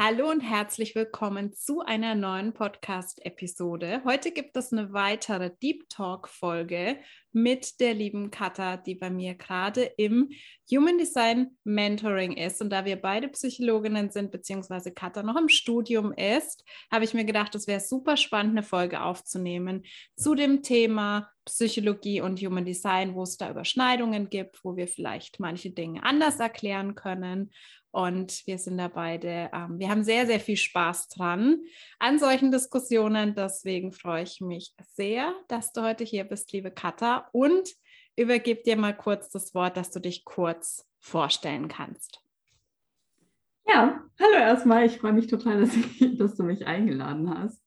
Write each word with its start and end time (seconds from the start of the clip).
Hallo 0.00 0.30
und 0.30 0.42
herzlich 0.42 0.94
willkommen 0.94 1.52
zu 1.52 1.80
einer 1.80 2.14
neuen 2.14 2.52
Podcast-Episode. 2.52 4.02
Heute 4.04 4.30
gibt 4.30 4.56
es 4.56 4.72
eine 4.72 4.92
weitere 4.92 5.50
Deep 5.60 5.88
Talk-Folge 5.88 6.98
mit 7.32 7.80
der 7.80 7.94
lieben 7.94 8.30
Katha, 8.30 8.76
die 8.76 8.94
bei 8.94 9.10
mir 9.10 9.34
gerade 9.34 9.82
im 9.96 10.30
Human 10.70 10.98
Design 10.98 11.56
Mentoring 11.64 12.36
ist. 12.36 12.62
Und 12.62 12.70
da 12.70 12.84
wir 12.84 12.94
beide 12.94 13.26
Psychologinnen 13.26 14.10
sind, 14.10 14.30
beziehungsweise 14.30 14.92
Katha 14.92 15.24
noch 15.24 15.36
im 15.36 15.48
Studium 15.48 16.12
ist, 16.12 16.64
habe 16.92 17.04
ich 17.04 17.12
mir 17.12 17.24
gedacht, 17.24 17.56
es 17.56 17.66
wäre 17.66 17.80
super 17.80 18.16
spannend, 18.16 18.52
eine 18.52 18.62
Folge 18.62 19.02
aufzunehmen 19.02 19.84
zu 20.14 20.36
dem 20.36 20.62
Thema 20.62 21.28
Psychologie 21.44 22.20
und 22.20 22.40
Human 22.40 22.64
Design, 22.64 23.16
wo 23.16 23.24
es 23.24 23.36
da 23.36 23.50
Überschneidungen 23.50 24.30
gibt, 24.30 24.62
wo 24.62 24.76
wir 24.76 24.86
vielleicht 24.86 25.40
manche 25.40 25.70
Dinge 25.70 26.04
anders 26.04 26.38
erklären 26.38 26.94
können 26.94 27.50
und 27.90 28.46
wir 28.46 28.58
sind 28.58 28.78
da 28.78 28.88
beide, 28.88 29.50
ähm, 29.52 29.78
wir 29.78 29.88
haben 29.88 30.04
sehr, 30.04 30.26
sehr 30.26 30.40
viel 30.40 30.56
Spaß 30.56 31.08
dran 31.08 31.60
an 31.98 32.18
solchen 32.18 32.50
Diskussionen. 32.50 33.34
Deswegen 33.34 33.92
freue 33.92 34.24
ich 34.24 34.40
mich 34.40 34.74
sehr, 34.94 35.32
dass 35.48 35.72
du 35.72 35.82
heute 35.82 36.04
hier 36.04 36.24
bist, 36.24 36.52
liebe 36.52 36.70
Katha. 36.70 37.28
Und 37.32 37.70
übergebe 38.16 38.62
dir 38.62 38.76
mal 38.76 38.96
kurz 38.96 39.30
das 39.30 39.54
Wort, 39.54 39.76
dass 39.76 39.90
du 39.90 40.00
dich 40.00 40.24
kurz 40.24 40.86
vorstellen 40.98 41.68
kannst. 41.68 42.22
Ja, 43.66 44.02
hallo 44.20 44.34
erstmal. 44.34 44.84
Ich 44.86 44.98
freue 44.98 45.12
mich 45.12 45.26
total, 45.26 45.60
dass, 45.60 45.74
ich, 45.74 46.18
dass 46.18 46.36
du 46.36 46.42
mich 46.42 46.66
eingeladen 46.66 47.30
hast. 47.30 47.62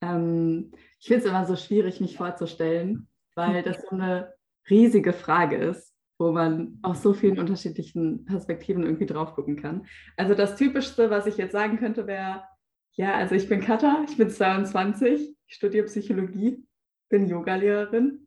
Ähm, 0.00 0.72
ich 1.00 1.08
finde 1.08 1.24
es 1.24 1.30
immer 1.30 1.46
so 1.46 1.56
schwierig, 1.56 2.00
mich 2.00 2.16
vorzustellen, 2.16 3.08
weil 3.34 3.62
das 3.62 3.82
so 3.82 3.90
eine 3.90 4.32
riesige 4.68 5.12
Frage 5.12 5.56
ist 5.56 5.89
wo 6.20 6.32
man 6.32 6.78
aus 6.82 7.02
so 7.02 7.14
vielen 7.14 7.38
unterschiedlichen 7.38 8.26
Perspektiven 8.26 8.82
irgendwie 8.82 9.06
drauf 9.06 9.34
gucken 9.34 9.56
kann. 9.56 9.86
Also 10.18 10.34
das 10.34 10.54
Typischste, 10.54 11.08
was 11.08 11.26
ich 11.26 11.38
jetzt 11.38 11.52
sagen 11.52 11.78
könnte, 11.78 12.06
wäre, 12.06 12.44
ja, 12.92 13.14
also 13.14 13.34
ich 13.34 13.48
bin 13.48 13.62
Katha, 13.62 14.04
ich 14.06 14.18
bin 14.18 14.28
22, 14.28 15.34
ich 15.46 15.54
studiere 15.54 15.86
Psychologie, 15.86 16.62
bin 17.08 17.26
Yogalehrerin 17.26 18.26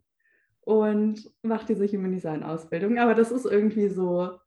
und 0.61 1.31
mache 1.43 1.67
diese 1.67 1.85
Human 1.87 2.11
Design 2.11 2.41
Ausbildung. 2.41 2.97
Aber 2.97 3.13
das 3.13 3.31
ist 3.31 3.45
irgendwie 3.45 3.89
so 3.89 4.39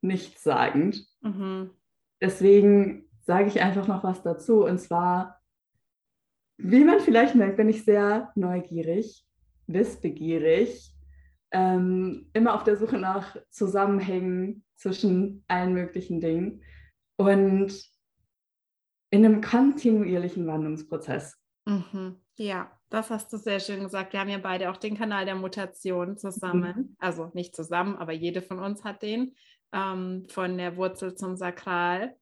nichtssagend. 0.00 1.04
Mhm. 1.20 1.70
Deswegen 2.20 3.06
sage 3.22 3.48
ich 3.48 3.60
einfach 3.60 3.88
noch 3.88 4.04
was 4.04 4.22
dazu. 4.22 4.64
Und 4.64 4.78
zwar, 4.78 5.40
wie 6.58 6.84
man 6.84 7.00
vielleicht 7.00 7.34
merkt, 7.34 7.56
bin 7.56 7.68
ich 7.68 7.84
sehr 7.84 8.30
neugierig, 8.36 9.26
wissbegierig 9.66 10.92
ähm, 11.52 12.30
immer 12.32 12.54
auf 12.54 12.64
der 12.64 12.76
Suche 12.76 12.98
nach 12.98 13.36
Zusammenhängen 13.50 14.64
zwischen 14.76 15.44
allen 15.48 15.74
möglichen 15.74 16.20
Dingen 16.20 16.62
und 17.16 17.72
in 19.10 19.24
einem 19.24 19.40
kontinuierlichen 19.40 20.46
Wandlungsprozess. 20.46 21.38
Mhm. 21.66 22.16
Ja, 22.36 22.72
das 22.88 23.10
hast 23.10 23.32
du 23.32 23.36
sehr 23.36 23.60
schön 23.60 23.80
gesagt. 23.80 24.12
Wir 24.12 24.20
haben 24.20 24.30
ja 24.30 24.38
beide 24.38 24.70
auch 24.70 24.78
den 24.78 24.96
Kanal 24.96 25.26
der 25.26 25.34
Mutation 25.34 26.16
zusammen. 26.16 26.74
Mhm. 26.76 26.96
Also 26.98 27.30
nicht 27.34 27.54
zusammen, 27.54 27.96
aber 27.96 28.12
jede 28.12 28.42
von 28.42 28.58
uns 28.58 28.84
hat 28.84 29.02
den. 29.02 29.34
Ähm, 29.74 30.26
von 30.28 30.58
der 30.58 30.76
Wurzel 30.76 31.14
zum 31.14 31.36
Sakral 31.36 32.16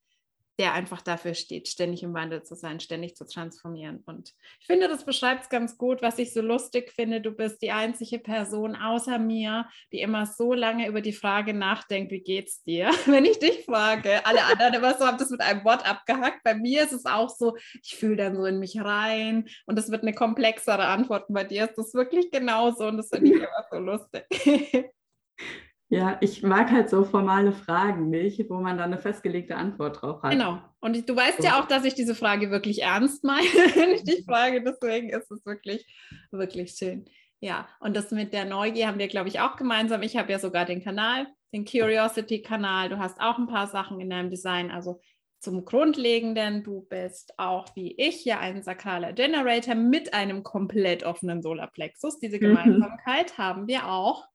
der 0.61 0.75
einfach 0.75 1.01
dafür 1.01 1.33
steht, 1.33 1.69
ständig 1.69 2.03
im 2.03 2.13
Wandel 2.13 2.43
zu 2.43 2.55
sein, 2.55 2.81
ständig 2.81 3.17
zu 3.17 3.27
transformieren. 3.27 4.03
Und 4.05 4.35
ich 4.61 4.67
finde, 4.67 4.89
das 4.89 5.07
beschreibt 5.07 5.45
es 5.45 5.49
ganz 5.49 5.79
gut, 5.79 6.03
was 6.03 6.19
ich 6.19 6.35
so 6.35 6.43
lustig 6.43 6.93
finde. 6.93 7.23
Du 7.23 7.31
bist 7.31 7.63
die 7.63 7.71
einzige 7.71 8.19
Person 8.19 8.77
außer 8.77 9.19
mir, 9.19 9.67
die 9.91 10.03
immer 10.03 10.27
so 10.27 10.53
lange 10.53 10.87
über 10.87 11.01
die 11.01 11.15
Frage 11.15 11.55
nachdenkt, 11.55 12.13
wie 12.13 12.21
geht's 12.21 12.63
dir? 12.63 12.91
Wenn 13.07 13.25
ich 13.25 13.39
dich 13.39 13.65
frage, 13.65 14.27
alle 14.27 14.45
anderen 14.45 14.75
immer 14.75 14.99
so 14.99 15.07
haben 15.07 15.17
das 15.17 15.31
mit 15.31 15.41
einem 15.41 15.65
Wort 15.65 15.89
abgehackt. 15.89 16.43
Bei 16.45 16.55
mir 16.55 16.83
ist 16.83 16.93
es 16.93 17.07
auch 17.07 17.31
so, 17.31 17.57
ich 17.83 17.97
fühle 17.97 18.17
dann 18.17 18.37
so 18.37 18.45
in 18.45 18.59
mich 18.59 18.79
rein 18.79 19.49
und 19.65 19.79
es 19.79 19.91
wird 19.91 20.03
eine 20.03 20.13
komplexere 20.13 20.89
Antwort. 20.89 21.25
bei 21.31 21.45
dir 21.45 21.71
ist 21.71 21.79
das 21.79 21.95
wirklich 21.95 22.31
genauso 22.31 22.87
und 22.87 22.99
das 22.99 23.09
finde 23.09 23.31
ich 23.31 23.37
immer 23.37 23.67
so 23.71 23.79
lustig. 23.79 24.91
Ja, 25.93 26.19
ich 26.21 26.45
mag 26.45 26.71
halt 26.71 26.89
so 26.89 27.03
formale 27.05 27.51
Fragen 27.51 28.11
nicht, 28.11 28.49
wo 28.49 28.61
man 28.61 28.79
dann 28.79 28.93
eine 28.93 29.03
festgelegte 29.03 29.57
Antwort 29.57 30.01
drauf 30.01 30.23
hat. 30.23 30.31
Genau. 30.31 30.63
Und 30.79 31.09
du 31.09 31.17
weißt 31.17 31.39
so. 31.39 31.45
ja 31.45 31.61
auch, 31.61 31.67
dass 31.67 31.85
ich 31.85 31.95
diese 31.95 32.15
Frage 32.15 32.53
wirklich 32.53 32.83
ernst 32.83 33.25
meine, 33.25 33.45
wenn 33.75 33.91
ich 33.97 34.05
dich 34.05 34.25
frage. 34.25 34.63
Deswegen 34.63 35.11
ist 35.11 35.29
es 35.33 35.45
wirklich, 35.45 35.85
wirklich 36.31 36.73
schön. 36.79 37.07
Ja, 37.41 37.69
und 37.81 37.97
das 37.97 38.13
mit 38.13 38.33
der 38.33 38.45
Neugier 38.45 38.87
haben 38.87 39.01
wir, 39.01 39.09
glaube 39.09 39.29
ich, 39.29 39.41
auch 39.41 39.57
gemeinsam. 39.57 40.03
Ich 40.03 40.17
habe 40.17 40.31
ja 40.31 40.39
sogar 40.39 40.65
den 40.65 40.81
Kanal, 40.81 41.27
den 41.53 41.65
Curiosity-Kanal. 41.65 42.89
Du 42.89 42.99
hast 42.99 43.21
auch 43.21 43.39
ein 43.39 43.49
paar 43.49 43.67
Sachen 43.67 43.99
in 43.99 44.11
deinem 44.11 44.31
Design. 44.31 44.71
Also 44.71 45.01
zum 45.41 45.65
Grundlegenden, 45.65 46.63
du 46.63 46.83
bist 46.83 47.37
auch 47.37 47.67
wie 47.75 47.97
ich 47.97 48.25
ja 48.25 48.39
ein 48.39 48.63
sakraler 48.63 49.13
Generator 49.13 49.75
mit 49.75 50.15
einem 50.15 50.45
komplett 50.45 51.03
offenen 51.03 51.43
Solarplexus. 51.43 52.21
Diese 52.21 52.37
mhm. 52.37 52.43
Gemeinsamkeit 52.43 53.37
mhm. 53.37 53.43
haben 53.43 53.67
wir 53.67 53.89
auch 53.89 54.30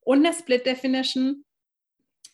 und 0.00 0.24
eine 0.24 0.34
Split 0.34 0.66
Definition. 0.66 1.44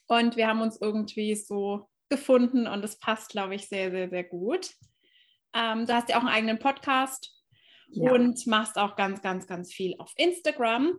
Und 0.06 0.36
wir 0.36 0.46
haben 0.46 0.60
uns 0.60 0.80
irgendwie 0.80 1.34
so 1.34 1.88
gefunden 2.08 2.66
und 2.66 2.84
es 2.84 2.98
passt, 2.98 3.30
glaube 3.30 3.54
ich, 3.56 3.68
sehr, 3.68 3.90
sehr, 3.90 4.08
sehr 4.08 4.24
gut. 4.24 4.70
Ähm, 5.54 5.86
du 5.86 5.94
hast 5.94 6.08
ja 6.08 6.16
auch 6.16 6.20
einen 6.20 6.28
eigenen 6.28 6.58
Podcast 6.58 7.32
ja. 7.88 8.12
und 8.12 8.46
machst 8.46 8.76
auch 8.76 8.96
ganz, 8.96 9.22
ganz, 9.22 9.46
ganz 9.46 9.72
viel 9.72 9.96
auf 9.98 10.12
Instagram. 10.16 10.96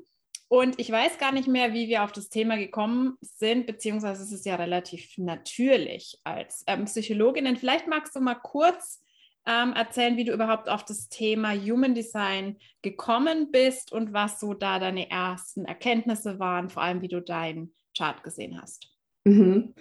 Und 0.50 0.80
ich 0.80 0.90
weiß 0.92 1.18
gar 1.18 1.34
nicht 1.34 1.48
mehr, 1.48 1.74
wie 1.74 1.90
wir 1.90 2.04
auf 2.04 2.14
das 2.14 2.30
Thema 2.30 2.58
gekommen 2.58 3.18
sind, 3.22 3.68
beziehungsweise 3.68 4.24
es 4.24 4.32
ist 4.32 4.46
ja 4.46 4.56
relativ 4.56 5.18
natürlich 5.18 6.20
als 6.24 6.64
ähm, 6.68 6.86
Psychologin. 6.86 7.58
Vielleicht 7.58 7.88
magst 7.88 8.16
du 8.16 8.22
mal 8.22 8.36
kurz 8.36 9.04
ähm, 9.48 9.74
erzählen, 9.74 10.18
wie 10.18 10.26
du 10.26 10.34
überhaupt 10.34 10.70
auf 10.70 10.84
das 10.84 11.10
Thema 11.10 11.54
Human 11.54 11.96
Design 11.96 12.58
gekommen 12.82 13.50
bist 13.52 13.92
und 13.92 14.14
was 14.14 14.40
so 14.40 14.54
da 14.54 14.78
deine 14.78 15.10
ersten 15.10 15.66
Erkenntnisse 15.66 16.40
waren, 16.40 16.70
vor 16.70 16.84
allem 16.84 17.02
wie 17.02 17.08
du 17.08 17.22
deinen 17.22 17.74
Chart 17.98 18.22
gesehen 18.24 18.62
hast. 18.62 18.94
Mhm. 19.26 19.74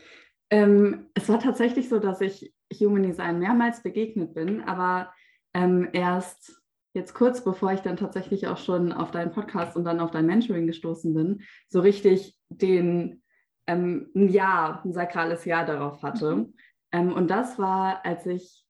Ähm, 0.50 1.06
es 1.14 1.28
war 1.28 1.40
tatsächlich 1.40 1.88
so, 1.88 1.98
dass 1.98 2.20
ich 2.20 2.54
Human 2.78 3.02
Design 3.02 3.38
mehrmals 3.38 3.82
begegnet 3.82 4.34
bin, 4.34 4.62
aber 4.62 5.12
ähm, 5.54 5.88
erst 5.92 6.62
jetzt 6.94 7.12
kurz 7.12 7.44
bevor 7.44 7.72
ich 7.72 7.80
dann 7.80 7.96
tatsächlich 7.96 8.46
auch 8.46 8.58
schon 8.58 8.92
auf 8.92 9.10
deinen 9.10 9.32
Podcast 9.32 9.76
und 9.76 9.84
dann 9.84 10.00
auf 10.00 10.10
dein 10.10 10.26
Mentoring 10.26 10.66
gestoßen 10.66 11.12
bin, 11.12 11.42
so 11.68 11.80
richtig 11.80 12.36
den 12.48 13.22
ähm, 13.66 14.10
ein 14.14 14.28
Jahr, 14.28 14.84
ein 14.84 14.92
sakrales 14.92 15.44
Jahr 15.44 15.66
darauf 15.66 16.02
hatte. 16.02 16.36
Mhm. 16.36 16.54
Ähm, 16.92 17.12
und 17.12 17.28
das 17.28 17.58
war, 17.58 18.04
als 18.04 18.24
ich 18.26 18.65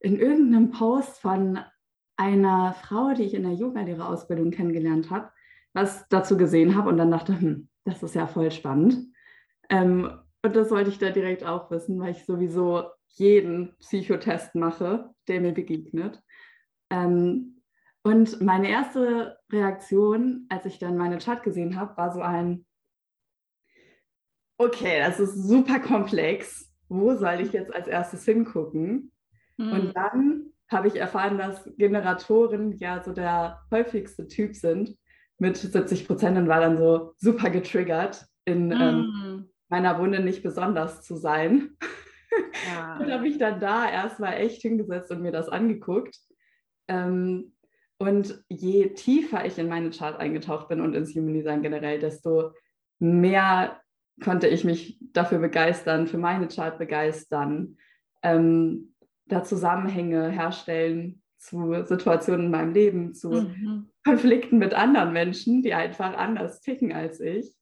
in 0.00 0.18
irgendeinem 0.18 0.70
Post 0.70 1.20
von 1.20 1.58
einer 2.16 2.74
Frau, 2.74 3.14
die 3.14 3.24
ich 3.24 3.34
in 3.34 3.44
der 3.44 3.52
Yogalehrerausbildung 3.52 4.50
kennengelernt 4.50 5.10
habe, 5.10 5.30
was 5.72 6.08
dazu 6.08 6.36
gesehen 6.36 6.76
habe 6.76 6.88
und 6.88 6.96
dann 6.96 7.10
dachte, 7.10 7.38
hm, 7.38 7.68
das 7.84 8.02
ist 8.02 8.14
ja 8.14 8.26
voll 8.26 8.50
spannend. 8.50 8.98
Ähm, 9.70 10.10
und 10.42 10.56
das 10.56 10.70
wollte 10.70 10.90
ich 10.90 10.98
da 10.98 11.10
direkt 11.10 11.44
auch 11.44 11.70
wissen, 11.70 11.98
weil 12.00 12.12
ich 12.12 12.24
sowieso 12.24 12.84
jeden 13.08 13.76
Psychotest 13.78 14.54
mache, 14.54 15.10
der 15.26 15.40
mir 15.40 15.52
begegnet. 15.52 16.22
Ähm, 16.90 17.62
und 18.02 18.40
meine 18.40 18.68
erste 18.68 19.38
Reaktion, 19.50 20.46
als 20.48 20.64
ich 20.66 20.78
dann 20.78 20.96
meine 20.96 21.18
Chat 21.18 21.42
gesehen 21.42 21.78
habe, 21.78 21.96
war 21.96 22.12
so 22.12 22.20
ein, 22.20 22.64
okay, 24.58 25.00
das 25.00 25.20
ist 25.20 25.34
super 25.34 25.80
komplex. 25.80 26.72
Wo 26.88 27.14
soll 27.16 27.40
ich 27.40 27.52
jetzt 27.52 27.74
als 27.74 27.86
erstes 27.86 28.24
hingucken? 28.24 29.12
Mhm. 29.58 29.72
Und 29.72 29.96
dann 29.96 30.52
habe 30.70 30.88
ich 30.88 30.96
erfahren, 30.96 31.38
dass 31.38 31.68
Generatoren 31.76 32.76
ja 32.78 33.02
so 33.02 33.12
der 33.12 33.60
häufigste 33.70 34.26
Typ 34.26 34.54
sind 34.54 34.96
mit 35.38 35.56
70 35.56 36.06
Prozent 36.06 36.36
und 36.36 36.48
war 36.48 36.60
dann 36.60 36.78
so 36.78 37.12
super 37.16 37.50
getriggert, 37.50 38.26
in 38.44 38.72
ähm, 38.72 38.78
mhm. 38.78 39.24
ähm, 39.24 39.50
meiner 39.68 39.98
Wunde 39.98 40.20
nicht 40.20 40.42
besonders 40.42 41.02
zu 41.02 41.16
sein. 41.16 41.76
Ja. 42.66 42.98
und 42.98 43.10
habe 43.10 43.26
ich 43.26 43.38
dann 43.38 43.58
da 43.58 43.90
erstmal 43.90 44.34
echt 44.34 44.60
hingesetzt 44.62 45.10
und 45.10 45.22
mir 45.22 45.32
das 45.32 45.48
angeguckt. 45.48 46.18
Ähm, 46.86 47.54
und 47.98 48.44
je 48.48 48.90
tiefer 48.90 49.44
ich 49.44 49.58
in 49.58 49.68
meine 49.68 49.90
Chart 49.90 50.18
eingetaucht 50.18 50.68
bin 50.68 50.80
und 50.80 50.94
ins 50.94 51.14
Human 51.14 51.34
Design 51.34 51.62
generell, 51.62 51.98
desto 51.98 52.52
mehr 53.00 53.80
konnte 54.22 54.46
ich 54.46 54.64
mich 54.64 54.98
dafür 55.12 55.38
begeistern, 55.38 56.06
für 56.06 56.18
meine 56.18 56.48
Chart 56.48 56.78
begeistern. 56.78 57.76
Ähm, 58.22 58.94
da 59.28 59.44
Zusammenhänge 59.44 60.30
herstellen 60.30 61.22
zu 61.38 61.84
Situationen 61.84 62.46
in 62.46 62.50
meinem 62.50 62.74
Leben, 62.74 63.14
zu 63.14 63.30
mhm. 63.30 63.90
Konflikten 64.04 64.58
mit 64.58 64.74
anderen 64.74 65.12
Menschen, 65.12 65.62
die 65.62 65.74
einfach 65.74 66.16
anders 66.16 66.60
ticken 66.60 66.92
als 66.92 67.20
ich. 67.20 67.54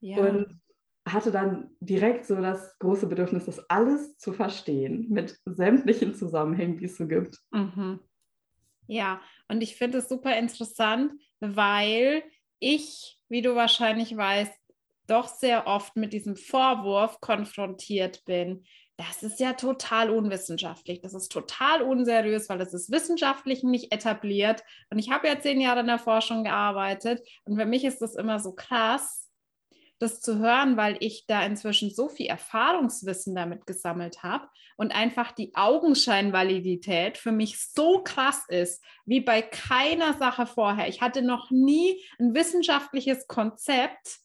Ja. 0.00 0.18
Und 0.18 0.60
hatte 1.06 1.30
dann 1.30 1.70
direkt 1.80 2.26
so 2.26 2.36
das 2.36 2.78
große 2.78 3.06
Bedürfnis, 3.06 3.46
das 3.46 3.70
alles 3.70 4.18
zu 4.18 4.32
verstehen, 4.32 5.06
mit 5.08 5.38
sämtlichen 5.46 6.14
Zusammenhängen, 6.14 6.76
die 6.78 6.84
es 6.84 6.98
so 6.98 7.08
gibt. 7.08 7.38
Mhm. 7.50 8.00
Ja, 8.86 9.20
und 9.48 9.62
ich 9.62 9.76
finde 9.76 9.98
es 9.98 10.08
super 10.08 10.36
interessant, 10.36 11.12
weil 11.40 12.22
ich, 12.58 13.18
wie 13.28 13.42
du 13.42 13.54
wahrscheinlich 13.54 14.16
weißt, 14.16 14.52
doch 15.06 15.28
sehr 15.28 15.66
oft 15.66 15.96
mit 15.96 16.12
diesem 16.12 16.36
Vorwurf 16.36 17.20
konfrontiert 17.20 18.24
bin 18.26 18.64
das 18.98 19.22
ist 19.22 19.38
ja 19.38 19.52
total 19.52 20.10
unwissenschaftlich, 20.10 21.00
das 21.00 21.14
ist 21.14 21.30
total 21.30 21.82
unseriös, 21.82 22.48
weil 22.48 22.58
das 22.58 22.74
ist 22.74 22.90
wissenschaftlich 22.90 23.62
nicht 23.62 23.92
etabliert. 23.92 24.64
Und 24.90 24.98
ich 24.98 25.10
habe 25.10 25.28
ja 25.28 25.38
zehn 25.38 25.60
Jahre 25.60 25.80
in 25.80 25.86
der 25.86 26.00
Forschung 26.00 26.42
gearbeitet 26.42 27.26
und 27.44 27.56
für 27.56 27.64
mich 27.64 27.84
ist 27.84 28.02
das 28.02 28.16
immer 28.16 28.40
so 28.40 28.52
krass, 28.52 29.30
das 30.00 30.20
zu 30.20 30.38
hören, 30.38 30.76
weil 30.76 30.96
ich 30.98 31.26
da 31.26 31.44
inzwischen 31.44 31.90
so 31.90 32.08
viel 32.08 32.26
Erfahrungswissen 32.26 33.36
damit 33.36 33.66
gesammelt 33.66 34.24
habe 34.24 34.48
und 34.76 34.92
einfach 34.92 35.30
die 35.30 35.54
Augenscheinvalidität 35.54 37.18
für 37.18 37.32
mich 37.32 37.60
so 37.72 38.02
krass 38.02 38.44
ist, 38.48 38.82
wie 39.06 39.20
bei 39.20 39.42
keiner 39.42 40.14
Sache 40.14 40.46
vorher. 40.46 40.88
Ich 40.88 41.02
hatte 41.02 41.22
noch 41.22 41.50
nie 41.52 42.04
ein 42.18 42.34
wissenschaftliches 42.34 43.28
Konzept, 43.28 44.18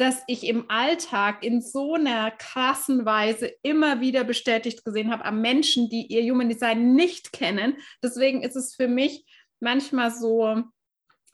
das 0.00 0.22
ich 0.26 0.46
im 0.46 0.70
Alltag 0.70 1.44
in 1.44 1.60
so 1.60 1.94
einer 1.94 2.30
krassen 2.30 3.04
Weise 3.04 3.52
immer 3.62 4.00
wieder 4.00 4.24
bestätigt 4.24 4.82
gesehen 4.82 5.10
habe 5.12 5.26
an 5.26 5.42
Menschen, 5.42 5.90
die 5.90 6.06
ihr 6.06 6.22
Human 6.32 6.48
Design 6.48 6.94
nicht 6.94 7.34
kennen. 7.34 7.76
Deswegen 8.02 8.42
ist 8.42 8.56
es 8.56 8.74
für 8.74 8.88
mich 8.88 9.26
manchmal 9.60 10.10
so, 10.10 10.62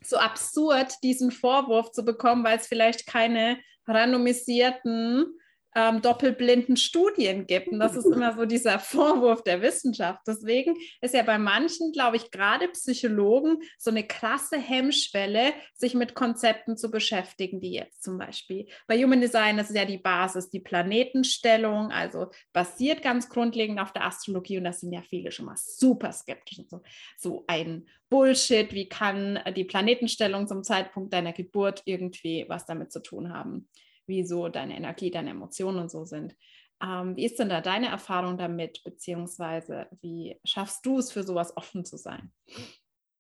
so 0.03 0.17
absurd, 0.17 0.95
diesen 1.05 1.31
Vorwurf 1.31 1.93
zu 1.93 2.05
bekommen, 2.05 2.43
weil 2.43 2.59
es 2.59 2.67
vielleicht 2.67 3.07
keine 3.07 3.59
randomisierten 3.87 5.27
ähm, 5.77 6.01
doppelblinden 6.01 6.79
Studien 6.79 7.47
gibt. 7.47 7.69
Und 7.69 7.79
das 7.79 7.95
ist 7.95 8.07
immer 8.07 8.35
so 8.35 8.47
dieser 8.47 8.79
Vorwurf 8.79 9.45
der 9.45 9.61
Wissenschaft. 9.61 10.23
Deswegen 10.27 10.75
ist 11.03 11.13
ja 11.13 11.23
bei 11.23 11.37
manchen, 11.37 11.93
glaube 11.93 12.17
ich, 12.17 12.31
gerade 12.31 12.69
Psychologen 12.69 13.59
so 13.79 13.91
eine 13.91 14.07
krasse 14.07 14.57
Hemmschwelle, 14.57 15.53
sich 15.75 15.95
mit 15.95 16.15
Konzepten 16.15 16.79
zu 16.79 16.91
beschäftigen, 16.91 17.61
die 17.61 17.73
jetzt 17.73 18.03
zum 18.03 18.17
Beispiel 18.17 18.67
bei 18.87 18.97
Human 18.97 19.21
Design, 19.21 19.59
das 19.59 19.69
ist 19.69 19.77
ja 19.77 19.85
die 19.85 19.99
Basis, 19.99 20.49
die 20.49 20.61
Planetenstellung, 20.61 21.93
also 21.93 22.31
basiert 22.55 23.03
ganz 23.03 23.29
grundlegend 23.29 23.79
auf 23.79 23.93
der 23.93 24.07
Astrologie 24.07 24.57
und 24.57 24.65
das 24.65 24.81
sind 24.81 24.93
ja 24.93 25.03
viele 25.03 25.31
schon 25.31 25.45
mal 25.45 25.57
super 25.59 26.11
skeptisch. 26.11 26.61
So, 26.69 26.83
so 27.19 27.45
ein 27.49 27.87
Bullshit, 28.09 28.73
wie 28.73 28.89
kann 28.89 29.41
die 29.55 29.65
Planetenstellung 29.65 30.47
zum 30.47 30.63
Zeitpunkt 30.63 31.13
deiner 31.13 31.35
Geburt 31.35 31.83
irgendwie 31.85 32.47
was 32.49 32.65
damit 32.65 32.93
zu 32.93 33.03
tun 33.03 33.35
haben? 33.35 33.69
Wie 34.07 34.25
so 34.25 34.49
deine 34.49 34.77
Energie, 34.77 35.11
deine 35.11 35.31
Emotionen 35.31 35.79
und 35.79 35.91
so 35.91 36.05
sind. 36.05 36.35
Ähm, 36.83 37.17
wie 37.17 37.25
ist 37.25 37.39
denn 37.39 37.49
da 37.49 37.61
deine 37.61 37.89
Erfahrung 37.89 38.37
damit, 38.37 38.83
beziehungsweise 38.85 39.87
wie 40.03 40.39
schaffst 40.45 40.85
du 40.85 40.99
es, 40.99 41.11
für 41.11 41.23
sowas 41.23 41.57
offen 41.57 41.85
zu 41.85 41.97
sein? 41.97 42.33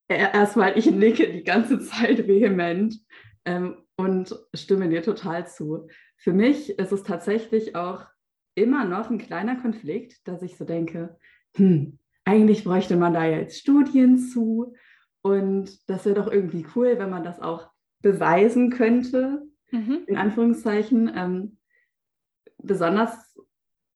Erstmal, 0.08 0.76
ich 0.78 0.90
nicke 0.90 1.32
die 1.32 1.42
ganze 1.42 1.80
Zeit 1.80 2.28
vehement 2.28 2.96
ähm, 3.44 3.82
und 3.96 4.34
stimme 4.54 4.88
dir 4.88 5.02
total 5.02 5.46
zu. 5.46 5.88
Für 6.16 6.32
mich 6.32 6.78
ist 6.78 6.92
es 6.92 7.02
tatsächlich 7.02 7.74
auch 7.74 8.06
immer 8.54 8.84
noch 8.84 9.10
ein 9.10 9.18
kleiner 9.18 9.56
Konflikt, 9.56 10.26
dass 10.28 10.42
ich 10.42 10.56
so 10.56 10.64
denke, 10.64 11.18
hm, 11.56 11.98
eigentlich 12.24 12.64
bräuchte 12.64 12.96
man 12.96 13.14
da 13.14 13.24
jetzt 13.24 13.58
Studien 13.58 14.18
zu 14.18 14.74
und 15.22 15.88
das 15.88 16.04
wäre 16.04 16.14
doch 16.14 16.30
irgendwie 16.30 16.66
cool, 16.74 16.98
wenn 16.98 17.10
man 17.10 17.24
das 17.24 17.40
auch 17.40 17.70
beweisen 18.02 18.70
könnte, 18.70 19.45
mhm. 19.70 20.00
in 20.06 20.16
Anführungszeichen. 20.16 21.10
Ähm, 21.14 21.58
besonders, 22.58 23.38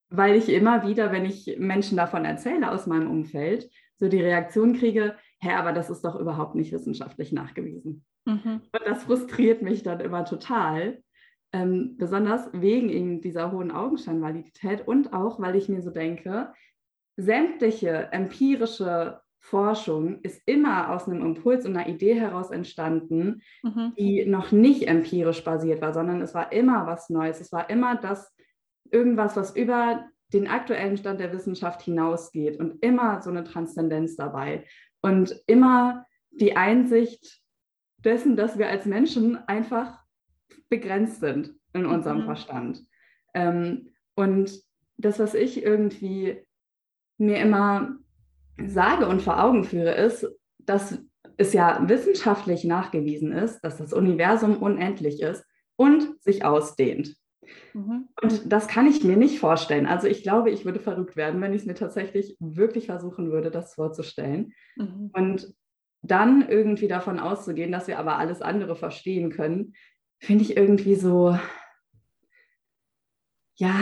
weil 0.08 0.36
ich 0.36 0.48
immer 0.48 0.86
wieder, 0.86 1.12
wenn 1.12 1.24
ich 1.24 1.56
Menschen 1.58 1.96
davon 1.96 2.24
erzähle 2.24 2.70
aus 2.70 2.86
meinem 2.86 3.10
Umfeld, 3.10 3.70
so 3.96 4.08
die 4.08 4.22
Reaktion 4.22 4.74
kriege, 4.74 5.16
hä, 5.40 5.52
aber 5.52 5.72
das 5.72 5.90
ist 5.90 6.02
doch 6.02 6.18
überhaupt 6.18 6.54
nicht 6.54 6.72
wissenschaftlich 6.72 7.32
nachgewiesen. 7.32 8.04
Mhm. 8.24 8.62
Und 8.72 8.82
das 8.86 9.04
frustriert 9.04 9.62
mich 9.62 9.82
dann 9.82 10.00
immer 10.00 10.24
total. 10.24 11.02
Ähm, 11.52 11.96
besonders 11.96 12.48
wegen 12.52 13.20
dieser 13.22 13.50
hohen 13.50 13.72
Augenscheinvalidität 13.72 14.86
und 14.86 15.12
auch, 15.12 15.40
weil 15.40 15.56
ich 15.56 15.68
mir 15.68 15.82
so 15.82 15.90
denke, 15.90 16.52
sämtliche 17.16 18.08
empirische 18.12 19.20
Forschung 19.40 20.20
ist 20.20 20.42
immer 20.46 20.90
aus 20.90 21.08
einem 21.08 21.24
Impuls 21.24 21.64
und 21.64 21.76
einer 21.76 21.88
Idee 21.88 22.14
heraus 22.14 22.50
entstanden, 22.50 23.42
mhm. 23.62 23.94
die 23.98 24.26
noch 24.26 24.52
nicht 24.52 24.86
empirisch 24.86 25.42
basiert 25.42 25.80
war, 25.80 25.94
sondern 25.94 26.20
es 26.20 26.34
war 26.34 26.52
immer 26.52 26.86
was 26.86 27.08
Neues. 27.08 27.40
Es 27.40 27.50
war 27.50 27.70
immer 27.70 27.96
das 27.96 28.34
irgendwas, 28.90 29.36
was 29.36 29.56
über 29.56 30.04
den 30.32 30.46
aktuellen 30.46 30.96
Stand 30.96 31.20
der 31.20 31.32
Wissenschaft 31.32 31.82
hinausgeht 31.82 32.60
und 32.60 32.84
immer 32.84 33.22
so 33.22 33.30
eine 33.30 33.42
Transzendenz 33.42 34.14
dabei 34.14 34.64
und 35.00 35.42
immer 35.46 36.06
die 36.30 36.56
Einsicht 36.56 37.40
dessen, 37.98 38.36
dass 38.36 38.58
wir 38.58 38.68
als 38.68 38.84
Menschen 38.84 39.36
einfach 39.48 40.04
begrenzt 40.68 41.20
sind 41.20 41.54
in 41.72 41.86
unserem 41.86 42.20
mhm. 42.20 42.24
Verstand. 42.24 42.86
Ähm, 43.34 43.90
und 44.14 44.52
das, 44.98 45.18
was 45.18 45.34
ich 45.34 45.62
irgendwie 45.62 46.44
mir 47.18 47.38
immer 47.38 47.96
sage 48.66 49.06
und 49.06 49.22
vor 49.22 49.42
Augen 49.42 49.64
führe, 49.64 49.94
ist, 49.94 50.26
dass 50.58 50.98
es 51.36 51.52
ja 51.52 51.88
wissenschaftlich 51.88 52.64
nachgewiesen 52.64 53.32
ist, 53.32 53.60
dass 53.60 53.78
das 53.78 53.92
Universum 53.92 54.56
unendlich 54.58 55.20
ist 55.22 55.44
und 55.76 56.20
sich 56.22 56.44
ausdehnt. 56.44 57.16
Mhm. 57.72 58.08
Und 58.22 58.52
das 58.52 58.68
kann 58.68 58.86
ich 58.86 59.02
mir 59.02 59.16
nicht 59.16 59.40
vorstellen. 59.40 59.86
Also 59.86 60.06
ich 60.06 60.22
glaube, 60.22 60.50
ich 60.50 60.64
würde 60.64 60.80
verrückt 60.80 61.16
werden, 61.16 61.40
wenn 61.40 61.52
ich 61.52 61.62
es 61.62 61.66
mir 61.66 61.74
tatsächlich 61.74 62.36
wirklich 62.38 62.86
versuchen 62.86 63.30
würde, 63.30 63.50
das 63.50 63.74
vorzustellen. 63.74 64.52
Mhm. 64.76 65.10
Und 65.12 65.54
dann 66.02 66.48
irgendwie 66.48 66.88
davon 66.88 67.18
auszugehen, 67.18 67.72
dass 67.72 67.88
wir 67.88 67.98
aber 67.98 68.18
alles 68.18 68.42
andere 68.42 68.76
verstehen 68.76 69.30
können, 69.30 69.74
finde 70.18 70.44
ich 70.44 70.56
irgendwie 70.56 70.94
so, 70.94 71.38
ja, 73.56 73.74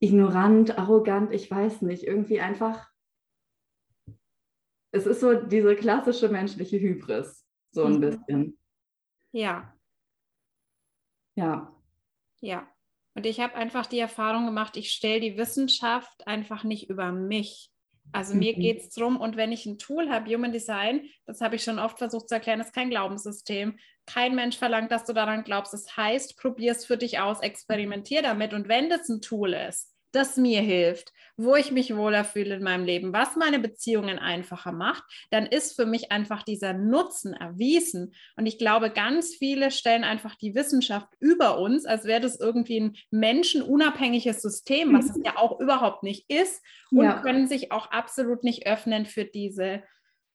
ignorant, 0.00 0.78
arrogant, 0.78 1.32
ich 1.32 1.50
weiß 1.50 1.82
nicht, 1.82 2.04
irgendwie 2.04 2.40
einfach 2.40 2.88
es 4.94 5.06
ist 5.06 5.20
so 5.20 5.34
diese 5.34 5.74
klassische 5.74 6.28
menschliche 6.28 6.78
Hybris, 6.78 7.44
so 7.72 7.84
ein 7.84 7.94
mhm. 7.94 8.00
bisschen. 8.00 8.58
Ja. 9.32 9.74
Ja. 11.34 11.74
Ja. 12.40 12.68
Und 13.16 13.26
ich 13.26 13.40
habe 13.40 13.54
einfach 13.54 13.86
die 13.86 13.98
Erfahrung 13.98 14.46
gemacht, 14.46 14.76
ich 14.76 14.92
stelle 14.92 15.20
die 15.20 15.36
Wissenschaft 15.36 16.26
einfach 16.26 16.62
nicht 16.62 16.90
über 16.90 17.10
mich. 17.10 17.70
Also 18.12 18.34
mhm. 18.34 18.40
mir 18.40 18.54
geht 18.54 18.82
es 18.82 18.90
darum, 18.90 19.20
und 19.20 19.36
wenn 19.36 19.50
ich 19.50 19.66
ein 19.66 19.78
Tool 19.78 20.10
habe, 20.10 20.32
Human 20.32 20.52
Design, 20.52 21.08
das 21.26 21.40
habe 21.40 21.56
ich 21.56 21.64
schon 21.64 21.80
oft 21.80 21.98
versucht 21.98 22.28
zu 22.28 22.36
erklären, 22.36 22.60
ist 22.60 22.74
kein 22.74 22.90
Glaubenssystem. 22.90 23.78
Kein 24.06 24.36
Mensch 24.36 24.58
verlangt, 24.58 24.92
dass 24.92 25.06
du 25.06 25.12
daran 25.12 25.42
glaubst. 25.42 25.72
Das 25.72 25.96
heißt, 25.96 26.36
probier 26.36 26.72
es 26.72 26.86
für 26.86 26.96
dich 26.96 27.18
aus, 27.18 27.40
experimentier 27.40 28.22
damit. 28.22 28.52
Und 28.52 28.68
wenn 28.68 28.90
das 28.90 29.08
ein 29.08 29.22
Tool 29.22 29.54
ist, 29.54 29.93
das 30.14 30.36
mir 30.36 30.60
hilft, 30.60 31.12
wo 31.36 31.56
ich 31.56 31.72
mich 31.72 31.96
wohler 31.96 32.24
fühle 32.24 32.56
in 32.56 32.62
meinem 32.62 32.84
Leben, 32.84 33.12
was 33.12 33.36
meine 33.36 33.58
Beziehungen 33.58 34.18
einfacher 34.18 34.72
macht, 34.72 35.02
dann 35.30 35.46
ist 35.46 35.74
für 35.74 35.86
mich 35.86 36.12
einfach 36.12 36.42
dieser 36.42 36.72
Nutzen 36.72 37.34
erwiesen. 37.34 38.14
Und 38.36 38.46
ich 38.46 38.58
glaube, 38.58 38.90
ganz 38.90 39.34
viele 39.34 39.70
stellen 39.70 40.04
einfach 40.04 40.36
die 40.36 40.54
Wissenschaft 40.54 41.08
über 41.18 41.58
uns, 41.58 41.86
als 41.86 42.04
wäre 42.04 42.20
das 42.20 42.38
irgendwie 42.38 42.80
ein 42.80 42.96
menschenunabhängiges 43.10 44.42
System, 44.42 44.92
was 44.92 45.10
es 45.10 45.20
ja 45.24 45.36
auch 45.36 45.60
überhaupt 45.60 46.02
nicht 46.02 46.30
ist, 46.30 46.62
und 46.90 47.04
ja. 47.04 47.20
können 47.20 47.48
sich 47.48 47.72
auch 47.72 47.90
absolut 47.90 48.44
nicht 48.44 48.66
öffnen 48.66 49.06
für 49.06 49.24
diese 49.24 49.82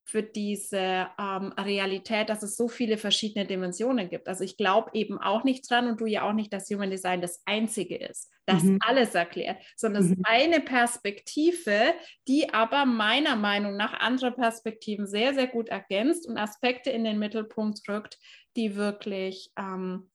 für 0.09 0.23
diese 0.23 1.07
ähm, 1.19 1.53
Realität, 1.55 2.29
dass 2.29 2.41
es 2.41 2.57
so 2.57 2.67
viele 2.67 2.97
verschiedene 2.97 3.45
Dimensionen 3.45 4.09
gibt. 4.09 4.27
Also 4.27 4.43
ich 4.43 4.57
glaube 4.57 4.89
eben 4.93 5.19
auch 5.19 5.43
nicht 5.43 5.69
dran 5.69 5.87
und 5.87 6.01
du 6.01 6.07
ja 6.07 6.27
auch 6.27 6.33
nicht, 6.33 6.51
dass 6.51 6.67
Human 6.71 6.89
Design 6.89 7.21
das 7.21 7.43
Einzige 7.45 7.95
ist, 7.95 8.31
das 8.49 8.63
mhm. 8.63 8.79
alles 8.81 9.15
erklärt, 9.15 9.61
sondern 9.75 10.03
es 10.03 10.09
mhm. 10.09 10.15
ist 10.15 10.25
eine 10.25 10.59
Perspektive, 10.59 11.93
die 12.27 12.53
aber 12.53 12.85
meiner 12.85 13.35
Meinung 13.35 13.77
nach 13.77 13.93
andere 13.93 14.31
Perspektiven 14.31 15.07
sehr, 15.07 15.33
sehr 15.33 15.47
gut 15.47 15.69
ergänzt 15.69 16.27
und 16.27 16.37
Aspekte 16.37 16.89
in 16.89 17.03
den 17.03 17.19
Mittelpunkt 17.19 17.87
rückt, 17.87 18.17
die 18.55 18.75
wirklich 18.75 19.51
ähm, 19.57 20.09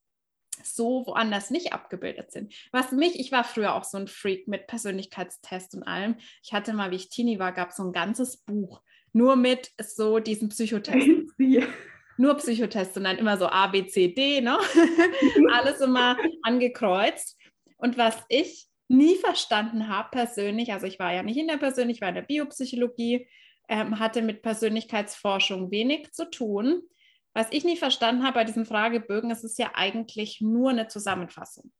so 0.62 1.04
woanders 1.06 1.50
nicht 1.50 1.72
abgebildet 1.72 2.30
sind. 2.30 2.54
Was 2.72 2.92
mich, 2.92 3.18
ich 3.18 3.32
war 3.32 3.44
früher 3.44 3.74
auch 3.74 3.84
so 3.84 3.98
ein 3.98 4.08
Freak 4.08 4.46
mit 4.48 4.66
Persönlichkeitstests 4.66 5.74
und 5.74 5.82
allem. 5.82 6.16
Ich 6.42 6.52
hatte 6.52 6.72
mal, 6.72 6.90
wie 6.90 6.96
ich 6.96 7.08
Teenie 7.08 7.38
war, 7.38 7.52
gab 7.52 7.70
es 7.70 7.76
so 7.76 7.84
ein 7.84 7.92
ganzes 7.92 8.38
Buch 8.38 8.82
nur 9.14 9.36
mit 9.36 9.70
so 9.78 10.18
diesen 10.18 10.50
Psychotests. 10.50 11.32
nur 12.16 12.34
Psychotests 12.36 12.96
und 12.96 13.04
dann 13.04 13.18
immer 13.18 13.38
so 13.38 13.46
A, 13.46 13.68
B, 13.68 13.86
C, 13.86 14.08
D, 14.08 14.40
ne? 14.40 14.58
Alles 15.52 15.80
immer 15.80 16.16
angekreuzt. 16.42 17.38
Und 17.76 17.98
was 17.98 18.16
ich 18.28 18.68
nie 18.88 19.16
verstanden 19.16 19.88
habe 19.88 20.10
persönlich, 20.10 20.72
also 20.72 20.86
ich 20.86 20.98
war 20.98 21.12
ja 21.12 21.22
nicht 21.22 21.36
in 21.36 21.48
der 21.48 21.56
Persönlichkeit, 21.56 21.96
ich 21.96 22.00
war 22.02 22.08
in 22.08 22.14
der 22.14 22.22
Biopsychologie, 22.22 23.28
ähm, 23.68 23.98
hatte 23.98 24.22
mit 24.22 24.42
Persönlichkeitsforschung 24.42 25.70
wenig 25.70 26.12
zu 26.12 26.30
tun. 26.30 26.82
Was 27.32 27.48
ich 27.50 27.64
nie 27.64 27.76
verstanden 27.76 28.22
habe 28.22 28.34
bei 28.34 28.44
diesen 28.44 28.66
Fragebögen, 28.66 29.30
es 29.30 29.42
ist 29.42 29.58
ja 29.58 29.72
eigentlich 29.74 30.40
nur 30.40 30.70
eine 30.70 30.88
Zusammenfassung. 30.88 31.72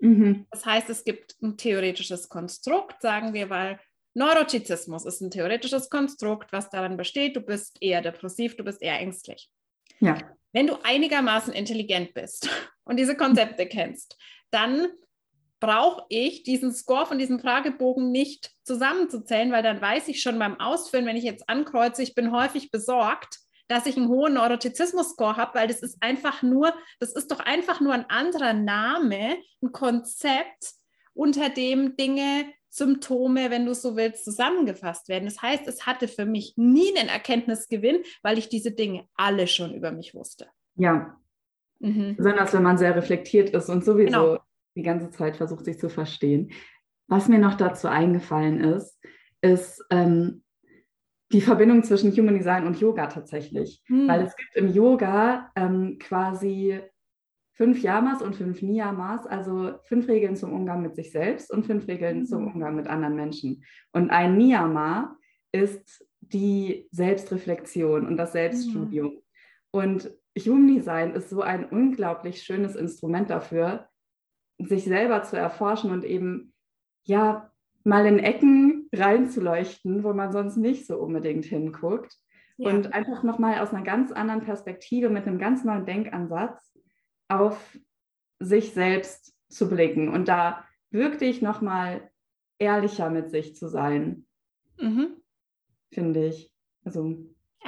Mhm. 0.00 0.46
Das 0.50 0.66
heißt, 0.66 0.90
es 0.90 1.04
gibt 1.04 1.36
ein 1.42 1.56
theoretisches 1.56 2.28
Konstrukt, 2.28 3.00
sagen 3.00 3.32
wir, 3.32 3.50
weil 3.50 3.78
Neurotizismus 4.14 5.04
ist 5.04 5.20
ein 5.20 5.30
theoretisches 5.30 5.90
Konstrukt, 5.90 6.52
was 6.52 6.70
darin 6.70 6.96
besteht, 6.96 7.36
du 7.36 7.40
bist 7.40 7.78
eher 7.80 8.02
depressiv, 8.02 8.56
du 8.56 8.64
bist 8.64 8.82
eher 8.82 8.98
ängstlich. 8.98 9.48
Ja. 10.00 10.18
Wenn 10.52 10.66
du 10.66 10.76
einigermaßen 10.82 11.52
intelligent 11.52 12.14
bist 12.14 12.48
und 12.84 12.98
diese 12.98 13.16
Konzepte 13.16 13.66
kennst, 13.66 14.16
dann 14.50 14.88
brauche 15.60 16.04
ich 16.08 16.42
diesen 16.42 16.72
Score 16.72 17.06
von 17.06 17.18
diesem 17.18 17.40
Fragebogen 17.40 18.10
nicht 18.10 18.50
zusammenzuzählen, 18.64 19.52
weil 19.52 19.62
dann 19.62 19.80
weiß 19.80 20.08
ich 20.08 20.22
schon 20.22 20.38
beim 20.38 20.60
Ausfüllen, 20.60 21.06
wenn 21.06 21.16
ich 21.16 21.24
jetzt 21.24 21.48
ankreuze, 21.48 22.02
ich 22.02 22.14
bin 22.14 22.32
häufig 22.32 22.70
besorgt, 22.70 23.38
dass 23.66 23.86
ich 23.86 23.96
einen 23.96 24.08
hohen 24.08 24.34
Neurotizismus-Score 24.34 25.36
habe, 25.36 25.58
weil 25.58 25.68
das 25.68 25.80
ist 25.80 25.98
einfach 26.00 26.42
nur, 26.42 26.72
das 27.00 27.12
ist 27.12 27.30
doch 27.30 27.40
einfach 27.40 27.80
nur 27.80 27.92
ein 27.92 28.08
anderer 28.08 28.54
Name, 28.54 29.36
ein 29.62 29.72
Konzept, 29.72 30.72
unter 31.12 31.48
dem 31.50 31.96
Dinge, 31.96 32.46
Symptome, 32.70 33.50
wenn 33.50 33.66
du 33.66 33.74
so 33.74 33.96
willst, 33.96 34.24
zusammengefasst 34.24 35.08
werden. 35.08 35.24
Das 35.24 35.42
heißt, 35.42 35.66
es 35.66 35.86
hatte 35.86 36.06
für 36.06 36.26
mich 36.26 36.54
nie 36.56 36.96
einen 36.96 37.08
Erkenntnisgewinn, 37.08 38.02
weil 38.22 38.38
ich 38.38 38.48
diese 38.48 38.70
Dinge 38.70 39.06
alle 39.14 39.46
schon 39.46 39.74
über 39.74 39.90
mich 39.90 40.14
wusste. 40.14 40.46
Ja. 40.76 41.18
Mhm. 41.80 42.16
Besonders 42.16 42.52
wenn 42.52 42.62
man 42.62 42.78
sehr 42.78 42.94
reflektiert 42.94 43.50
ist 43.50 43.68
und 43.68 43.84
sowieso 43.84 44.06
genau. 44.06 44.38
Die 44.78 44.84
ganze 44.84 45.10
Zeit 45.10 45.36
versucht, 45.36 45.64
sich 45.64 45.78
zu 45.78 45.88
verstehen. 45.88 46.52
Was 47.08 47.28
mir 47.28 47.38
noch 47.38 47.54
dazu 47.54 47.88
eingefallen 47.88 48.60
ist, 48.60 48.98
ist, 49.40 49.84
ähm, 49.90 50.42
die 51.32 51.40
Verbindung 51.40 51.82
zwischen 51.82 52.12
Human 52.12 52.36
Design 52.36 52.66
und 52.66 52.80
Yoga 52.80 53.06
tatsächlich. 53.06 53.82
Hm. 53.86 54.08
Weil 54.08 54.22
es 54.22 54.34
gibt 54.36 54.56
im 54.56 54.72
Yoga 54.72 55.50
ähm, 55.56 55.98
quasi 55.98 56.80
fünf 57.54 57.82
Yamas 57.82 58.22
und 58.22 58.36
fünf 58.36 58.62
Niyamas, 58.62 59.26
also 59.26 59.74
fünf 59.84 60.08
Regeln 60.08 60.36
zum 60.36 60.52
Umgang 60.52 60.80
mit 60.80 60.94
sich 60.94 61.10
selbst 61.10 61.50
und 61.50 61.66
fünf 61.66 61.86
Regeln 61.88 62.20
hm. 62.20 62.26
zum 62.26 62.46
Umgang 62.46 62.76
mit 62.76 62.86
anderen 62.86 63.16
Menschen. 63.16 63.64
Und 63.92 64.10
ein 64.10 64.36
Niyama 64.36 65.16
ist 65.52 66.06
die 66.20 66.88
Selbstreflexion 66.92 68.06
und 68.06 68.16
das 68.16 68.32
Selbststudium. 68.32 69.10
Hm. 69.10 69.22
Und 69.70 70.10
Human 70.38 70.68
Design 70.68 71.14
ist 71.14 71.30
so 71.30 71.42
ein 71.42 71.66
unglaublich 71.66 72.42
schönes 72.42 72.76
Instrument 72.76 73.28
dafür, 73.28 73.88
sich 74.58 74.84
selber 74.84 75.22
zu 75.22 75.36
erforschen 75.36 75.90
und 75.90 76.04
eben 76.04 76.52
ja 77.04 77.50
mal 77.84 78.06
in 78.06 78.18
Ecken 78.18 78.88
reinzuleuchten, 78.92 80.04
wo 80.04 80.12
man 80.12 80.32
sonst 80.32 80.56
nicht 80.56 80.86
so 80.86 80.98
unbedingt 80.98 81.44
hinguckt. 81.44 82.16
Ja. 82.56 82.70
Und 82.70 82.92
einfach 82.92 83.22
nochmal 83.22 83.60
aus 83.60 83.72
einer 83.72 83.84
ganz 83.84 84.10
anderen 84.10 84.42
Perspektive 84.42 85.10
mit 85.10 85.26
einem 85.26 85.38
ganz 85.38 85.64
neuen 85.64 85.86
Denkansatz 85.86 86.76
auf 87.28 87.78
sich 88.40 88.72
selbst 88.72 89.34
zu 89.48 89.68
blicken 89.68 90.08
und 90.08 90.28
da 90.28 90.64
wirklich 90.90 91.40
nochmal 91.40 92.10
ehrlicher 92.58 93.10
mit 93.10 93.30
sich 93.30 93.54
zu 93.54 93.68
sein, 93.68 94.26
mhm. 94.78 95.16
finde 95.92 96.26
ich. 96.26 96.52
Also 96.84 97.16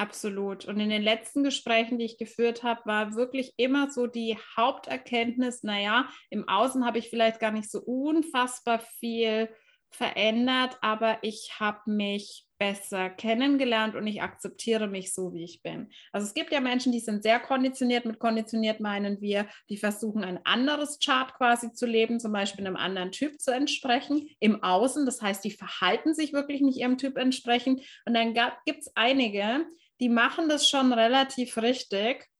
Absolut. 0.00 0.64
Und 0.64 0.80
in 0.80 0.88
den 0.88 1.02
letzten 1.02 1.44
Gesprächen, 1.44 1.98
die 1.98 2.06
ich 2.06 2.16
geführt 2.16 2.62
habe, 2.62 2.80
war 2.86 3.16
wirklich 3.16 3.52
immer 3.58 3.90
so 3.90 4.06
die 4.06 4.38
Haupterkenntnis, 4.56 5.62
naja, 5.62 6.08
im 6.30 6.48
Außen 6.48 6.86
habe 6.86 6.98
ich 6.98 7.10
vielleicht 7.10 7.38
gar 7.38 7.50
nicht 7.50 7.70
so 7.70 7.80
unfassbar 7.80 8.78
viel 8.78 9.50
verändert, 9.90 10.78
aber 10.80 11.18
ich 11.20 11.52
habe 11.60 11.90
mich 11.90 12.46
besser 12.58 13.10
kennengelernt 13.10 13.94
und 13.94 14.06
ich 14.06 14.22
akzeptiere 14.22 14.86
mich 14.86 15.12
so, 15.12 15.34
wie 15.34 15.44
ich 15.44 15.62
bin. 15.62 15.90
Also 16.12 16.26
es 16.26 16.32
gibt 16.32 16.50
ja 16.50 16.60
Menschen, 16.60 16.92
die 16.92 17.00
sind 17.00 17.22
sehr 17.22 17.38
konditioniert. 17.38 18.06
Mit 18.06 18.18
konditioniert 18.18 18.80
meinen 18.80 19.20
wir, 19.20 19.48
die 19.68 19.76
versuchen 19.76 20.24
ein 20.24 20.40
anderes 20.44 20.98
Chart 20.98 21.34
quasi 21.34 21.72
zu 21.72 21.84
leben, 21.84 22.20
zum 22.20 22.32
Beispiel 22.32 22.66
einem 22.66 22.76
anderen 22.76 23.12
Typ 23.12 23.38
zu 23.38 23.50
entsprechen 23.50 24.30
im 24.38 24.62
Außen. 24.62 25.04
Das 25.04 25.20
heißt, 25.20 25.44
die 25.44 25.50
verhalten 25.50 26.14
sich 26.14 26.32
wirklich 26.32 26.62
nicht 26.62 26.78
ihrem 26.78 26.96
Typ 26.96 27.18
entsprechend. 27.18 27.82
Und 28.06 28.14
dann 28.14 28.32
gibt 28.64 28.80
es 28.80 28.92
einige, 28.94 29.66
die 30.00 30.08
machen 30.08 30.48
das 30.48 30.68
schon 30.68 30.92
relativ 30.92 31.56
richtig 31.58 32.30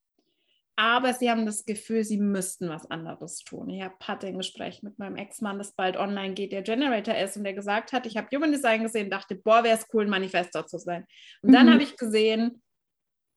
aber 0.81 1.12
sie 1.12 1.29
haben 1.29 1.45
das 1.45 1.67
Gefühl, 1.67 2.05
sie 2.05 2.17
müssten 2.17 2.71
was 2.71 2.90
anderes 2.90 3.40
tun. 3.40 3.69
Ich 3.69 3.83
hatte 3.83 4.26
ein 4.26 4.38
Gespräch 4.38 4.83
mit 4.83 4.99
meinem 4.99 5.17
Ex-Mann, 5.17 5.59
das 5.59 5.75
bald 5.75 5.99
online 5.99 6.33
geht, 6.33 6.52
der 6.52 6.62
Generator 6.62 7.14
ist 7.17 7.37
und 7.37 7.45
der 7.45 7.52
gesagt 7.52 7.93
hat, 7.93 8.07
ich 8.07 8.17
habe 8.17 8.35
Human 8.35 8.50
Design 8.50 8.83
gesehen, 8.83 9.11
dachte, 9.11 9.35
boah, 9.35 9.62
wäre 9.62 9.76
es 9.76 9.87
cool, 9.93 10.05
ein 10.05 10.11
Manifestor 10.11 10.67
zu 10.67 10.79
sein. 10.79 11.05
Und 11.43 11.50
mhm. 11.50 11.52
dann 11.52 11.71
habe 11.71 11.83
ich 11.83 11.99
gesehen, 11.99 12.62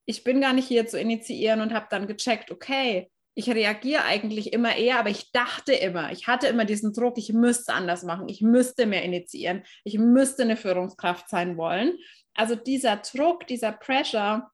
ich 0.06 0.24
bin 0.24 0.40
gar 0.40 0.54
nicht 0.54 0.68
hier 0.68 0.86
zu 0.86 0.98
initiieren 0.98 1.60
und 1.60 1.74
habe 1.74 1.86
dann 1.90 2.06
gecheckt, 2.06 2.50
okay, 2.50 3.10
ich 3.34 3.50
reagiere 3.50 4.04
eigentlich 4.04 4.54
immer 4.54 4.74
eher, 4.76 4.98
aber 4.98 5.10
ich 5.10 5.30
dachte 5.32 5.74
immer, 5.74 6.12
ich 6.12 6.26
hatte 6.26 6.46
immer 6.46 6.64
diesen 6.64 6.94
Druck, 6.94 7.18
ich 7.18 7.34
müsste 7.34 7.74
anders 7.74 8.04
machen, 8.04 8.26
ich 8.28 8.40
müsste 8.40 8.86
mehr 8.86 9.02
initiieren, 9.02 9.64
ich 9.82 9.98
müsste 9.98 10.44
eine 10.44 10.56
Führungskraft 10.56 11.28
sein 11.28 11.58
wollen. 11.58 11.98
Also 12.34 12.54
dieser 12.54 12.96
Druck, 12.96 13.46
dieser 13.46 13.72
Pressure, 13.72 14.50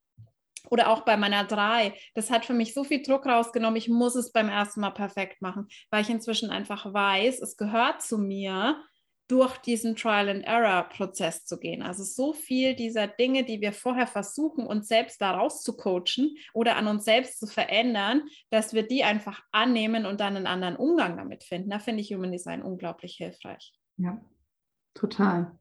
oder 0.69 0.89
auch 0.89 1.01
bei 1.01 1.17
meiner 1.17 1.45
drei, 1.45 1.95
das 2.15 2.31
hat 2.31 2.45
für 2.45 2.53
mich 2.53 2.75
so 2.75 2.85
viel 2.85 3.03
Druck 3.03 3.27
rausgenommen, 3.27 3.77
ich 3.77 3.89
muss 3.89 4.15
es 4.15 4.31
beim 4.31 4.49
ersten 4.49 4.81
Mal 4.81 4.91
perfekt 4.91 5.43
machen, 5.43 5.67
weil 5.91 6.03
ich 6.03 6.11
inzwischen 6.11 6.51
einfach 6.51 6.93
weiß, 6.93 7.41
es 7.41 7.57
gehört 7.57 8.03
zu 8.03 8.19
mir, 8.19 8.81
durch 9.31 9.59
diesen 9.59 9.95
Trial-and-Error-Prozess 9.95 11.45
zu 11.45 11.61
gehen. 11.61 11.83
Also 11.83 12.03
so 12.03 12.33
viel 12.33 12.75
dieser 12.75 13.07
Dinge, 13.07 13.45
die 13.45 13.61
wir 13.61 13.73
vorher 13.73 14.09
versuchen, 14.09 14.67
uns 14.67 14.89
selbst 14.89 15.21
daraus 15.21 15.63
zu 15.63 15.77
coachen 15.77 16.37
oder 16.53 16.75
an 16.77 16.89
uns 16.89 17.05
selbst 17.05 17.39
zu 17.39 17.47
verändern, 17.47 18.25
dass 18.51 18.75
wir 18.75 18.83
die 18.83 19.05
einfach 19.05 19.41
annehmen 19.53 20.05
und 20.05 20.21
dann 20.21 20.37
einen 20.37 20.49
anderen 20.49 20.75
Umgang 20.75 21.17
damit 21.17 21.45
finden. 21.45 21.71
Da 21.71 21.79
finde 21.79 22.01
ich 22.01 22.13
Human 22.13 22.33
Design 22.33 22.61
unglaublich 22.61 23.15
hilfreich. 23.15 23.73
Ja, 23.99 24.21
total. 24.95 25.57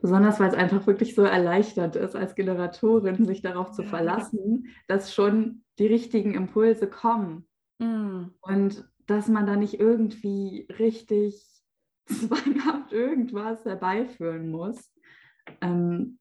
Besonders 0.00 0.40
weil 0.40 0.48
es 0.48 0.54
einfach 0.54 0.86
wirklich 0.86 1.14
so 1.14 1.22
erleichtert 1.22 1.96
ist, 1.96 2.16
als 2.16 2.34
Generatorin 2.34 3.24
sich 3.24 3.42
darauf 3.42 3.72
zu 3.72 3.82
verlassen, 3.82 4.68
dass 4.86 5.14
schon 5.14 5.62
die 5.78 5.86
richtigen 5.86 6.34
Impulse 6.34 6.88
kommen. 6.88 7.46
Mm. 7.78 8.26
Und 8.40 8.84
dass 9.06 9.28
man 9.28 9.46
da 9.46 9.56
nicht 9.56 9.80
irgendwie 9.80 10.66
richtig 10.78 11.44
zwanghaft 12.06 12.92
irgendwas 12.92 13.64
herbeiführen 13.64 14.50
muss. 14.50 14.90
Ähm, 15.60 16.18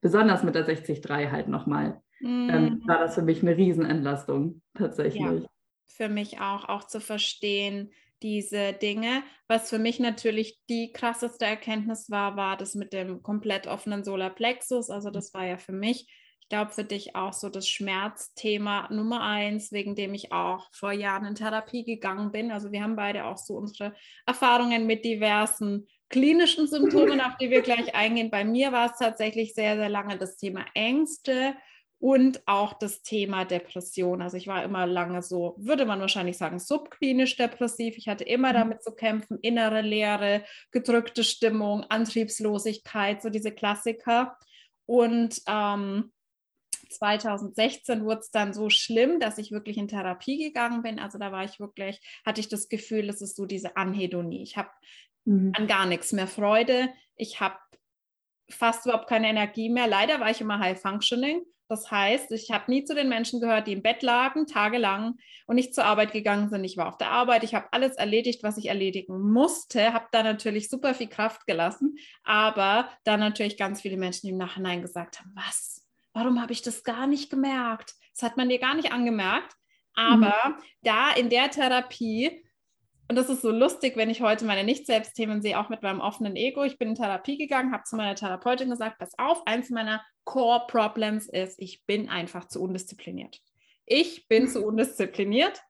besonders 0.00 0.42
mit 0.42 0.54
der 0.54 0.66
60.3 0.66 1.30
halt 1.30 1.48
nochmal. 1.48 2.00
Mm. 2.20 2.50
Ähm, 2.50 2.82
war 2.86 2.98
das 2.98 3.14
für 3.14 3.22
mich 3.22 3.42
eine 3.42 3.56
Riesenentlastung 3.56 4.62
tatsächlich. 4.74 5.42
Ja, 5.42 5.48
für 5.86 6.08
mich 6.08 6.40
auch, 6.40 6.68
auch 6.68 6.84
zu 6.84 7.00
verstehen, 7.00 7.90
diese 8.22 8.72
Dinge. 8.72 9.22
Was 9.48 9.70
für 9.70 9.78
mich 9.78 9.98
natürlich 9.98 10.58
die 10.68 10.92
krasseste 10.92 11.44
Erkenntnis 11.44 12.10
war, 12.10 12.36
war 12.36 12.56
das 12.56 12.74
mit 12.74 12.92
dem 12.92 13.22
komplett 13.22 13.66
offenen 13.66 14.04
Solarplexus. 14.04 14.90
Also 14.90 15.10
das 15.10 15.34
war 15.34 15.46
ja 15.46 15.58
für 15.58 15.72
mich, 15.72 16.06
ich 16.40 16.48
glaube 16.48 16.72
für 16.72 16.84
dich 16.84 17.16
auch 17.16 17.32
so 17.32 17.48
das 17.48 17.68
Schmerzthema 17.68 18.88
Nummer 18.90 19.22
eins, 19.22 19.72
wegen 19.72 19.94
dem 19.94 20.14
ich 20.14 20.32
auch 20.32 20.68
vor 20.72 20.92
Jahren 20.92 21.24
in 21.24 21.34
Therapie 21.34 21.84
gegangen 21.84 22.32
bin. 22.32 22.50
Also 22.50 22.72
wir 22.72 22.82
haben 22.82 22.96
beide 22.96 23.24
auch 23.24 23.38
so 23.38 23.54
unsere 23.54 23.94
Erfahrungen 24.26 24.86
mit 24.86 25.04
diversen 25.04 25.86
klinischen 26.08 26.66
Symptomen, 26.66 27.20
auf 27.20 27.36
die 27.40 27.50
wir 27.50 27.62
gleich 27.62 27.94
eingehen. 27.94 28.30
Bei 28.30 28.44
mir 28.44 28.72
war 28.72 28.90
es 28.90 28.98
tatsächlich 28.98 29.54
sehr, 29.54 29.76
sehr 29.76 29.88
lange 29.88 30.18
das 30.18 30.36
Thema 30.36 30.64
Ängste 30.74 31.54
und 32.00 32.40
auch 32.46 32.72
das 32.72 33.02
Thema 33.02 33.44
Depression. 33.44 34.22
Also 34.22 34.38
ich 34.38 34.46
war 34.46 34.64
immer 34.64 34.86
lange 34.86 35.20
so, 35.22 35.54
würde 35.58 35.84
man 35.84 36.00
wahrscheinlich 36.00 36.38
sagen, 36.38 36.58
subklinisch 36.58 37.36
depressiv. 37.36 37.98
Ich 37.98 38.08
hatte 38.08 38.24
immer 38.24 38.50
mhm. 38.50 38.54
damit 38.54 38.82
zu 38.82 38.92
kämpfen, 38.92 39.38
innere 39.42 39.82
Leere, 39.82 40.42
gedrückte 40.72 41.22
Stimmung, 41.22 41.84
Antriebslosigkeit, 41.84 43.20
so 43.20 43.28
diese 43.28 43.52
Klassiker. 43.52 44.38
Und 44.86 45.42
ähm, 45.46 46.10
2016 46.88 48.02
wurde 48.02 48.20
es 48.20 48.30
dann 48.30 48.54
so 48.54 48.70
schlimm, 48.70 49.20
dass 49.20 49.36
ich 49.36 49.52
wirklich 49.52 49.76
in 49.76 49.86
Therapie 49.86 50.42
gegangen 50.42 50.82
bin. 50.82 50.98
Also 50.98 51.18
da 51.18 51.30
war 51.32 51.44
ich 51.44 51.60
wirklich, 51.60 52.00
hatte 52.24 52.40
ich 52.40 52.48
das 52.48 52.70
Gefühl, 52.70 53.10
es 53.10 53.20
ist 53.20 53.36
so 53.36 53.44
diese 53.44 53.76
Anhedonie. 53.76 54.42
Ich 54.42 54.56
habe 54.56 54.70
mhm. 55.26 55.52
an 55.54 55.66
gar 55.66 55.84
nichts 55.84 56.12
mehr 56.12 56.26
Freude. 56.26 56.88
Ich 57.14 57.40
habe 57.40 57.58
fast 58.50 58.86
überhaupt 58.86 59.06
keine 59.06 59.28
Energie 59.28 59.68
mehr. 59.68 59.86
Leider 59.86 60.18
war 60.18 60.30
ich 60.30 60.40
immer 60.40 60.58
High 60.58 60.80
Functioning 60.80 61.44
das 61.70 61.88
heißt, 61.88 62.32
ich 62.32 62.50
habe 62.50 62.68
nie 62.68 62.84
zu 62.84 62.96
den 62.96 63.08
Menschen 63.08 63.40
gehört, 63.40 63.68
die 63.68 63.72
im 63.72 63.82
Bett 63.82 64.02
lagen, 64.02 64.48
tagelang 64.48 65.18
und 65.46 65.54
nicht 65.54 65.72
zur 65.72 65.84
Arbeit 65.84 66.12
gegangen 66.12 66.50
sind. 66.50 66.64
Ich 66.64 66.76
war 66.76 66.88
auf 66.88 66.98
der 66.98 67.12
Arbeit, 67.12 67.44
ich 67.44 67.54
habe 67.54 67.68
alles 67.70 67.96
erledigt, 67.96 68.42
was 68.42 68.58
ich 68.58 68.66
erledigen 68.66 69.32
musste, 69.32 69.92
habe 69.92 70.06
da 70.10 70.24
natürlich 70.24 70.68
super 70.68 70.94
viel 70.94 71.08
Kraft 71.08 71.46
gelassen, 71.46 71.96
aber 72.24 72.90
dann 73.04 73.20
natürlich 73.20 73.56
ganz 73.56 73.82
viele 73.82 73.96
Menschen, 73.96 74.28
im 74.28 74.36
Nachhinein 74.36 74.82
gesagt 74.82 75.20
haben, 75.20 75.32
was, 75.36 75.86
warum 76.12 76.42
habe 76.42 76.52
ich 76.52 76.62
das 76.62 76.82
gar 76.82 77.06
nicht 77.06 77.30
gemerkt? 77.30 77.94
Das 78.14 78.24
hat 78.24 78.36
man 78.36 78.48
dir 78.48 78.58
gar 78.58 78.74
nicht 78.74 78.90
angemerkt. 78.90 79.54
Aber 79.94 80.34
mhm. 80.48 80.54
da 80.82 81.12
in 81.12 81.30
der 81.30 81.50
Therapie 81.50 82.44
und 83.10 83.16
das 83.16 83.28
ist 83.28 83.42
so 83.42 83.50
lustig, 83.50 83.96
wenn 83.96 84.08
ich 84.08 84.20
heute 84.20 84.44
meine 84.44 84.62
Nicht-Selbst-Themen 84.62 85.42
sehe, 85.42 85.58
auch 85.58 85.68
mit 85.68 85.82
meinem 85.82 85.98
offenen 85.98 86.36
Ego. 86.36 86.62
Ich 86.62 86.78
bin 86.78 86.90
in 86.90 86.94
Therapie 86.94 87.36
gegangen, 87.36 87.72
habe 87.72 87.82
zu 87.82 87.96
meiner 87.96 88.14
Therapeutin 88.14 88.70
gesagt, 88.70 89.00
pass 89.00 89.18
auf, 89.18 89.44
eins 89.48 89.68
meiner 89.68 90.00
Core-Problems 90.22 91.28
ist, 91.28 91.60
ich 91.60 91.84
bin 91.86 92.08
einfach 92.08 92.46
zu 92.46 92.62
undiszipliniert. 92.62 93.40
Ich 93.84 94.28
bin 94.28 94.46
zu 94.46 94.64
undiszipliniert. 94.64 95.60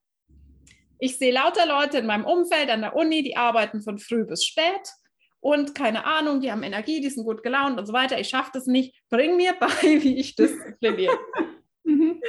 Ich 0.99 1.17
sehe 1.17 1.33
lauter 1.33 1.65
Leute 1.65 1.97
in 1.97 2.05
meinem 2.05 2.27
Umfeld 2.27 2.69
an 2.69 2.83
der 2.83 2.95
Uni, 2.95 3.23
die 3.23 3.39
arbeiten 3.39 3.81
von 3.81 3.99
früh 3.99 4.27
bis 4.27 4.45
spät 4.45 4.93
und 5.41 5.75
keine 5.75 6.05
Ahnung, 6.05 6.43
die 6.43 6.53
haben 6.53 6.63
Energie, 6.63 7.01
die 7.01 7.09
sind 7.09 7.25
gut 7.25 7.43
gelaunt 7.43 7.81
und 7.81 7.87
so 7.87 7.95
weiter. 7.95 8.21
Ich 8.21 8.29
schaffe 8.29 8.51
das 8.53 8.67
nicht. 8.67 8.95
Bring 9.09 9.39
mir 9.39 9.55
bei, 9.59 10.03
wie 10.03 10.19
ich 10.19 10.37
diszipliniert 10.37 11.19
bin. 11.35 11.47
Mhm. 11.83 12.21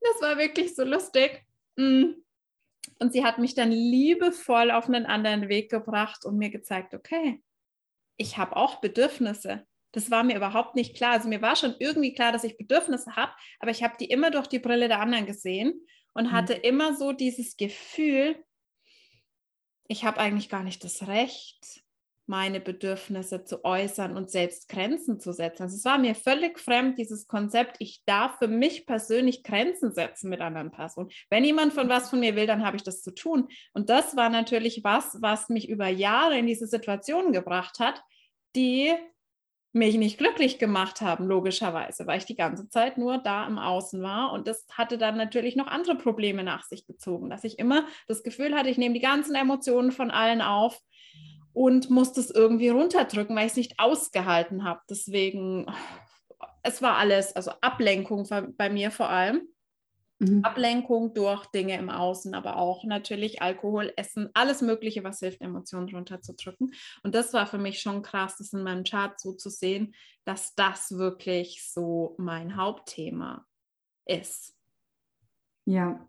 das 0.00 0.22
war 0.22 0.38
wirklich 0.38 0.74
so 0.74 0.84
lustig. 0.84 1.44
Und 3.02 3.12
sie 3.12 3.24
hat 3.24 3.38
mich 3.38 3.56
dann 3.56 3.72
liebevoll 3.72 4.70
auf 4.70 4.86
einen 4.86 5.06
anderen 5.06 5.48
Weg 5.48 5.72
gebracht 5.72 6.24
und 6.24 6.38
mir 6.38 6.50
gezeigt, 6.50 6.94
okay, 6.94 7.42
ich 8.16 8.38
habe 8.38 8.54
auch 8.54 8.80
Bedürfnisse. 8.80 9.66
Das 9.90 10.12
war 10.12 10.22
mir 10.22 10.36
überhaupt 10.36 10.76
nicht 10.76 10.94
klar. 10.94 11.14
Also 11.14 11.28
mir 11.28 11.42
war 11.42 11.56
schon 11.56 11.74
irgendwie 11.80 12.14
klar, 12.14 12.30
dass 12.30 12.44
ich 12.44 12.56
Bedürfnisse 12.56 13.16
habe, 13.16 13.32
aber 13.58 13.72
ich 13.72 13.82
habe 13.82 13.96
die 13.98 14.04
immer 14.04 14.30
durch 14.30 14.46
die 14.46 14.60
Brille 14.60 14.86
der 14.86 15.00
anderen 15.00 15.26
gesehen 15.26 15.84
und 16.12 16.26
mhm. 16.26 16.30
hatte 16.30 16.52
immer 16.52 16.94
so 16.94 17.10
dieses 17.10 17.56
Gefühl, 17.56 18.36
ich 19.88 20.04
habe 20.04 20.20
eigentlich 20.20 20.48
gar 20.48 20.62
nicht 20.62 20.84
das 20.84 21.08
Recht, 21.08 21.81
meine 22.32 22.60
Bedürfnisse 22.60 23.44
zu 23.44 23.62
äußern 23.62 24.16
und 24.16 24.30
selbst 24.30 24.66
Grenzen 24.70 25.20
zu 25.20 25.34
setzen. 25.34 25.64
Also 25.64 25.76
es 25.76 25.84
war 25.84 25.98
mir 25.98 26.14
völlig 26.14 26.58
fremd, 26.58 26.96
dieses 26.96 27.26
Konzept, 27.26 27.76
ich 27.78 28.02
darf 28.06 28.38
für 28.38 28.48
mich 28.48 28.86
persönlich 28.86 29.42
Grenzen 29.42 29.92
setzen 29.92 30.30
mit 30.30 30.40
anderen 30.40 30.70
Personen. 30.70 31.10
Wenn 31.28 31.44
jemand 31.44 31.74
von 31.74 31.90
was 31.90 32.08
von 32.08 32.20
mir 32.20 32.34
will, 32.34 32.46
dann 32.46 32.64
habe 32.64 32.78
ich 32.78 32.84
das 32.84 33.02
zu 33.02 33.14
tun. 33.14 33.48
Und 33.74 33.90
das 33.90 34.16
war 34.16 34.30
natürlich 34.30 34.82
was, 34.82 35.18
was 35.20 35.50
mich 35.50 35.68
über 35.68 35.88
Jahre 35.88 36.38
in 36.38 36.46
diese 36.46 36.66
Situation 36.66 37.32
gebracht 37.32 37.80
hat, 37.80 38.02
die 38.56 38.94
mich 39.74 39.98
nicht 39.98 40.16
glücklich 40.16 40.58
gemacht 40.58 41.02
haben, 41.02 41.26
logischerweise, 41.26 42.06
weil 42.06 42.16
ich 42.16 42.24
die 42.24 42.36
ganze 42.36 42.70
Zeit 42.70 42.96
nur 42.96 43.18
da 43.18 43.46
im 43.46 43.58
Außen 43.58 44.02
war. 44.02 44.32
Und 44.32 44.48
das 44.48 44.66
hatte 44.72 44.96
dann 44.96 45.18
natürlich 45.18 45.54
noch 45.54 45.66
andere 45.66 45.96
Probleme 45.96 46.44
nach 46.44 46.62
sich 46.62 46.86
gezogen, 46.86 47.28
dass 47.28 47.44
ich 47.44 47.58
immer 47.58 47.86
das 48.08 48.22
Gefühl 48.22 48.54
hatte, 48.54 48.70
ich 48.70 48.78
nehme 48.78 48.94
die 48.94 49.00
ganzen 49.00 49.34
Emotionen 49.34 49.92
von 49.92 50.10
allen 50.10 50.40
auf 50.40 50.80
und 51.52 51.90
musste 51.90 52.20
es 52.20 52.30
irgendwie 52.30 52.68
runterdrücken, 52.68 53.36
weil 53.36 53.46
ich 53.46 53.52
es 53.52 53.56
nicht 53.56 53.78
ausgehalten 53.78 54.64
habe. 54.64 54.80
Deswegen, 54.88 55.66
es 56.62 56.82
war 56.82 56.96
alles, 56.96 57.34
also 57.34 57.52
Ablenkung 57.60 58.28
bei 58.56 58.70
mir 58.70 58.90
vor 58.90 59.10
allem. 59.10 59.48
Mhm. 60.22 60.44
Ablenkung 60.44 61.14
durch 61.14 61.46
Dinge 61.46 61.76
im 61.76 61.90
Außen, 61.90 62.34
aber 62.34 62.56
auch 62.56 62.84
natürlich 62.84 63.42
Alkohol, 63.42 63.92
Essen, 63.96 64.30
alles 64.34 64.62
Mögliche, 64.62 65.02
was 65.02 65.18
hilft, 65.18 65.40
Emotionen 65.40 65.88
runterzudrücken. 65.88 66.72
Und 67.02 67.14
das 67.14 67.32
war 67.32 67.46
für 67.46 67.58
mich 67.58 67.80
schon 67.80 68.02
krass, 68.02 68.36
das 68.38 68.52
in 68.52 68.62
meinem 68.62 68.84
Chart 68.84 69.18
so 69.18 69.32
zu 69.32 69.50
sehen, 69.50 69.94
dass 70.24 70.54
das 70.54 70.96
wirklich 70.96 71.68
so 71.68 72.14
mein 72.18 72.56
Hauptthema 72.56 73.44
ist. 74.06 74.56
Ja, 75.64 76.06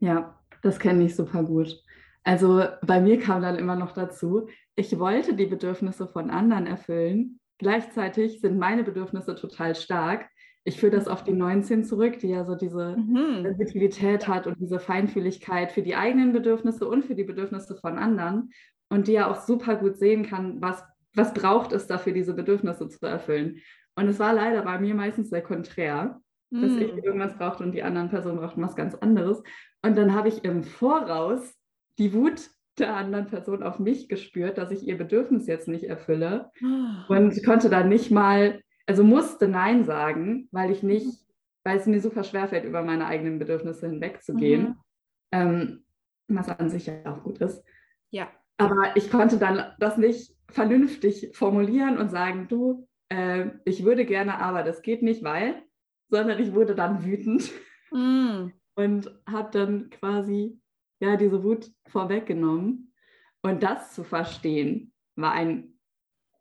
ja, 0.00 0.38
das 0.62 0.78
kenne 0.78 1.04
ich 1.04 1.14
super 1.14 1.42
gut. 1.42 1.82
Also 2.30 2.64
bei 2.86 3.00
mir 3.00 3.18
kam 3.18 3.42
dann 3.42 3.56
immer 3.56 3.76
noch 3.76 3.92
dazu, 3.92 4.48
ich 4.76 4.98
wollte 4.98 5.34
die 5.34 5.46
Bedürfnisse 5.46 6.06
von 6.06 6.30
anderen 6.30 6.66
erfüllen. 6.66 7.40
Gleichzeitig 7.58 8.40
sind 8.40 8.58
meine 8.58 8.84
Bedürfnisse 8.84 9.34
total 9.34 9.74
stark 9.74 10.28
ich 10.64 10.78
führe 10.78 10.92
das 10.92 11.08
auf 11.08 11.24
die 11.24 11.32
19 11.32 11.84
zurück, 11.84 12.18
die 12.18 12.28
ja 12.28 12.44
so 12.44 12.54
diese 12.54 12.96
mhm. 12.96 13.42
Sensibilität 13.42 14.28
hat 14.28 14.46
und 14.46 14.58
diese 14.60 14.78
Feinfühligkeit 14.78 15.72
für 15.72 15.82
die 15.82 15.96
eigenen 15.96 16.32
Bedürfnisse 16.32 16.86
und 16.86 17.04
für 17.04 17.14
die 17.14 17.24
Bedürfnisse 17.24 17.76
von 17.76 17.98
anderen 17.98 18.50
und 18.90 19.08
die 19.08 19.12
ja 19.12 19.30
auch 19.30 19.40
super 19.40 19.76
gut 19.76 19.96
sehen 19.96 20.26
kann, 20.26 20.60
was, 20.60 20.84
was 21.14 21.32
braucht 21.32 21.72
es 21.72 21.86
dafür, 21.86 22.12
diese 22.12 22.34
Bedürfnisse 22.34 22.88
zu 22.88 23.06
erfüllen. 23.06 23.60
Und 23.96 24.08
es 24.08 24.18
war 24.18 24.34
leider 24.34 24.62
bei 24.62 24.78
mir 24.78 24.94
meistens 24.94 25.30
sehr 25.30 25.42
konträr, 25.42 26.20
mhm. 26.50 26.62
dass 26.62 26.72
ich 26.72 26.92
mhm. 26.92 26.98
irgendwas 26.98 27.38
brauchte 27.38 27.64
und 27.64 27.72
die 27.72 27.82
anderen 27.82 28.10
Personen 28.10 28.38
brauchten 28.38 28.62
was 28.62 28.76
ganz 28.76 28.94
anderes. 28.94 29.42
Und 29.82 29.96
dann 29.96 30.14
habe 30.14 30.28
ich 30.28 30.44
im 30.44 30.62
Voraus 30.62 31.54
die 31.98 32.12
Wut 32.12 32.50
der 32.78 32.96
anderen 32.96 33.26
Person 33.26 33.62
auf 33.62 33.78
mich 33.78 34.08
gespürt, 34.08 34.56
dass 34.56 34.70
ich 34.70 34.86
ihr 34.86 34.96
Bedürfnis 34.96 35.46
jetzt 35.46 35.68
nicht 35.68 35.84
erfülle 35.84 36.50
oh. 36.62 37.12
und 37.14 37.44
konnte 37.44 37.68
dann 37.68 37.88
nicht 37.88 38.10
mal 38.10 38.60
also 38.90 39.04
musste 39.04 39.46
Nein 39.46 39.84
sagen, 39.84 40.48
weil 40.50 40.72
ich 40.72 40.82
nicht, 40.82 41.24
weil 41.62 41.78
es 41.78 41.86
mir 41.86 42.00
super 42.00 42.24
schwerfällt, 42.24 42.64
über 42.64 42.82
meine 42.82 43.06
eigenen 43.06 43.38
Bedürfnisse 43.38 43.88
hinwegzugehen. 43.88 44.62
Mhm. 44.62 44.76
Ähm, 45.30 45.84
was 46.26 46.48
an 46.48 46.70
sich 46.70 46.86
ja 46.86 46.94
auch 47.06 47.22
gut 47.22 47.38
ist. 47.38 47.62
Ja. 48.10 48.28
Aber 48.56 48.96
ich 48.96 49.08
konnte 49.08 49.38
dann 49.38 49.62
das 49.78 49.96
nicht 49.96 50.34
vernünftig 50.48 51.30
formulieren 51.34 51.98
und 51.98 52.10
sagen, 52.10 52.48
du, 52.48 52.88
äh, 53.10 53.50
ich 53.64 53.84
würde 53.84 54.04
gerne, 54.04 54.40
aber 54.40 54.64
das 54.64 54.82
geht 54.82 55.02
nicht, 55.02 55.22
weil, 55.22 55.62
sondern 56.08 56.40
ich 56.40 56.52
wurde 56.52 56.74
dann 56.74 57.04
wütend 57.04 57.48
mm. 57.92 58.48
und 58.74 59.20
habe 59.24 59.50
dann 59.52 59.90
quasi 59.90 60.59
ja 61.00 61.16
diese 61.16 61.42
Wut 61.42 61.70
vorweggenommen. 61.86 62.92
Und 63.42 63.62
das 63.62 63.94
zu 63.94 64.04
verstehen, 64.04 64.92
war 65.16 65.32
ein, 65.32 65.78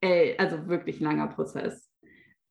äh, 0.02 0.38
also 0.38 0.68
wirklich 0.68 1.00
langer 1.00 1.28
Prozess 1.28 1.90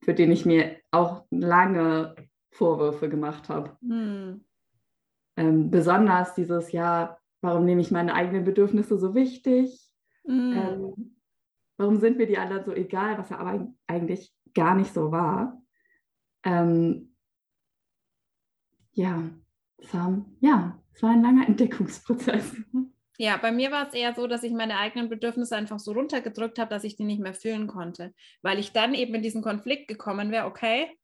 für 0.02 0.14
den 0.14 0.30
ich 0.32 0.46
mir 0.46 0.76
auch 0.90 1.24
lange 1.30 2.14
Vorwürfe 2.50 3.08
gemacht 3.08 3.48
habe. 3.48 3.76
Hm. 3.82 4.44
Ähm, 5.36 5.70
besonders 5.70 6.34
dieses, 6.34 6.72
ja, 6.72 7.18
warum 7.40 7.64
nehme 7.64 7.80
ich 7.80 7.90
meine 7.90 8.14
eigenen 8.14 8.44
Bedürfnisse 8.44 8.98
so 8.98 9.14
wichtig? 9.14 9.78
Hm. 10.24 10.52
Ähm, 10.52 11.16
warum 11.76 11.96
sind 11.96 12.18
mir 12.18 12.26
die 12.26 12.38
anderen 12.38 12.64
so 12.64 12.72
egal, 12.72 13.18
was 13.18 13.30
ja 13.30 13.38
aber 13.38 13.72
eigentlich 13.86 14.34
gar 14.54 14.74
nicht 14.74 14.92
so 14.92 15.12
war? 15.12 15.60
Ähm, 16.44 17.14
ja, 18.92 19.30
war, 19.92 20.24
ja, 20.40 20.82
es 20.98 21.02
war 21.04 21.10
ein 21.10 21.22
langer 21.22 21.46
Entdeckungsprozess. 21.46 22.56
Ja, 23.18 23.36
bei 23.36 23.52
mir 23.52 23.70
war 23.70 23.86
es 23.86 23.94
eher 23.94 24.14
so, 24.14 24.26
dass 24.26 24.42
ich 24.42 24.52
meine 24.52 24.78
eigenen 24.78 25.08
Bedürfnisse 25.08 25.54
einfach 25.54 25.78
so 25.78 25.92
runtergedrückt 25.92 26.58
habe, 26.58 26.70
dass 26.70 26.82
ich 26.82 26.96
die 26.96 27.04
nicht 27.04 27.20
mehr 27.20 27.34
fühlen 27.34 27.68
konnte, 27.68 28.14
weil 28.42 28.58
ich 28.58 28.72
dann 28.72 28.94
eben 28.94 29.14
in 29.14 29.22
diesen 29.22 29.42
Konflikt 29.42 29.86
gekommen 29.86 30.32
wäre, 30.32 30.46
okay, 30.46 30.97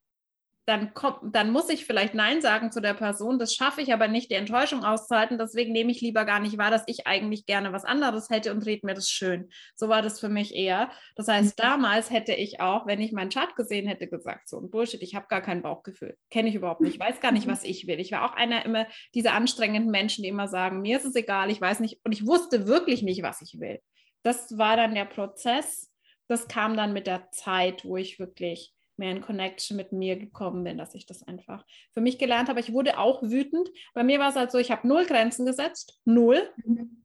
dann, 0.67 0.95
kommt, 0.95 1.35
dann 1.35 1.51
muss 1.51 1.69
ich 1.69 1.85
vielleicht 1.85 2.15
Nein 2.15 2.41
sagen 2.41 2.73
zu 2.73 2.81
der 2.81 2.95
Person. 2.95 3.39
Das 3.39 3.55
schaffe 3.55 3.83
ich 3.83 3.93
aber 3.93 4.09
nicht, 4.09 4.31
die 4.31 4.37
Enttäuschung 4.37 4.83
auszuhalten. 4.83 5.37
Deswegen 5.37 5.73
nehme 5.73 5.91
ich 5.91 6.01
lieber 6.01 6.25
gar 6.25 6.41
nicht 6.41 6.57
wahr, 6.57 6.71
dass 6.71 6.85
ich 6.87 7.07
eigentlich 7.07 7.45
gerne 7.45 7.73
was 7.73 7.85
anderes 7.85 8.31
hätte 8.31 8.51
und 8.53 8.65
rede 8.65 8.87
mir 8.87 8.95
das 8.95 9.11
schön. 9.11 9.51
So 9.75 9.89
war 9.89 10.01
das 10.01 10.21
für 10.21 10.31
mich 10.31 10.55
eher. 10.55 10.91
Das 11.17 11.29
heißt, 11.29 11.59
mhm. 11.59 11.63
damals 11.63 12.11
hätte 12.11 12.33
ich 12.33 12.61
auch, 12.61 12.87
wenn 12.87 13.01
ich 13.01 13.13
meinen 13.13 13.31
Chart 13.31 13.55
gesehen 13.57 13.87
hätte, 13.87 14.09
gesagt, 14.09 14.49
so 14.49 14.59
ein 14.59 14.71
Bullshit, 14.71 15.03
ich 15.03 15.15
habe 15.15 15.27
gar 15.29 15.43
kein 15.43 15.63
Bauchgefühl. 15.63 16.17
Kenne 16.31 16.49
ich 16.49 16.55
überhaupt 16.55 16.81
nicht. 16.81 16.99
Weiß 16.99 17.21
gar 17.21 17.33
nicht, 17.33 17.47
was 17.47 17.63
ich 17.63 17.87
will. 17.87 18.01
Ich 18.01 18.13
war 18.13 18.25
auch 18.25 18.35
einer 18.35 18.65
immer 18.65 18.87
dieser 19.15 19.35
anstrengenden 19.35 19.91
Menschen, 19.91 20.23
die 20.23 20.29
immer 20.29 20.49
sagen, 20.49 20.81
mir 20.81 20.97
ist 20.97 21.05
es 21.05 21.15
egal, 21.15 21.51
ich 21.51 21.61
weiß 21.61 21.81
nicht. 21.81 22.01
Und 22.05 22.13
ich 22.13 22.27
wusste 22.27 22.67
wirklich 22.67 23.03
nicht, 23.03 23.23
was 23.23 23.43
ich 23.43 23.61
will. 23.61 23.81
Das 24.23 24.57
war 24.57 24.77
dann 24.77 24.95
der 24.95 25.05
Prozess. 25.05 25.91
Das 26.27 26.49
kam 26.49 26.75
dann 26.75 26.95
mit 26.95 27.07
der 27.07 27.31
Zeit, 27.31 27.85
wo 27.85 27.99
ich 27.99 28.19
wirklich 28.19 28.74
mehr 28.99 29.11
in 29.11 29.21
Connection 29.21 29.77
mit 29.77 29.93
mir 29.93 30.17
gekommen 30.17 30.65
bin, 30.65 30.79
dass 30.79 30.95
ich 30.95 31.07
das 31.07 31.23
einfach 31.23 31.65
für 31.93 32.01
mich 32.01 32.19
gelernt 32.19 32.49
habe. 32.49 32.61
Ich 32.61 32.73
wurde 32.73 32.99
auch 32.99 33.23
wütend. 33.23 33.69
Bei 33.95 34.05
mir 34.05 34.19
war 34.19 34.31
es 34.31 34.37
halt 34.37 34.51
so, 34.51 34.59
ich 34.59 34.71
habe 34.71 34.87
null 34.87 35.07
Grenzen 35.07 35.47
gesetzt, 35.47 36.01
null. 36.05 36.51
Mhm. 36.65 37.05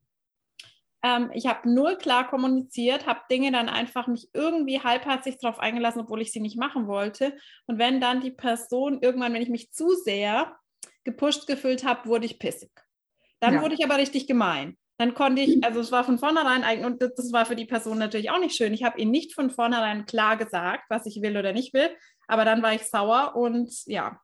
Ähm, 1.02 1.32
ich 1.34 1.48
habe 1.48 1.72
null 1.72 1.98
klar 1.98 2.28
kommuniziert, 2.28 3.08
habe 3.08 3.22
Dinge 3.32 3.52
dann 3.52 3.70
einfach 3.70 4.08
mich 4.08 4.30
irgendwie 4.34 4.82
halbherzig 4.82 5.38
darauf 5.40 5.60
eingelassen, 5.60 6.02
obwohl 6.02 6.22
ich 6.22 6.32
sie 6.32 6.42
nicht 6.42 6.58
machen 6.58 6.88
wollte. 6.88 7.38
Und 7.68 7.80
wenn 7.80 8.02
dann 8.02 8.22
die 8.22 8.32
Person 8.32 9.00
irgendwann, 9.02 9.34
wenn 9.34 9.42
ich 9.42 9.50
mich 9.50 9.72
zu 9.72 9.96
sehr 9.96 10.58
gepusht 11.04 11.48
gefühlt 11.48 11.86
habe, 11.86 12.10
wurde 12.10 12.26
ich 12.26 12.40
pissig. 12.40 12.72
Dann 13.40 13.56
ja. 13.56 13.62
wurde 13.62 13.76
ich 13.76 13.86
aber 13.86 13.98
richtig 13.98 14.28
gemein 14.28 14.78
dann 15.00 15.14
konnte 15.14 15.42
ich, 15.42 15.64
also 15.64 15.80
es 15.80 15.94
war 15.94 16.04
von 16.04 16.20
vornherein 16.20 16.66
eigentlich, 16.66 16.86
und 16.86 17.02
das 17.02 17.32
war 17.32 17.46
für 17.46 17.56
die 17.56 17.66
Person 17.66 17.98
natürlich 17.98 18.32
auch 18.32 18.40
nicht 18.40 18.56
schön. 18.56 18.74
Ich 18.74 18.84
habe 18.84 19.00
ihnen 19.00 19.12
nicht 19.12 19.34
von 19.34 19.50
vornherein 19.50 20.06
klar 20.06 20.36
gesagt, 20.36 20.84
was 20.90 21.06
ich 21.06 21.22
will 21.22 21.38
oder 21.38 21.54
nicht 21.54 21.74
will, 21.74 21.90
aber 22.28 22.44
dann 22.44 22.62
war 22.62 22.74
ich 22.74 22.84
sauer 22.84 23.34
und 23.38 23.72
ja, 23.86 24.20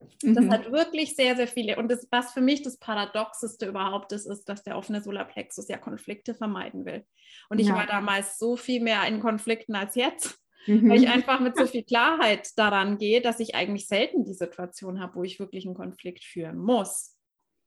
das 0.00 0.44
mhm. 0.44 0.50
hat 0.50 0.72
wirklich 0.72 1.14
sehr, 1.14 1.36
sehr 1.36 1.46
viele. 1.46 1.76
Und 1.76 1.88
das, 1.92 2.08
was 2.10 2.32
für 2.32 2.40
mich 2.40 2.62
das 2.62 2.76
Paradoxeste 2.76 3.66
überhaupt 3.66 4.10
ist, 4.10 4.26
ist, 4.26 4.48
dass 4.48 4.64
der 4.64 4.76
offene 4.76 5.00
Solarplexus 5.00 5.68
ja 5.68 5.78
Konflikte 5.78 6.34
vermeiden 6.34 6.84
will. 6.84 7.06
Und 7.48 7.60
ich 7.60 7.68
ja. 7.68 7.76
war 7.76 7.86
damals 7.86 8.36
so 8.36 8.56
viel 8.56 8.82
mehr 8.82 9.04
in 9.06 9.20
Konflikten 9.20 9.76
als 9.76 9.94
jetzt, 9.94 10.40
mhm. 10.66 10.90
weil 10.90 11.04
ich 11.04 11.08
einfach 11.08 11.38
mit 11.38 11.56
so 11.56 11.66
viel 11.66 11.84
Klarheit 11.84 12.50
daran 12.56 12.98
gehe, 12.98 13.20
dass 13.20 13.38
ich 13.38 13.54
eigentlich 13.54 13.86
selten 13.86 14.24
die 14.24 14.34
Situation 14.34 15.00
habe, 15.00 15.14
wo 15.14 15.22
ich 15.22 15.38
wirklich 15.38 15.66
einen 15.66 15.76
Konflikt 15.76 16.24
führen 16.24 16.58
muss. 16.58 17.16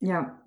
Ja, 0.02 0.42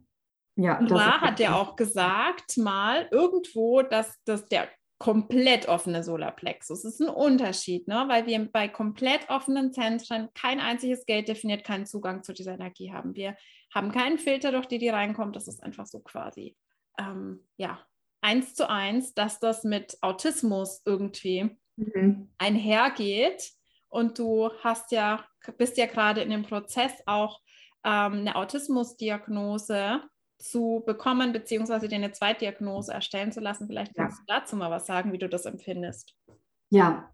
ja, 0.57 0.79
und 0.79 0.93
Ra 0.93 1.21
hat 1.21 1.41
ja 1.41 1.57
auch 1.57 1.77
gesagt, 1.77 2.57
mal 2.59 3.09
irgendwo, 3.11 3.83
dass, 3.83 4.23
dass 4.25 4.49
der 4.49 4.69
komplett 4.99 5.67
offene 5.67 6.05
Solarplexus 6.05 6.85
ist 6.85 7.01
ein 7.01 7.09
Unterschied, 7.09 7.89
ne? 7.89 8.05
weil 8.07 8.27
wir 8.27 8.49
bei 8.53 8.69
komplett 8.69 9.29
offenen 9.31 9.73
Zentren 9.73 10.29
kein 10.33 10.61
einziges 10.61 11.07
Geld 11.07 11.27
definiert 11.27 11.65
keinen 11.65 11.87
Zugang 11.87 12.23
zu 12.23 12.33
dieser 12.33 12.55
Energie 12.55 12.93
haben. 12.93 13.17
Wir 13.17 13.35
haben 13.75 13.91
keinen 13.91 14.19
Filter, 14.19 14.53
durch 14.53 14.67
die 14.67 14.79
die 14.79 14.91
reinkommt. 14.91 15.35
Das 15.35 15.49
ist 15.49 15.61
einfach 15.61 15.87
so 15.87 15.99
quasi, 16.01 16.57
ähm, 16.99 17.45
ja, 17.57 17.81
eins 18.21 18.55
zu 18.55 18.71
eins, 18.71 19.13
dass 19.13 19.41
das 19.41 19.65
mit 19.65 19.99
Autismus 20.03 20.83
irgendwie 20.85 21.51
mhm. 21.75 22.31
einhergeht. 22.39 23.51
Und 23.89 24.19
du 24.21 24.51
hast 24.63 24.93
ja, 24.93 25.25
bist 25.59 25.79
ja 25.79 25.87
gerade 25.87 26.21
in 26.21 26.31
dem 26.31 26.45
Prozess 26.45 26.93
auch 27.07 27.41
ähm, 27.85 28.21
eine 28.21 28.37
Autismusdiagnose 28.37 30.01
zu 30.43 30.83
bekommen, 30.85 31.33
beziehungsweise 31.33 31.89
dir 31.89 31.97
eine 31.97 32.13
Zweitdiagnose 32.13 32.93
erstellen 32.93 33.33
zu 33.33 33.41
lassen. 33.41 33.67
Vielleicht 33.67 33.95
kannst 33.95 34.19
ja. 34.19 34.25
du 34.27 34.41
dazu 34.41 34.57
mal 34.57 34.71
was 34.71 34.87
sagen, 34.87 35.13
wie 35.13 35.19
du 35.19 35.29
das 35.29 35.47
empfindest. 35.47 36.15
Ja, 36.71 37.11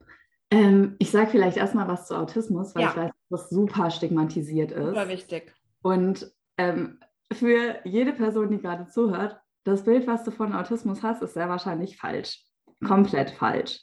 ähm, 0.51 0.97
ich 0.99 1.11
sage 1.11 1.31
vielleicht 1.31 1.57
erstmal 1.57 1.89
was 1.89 2.07
zu 2.07 2.17
Autismus, 2.17 2.75
weil 2.75 2.83
ja. 2.83 2.91
ich 2.91 2.97
weiß, 2.97 3.11
dass 3.31 3.41
das 3.43 3.51
super 3.51 3.91
stigmatisiert 3.91 4.73
ist. 4.73 4.87
Super 4.87 5.09
wichtig. 5.09 5.55
Und 5.83 6.33
ähm, 6.57 6.99
für 7.33 7.77
jede 7.85 8.13
Person, 8.13 8.51
die 8.51 8.59
gerade 8.59 8.87
zuhört, 8.87 9.39
das 9.65 9.85
Bild, 9.85 10.07
was 10.07 10.25
du 10.25 10.31
von 10.31 10.55
Autismus 10.55 11.03
hast, 11.03 11.23
ist 11.23 11.35
sehr 11.35 11.49
wahrscheinlich 11.49 11.99
falsch. 11.99 12.43
Komplett 12.87 13.31
falsch. 13.31 13.81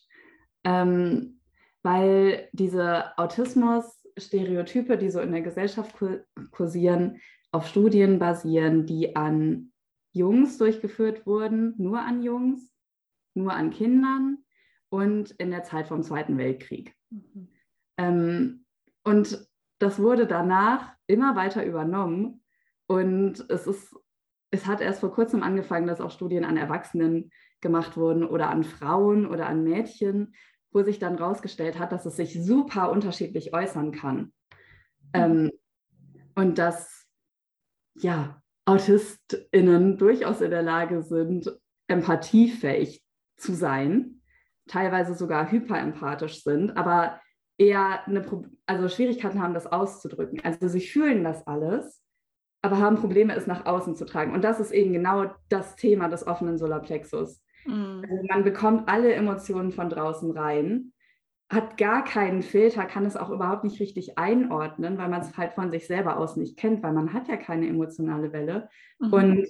Ähm, 0.63 1.39
weil 1.83 2.49
diese 2.53 3.15
Autismus-Stereotype, 3.17 4.97
die 4.97 5.11
so 5.11 5.19
in 5.19 5.31
der 5.31 5.41
Gesellschaft 5.41 5.95
kursieren, 6.49 7.21
auf 7.55 7.67
Studien 7.67 8.19
basieren, 8.19 8.85
die 8.85 9.15
an 9.15 9.71
Jungs 10.11 10.57
durchgeführt 10.57 11.25
wurden, 11.25 11.73
nur 11.77 12.01
an 12.01 12.21
Jungs, 12.21 12.69
nur 13.33 13.53
an 13.53 13.69
Kindern 13.69 14.39
und 14.89 15.31
in 15.31 15.51
der 15.51 15.63
Zeit 15.63 15.87
vom 15.87 16.03
Zweiten 16.03 16.37
Weltkrieg. 16.37 16.93
Mhm. 17.09 17.47
Ähm, 17.97 18.65
und 19.05 19.47
das 19.79 19.99
wurde 19.99 20.27
danach 20.27 20.95
immer 21.07 21.37
weiter 21.37 21.65
übernommen 21.65 22.43
und 22.87 23.45
es 23.49 23.67
ist, 23.67 23.95
es 24.51 24.65
hat 24.65 24.81
erst 24.81 24.99
vor 24.99 25.13
kurzem 25.13 25.41
angefangen, 25.41 25.87
dass 25.87 26.01
auch 26.01 26.11
Studien 26.11 26.43
an 26.43 26.57
Erwachsenen 26.57 27.31
gemacht 27.61 27.95
wurden 27.95 28.25
oder 28.25 28.49
an 28.49 28.65
Frauen 28.65 29.25
oder 29.25 29.47
an 29.47 29.63
Mädchen, 29.63 30.35
wo 30.71 30.83
sich 30.83 30.99
dann 30.99 31.17
herausgestellt 31.17 31.79
hat, 31.79 31.93
dass 31.93 32.05
es 32.05 32.17
sich 32.17 32.33
super 32.43 32.91
unterschiedlich 32.91 33.53
äußern 33.53 33.93
kann. 33.93 34.17
Mhm. 34.17 34.31
Ähm, 35.13 35.51
und 36.35 36.57
dass 36.57 37.04
ja, 37.95 38.41
AutistInnen 38.65 39.97
durchaus 39.97 40.41
in 40.41 40.51
der 40.51 40.63
Lage 40.63 41.01
sind, 41.03 41.51
empathiefähig 41.87 43.03
zu 43.37 43.53
sein, 43.53 44.21
teilweise 44.67 45.13
sogar 45.13 45.51
hyperempathisch 45.51 46.43
sind, 46.43 46.75
aber 46.75 47.19
eher 47.57 48.05
eine 48.07 48.21
Pro 48.21 48.45
also 48.65 48.89
Schwierigkeiten 48.89 49.41
haben, 49.41 49.53
das 49.53 49.67
auszudrücken. 49.67 50.41
Also 50.43 50.67
sie 50.67 50.81
fühlen 50.81 51.23
das 51.23 51.45
alles, 51.45 52.01
aber 52.61 52.79
haben 52.79 52.97
Probleme, 52.97 53.35
es 53.35 53.47
nach 53.47 53.65
außen 53.65 53.95
zu 53.95 54.05
tragen. 54.05 54.33
Und 54.33 54.43
das 54.43 54.59
ist 54.59 54.71
eben 54.71 54.91
genau 54.91 55.31
das 55.49 55.75
Thema 55.75 56.09
des 56.09 56.25
offenen 56.25 56.57
Solarplexus. 56.57 57.41
Mhm. 57.65 58.03
Also 58.09 58.23
man 58.27 58.43
bekommt 58.43 58.89
alle 58.89 59.13
Emotionen 59.13 59.71
von 59.71 59.89
draußen 59.89 60.31
rein, 60.31 60.93
hat 61.49 61.77
gar 61.77 62.03
keinen 62.03 62.41
Filter, 62.41 62.85
kann 62.85 63.05
es 63.05 63.15
auch 63.15 63.29
überhaupt 63.29 63.63
nicht 63.63 63.79
richtig 63.79 64.17
einordnen, 64.17 64.97
weil 64.97 65.09
man 65.09 65.21
es 65.21 65.37
halt 65.37 65.53
von 65.53 65.71
sich 65.71 65.85
selber 65.85 66.17
aus 66.17 66.37
nicht 66.37 66.57
kennt, 66.57 66.81
weil 66.81 66.93
man 66.93 67.13
hat 67.13 67.27
ja 67.27 67.37
keine 67.37 67.67
emotionale 67.67 68.33
Welle. 68.33 68.69
Mhm. 68.99 69.13
Und 69.13 69.47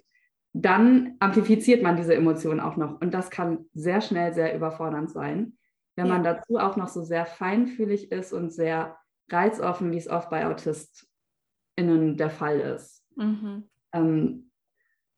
dann 0.53 1.15
amplifiziert 1.19 1.83
man 1.83 1.95
diese 1.95 2.15
Emotionen 2.15 2.59
auch 2.59 2.75
noch. 2.75 2.99
Und 2.99 3.13
das 3.13 3.29
kann 3.29 3.65
sehr 3.73 4.01
schnell 4.01 4.33
sehr 4.33 4.55
überfordernd 4.55 5.09
sein, 5.09 5.57
wenn 5.95 6.07
ja. 6.07 6.13
man 6.13 6.23
dazu 6.23 6.57
auch 6.57 6.75
noch 6.75 6.89
so 6.89 7.03
sehr 7.03 7.25
feinfühlig 7.25 8.11
ist 8.11 8.33
und 8.33 8.51
sehr 8.51 8.97
reizoffen, 9.29 9.91
wie 9.91 9.97
es 9.97 10.09
oft 10.09 10.29
bei 10.29 10.45
AutistInnen 10.45 12.17
der 12.17 12.29
Fall 12.29 12.59
ist. 12.59 13.05
Mhm. 13.15 13.69
Ähm, 13.93 14.51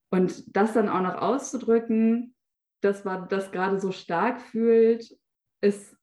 und 0.09 0.55
das 0.55 0.73
dann 0.73 0.89
auch 0.89 1.01
noch 1.01 1.21
auszudrücken, 1.21 2.35
dass 2.81 3.03
man 3.03 3.27
das 3.29 3.51
gerade 3.51 3.79
so 3.79 3.91
stark 3.91 4.39
fühlt, 4.41 5.17
ist 5.61 5.96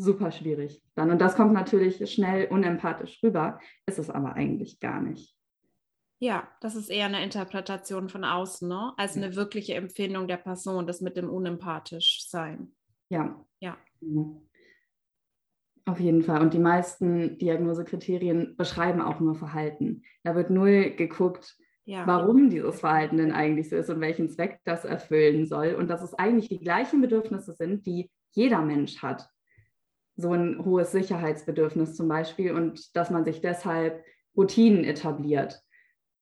super 0.00 0.30
schwierig 0.30 0.82
dann. 0.94 1.10
Und 1.10 1.20
das 1.20 1.36
kommt 1.36 1.52
natürlich 1.52 2.10
schnell 2.12 2.48
unempathisch 2.48 3.22
rüber, 3.22 3.60
ist 3.86 3.98
es 3.98 4.10
aber 4.10 4.34
eigentlich 4.34 4.80
gar 4.80 5.00
nicht. 5.00 5.36
Ja, 6.22 6.48
das 6.60 6.74
ist 6.74 6.90
eher 6.90 7.06
eine 7.06 7.22
Interpretation 7.22 8.08
von 8.08 8.24
außen, 8.24 8.68
ne? 8.68 8.92
als 8.96 9.16
eine 9.16 9.36
wirkliche 9.36 9.74
Empfindung 9.74 10.28
der 10.28 10.36
Person, 10.36 10.86
das 10.86 11.00
mit 11.00 11.16
dem 11.16 11.30
unempathisch 11.30 12.26
sein. 12.28 12.74
Ja. 13.08 13.42
Ja. 13.60 13.78
Mhm. 14.00 14.42
Auf 15.86 15.98
jeden 15.98 16.22
Fall. 16.22 16.42
Und 16.42 16.52
die 16.52 16.58
meisten 16.58 17.38
Diagnosekriterien 17.38 18.54
beschreiben 18.56 19.00
auch 19.00 19.18
nur 19.18 19.34
Verhalten. 19.34 20.02
Da 20.22 20.34
wird 20.34 20.50
null 20.50 20.90
geguckt, 20.90 21.56
ja. 21.84 22.06
warum 22.06 22.50
dieses 22.50 22.80
Verhalten 22.80 23.16
denn 23.16 23.32
eigentlich 23.32 23.70
so 23.70 23.76
ist 23.76 23.88
und 23.88 24.00
welchen 24.00 24.28
Zweck 24.28 24.60
das 24.64 24.84
erfüllen 24.84 25.46
soll. 25.46 25.74
Und 25.74 25.88
dass 25.88 26.02
es 26.02 26.14
eigentlich 26.14 26.48
die 26.48 26.60
gleichen 26.60 27.00
Bedürfnisse 27.00 27.54
sind, 27.54 27.86
die 27.86 28.10
jeder 28.32 28.60
Mensch 28.60 29.02
hat 29.02 29.28
so 30.20 30.32
ein 30.32 30.64
hohes 30.64 30.92
Sicherheitsbedürfnis 30.92 31.96
zum 31.96 32.08
Beispiel 32.08 32.52
und 32.52 32.94
dass 32.96 33.10
man 33.10 33.24
sich 33.24 33.40
deshalb 33.40 34.04
Routinen 34.36 34.84
etabliert. 34.84 35.60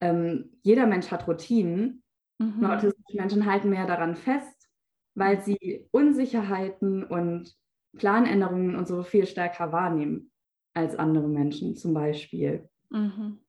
Ähm, 0.01 0.59
jeder 0.63 0.87
Mensch 0.87 1.11
hat 1.11 1.27
Routinen, 1.27 2.03
mhm. 2.39 2.61
nur 2.61 2.73
autistische 2.73 3.17
Menschen 3.17 3.47
halten 3.47 3.71
mehr 3.71 3.87
daran 3.87 4.17
fest, 4.17 4.69
weil 5.15 5.41
sie 5.43 5.89
Unsicherheiten 5.91 7.05
und 7.05 7.55
Planänderungen 7.97 8.77
und 8.77 8.87
so 8.87 9.03
viel 9.03 9.27
stärker 9.27 9.73
wahrnehmen 9.73 10.31
als 10.75 10.97
andere 10.97 11.29
Menschen 11.29 11.77
zum 11.77 11.95
Beispiel. 11.95 12.69
Mhm. 12.91 13.41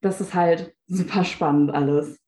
Das 0.00 0.20
ist 0.20 0.34
halt 0.34 0.74
super 0.86 1.24
spannend 1.24 1.70
alles. 1.70 2.18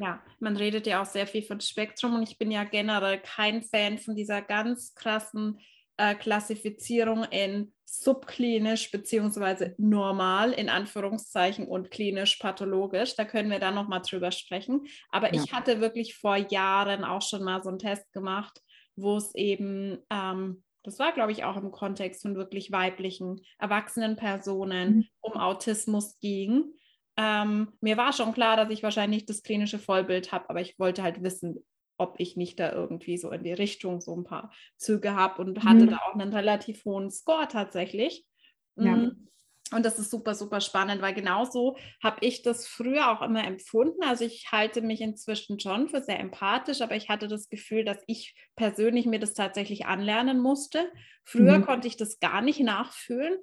Ja, 0.00 0.20
man 0.40 0.56
redet 0.56 0.86
ja 0.86 1.00
auch 1.00 1.06
sehr 1.06 1.26
viel 1.26 1.42
von 1.42 1.60
Spektrum 1.60 2.14
und 2.14 2.22
ich 2.22 2.38
bin 2.38 2.50
ja 2.50 2.64
generell 2.64 3.20
kein 3.20 3.62
Fan 3.62 3.98
von 3.98 4.16
dieser 4.16 4.42
ganz 4.42 4.94
krassen 4.94 5.60
äh, 5.96 6.14
Klassifizierung 6.14 7.24
in 7.24 7.72
subklinisch 7.84 8.90
beziehungsweise 8.90 9.74
normal 9.76 10.52
in 10.52 10.70
Anführungszeichen 10.70 11.66
und 11.68 11.90
klinisch 11.90 12.36
pathologisch. 12.36 13.16
Da 13.16 13.26
können 13.26 13.50
wir 13.50 13.58
dann 13.58 13.74
nochmal 13.74 14.00
drüber 14.00 14.32
sprechen. 14.32 14.86
Aber 15.10 15.34
ja. 15.34 15.42
ich 15.42 15.52
hatte 15.52 15.80
wirklich 15.80 16.14
vor 16.16 16.36
Jahren 16.36 17.04
auch 17.04 17.20
schon 17.20 17.44
mal 17.44 17.62
so 17.62 17.68
einen 17.68 17.78
Test 17.78 18.10
gemacht, 18.12 18.62
wo 18.96 19.18
es 19.18 19.34
eben, 19.34 19.98
ähm, 20.08 20.62
das 20.82 20.98
war 20.98 21.12
glaube 21.12 21.32
ich 21.32 21.44
auch 21.44 21.56
im 21.56 21.70
Kontext 21.70 22.22
von 22.22 22.34
wirklich 22.34 22.72
weiblichen, 22.72 23.42
erwachsenen 23.58 24.16
Personen 24.16 24.96
mhm. 24.96 25.04
um 25.20 25.34
Autismus 25.34 26.18
ging. 26.20 26.72
Ähm, 27.18 27.72
mir 27.82 27.98
war 27.98 28.14
schon 28.14 28.32
klar, 28.32 28.56
dass 28.56 28.70
ich 28.70 28.82
wahrscheinlich 28.82 29.26
das 29.26 29.42
klinische 29.42 29.78
Vollbild 29.78 30.32
habe, 30.32 30.48
aber 30.48 30.62
ich 30.62 30.78
wollte 30.78 31.02
halt 31.02 31.22
wissen, 31.22 31.62
ob 32.02 32.16
ich 32.18 32.36
nicht 32.36 32.60
da 32.60 32.72
irgendwie 32.72 33.16
so 33.16 33.30
in 33.30 33.44
die 33.44 33.52
Richtung 33.52 34.00
so 34.00 34.14
ein 34.16 34.24
paar 34.24 34.52
Züge 34.76 35.14
habe 35.14 35.40
und 35.40 35.64
hatte 35.64 35.86
mhm. 35.86 35.90
da 35.90 35.98
auch 35.98 36.14
einen 36.14 36.32
relativ 36.32 36.84
hohen 36.84 37.10
Score 37.10 37.48
tatsächlich. 37.48 38.26
Ja. 38.76 38.96
Mm. 38.96 39.28
Und 39.72 39.86
das 39.86 39.98
ist 39.98 40.10
super, 40.10 40.34
super 40.34 40.60
spannend, 40.60 41.00
weil 41.00 41.14
genauso 41.14 41.76
habe 42.02 42.18
ich 42.20 42.42
das 42.42 42.66
früher 42.66 43.10
auch 43.10 43.22
immer 43.22 43.46
empfunden. 43.46 44.02
Also 44.02 44.24
ich 44.24 44.48
halte 44.52 44.82
mich 44.82 45.00
inzwischen 45.00 45.58
schon 45.58 45.88
für 45.88 46.02
sehr 46.02 46.20
empathisch, 46.20 46.82
aber 46.82 46.94
ich 46.94 47.08
hatte 47.08 47.26
das 47.26 47.48
Gefühl, 47.48 47.84
dass 47.84 47.96
ich 48.06 48.34
persönlich 48.54 49.06
mir 49.06 49.18
das 49.18 49.32
tatsächlich 49.32 49.86
anlernen 49.86 50.40
musste. 50.40 50.92
Früher 51.24 51.58
mhm. 51.58 51.64
konnte 51.64 51.88
ich 51.88 51.96
das 51.96 52.20
gar 52.20 52.42
nicht 52.42 52.60
nachfühlen. 52.60 53.38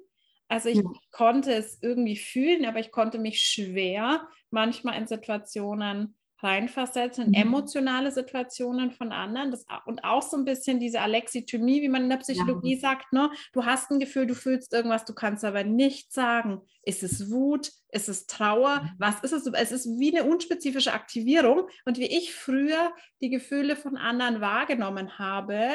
Also 0.48 0.68
ich 0.68 0.82
mhm. 0.82 0.96
konnte 1.10 1.52
es 1.52 1.82
irgendwie 1.82 2.16
fühlen, 2.16 2.64
aber 2.64 2.78
ich 2.78 2.92
konnte 2.92 3.18
mich 3.18 3.40
schwer 3.40 4.28
manchmal 4.50 4.98
in 4.98 5.06
Situationen 5.06 6.16
reinversetzen 6.42 7.24
in 7.24 7.30
mhm. 7.30 7.34
emotionale 7.34 8.10
Situationen 8.10 8.90
von 8.90 9.12
anderen 9.12 9.50
das, 9.50 9.64
und 9.86 10.04
auch 10.04 10.22
so 10.22 10.36
ein 10.36 10.44
bisschen 10.44 10.80
diese 10.80 11.00
Alexithymie, 11.00 11.82
wie 11.82 11.88
man 11.88 12.04
in 12.04 12.10
der 12.10 12.18
Psychologie 12.18 12.74
ja. 12.74 12.80
sagt, 12.80 13.12
ne? 13.12 13.30
du 13.52 13.64
hast 13.64 13.90
ein 13.90 14.00
Gefühl, 14.00 14.26
du 14.26 14.34
fühlst 14.34 14.72
irgendwas, 14.72 15.04
du 15.04 15.14
kannst 15.14 15.44
aber 15.44 15.64
nicht 15.64 16.12
sagen, 16.12 16.60
ist 16.82 17.02
es 17.02 17.30
Wut, 17.30 17.70
ist 17.90 18.08
es 18.08 18.26
Trauer, 18.26 18.82
mhm. 18.82 18.90
was 18.98 19.20
ist 19.20 19.32
es? 19.32 19.46
Es 19.46 19.72
ist 19.72 19.86
wie 19.98 20.16
eine 20.16 20.28
unspezifische 20.28 20.92
Aktivierung 20.92 21.68
und 21.84 21.98
wie 21.98 22.06
ich 22.06 22.34
früher 22.34 22.92
die 23.20 23.30
Gefühle 23.30 23.76
von 23.76 23.96
anderen 23.96 24.40
wahrgenommen 24.40 25.18
habe, 25.18 25.68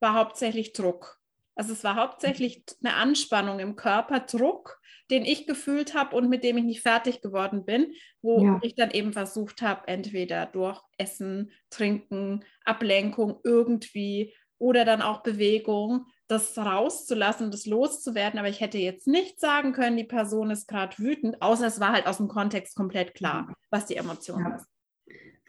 war 0.00 0.14
hauptsächlich 0.14 0.72
Druck. 0.72 1.18
Also 1.56 1.72
es 1.72 1.84
war 1.84 1.96
hauptsächlich 1.96 2.64
eine 2.82 2.94
Anspannung 2.94 3.60
im 3.60 3.76
Körper, 3.76 4.20
Druck, 4.20 4.80
den 5.10 5.24
ich 5.24 5.46
gefühlt 5.46 5.94
habe 5.94 6.16
und 6.16 6.28
mit 6.28 6.44
dem 6.44 6.56
ich 6.56 6.64
nicht 6.64 6.82
fertig 6.82 7.20
geworden 7.20 7.64
bin, 7.64 7.92
wo 8.22 8.44
ja. 8.44 8.58
ich 8.62 8.74
dann 8.74 8.90
eben 8.90 9.12
versucht 9.12 9.62
habe, 9.62 9.86
entweder 9.86 10.46
durch 10.46 10.80
Essen, 10.98 11.50
Trinken, 11.70 12.44
Ablenkung 12.64 13.40
irgendwie 13.44 14.34
oder 14.58 14.84
dann 14.84 15.02
auch 15.02 15.22
Bewegung, 15.22 16.06
das 16.26 16.56
rauszulassen, 16.56 17.50
das 17.50 17.66
loszuwerden. 17.66 18.38
Aber 18.38 18.48
ich 18.48 18.60
hätte 18.60 18.78
jetzt 18.78 19.06
nicht 19.06 19.38
sagen 19.40 19.72
können, 19.72 19.96
die 19.96 20.04
Person 20.04 20.50
ist 20.50 20.68
gerade 20.68 20.96
wütend, 20.98 21.42
außer 21.42 21.66
es 21.66 21.80
war 21.80 21.92
halt 21.92 22.06
aus 22.06 22.16
dem 22.16 22.28
Kontext 22.28 22.76
komplett 22.76 23.14
klar, 23.14 23.52
was 23.70 23.86
die 23.86 23.96
Emotion 23.96 24.40
ja. 24.40 24.56
ist. 24.56 24.66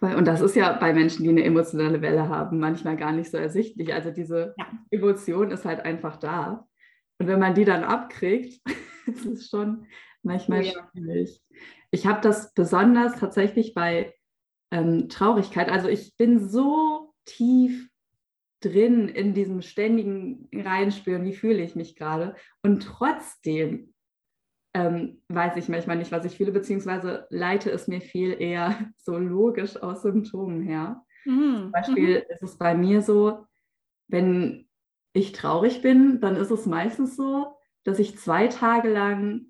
Und 0.01 0.27
das 0.27 0.41
ist 0.41 0.55
ja 0.55 0.73
bei 0.73 0.93
Menschen, 0.93 1.23
die 1.23 1.29
eine 1.29 1.43
emotionale 1.43 2.01
Welle 2.01 2.27
haben, 2.27 2.59
manchmal 2.59 2.97
gar 2.97 3.13
nicht 3.13 3.31
so 3.31 3.37
ersichtlich. 3.37 3.93
Also 3.93 4.11
diese 4.11 4.53
ja. 4.57 4.67
Emotion 4.91 5.51
ist 5.51 5.65
halt 5.65 5.79
einfach 5.79 6.17
da. 6.17 6.67
Und 7.17 7.27
wenn 7.27 7.39
man 7.39 7.55
die 7.55 7.65
dann 7.65 7.83
abkriegt, 7.83 8.61
ist 9.07 9.25
es 9.25 9.49
schon 9.49 9.87
manchmal 10.23 10.61
oh, 10.61 10.63
ja. 10.63 10.89
schwierig. 10.91 11.41
Ich 11.91 12.05
habe 12.05 12.21
das 12.21 12.53
besonders 12.53 13.19
tatsächlich 13.19 13.73
bei 13.73 14.13
ähm, 14.71 15.09
Traurigkeit. 15.09 15.69
Also 15.69 15.87
ich 15.87 16.15
bin 16.17 16.47
so 16.47 17.13
tief 17.25 17.89
drin 18.61 19.09
in 19.09 19.33
diesem 19.33 19.61
ständigen 19.61 20.49
Reinspüren, 20.53 21.23
wie 21.23 21.33
fühle 21.33 21.63
ich 21.63 21.75
mich 21.75 21.95
gerade. 21.95 22.35
Und 22.63 22.83
trotzdem 22.83 23.93
ähm, 24.73 25.21
weiß 25.29 25.55
ich 25.55 25.69
manchmal 25.69 25.97
nicht, 25.97 26.11
was 26.11 26.25
ich 26.25 26.35
fühle, 26.35 26.51
beziehungsweise 26.51 27.27
leite 27.29 27.71
es 27.71 27.87
mir 27.87 28.01
viel 28.01 28.35
eher 28.39 28.91
so 28.97 29.17
logisch 29.17 29.77
aus 29.77 30.01
Symptomen 30.01 30.61
her. 30.63 31.01
Mhm. 31.25 31.55
Zum 31.55 31.71
Beispiel 31.71 32.19
mhm. 32.19 32.25
ist 32.29 32.43
es 32.43 32.57
bei 32.57 32.75
mir 32.75 33.01
so, 33.01 33.45
wenn 34.07 34.67
ich 35.13 35.31
traurig 35.31 35.81
bin, 35.81 36.19
dann 36.19 36.35
ist 36.35 36.51
es 36.51 36.65
meistens 36.65 37.15
so, 37.15 37.54
dass 37.85 37.99
ich 37.99 38.17
zwei 38.17 38.47
Tage 38.47 38.91
lang 38.91 39.45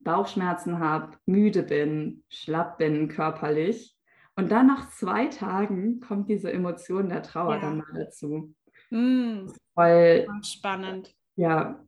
Bauchschmerzen 0.00 0.78
habe, 0.78 1.16
müde 1.24 1.62
bin, 1.62 2.24
schlapp 2.28 2.78
bin 2.78 3.08
körperlich. 3.08 3.96
Und 4.36 4.50
dann 4.50 4.66
nach 4.66 4.90
zwei 4.90 5.26
Tagen 5.26 6.00
kommt 6.00 6.28
diese 6.28 6.52
Emotion 6.52 7.08
der 7.08 7.22
Trauer 7.22 7.54
ja. 7.54 7.60
dann 7.60 7.78
mal 7.78 7.92
dazu. 7.94 8.54
Mm, 8.90 9.48
Voll 9.74 10.26
spannend. 10.42 11.14
Ja. 11.36 11.84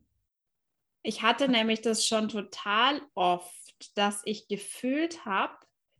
Ich 1.03 1.21
hatte 1.21 1.47
nämlich 1.47 1.81
das 1.81 2.05
schon 2.05 2.27
total 2.27 3.01
oft, 3.13 3.97
dass 3.97 4.21
ich 4.25 4.47
gefühlt 4.47 5.25
habe, 5.25 5.53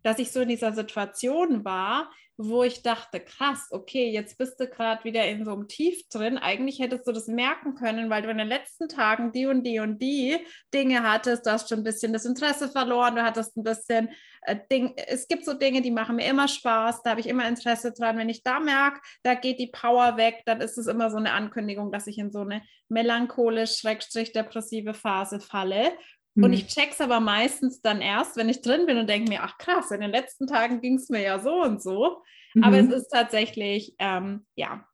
dass 0.03 0.19
ich 0.19 0.31
so 0.31 0.41
in 0.41 0.49
dieser 0.49 0.73
Situation 0.73 1.63
war, 1.65 2.11
wo 2.43 2.63
ich 2.63 2.81
dachte, 2.81 3.19
krass, 3.19 3.67
okay, 3.71 4.09
jetzt 4.09 4.37
bist 4.37 4.59
du 4.59 4.67
gerade 4.67 5.03
wieder 5.03 5.25
in 5.27 5.45
so 5.45 5.53
einem 5.53 5.67
Tief 5.67 6.07
drin. 6.09 6.37
Eigentlich 6.37 6.79
hättest 6.79 7.07
du 7.07 7.11
das 7.11 7.27
merken 7.27 7.75
können, 7.75 8.09
weil 8.09 8.23
du 8.23 8.29
in 8.29 8.37
den 8.37 8.47
letzten 8.47 8.89
Tagen 8.89 9.31
die 9.31 9.45
und 9.45 9.63
die 9.63 9.79
und 9.79 10.01
die 10.01 10.37
Dinge 10.73 11.03
hattest. 11.03 11.45
Du 11.45 11.51
hast 11.51 11.69
schon 11.69 11.79
ein 11.79 11.83
bisschen 11.83 12.13
das 12.13 12.25
Interesse 12.25 12.69
verloren, 12.69 13.15
du 13.15 13.23
hattest 13.23 13.55
ein 13.57 13.63
bisschen 13.63 14.09
äh, 14.41 14.57
Ding. 14.71 14.93
Es 14.95 15.27
gibt 15.27 15.45
so 15.45 15.53
Dinge, 15.53 15.81
die 15.81 15.91
machen 15.91 16.15
mir 16.15 16.25
immer 16.25 16.47
Spaß, 16.47 17.03
da 17.03 17.11
habe 17.11 17.19
ich 17.19 17.27
immer 17.27 17.47
Interesse 17.47 17.91
dran. 17.91 18.17
Wenn 18.17 18.29
ich 18.29 18.43
da 18.43 18.59
merke, 18.59 19.01
da 19.23 19.35
geht 19.35 19.59
die 19.59 19.71
Power 19.71 20.17
weg, 20.17 20.41
dann 20.45 20.61
ist 20.61 20.77
es 20.77 20.87
immer 20.87 21.11
so 21.11 21.17
eine 21.17 21.33
Ankündigung, 21.33 21.91
dass 21.91 22.07
ich 22.07 22.17
in 22.17 22.31
so 22.31 22.39
eine 22.39 22.63
melancholisch-depressive 22.89 24.93
Phase 24.93 25.39
falle. 25.39 25.91
Und 26.35 26.47
mhm. 26.47 26.53
ich 26.53 26.67
check's 26.67 27.01
aber 27.01 27.19
meistens 27.19 27.81
dann 27.81 28.01
erst, 28.01 28.37
wenn 28.37 28.49
ich 28.49 28.61
drin 28.61 28.85
bin 28.85 28.97
und 28.97 29.09
denke 29.09 29.29
mir, 29.29 29.43
ach 29.43 29.57
krass, 29.57 29.91
in 29.91 30.01
den 30.01 30.11
letzten 30.11 30.47
Tagen 30.47 30.79
ging 30.79 30.95
es 30.95 31.09
mir 31.09 31.21
ja 31.21 31.39
so 31.39 31.61
und 31.61 31.81
so. 31.81 32.21
Mhm. 32.53 32.63
Aber 32.63 32.77
es 32.77 32.87
mhm. 32.87 32.93
ist 32.93 33.09
tatsächlich, 33.09 33.95
ähm, 33.99 34.45
ja, 34.55 34.85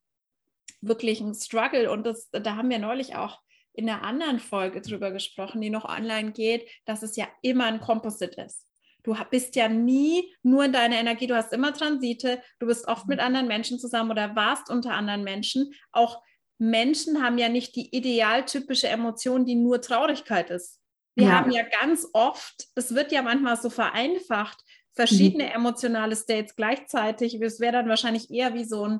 wirklich 0.81 1.21
ein 1.21 1.33
Struggle. 1.33 1.91
Und 1.91 2.05
das, 2.05 2.29
da 2.31 2.55
haben 2.55 2.69
wir 2.69 2.79
neulich 2.79 3.15
auch 3.15 3.39
in 3.73 3.89
einer 3.89 4.03
anderen 4.03 4.39
Folge 4.39 4.81
drüber 4.81 5.11
gesprochen, 5.11 5.61
die 5.61 5.69
noch 5.69 5.85
online 5.85 6.31
geht, 6.31 6.67
dass 6.85 7.03
es 7.03 7.15
ja 7.15 7.27
immer 7.41 7.65
ein 7.65 7.79
Composite 7.79 8.41
ist. 8.41 8.65
Du 9.03 9.15
bist 9.29 9.55
ja 9.55 9.69
nie 9.69 10.33
nur 10.43 10.65
in 10.65 10.73
deiner 10.73 10.97
Energie, 10.97 11.27
du 11.27 11.35
hast 11.35 11.53
immer 11.53 11.73
Transite, 11.73 12.41
du 12.59 12.67
bist 12.67 12.87
oft 12.87 13.07
mit 13.07 13.19
mhm. 13.19 13.25
anderen 13.25 13.47
Menschen 13.47 13.79
zusammen 13.79 14.11
oder 14.11 14.35
warst 14.35 14.69
unter 14.69 14.93
anderen 14.93 15.23
Menschen. 15.23 15.73
Auch 15.91 16.21
Menschen 16.57 17.23
haben 17.23 17.37
ja 17.37 17.49
nicht 17.49 17.75
die 17.75 17.95
idealtypische 17.95 18.87
Emotion, 18.87 19.45
die 19.45 19.55
nur 19.55 19.79
Traurigkeit 19.79 20.49
ist. 20.49 20.81
Wir 21.17 21.29
ja. 21.29 21.31
haben 21.31 21.51
ja 21.51 21.63
ganz 21.63 22.07
oft, 22.13 22.67
es 22.75 22.93
wird 22.93 23.11
ja 23.11 23.23
manchmal 23.23 23.57
so 23.57 23.71
vereinfacht, 23.71 24.63
verschiedene 24.93 25.45
mhm. 25.45 25.51
emotionale 25.51 26.15
States 26.15 26.55
gleichzeitig. 26.55 27.41
Es 27.41 27.59
wäre 27.59 27.73
dann 27.73 27.89
wahrscheinlich 27.89 28.29
eher 28.29 28.53
wie 28.53 28.65
so 28.65 28.83
ein, 28.83 28.99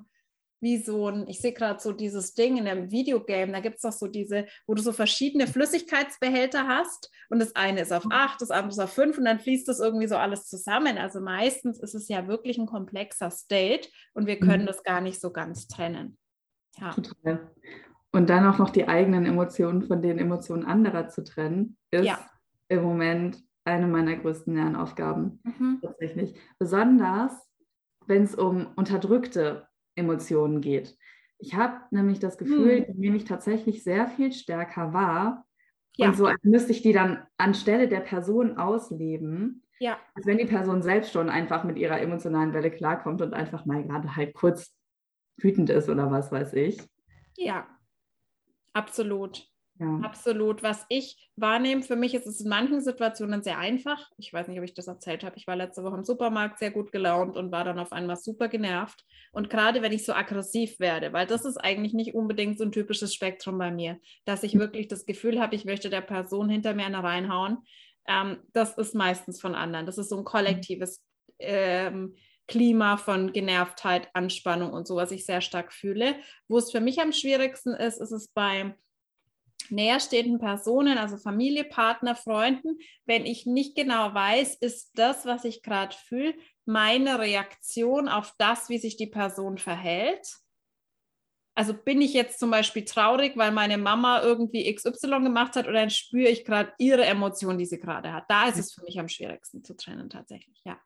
wie 0.60 0.78
so 0.78 1.10
ein, 1.10 1.28
ich 1.28 1.40
sehe 1.40 1.54
gerade 1.54 1.80
so 1.80 1.92
dieses 1.92 2.34
Ding 2.34 2.58
in 2.58 2.68
einem 2.68 2.90
Videogame, 2.90 3.52
da 3.52 3.60
gibt 3.60 3.76
es 3.76 3.82
doch 3.84 3.92
so 3.92 4.08
diese, 4.08 4.48
wo 4.66 4.74
du 4.74 4.82
so 4.82 4.94
verschiedene 4.94 5.46
Flüssigkeitsbehälter 5.46 6.68
hast 6.68 7.12
und 7.30 7.38
das 7.38 7.56
eine 7.56 7.82
ist 7.82 7.94
auf 7.94 8.06
8, 8.10 8.42
das 8.42 8.50
andere 8.50 8.72
ist 8.72 8.80
auf 8.80 8.94
5 8.94 9.20
und 9.20 9.26
dann 9.26 9.40
fließt 9.40 9.68
das 9.68 9.80
irgendwie 9.80 10.08
so 10.08 10.18
alles 10.18 10.48
zusammen. 10.48 10.98
Also 10.98 11.22
meistens 11.22 11.80
ist 11.80 11.94
es 11.94 12.08
ja 12.08 12.28
wirklich 12.28 12.58
ein 12.58 12.66
komplexer 12.66 13.30
State 13.30 13.90
und 14.16 14.26
wir 14.26 14.40
können 14.40 14.64
mhm. 14.64 14.68
das 14.68 14.82
gar 14.82 15.02
nicht 15.02 15.22
so 15.22 15.30
ganz 15.32 15.68
trennen. 15.68 16.18
Ja. 16.80 16.94
Total. 16.94 17.52
Und 18.12 18.30
dann 18.30 18.46
auch 18.46 18.58
noch 18.58 18.70
die 18.70 18.88
eigenen 18.88 19.26
Emotionen 19.26 19.84
von 19.84 20.02
den 20.02 20.18
Emotionen 20.18 20.66
anderer 20.66 21.10
zu 21.10 21.24
trennen, 21.24 21.78
ist 21.92 22.06
ja. 22.06 22.20
im 22.70 22.84
Moment 22.84 23.44
eine 23.66 23.88
meiner 23.88 24.16
größten 24.16 24.56
Lernaufgaben 24.56 25.42
mhm. 25.44 25.80
tatsächlich. 25.82 26.34
Besonders, 26.58 27.34
wenn 28.08 28.24
es 28.24 28.34
um 28.34 28.68
unterdrückte 28.76 29.68
Emotionen 29.96 30.62
geht. 30.62 30.98
Ich 31.38 31.56
habe 31.56 31.82
nämlich 31.92 32.20
das 32.20 32.38
Gefühl, 32.38 32.82
mhm. 32.82 32.86
die 32.86 33.00
nehme 33.00 33.18
ich 33.18 33.26
tatsächlich 33.26 33.84
sehr 33.84 34.08
viel 34.08 34.32
stärker 34.32 34.94
wahr. 34.94 35.46
Ja. 35.98 36.08
Und 36.08 36.16
so 36.16 36.30
müsste 36.44 36.72
ich 36.72 36.82
die 36.82 36.94
dann 36.94 37.24
anstelle 37.38 37.88
der 37.88 38.00
Person 38.00 38.58
ausleben. 38.58 39.64
Ja. 39.80 40.00
Als 40.16 40.26
wenn 40.26 40.38
die 40.38 40.46
Person 40.46 40.82
selbst 40.82 41.12
schon 41.12 41.30
einfach 41.30 41.64
mit 41.64 41.78
ihrer 41.78 42.00
emotionalen 42.02 42.54
Welle 42.54 42.72
klarkommt 42.72 43.22
und 43.22 43.34
einfach 43.34 43.66
mal 43.66 43.84
gerade 43.84 44.16
halt 44.16 44.34
kurz 44.34 44.74
wütend 45.38 45.70
ist 45.70 45.90
oder 45.90 46.10
was 46.10 46.32
weiß 46.32 46.54
ich. 46.54 46.82
Ja, 47.36 47.68
Absolut. 48.78 49.44
Ja. 49.80 50.00
Absolut. 50.04 50.64
Was 50.64 50.86
ich 50.90 51.30
wahrnehme, 51.36 51.84
für 51.84 51.96
mich 51.96 52.14
ist 52.14 52.26
es 52.26 52.42
in 52.42 52.50
manchen 52.50 52.82
Situationen 52.82 53.44
sehr 53.44 53.60
einfach. 53.60 54.10
Ich 54.18 54.34
weiß 54.34 54.48
nicht, 54.48 54.58
ob 54.58 54.66
ich 54.66 54.74
das 54.74 54.88
erzählt 54.88 55.24
habe. 55.24 55.38
Ich 55.38 55.46
war 55.46 55.56
letzte 55.56 55.84
Woche 55.84 55.96
im 55.98 56.04
Supermarkt 56.04 56.60
sehr 56.60 56.72
gut 56.72 56.92
gelaunt 56.92 57.38
und 57.38 57.52
war 57.52 57.64
dann 57.64 57.80
auf 57.80 57.92
einmal 57.92 58.18
super 58.18 58.48
genervt. 58.48 59.04
Und 59.32 59.50
gerade 59.50 59.82
wenn 59.82 59.92
ich 59.92 60.06
so 60.06 60.14
aggressiv 60.14 60.80
werde, 60.80 61.14
weil 61.14 61.28
das 61.28 61.46
ist 61.46 61.58
eigentlich 61.58 61.94
nicht 61.94 62.16
unbedingt 62.16 62.58
so 62.58 62.64
ein 62.64 62.72
typisches 62.72 63.14
Spektrum 63.14 63.58
bei 63.58 63.72
mir, 63.72 64.00
dass 64.26 64.44
ich 64.44 64.58
wirklich 64.58 64.88
das 64.88 65.06
Gefühl 65.06 65.40
habe, 65.40 65.56
ich 65.56 65.66
möchte 65.66 65.90
der 65.90 66.02
Person 66.02 66.50
hinter 66.50 66.74
mir 66.74 66.86
eine 66.86 67.04
reinhauen. 67.04 67.60
Ähm, 68.08 68.38
das 68.54 68.78
ist 68.78 68.96
meistens 68.96 69.40
von 69.40 69.54
anderen. 69.54 69.86
Das 69.86 69.98
ist 69.98 70.10
so 70.10 70.18
ein 70.18 70.24
kollektives 70.24 71.04
ähm, 71.40 72.16
Klima 72.48 72.98
von 72.98 73.34
Genervtheit, 73.34 74.10
Anspannung 74.14 74.72
und 74.72 74.88
so, 74.88 74.96
was 74.96 75.12
ich 75.12 75.26
sehr 75.26 75.42
stark 75.42 75.74
fühle. 75.74 76.16
Wo 76.48 76.58
es 76.58 76.72
für 76.72 76.80
mich 76.80 77.02
am 77.02 77.12
schwierigsten 77.12 77.74
ist, 77.74 78.00
ist 78.00 78.12
es 78.12 78.30
bei 78.30 78.76
näherstehenden 79.70 80.40
Personen, 80.40 80.98
also 80.98 81.18
Familie, 81.18 81.66
Partner, 81.66 82.16
Freunden, 82.16 82.78
wenn 83.06 83.26
ich 83.26 83.46
nicht 83.46 83.76
genau 83.76 84.14
weiß, 84.14 84.56
ist 84.56 84.92
das, 84.96 85.26
was 85.26 85.44
ich 85.44 85.62
gerade 85.62 85.96
fühle, 85.96 86.36
meine 86.66 87.20
Reaktion 87.20 88.08
auf 88.08 88.34
das, 88.38 88.70
wie 88.70 88.78
sich 88.78 88.98
die 88.98 89.08
Person 89.08 89.58
verhält 89.58 90.26
also 91.58 91.74
bin 91.74 92.02
ich 92.02 92.14
jetzt 92.14 92.40
zum 92.40 92.52
Beispiel 92.52 92.86
traurig, 92.86 93.36
weil 93.36 93.52
meine 93.52 93.80
Mama 93.80 94.22
irgendwie 94.22 94.72
XY 94.72 95.24
gemacht 95.24 95.56
hat 95.56 95.68
oder 95.68 95.90
spüre 95.90 96.30
ich 96.30 96.46
gerade 96.46 96.72
ihre 96.78 97.04
Emotion, 97.04 97.58
die 97.58 97.66
sie 97.66 97.80
gerade 97.80 98.14
hat. 98.14 98.26
Da 98.30 98.48
ist 98.48 98.60
es 98.60 98.74
für 98.76 98.84
mich 98.84 99.00
am 99.00 99.10
schwierigsten 99.10 99.64
zu 99.64 99.76
trennen 99.76 100.12
tatsächlich, 100.12 100.62
ja. 100.66 100.78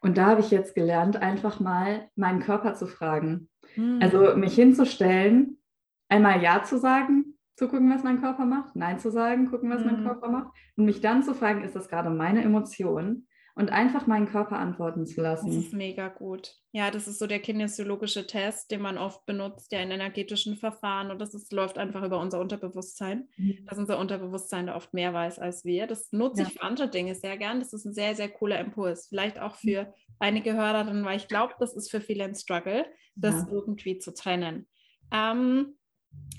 Und 0.00 0.16
da 0.16 0.24
habe 0.24 0.40
ich 0.40 0.50
jetzt 0.50 0.74
gelernt, 0.74 1.16
einfach 1.18 1.60
mal 1.60 2.08
meinen 2.16 2.40
Körper 2.40 2.72
zu 2.74 2.86
fragen. 2.86 3.50
Hm. 3.74 3.98
Also 4.00 4.34
mich 4.36 4.54
hinzustellen, 4.54 5.58
einmal 6.08 6.42
Ja 6.42 6.64
zu 6.64 6.78
sagen, 6.78 7.38
zu 7.56 7.68
gucken, 7.68 7.92
was 7.92 8.02
mein 8.02 8.22
Körper 8.22 8.46
macht, 8.46 8.74
Nein 8.76 8.98
zu 8.98 9.10
sagen, 9.10 9.50
gucken, 9.50 9.68
was 9.68 9.82
hm. 9.82 9.92
mein 9.92 10.04
Körper 10.04 10.30
macht 10.30 10.48
und 10.76 10.86
mich 10.86 11.02
dann 11.02 11.22
zu 11.22 11.34
fragen, 11.34 11.62
ist 11.62 11.76
das 11.76 11.90
gerade 11.90 12.08
meine 12.08 12.42
Emotion? 12.42 13.26
Und 13.54 13.70
einfach 13.70 14.06
meinen 14.06 14.26
Körper 14.26 14.58
antworten 14.58 15.06
zu 15.06 15.20
lassen. 15.20 15.48
Das 15.48 15.56
ist 15.56 15.72
mega 15.72 16.08
gut. 16.08 16.54
Ja, 16.72 16.90
das 16.90 17.08
ist 17.08 17.18
so 17.18 17.26
der 17.26 17.40
kinesiologische 17.40 18.26
Test, 18.26 18.70
den 18.70 18.80
man 18.80 18.96
oft 18.96 19.26
benutzt, 19.26 19.72
ja 19.72 19.80
in 19.80 19.90
energetischen 19.90 20.56
Verfahren 20.56 21.10
und 21.10 21.20
das 21.20 21.34
ist, 21.34 21.52
läuft 21.52 21.78
einfach 21.78 22.02
über 22.02 22.20
unser 22.20 22.40
Unterbewusstsein, 22.40 23.28
mhm. 23.36 23.66
dass 23.66 23.78
unser 23.78 23.98
Unterbewusstsein 23.98 24.66
da 24.68 24.76
oft 24.76 24.94
mehr 24.94 25.12
weiß 25.12 25.38
als 25.38 25.64
wir. 25.64 25.86
Das 25.86 26.12
nutze 26.12 26.42
ja. 26.42 26.48
ich 26.48 26.54
für 26.54 26.62
andere 26.62 26.88
Dinge 26.88 27.14
sehr 27.14 27.36
gern. 27.36 27.58
Das 27.58 27.72
ist 27.72 27.84
ein 27.84 27.94
sehr, 27.94 28.14
sehr 28.14 28.28
cooler 28.28 28.60
Impuls. 28.60 29.08
Vielleicht 29.08 29.40
auch 29.40 29.56
für 29.56 29.84
mhm. 29.84 29.92
einige 30.20 30.54
Hörerinnen, 30.54 31.04
weil 31.04 31.16
ich 31.16 31.28
glaube, 31.28 31.54
das 31.58 31.74
ist 31.74 31.90
für 31.90 32.00
viele 32.00 32.24
ein 32.24 32.34
Struggle, 32.34 32.86
das 33.16 33.34
ja. 33.34 33.48
irgendwie 33.50 33.98
zu 33.98 34.14
trennen. 34.14 34.66
Ähm, 35.12 35.74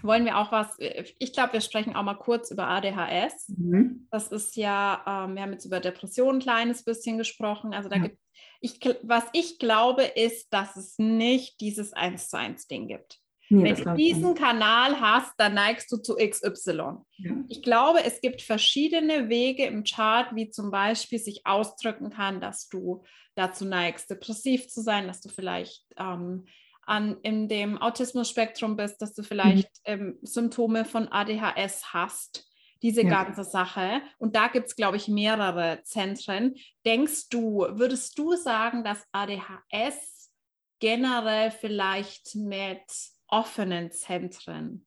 wollen 0.04 0.26
wir 0.26 0.38
auch 0.38 0.52
was, 0.52 0.78
ich 0.80 1.34
glaube, 1.34 1.54
wir 1.54 1.62
sprechen 1.62 1.96
auch 1.96 2.04
mal 2.04 2.16
kurz 2.16 2.50
über 2.52 2.68
ADHS. 2.68 3.50
Mhm. 3.50 4.08
Das 4.10 4.32
ist 4.32 4.56
ja, 4.56 5.26
ähm, 5.26 5.36
wir 5.36 5.44
haben 5.44 5.54
jetzt 5.54 5.66
über 5.66 5.80
Depressionen 5.80 6.40
ein 6.40 6.44
kleines 6.44 6.84
bisschen 6.84 7.18
gesprochen. 7.18 7.74
Also 7.74 7.88
da 7.90 7.98
ja. 7.98 8.04
gibt 8.04 8.18
ich, 8.62 8.80
was 9.02 9.24
ich 9.34 9.58
glaube, 9.58 10.04
ist, 10.04 10.54
dass 10.54 10.76
es 10.76 10.98
nicht 10.98 11.60
dieses 11.62 11.94
1 11.94 12.30
zu 12.30 12.38
1 12.38 12.68
Ding 12.68 12.88
gibt. 12.88 13.20
Nee, 13.50 13.76
Wenn 13.76 13.84
du 13.84 13.96
diesen 13.96 14.36
Kanal 14.36 15.02
hast, 15.02 15.34
dann 15.38 15.56
neigst 15.56 15.92
du 15.92 15.98
zu 15.98 16.16
XY. 16.16 16.72
Ja. 17.18 17.36
Ich 17.50 17.62
glaube, 17.62 18.02
es 18.04 18.22
gibt 18.22 18.42
verschiedene 18.42 19.28
Wege 19.28 19.66
im 19.66 19.84
Chart, 19.84 20.34
wie 20.36 20.50
zum 20.50 20.72
Beispiel 20.72 21.20
sich 21.20 21.46
ausdrücken 21.46 22.12
kann, 22.12 22.40
dass 22.40 22.70
du 22.70 23.04
dazu 23.36 23.66
neigst, 23.66 24.10
depressiv 24.10 24.70
zu 24.70 24.82
sein, 24.82 25.08
dass 25.08 25.20
du 25.20 25.28
vielleicht 25.28 25.84
ähm, 25.98 26.46
an, 26.92 27.18
in 27.22 27.48
dem 27.48 27.82
Autismus-Spektrum 27.82 28.76
bist, 28.76 29.02
dass 29.02 29.14
du 29.14 29.24
vielleicht 29.24 29.70
mhm. 29.88 29.94
ähm, 29.94 30.20
Symptome 30.24 30.84
von 30.84 31.08
ADHS 31.08 31.94
hast, 31.94 32.46
diese 32.82 33.04
ja. 33.04 33.10
ganze 33.10 33.46
Sache. 33.46 34.02
Und 34.18 34.36
da 34.36 34.50
gibt 34.50 34.68
es, 34.68 34.76
glaube 34.76 34.98
ich, 34.98 35.08
mehrere 35.08 35.82
Zentren. 35.84 36.56
Denkst 36.86 37.30
du, 37.30 37.66
würdest 37.72 38.20
du 38.20 38.36
sagen, 38.36 38.84
dass 38.84 39.08
ADHS 39.14 40.34
generell 40.80 41.52
vielleicht 41.52 42.36
mit 42.36 42.84
offenen 43.28 43.92
Zentren 43.92 44.86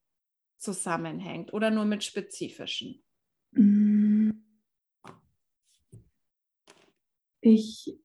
zusammenhängt 0.58 1.54
oder 1.54 1.70
nur 1.70 1.86
mit 1.86 2.04
spezifischen? 2.04 3.02
Ich 7.40 7.96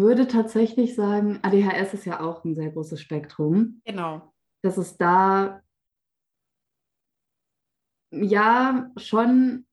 würde 0.00 0.26
tatsächlich 0.26 0.94
sagen, 0.94 1.38
ADHS 1.42 1.94
ist 1.94 2.04
ja 2.04 2.20
auch 2.20 2.44
ein 2.44 2.54
sehr 2.54 2.70
großes 2.70 3.00
Spektrum. 3.00 3.80
Genau. 3.84 4.32
Dass 4.62 4.76
es 4.76 4.96
da 4.96 5.60
ja 8.10 8.90
schon, 8.96 9.66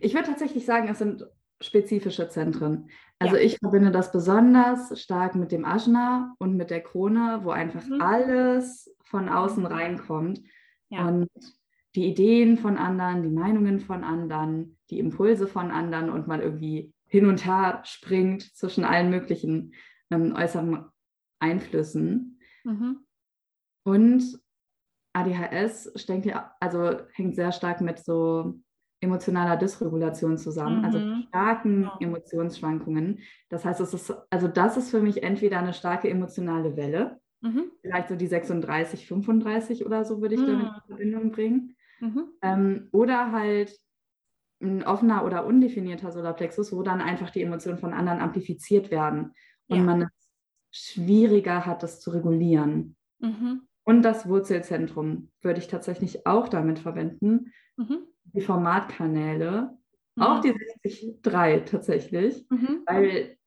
ich 0.00 0.14
würde 0.14 0.28
tatsächlich 0.28 0.64
sagen, 0.64 0.88
es 0.88 0.98
sind 0.98 1.26
spezifische 1.60 2.28
Zentren. 2.28 2.90
Also 3.18 3.36
ja. 3.36 3.42
ich 3.42 3.58
verbinde 3.58 3.90
das 3.90 4.12
besonders 4.12 5.00
stark 5.00 5.34
mit 5.34 5.52
dem 5.52 5.64
Ajna 5.64 6.34
und 6.38 6.56
mit 6.56 6.70
der 6.70 6.82
Krone, 6.82 7.40
wo 7.42 7.50
einfach 7.50 7.84
mhm. 7.86 8.00
alles 8.00 8.94
von 9.04 9.28
außen 9.28 9.64
reinkommt. 9.64 10.42
Ja. 10.90 11.08
Und 11.08 11.30
die 11.94 12.06
Ideen 12.06 12.58
von 12.58 12.76
anderen, 12.76 13.22
die 13.22 13.30
Meinungen 13.30 13.80
von 13.80 14.04
anderen, 14.04 14.78
die 14.90 14.98
Impulse 14.98 15.46
von 15.46 15.70
anderen 15.70 16.10
und 16.10 16.26
man 16.26 16.42
irgendwie 16.42 16.92
hin 17.06 17.26
und 17.26 17.46
her 17.46 17.82
springt 17.84 18.42
zwischen 18.42 18.84
allen 18.84 19.10
möglichen 19.10 19.74
ähm, 20.10 20.34
äußeren 20.34 20.86
Einflüssen. 21.38 22.40
Mhm. 22.64 22.98
Und 23.84 24.40
ADHS 25.12 25.92
denke, 26.06 26.42
also 26.60 27.00
hängt 27.12 27.36
sehr 27.36 27.52
stark 27.52 27.80
mit 27.80 27.98
so 27.98 28.60
emotionaler 29.00 29.56
Dysregulation 29.56 30.38
zusammen, 30.38 30.84
also 30.84 30.98
mhm. 30.98 31.12
also 31.12 31.28
starken 31.28 31.82
ja. 31.84 31.96
Emotionsschwankungen. 32.00 33.20
Das 33.48 33.64
heißt, 33.64 33.80
es 33.80 33.94
ist, 33.94 34.14
also 34.30 34.48
das 34.48 34.76
ist 34.76 34.90
für 34.90 35.00
mich 35.00 35.22
entweder 35.22 35.58
eine 35.58 35.74
starke 35.74 36.08
emotionale 36.08 36.76
Welle, 36.76 37.20
mhm. 37.40 37.70
vielleicht 37.80 38.08
so 38.08 38.16
die 38.16 38.26
36, 38.26 39.06
35 39.06 39.86
oder 39.86 40.04
so 40.04 40.20
würde 40.20 40.34
ich 40.34 40.40
mhm. 40.40 40.46
damit 40.46 40.66
in 40.66 40.82
Verbindung 40.86 41.30
bringen, 41.30 41.76
mhm. 42.00 42.24
ähm, 42.42 42.88
oder 42.92 43.32
halt 43.32 43.78
ein 44.60 44.84
offener 44.84 45.24
oder 45.24 45.44
undefinierter 45.44 46.12
Solarplexus, 46.12 46.72
wo 46.72 46.82
dann 46.82 47.00
einfach 47.00 47.30
die 47.30 47.42
Emotionen 47.42 47.78
von 47.78 47.92
anderen 47.92 48.20
amplifiziert 48.20 48.90
werden 48.90 49.34
und 49.68 49.78
ja. 49.78 49.82
man 49.82 50.02
es 50.02 50.30
schwieriger 50.70 51.66
hat, 51.66 51.82
das 51.82 52.00
zu 52.00 52.10
regulieren. 52.10 52.96
Mhm. 53.18 53.62
Und 53.84 54.02
das 54.02 54.28
Wurzelzentrum 54.28 55.30
würde 55.42 55.60
ich 55.60 55.68
tatsächlich 55.68 56.26
auch 56.26 56.48
damit 56.48 56.78
verwenden. 56.78 57.52
Mhm. 57.76 57.98
Die 58.24 58.40
Formatkanäle, 58.40 59.76
mhm. 60.16 60.22
auch 60.22 60.40
die 60.40 60.54
63 61.22 61.70
tatsächlich, 61.70 62.44
mhm. 62.50 62.82
weil 62.86 63.38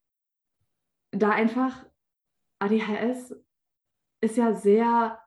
da 1.12 1.32
einfach 1.32 1.86
ADHS 2.60 3.36
ist 4.22 4.38
ja 4.38 4.54
sehr, 4.54 5.20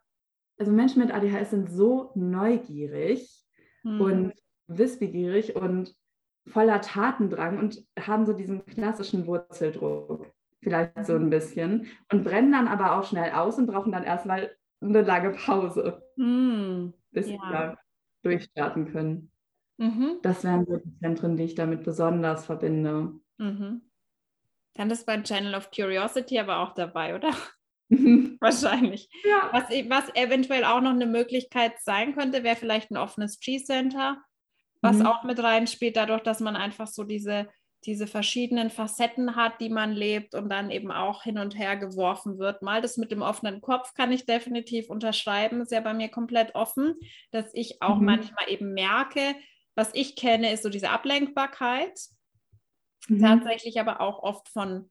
also 0.59 0.73
Menschen 0.73 1.03
mit 1.03 1.13
ADHS 1.13 1.51
sind 1.51 1.71
so 1.71 2.13
neugierig 2.15 3.45
mhm. 3.83 4.01
und 4.01 4.42
wissbegierig 4.69 5.57
und 5.57 5.95
voller 6.47 6.81
Tatendrang 6.81 7.59
und 7.59 7.85
haben 7.99 8.27
so 8.27 8.33
diesen 8.33 8.65
klassischen 8.67 9.27
Wurzeldruck, 9.27 10.33
vielleicht 10.61 11.07
so 11.07 11.15
ein 11.15 11.31
bisschen, 11.31 11.87
und 12.11 12.25
brennen 12.25 12.53
dann 12.53 12.69
aber 12.69 12.99
auch 12.99 13.05
schnell 13.05 13.33
aus 13.33 13.59
und 13.59 13.67
brauchen 13.67 13.93
dann 13.93 14.05
erstmal 14.05 14.55
eine 14.81 15.03
lange 15.03 15.31
Pause, 15.31 16.03
mm, 16.17 16.93
bis 17.13 17.29
ja. 17.29 17.33
sie 17.33 17.53
da 17.53 17.79
durchstarten 18.23 18.93
können. 18.93 19.31
Mhm. 19.79 20.19
Das 20.23 20.45
wären 20.45 20.67
so 20.67 20.77
die 20.77 20.99
Zentren, 20.99 21.37
die 21.37 21.45
ich 21.45 21.55
damit 21.55 21.85
besonders 21.85 22.47
verbinde. 22.47 23.13
Mhm. 23.39 23.83
Dann 24.75 24.91
ist 24.91 25.07
bei 25.07 25.21
Channel 25.21 25.55
of 25.55 25.71
Curiosity 25.71 26.39
aber 26.39 26.59
auch 26.59 26.75
dabei, 26.75 27.15
oder? 27.15 27.31
Mhm. 27.89 28.39
Wahrscheinlich. 28.41 29.09
Ja. 29.25 29.51
Was, 29.53 29.65
was 29.89 30.15
eventuell 30.15 30.65
auch 30.65 30.81
noch 30.81 30.93
eine 30.93 31.07
Möglichkeit 31.07 31.75
sein 31.81 32.15
könnte, 32.15 32.43
wäre 32.43 32.57
vielleicht 32.57 32.91
ein 32.91 32.97
offenes 32.97 33.39
G-Center, 33.41 34.23
was 34.83 34.99
mhm. 34.99 35.07
auch 35.07 35.23
mit 35.23 35.43
reinspielt, 35.43 35.97
dadurch, 35.97 36.23
dass 36.23 36.41
man 36.41 36.57
einfach 36.57 36.87
so 36.87 37.05
diese 37.05 37.49
diese 37.85 38.07
verschiedenen 38.07 38.71
Facetten 38.71 39.35
hat, 39.35 39.61
die 39.61 39.69
man 39.69 39.93
lebt 39.93 40.35
und 40.35 40.49
dann 40.49 40.71
eben 40.71 40.93
auch 40.93 41.25
hin 41.25 41.39
und 41.39 41.59
her 41.59 41.77
geworfen 41.77 42.39
wird. 42.39 42.63
Mal 42.63 42.81
das 42.81 42.97
mit 42.97 43.11
dem 43.11 43.23
offenen 43.23 43.61
Kopf 43.61 43.95
kann 43.95 44.13
ich 44.13 44.25
definitiv 44.25 44.89
unterschreiben, 44.89 45.61
ist 45.61 45.73
ja 45.73 45.81
bei 45.81 45.93
mir 45.93 46.09
komplett 46.09 46.55
offen, 46.55 46.95
dass 47.33 47.53
ich 47.55 47.83
auch 47.83 47.99
mhm. 47.99 48.07
manchmal 48.07 48.49
eben 48.49 48.73
merke, 48.73 49.35
was 49.75 49.91
ich 49.95 50.15
kenne, 50.15 50.53
ist 50.53 50.63
so 50.63 50.69
diese 50.69 50.91
Ablenkbarkeit. 50.91 51.99
Mhm. 53.09 53.21
Tatsächlich 53.21 53.81
aber 53.81 54.01
auch 54.01 54.23
oft 54.23 54.49
von 54.49 54.89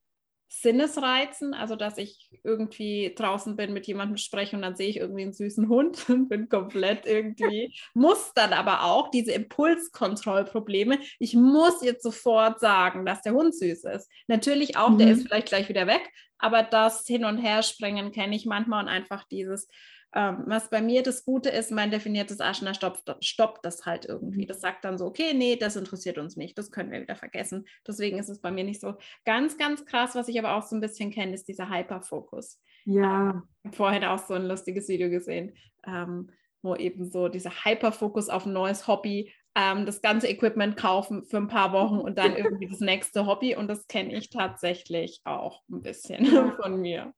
Sinnesreizen, 0.54 1.54
also 1.54 1.78
dass 1.78 1.98
ich 1.98 2.30
irgendwie 2.44 3.14
draußen 3.16 3.56
bin, 3.56 3.72
mit 3.72 3.88
jemandem 3.88 4.18
spreche 4.18 4.58
und 4.58 4.62
dann 4.62 4.76
sehe 4.76 4.90
ich 4.90 4.98
irgendwie 4.98 5.22
einen 5.22 5.32
süßen 5.32 5.70
Hund 5.70 6.06
und 6.10 6.28
bin 6.28 6.50
komplett 6.50 7.06
irgendwie, 7.06 7.74
muss 7.94 8.34
dann 8.36 8.52
aber 8.52 8.84
auch 8.84 9.10
diese 9.12 9.32
Impulskontrollprobleme, 9.32 11.00
ich 11.20 11.36
muss 11.36 11.82
jetzt 11.82 12.04
sofort 12.04 12.60
sagen, 12.60 13.06
dass 13.06 13.22
der 13.22 13.34
Hund 13.34 13.56
süß 13.56 13.86
ist. 13.86 14.10
Natürlich 14.28 14.76
auch, 14.76 14.90
mhm. 14.90 14.98
der 14.98 15.12
ist 15.12 15.24
vielleicht 15.26 15.48
gleich 15.48 15.70
wieder 15.70 15.88
weg, 15.88 16.02
aber 16.38 16.64
das 16.64 17.08
Hin- 17.08 17.24
und 17.24 17.38
Herspringen 17.38 18.12
kenne 18.12 18.36
ich 18.36 18.46
manchmal 18.46 18.84
und 18.84 18.90
einfach 18.90 19.24
dieses, 19.30 19.70
ähm, 20.14 20.44
was 20.46 20.70
bei 20.70 20.82
mir 20.82 21.04
das 21.04 21.24
Gute 21.24 21.50
ist, 21.50 21.72
mein 21.72 21.92
definiertes 21.92 22.42
Aschner 22.42 22.74
stoppt, 22.74 23.16
stoppt 23.24 23.66
das 23.66 23.86
halt 23.86 24.06
irgendwie. 24.06 24.46
Das 24.46 24.60
sagt 24.60 24.84
dann 24.84 24.98
so, 24.98 25.06
okay, 25.06 25.34
nee, 25.34 25.56
das 25.56 25.76
interessiert 25.78 26.18
uns 26.18 26.36
nicht, 26.36 26.58
das 26.58 26.72
können 26.72 26.92
wir 26.92 27.02
wieder 27.02 27.16
vergessen. 27.16 27.66
Deswegen 27.88 28.20
ist 28.20 28.30
es 28.30 28.42
bei 28.42 28.52
mir 28.52 28.66
nicht 28.66 28.82
so 28.82 28.96
ganz, 29.24 29.58
ganz 29.58 29.86
krass. 29.86 30.16
Was 30.16 30.28
ich 30.28 30.38
aber 30.38 30.56
auch 30.56 30.64
so 30.64 30.76
ein 30.76 30.82
bisschen 30.82 31.12
kenne, 31.12 31.34
ist 31.34 31.48
dieser 31.48 31.70
Hyperfokus. 31.70 32.60
Ja. 32.86 33.44
Ich 33.64 33.68
habe 33.70 33.78
vorhin 33.78 34.04
auch 34.04 34.20
so 34.20 34.34
ein 34.34 34.46
lustiges 34.46 34.90
Video 34.90 35.10
gesehen, 35.10 35.56
ähm, 35.88 36.30
wo 36.62 36.76
eben 36.76 37.06
so 37.06 37.30
dieser 37.30 37.52
Hyperfokus 37.64 38.28
auf 38.30 38.46
ein 38.46 38.54
neues 38.54 38.88
Hobby 38.88 39.32
ähm, 39.56 39.86
das 39.86 40.02
ganze 40.02 40.28
Equipment 40.28 40.76
kaufen 40.78 41.24
für 41.26 41.38
ein 41.38 41.48
paar 41.48 41.72
Wochen 41.72 42.00
und 42.00 42.18
dann 42.18 42.36
irgendwie 42.36 42.68
das 42.68 42.82
nächste 42.82 43.26
Hobby. 43.26 43.56
Und 43.56 43.70
das 43.70 43.88
kenne 43.88 44.14
ich 44.14 44.30
tatsächlich 44.30 45.22
auch 45.24 45.62
ein 45.70 45.82
bisschen 45.82 46.26
ja. 46.26 46.52
von 46.62 46.82
mir. 46.82 47.14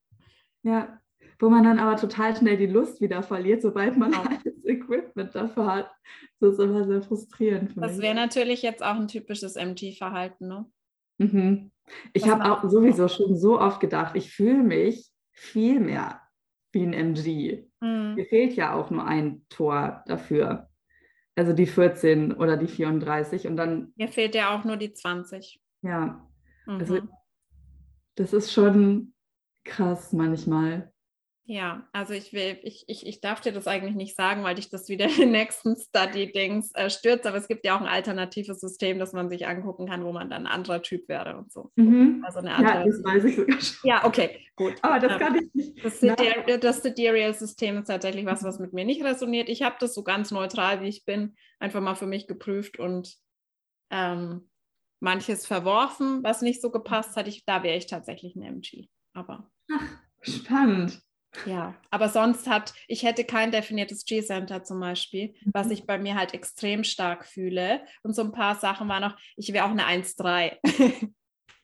Ja, 0.61 0.99
wo 1.43 1.49
man 1.49 1.65
dann 1.65 1.77
aber 1.77 1.97
total 1.97 2.35
schnell 2.35 2.55
die 2.55 2.67
Lust 2.67 3.01
wieder 3.01 3.21
verliert, 3.21 3.61
sobald 3.61 3.97
man 3.97 4.11
genau. 4.11 4.23
alles 4.23 4.65
Equipment 4.65 5.35
dafür 5.35 5.65
hat. 5.65 5.91
Das 6.39 6.53
ist 6.53 6.59
immer 6.59 6.85
sehr 6.85 7.01
frustrierend. 7.01 7.73
Für 7.73 7.81
das 7.81 7.99
wäre 7.99 8.15
natürlich 8.15 8.61
jetzt 8.61 8.81
auch 8.81 8.95
ein 8.95 9.09
typisches 9.09 9.57
MG-Verhalten, 9.57 10.47
ne? 10.47 10.65
Mhm. 11.17 11.71
Ich 12.13 12.29
habe 12.29 12.49
auch 12.49 12.69
sowieso 12.69 13.09
schon 13.09 13.35
so 13.35 13.59
oft 13.59 13.81
gedacht, 13.81 14.15
ich 14.15 14.31
fühle 14.31 14.63
mich 14.63 15.11
viel 15.31 15.81
mehr 15.81 16.21
wie 16.71 16.83
ein 16.83 16.93
MG. 16.93 17.65
Mhm. 17.81 18.15
Mir 18.15 18.25
fehlt 18.25 18.53
ja 18.53 18.73
auch 18.73 18.89
nur 18.89 19.05
ein 19.05 19.45
Tor 19.49 20.01
dafür. 20.07 20.69
Also 21.35 21.51
die 21.51 21.65
14 21.65 22.33
oder 22.33 22.55
die 22.55 22.67
34 22.67 23.47
und 23.47 23.57
dann. 23.57 23.91
Mir 23.97 24.07
fehlt 24.07 24.33
ja 24.33 24.55
auch 24.57 24.63
nur 24.63 24.77
die 24.77 24.93
20. 24.93 25.59
Ja. 25.81 26.25
Mhm. 26.65 26.79
Also, 26.79 26.99
das 28.15 28.31
ist 28.31 28.53
schon 28.53 29.13
krass 29.65 30.13
manchmal. 30.13 30.92
Ja, 31.45 31.85
also 31.91 32.13
ich 32.13 32.31
will, 32.31 32.57
ich, 32.63 32.85
ich, 32.87 33.05
ich 33.05 33.19
darf 33.19 33.41
dir 33.41 33.51
das 33.51 33.67
eigentlich 33.67 33.95
nicht 33.95 34.15
sagen, 34.15 34.43
weil 34.43 34.55
dich 34.55 34.69
das 34.69 34.87
wieder 34.87 35.05
in 35.09 35.15
den 35.15 35.31
nächsten 35.31 35.75
Study-Dings 35.75 36.71
äh, 36.73 36.89
stürzt, 36.89 37.27
aber 37.27 37.37
es 37.37 37.49
gibt 37.49 37.65
ja 37.65 37.75
auch 37.75 37.81
ein 37.81 37.87
alternatives 37.87 38.61
System, 38.61 38.97
das 38.97 39.11
man 39.11 39.29
sich 39.29 39.45
angucken 39.45 39.87
kann, 39.87 40.05
wo 40.05 40.13
man 40.13 40.29
dann 40.29 40.47
ein 40.47 40.51
anderer 40.51 40.81
Typ 40.81 41.09
wäre 41.09 41.37
und 41.37 41.51
so. 41.51 41.71
Mhm. 41.75 42.23
Also 42.25 42.39
eine 42.39 42.55
andere, 42.55 42.79
ja, 42.79 42.85
das 42.85 43.03
weiß 43.03 43.23
ich 43.25 43.35
sogar 43.35 43.59
schon. 43.59 43.89
Ja, 43.89 44.05
okay, 44.05 44.39
gut. 44.55 44.75
Aber 44.81 44.99
das 44.99 45.11
ähm, 45.13 45.19
kann 45.19 45.35
ich 45.35 45.53
nicht. 45.53 45.83
Das, 45.85 45.99
Sidereal, 45.99 46.59
das 46.59 46.81
Sidereal-System 46.81 47.77
ist 47.79 47.87
tatsächlich 47.87 48.25
was, 48.25 48.43
was 48.43 48.59
mit 48.59 48.71
mir 48.71 48.85
nicht 48.85 49.03
resoniert. 49.03 49.49
Ich 49.49 49.63
habe 49.63 49.75
das 49.79 49.93
so 49.93 50.03
ganz 50.03 50.31
neutral, 50.31 50.81
wie 50.81 50.87
ich 50.87 51.03
bin, 51.03 51.35
einfach 51.59 51.81
mal 51.81 51.95
für 51.95 52.07
mich 52.07 52.27
geprüft 52.27 52.79
und 52.79 53.17
ähm, 53.91 54.49
manches 55.01 55.45
verworfen, 55.45 56.23
was 56.23 56.41
nicht 56.41 56.61
so 56.61 56.71
gepasst 56.71 57.17
hat. 57.17 57.27
Ich, 57.27 57.43
da 57.43 57.63
wäre 57.63 57.75
ich 57.75 57.87
tatsächlich 57.87 58.37
ein 58.37 58.43
MG. 58.43 58.87
Aber. 59.13 59.51
Ach, 59.69 59.97
spannend. 60.21 61.01
Ja, 61.45 61.75
aber 61.89 62.09
sonst 62.09 62.47
hat, 62.47 62.73
ich 62.87 63.03
hätte 63.03 63.23
kein 63.23 63.51
definiertes 63.51 64.05
G-Center 64.05 64.63
zum 64.63 64.79
Beispiel, 64.79 65.33
was 65.45 65.67
mhm. 65.67 65.73
ich 65.73 65.85
bei 65.85 65.97
mir 65.97 66.15
halt 66.15 66.33
extrem 66.33 66.83
stark 66.83 67.25
fühle. 67.25 67.81
Und 68.03 68.15
so 68.15 68.21
ein 68.21 68.31
paar 68.31 68.55
Sachen 68.55 68.87
waren 68.87 69.01
noch, 69.01 69.17
ich 69.35 69.51
wäre 69.53 69.65
auch 69.65 69.71
eine 69.71 69.85
1-3. 69.85 70.57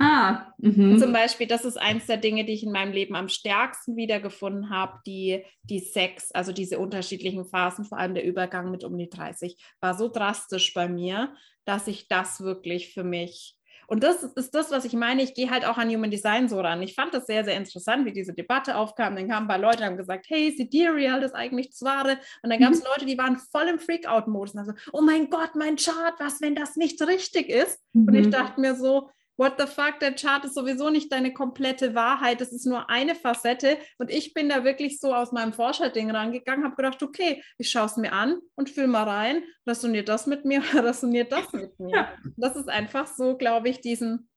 Ah, 0.02 0.54
mhm. 0.60 0.98
zum 0.98 1.12
Beispiel, 1.12 1.46
das 1.46 1.66
ist 1.66 1.76
eins 1.76 2.06
der 2.06 2.16
Dinge, 2.16 2.46
die 2.46 2.54
ich 2.54 2.64
in 2.64 2.72
meinem 2.72 2.94
Leben 2.94 3.18
am 3.18 3.28
stärksten 3.28 3.98
wiedergefunden 3.98 4.70
habe, 4.70 5.00
die, 5.06 5.44
die 5.64 5.80
Sex, 5.80 6.32
also 6.32 6.54
diese 6.54 6.80
unterschiedlichen 6.80 7.44
Phasen, 7.44 7.84
vor 7.84 7.98
allem 7.98 8.14
der 8.14 8.24
Übergang 8.24 8.72
mit 8.72 8.86
um 8.86 8.98
die 8.98 9.10
30, 9.10 9.62
war 9.82 9.98
so 9.98 10.08
drastisch 10.08 10.74
bei 10.74 10.88
mir, 10.88 11.36
dass 11.66 11.88
ich 11.88 12.08
das 12.08 12.40
wirklich 12.40 12.94
für 12.94 13.04
mich 13.04 13.59
und 13.90 14.04
das 14.04 14.24
ist 14.24 14.54
das, 14.54 14.70
was 14.70 14.86
ich 14.86 14.94
meine. 14.94 15.24
Ich 15.24 15.34
gehe 15.34 15.50
halt 15.50 15.66
auch 15.66 15.78
an 15.78 15.90
Human 15.90 16.12
Design 16.12 16.48
so 16.48 16.62
ran. 16.62 16.82
Ich 16.84 16.94
fand 16.94 17.12
das 17.12 17.26
sehr, 17.26 17.44
sehr 17.44 17.56
interessant, 17.56 18.06
wie 18.06 18.12
diese 18.12 18.34
Debatte 18.34 18.78
aufkam. 18.78 19.16
Dann 19.16 19.28
kamen 19.28 19.46
ein 19.46 19.48
paar 19.48 19.58
Leute 19.58 19.80
und 19.80 19.86
haben 19.86 19.98
gesagt, 19.98 20.28
hey, 20.30 20.52
Sidereal 20.56 21.24
ist 21.24 21.34
eigentlich 21.34 21.72
das 21.72 21.82
Wahre. 21.82 22.20
Und 22.44 22.52
dann 22.52 22.60
gab 22.60 22.72
es 22.72 22.82
mhm. 22.82 22.88
Leute, 22.94 23.06
die 23.08 23.18
waren 23.18 23.38
voll 23.38 23.68
im 23.68 23.80
Freakout-Modus. 23.80 24.56
Also, 24.58 24.74
oh 24.94 25.02
mein 25.02 25.32
Gott, 25.32 25.56
mein 25.56 25.76
Chart, 25.76 26.14
was, 26.20 26.40
wenn 26.40 26.54
das 26.54 26.76
nicht 26.76 27.02
richtig 27.02 27.50
ist? 27.50 27.80
Mhm. 27.94 28.08
Und 28.08 28.14
ich 28.14 28.28
mhm. 28.28 28.32
dachte 28.32 28.62
mir 28.62 28.76
so, 28.76 29.10
what 29.40 29.54
the 29.58 29.66
fuck, 29.66 30.00
der 30.02 30.16
Chart 30.16 30.44
ist 30.44 30.54
sowieso 30.54 30.90
nicht 30.90 31.12
deine 31.12 31.34
komplette 31.34 31.96
Wahrheit, 31.96 32.42
das 32.42 32.52
ist 32.52 32.66
nur 32.66 32.90
eine 32.90 33.16
Facette. 33.16 33.78
Und 33.98 34.12
ich 34.12 34.34
bin 34.34 34.50
da 34.50 34.66
wirklich 34.66 35.00
so 35.00 35.16
aus 35.16 35.32
meinem 35.32 35.54
Forscherding 35.54 36.12
rangegangen, 36.12 36.66
habe 36.66 36.76
gedacht, 36.76 37.02
okay, 37.02 37.42
ich 37.58 37.72
schaue 37.72 37.86
es 37.86 37.96
mir 37.96 38.12
an 38.12 38.40
und 38.56 38.70
fühle 38.70 38.90
mal 38.90 39.04
rein, 39.04 39.42
resoniert 39.66 40.10
das 40.10 40.28
mit 40.28 40.44
mir, 40.44 40.62
resoniert 40.74 41.32
das 41.32 41.54
mit 41.54 41.80
mir. 41.80 41.96
Ja. 41.96 42.14
Das 42.36 42.58
ist 42.58 42.68
einfach 42.68 43.08
so, 43.08 43.38
glaube 43.38 43.70
ich, 43.70 43.80
diesen, 43.80 44.30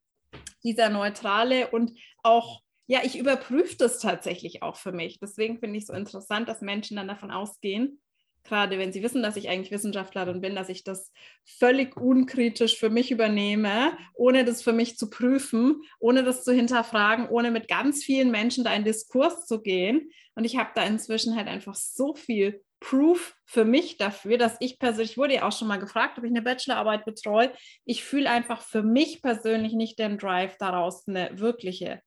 dieser 0.62 0.88
neutrale 0.88 1.68
und 1.68 1.98
auch 2.22 2.62
ja, 2.88 3.00
ich 3.04 3.18
überprüfe 3.18 3.76
das 3.78 4.00
tatsächlich 4.00 4.62
auch 4.62 4.76
für 4.76 4.92
mich. 4.92 5.18
Deswegen 5.18 5.58
finde 5.58 5.78
ich 5.78 5.84
es 5.84 5.86
so 5.86 5.94
interessant, 5.94 6.48
dass 6.48 6.60
Menschen 6.60 6.96
dann 6.96 7.08
davon 7.08 7.30
ausgehen, 7.30 8.01
gerade 8.44 8.78
wenn 8.78 8.92
sie 8.92 9.02
wissen, 9.02 9.22
dass 9.22 9.36
ich 9.36 9.48
eigentlich 9.48 9.70
Wissenschaftlerin 9.70 10.40
bin, 10.40 10.54
dass 10.54 10.68
ich 10.68 10.84
das 10.84 11.12
völlig 11.44 11.96
unkritisch 11.96 12.78
für 12.78 12.90
mich 12.90 13.10
übernehme, 13.10 13.96
ohne 14.14 14.44
das 14.44 14.62
für 14.62 14.72
mich 14.72 14.96
zu 14.96 15.10
prüfen, 15.10 15.82
ohne 16.00 16.24
das 16.24 16.44
zu 16.44 16.52
hinterfragen, 16.52 17.28
ohne 17.28 17.50
mit 17.50 17.68
ganz 17.68 18.04
vielen 18.04 18.30
Menschen 18.30 18.64
da 18.64 18.74
in 18.74 18.84
Diskurs 18.84 19.46
zu 19.46 19.62
gehen. 19.62 20.10
Und 20.34 20.44
ich 20.44 20.56
habe 20.56 20.70
da 20.74 20.84
inzwischen 20.84 21.36
halt 21.36 21.48
einfach 21.48 21.74
so 21.74 22.14
viel 22.14 22.62
Proof 22.80 23.36
für 23.44 23.64
mich 23.64 23.96
dafür, 23.96 24.38
dass 24.38 24.56
ich 24.58 24.78
persönlich, 24.78 25.12
ich 25.12 25.18
wurde 25.18 25.34
ja 25.34 25.46
auch 25.46 25.56
schon 25.56 25.68
mal 25.68 25.78
gefragt, 25.78 26.18
ob 26.18 26.24
ich 26.24 26.30
eine 26.30 26.42
Bachelorarbeit 26.42 27.04
betreue. 27.04 27.52
Ich 27.84 28.02
fühle 28.02 28.28
einfach 28.28 28.60
für 28.60 28.82
mich 28.82 29.22
persönlich 29.22 29.72
nicht 29.72 30.00
den 30.00 30.18
Drive 30.18 30.56
daraus, 30.58 31.06
eine 31.06 31.38
wirkliche 31.38 32.02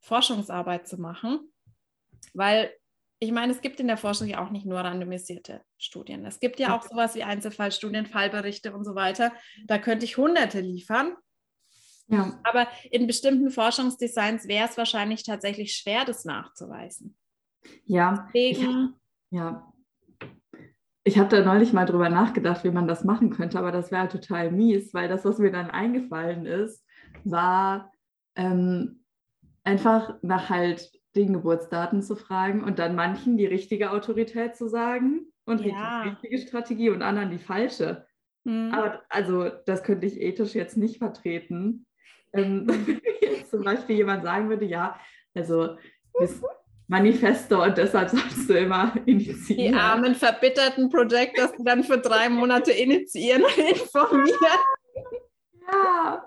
Forschungsarbeit 0.00 0.88
zu 0.88 1.00
machen, 1.00 1.52
weil 2.34 2.72
ich 3.22 3.30
meine, 3.30 3.52
es 3.52 3.60
gibt 3.60 3.78
in 3.78 3.86
der 3.86 3.96
Forschung 3.96 4.26
ja 4.26 4.44
auch 4.44 4.50
nicht 4.50 4.66
nur 4.66 4.80
randomisierte 4.80 5.62
Studien. 5.78 6.26
Es 6.26 6.40
gibt 6.40 6.58
ja 6.58 6.76
auch 6.76 6.82
sowas 6.82 7.14
wie 7.14 7.22
Einzelfallstudien, 7.22 8.06
Fallberichte 8.06 8.74
und 8.74 8.84
so 8.84 8.96
weiter. 8.96 9.32
Da 9.66 9.78
könnte 9.78 10.04
ich 10.04 10.16
hunderte 10.16 10.58
liefern. 10.58 11.14
Ja. 12.08 12.40
Aber 12.42 12.66
in 12.90 13.06
bestimmten 13.06 13.50
Forschungsdesigns 13.50 14.48
wäre 14.48 14.68
es 14.68 14.76
wahrscheinlich 14.76 15.22
tatsächlich 15.22 15.76
schwer, 15.76 16.04
das 16.04 16.24
nachzuweisen. 16.24 17.16
Ja. 17.84 18.28
Deswegen, 18.34 18.96
ich, 19.30 19.38
ja. 19.38 19.72
Ich 21.04 21.16
habe 21.16 21.28
da 21.28 21.44
neulich 21.44 21.72
mal 21.72 21.86
drüber 21.86 22.08
nachgedacht, 22.08 22.64
wie 22.64 22.72
man 22.72 22.88
das 22.88 23.04
machen 23.04 23.30
könnte, 23.30 23.56
aber 23.56 23.70
das 23.70 23.92
wäre 23.92 24.08
total 24.08 24.50
mies, 24.50 24.92
weil 24.94 25.08
das, 25.08 25.24
was 25.24 25.38
mir 25.38 25.52
dann 25.52 25.70
eingefallen 25.70 26.44
ist, 26.44 26.84
war 27.22 27.92
ähm, 28.34 29.04
einfach 29.62 30.16
nach 30.22 30.50
halt 30.50 30.90
den 31.14 31.32
Geburtsdaten 31.32 32.02
zu 32.02 32.16
fragen 32.16 32.64
und 32.64 32.78
dann 32.78 32.94
manchen 32.94 33.36
die 33.36 33.46
richtige 33.46 33.90
Autorität 33.90 34.56
zu 34.56 34.68
sagen 34.68 35.26
und 35.44 35.60
ja. 35.60 36.04
die 36.04 36.08
richtige 36.10 36.38
Strategie 36.38 36.90
und 36.90 37.02
anderen 37.02 37.30
die 37.30 37.38
falsche. 37.38 38.06
Mhm. 38.44 38.72
Aber 38.72 39.02
also 39.08 39.50
das 39.66 39.82
könnte 39.82 40.06
ich 40.06 40.20
ethisch 40.20 40.54
jetzt 40.54 40.76
nicht 40.76 40.98
vertreten. 40.98 41.86
Ähm, 42.32 42.66
wenn 42.86 43.00
jetzt 43.20 43.50
zum 43.50 43.62
Beispiel 43.62 43.96
jemand 43.96 44.24
sagen 44.24 44.48
würde, 44.48 44.64
ja, 44.64 44.98
also 45.34 45.76
bist 46.18 46.42
Manifesto 46.88 47.62
und 47.62 47.78
deshalb 47.78 48.10
sollst 48.10 48.48
du 48.48 48.58
immer 48.58 48.92
initiieren. 49.06 49.72
Die 49.72 49.78
armen, 49.78 50.14
verbitterten 50.14 50.90
Projectors, 50.90 51.52
die 51.58 51.64
dann 51.64 51.84
für 51.84 51.98
drei 51.98 52.28
Monate 52.28 52.72
initiieren 52.72 53.44
und 53.44 53.56
informieren. 53.56 54.58
Ja. 55.70 56.26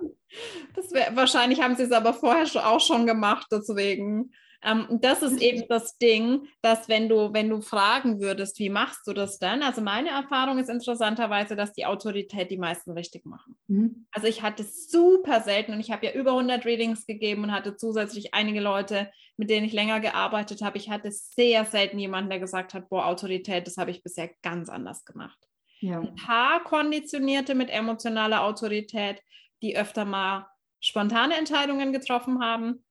Das 0.75 0.91
wär, 0.91 1.15
wahrscheinlich 1.15 1.61
haben 1.61 1.75
sie 1.75 1.83
es 1.83 1.91
aber 1.91 2.13
vorher 2.13 2.45
auch 2.65 2.79
schon 2.79 3.05
gemacht, 3.05 3.47
deswegen. 3.51 4.31
Ähm, 4.63 4.99
das 5.01 5.21
ist 5.21 5.41
eben 5.41 5.67
das 5.67 5.97
Ding, 5.97 6.47
dass 6.61 6.89
wenn 6.89 7.09
du, 7.09 7.33
wenn 7.33 7.49
du 7.49 7.61
fragen 7.61 8.19
würdest, 8.19 8.59
wie 8.59 8.69
machst 8.69 9.07
du 9.07 9.13
das 9.13 9.39
dann? 9.39 9.63
Also 9.63 9.81
meine 9.81 10.09
Erfahrung 10.09 10.57
ist 10.59 10.69
interessanterweise, 10.69 11.55
dass 11.55 11.73
die 11.73 11.85
Autorität 11.85 12.51
die 12.51 12.57
meisten 12.57 12.91
richtig 12.91 13.25
machen. 13.25 13.57
Mhm. 13.67 14.07
Also 14.11 14.27
ich 14.27 14.41
hatte 14.41 14.63
super 14.63 15.41
selten 15.41 15.73
und 15.73 15.79
ich 15.79 15.91
habe 15.91 16.05
ja 16.05 16.13
über 16.13 16.31
100 16.31 16.65
Readings 16.65 17.05
gegeben 17.05 17.43
und 17.43 17.51
hatte 17.51 17.77
zusätzlich 17.77 18.33
einige 18.33 18.61
Leute, 18.61 19.11
mit 19.37 19.49
denen 19.49 19.65
ich 19.65 19.73
länger 19.73 19.99
gearbeitet 19.99 20.61
habe. 20.61 20.77
Ich 20.77 20.89
hatte 20.89 21.11
sehr 21.11 21.65
selten 21.65 21.99
jemanden, 21.99 22.29
der 22.29 22.39
gesagt 22.39 22.73
hat, 22.73 22.89
boah, 22.89 23.05
Autorität, 23.05 23.67
das 23.67 23.77
habe 23.77 23.91
ich 23.91 24.03
bisher 24.03 24.29
ganz 24.41 24.69
anders 24.69 25.05
gemacht. 25.05 25.37
Ja. 25.79 25.99
Ein 25.99 26.15
paar 26.15 26.63
Konditionierte 26.63 27.53
mit 27.53 27.69
emotionaler 27.69 28.43
Autorität, 28.43 29.21
die 29.61 29.77
öfter 29.77 30.05
mal 30.05 30.47
spontane 30.79 31.35
Entscheidungen 31.35 31.91
getroffen 31.91 32.41
haben 32.41 32.84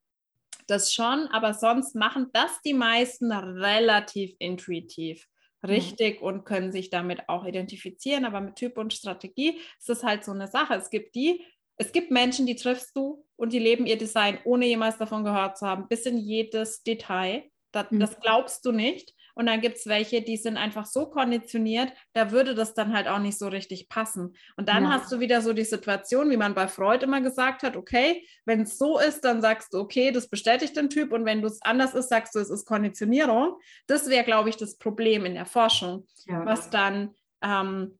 das 0.66 0.92
schon, 0.92 1.28
aber 1.28 1.54
sonst 1.54 1.94
machen 1.94 2.28
das 2.32 2.60
die 2.62 2.74
meisten 2.74 3.32
relativ 3.32 4.34
intuitiv 4.38 5.28
richtig 5.66 6.20
mhm. 6.20 6.26
und 6.26 6.44
können 6.44 6.72
sich 6.72 6.90
damit 6.90 7.28
auch 7.28 7.44
identifizieren. 7.44 8.24
Aber 8.24 8.40
mit 8.40 8.56
Typ 8.56 8.78
und 8.78 8.92
Strategie 8.92 9.58
ist 9.78 9.88
das 9.88 10.02
halt 10.04 10.24
so 10.24 10.32
eine 10.32 10.48
Sache. 10.48 10.74
Es 10.74 10.90
gibt 10.90 11.14
die, 11.14 11.44
es 11.76 11.92
gibt 11.92 12.10
Menschen, 12.10 12.46
die 12.46 12.56
triffst 12.56 12.96
du 12.96 13.24
und 13.36 13.52
die 13.52 13.58
leben 13.58 13.86
ihr 13.86 13.98
Design, 13.98 14.38
ohne 14.44 14.66
jemals 14.66 14.98
davon 14.98 15.24
gehört 15.24 15.58
zu 15.58 15.66
haben, 15.66 15.88
bis 15.88 16.06
in 16.06 16.18
jedes 16.18 16.82
Detail. 16.82 17.44
Das, 17.72 17.90
mhm. 17.90 18.00
das 18.00 18.20
glaubst 18.20 18.64
du 18.64 18.72
nicht. 18.72 19.14
Und 19.35 19.47
dann 19.47 19.61
gibt 19.61 19.76
es 19.76 19.87
welche, 19.87 20.22
die 20.22 20.37
sind 20.37 20.57
einfach 20.57 20.87
so 20.87 21.07
konditioniert, 21.07 21.93
da 22.12 22.30
würde 22.30 22.55
das 22.55 22.74
dann 22.74 22.95
halt 22.95 23.09
auch 23.09 23.18
nicht 23.18 23.39
so 23.39 23.49
richtig 23.49 23.89
passen. 23.89 24.37
Und 24.57 24.68
dann 24.68 24.85
ja. 24.85 24.91
hast 24.91 25.11
du 25.11 25.20
wieder 25.20 25.41
so 25.41 25.53
die 25.53 25.64
Situation, 25.64 26.30
wie 26.30 26.37
man 26.37 26.55
bei 26.55 26.68
Freud 26.68 27.05
immer 27.05 27.20
gesagt 27.20 27.62
hat, 27.62 27.76
okay, 27.76 28.26
wenn 28.45 28.62
es 28.62 28.78
so 28.78 28.99
ist, 28.99 29.22
dann 29.24 29.41
sagst 29.41 29.74
du, 29.74 29.78
okay, 29.78 30.12
das 30.12 30.28
bestätigt 30.28 30.76
den 30.76 30.89
Typ. 30.89 31.12
Und 31.12 31.24
wenn 31.24 31.43
du 31.43 31.49
es 31.49 31.61
anders 31.62 31.95
ist, 31.95 32.09
sagst 32.09 32.35
du, 32.35 32.39
es 32.39 32.51
ist 32.51 32.66
Konditionierung. 32.66 33.59
Das 33.87 34.09
wäre, 34.09 34.24
glaube 34.24 34.49
ich, 34.49 34.57
das 34.57 34.78
Problem 34.78 35.24
in 35.24 35.35
der 35.35 35.47
Forschung, 35.47 36.07
ja. 36.26 36.47
was 36.47 36.70
dann 36.70 37.14
ähm, 37.43 37.99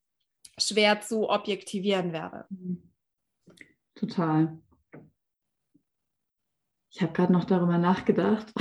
schwer 0.59 1.01
zu 1.01 1.29
objektivieren 1.29 2.13
wäre. 2.13 2.47
Total. 3.95 4.59
Ich 6.91 7.03
habe 7.03 7.13
gerade 7.13 7.33
noch 7.33 7.45
darüber 7.45 7.79
nachgedacht, 7.79 8.53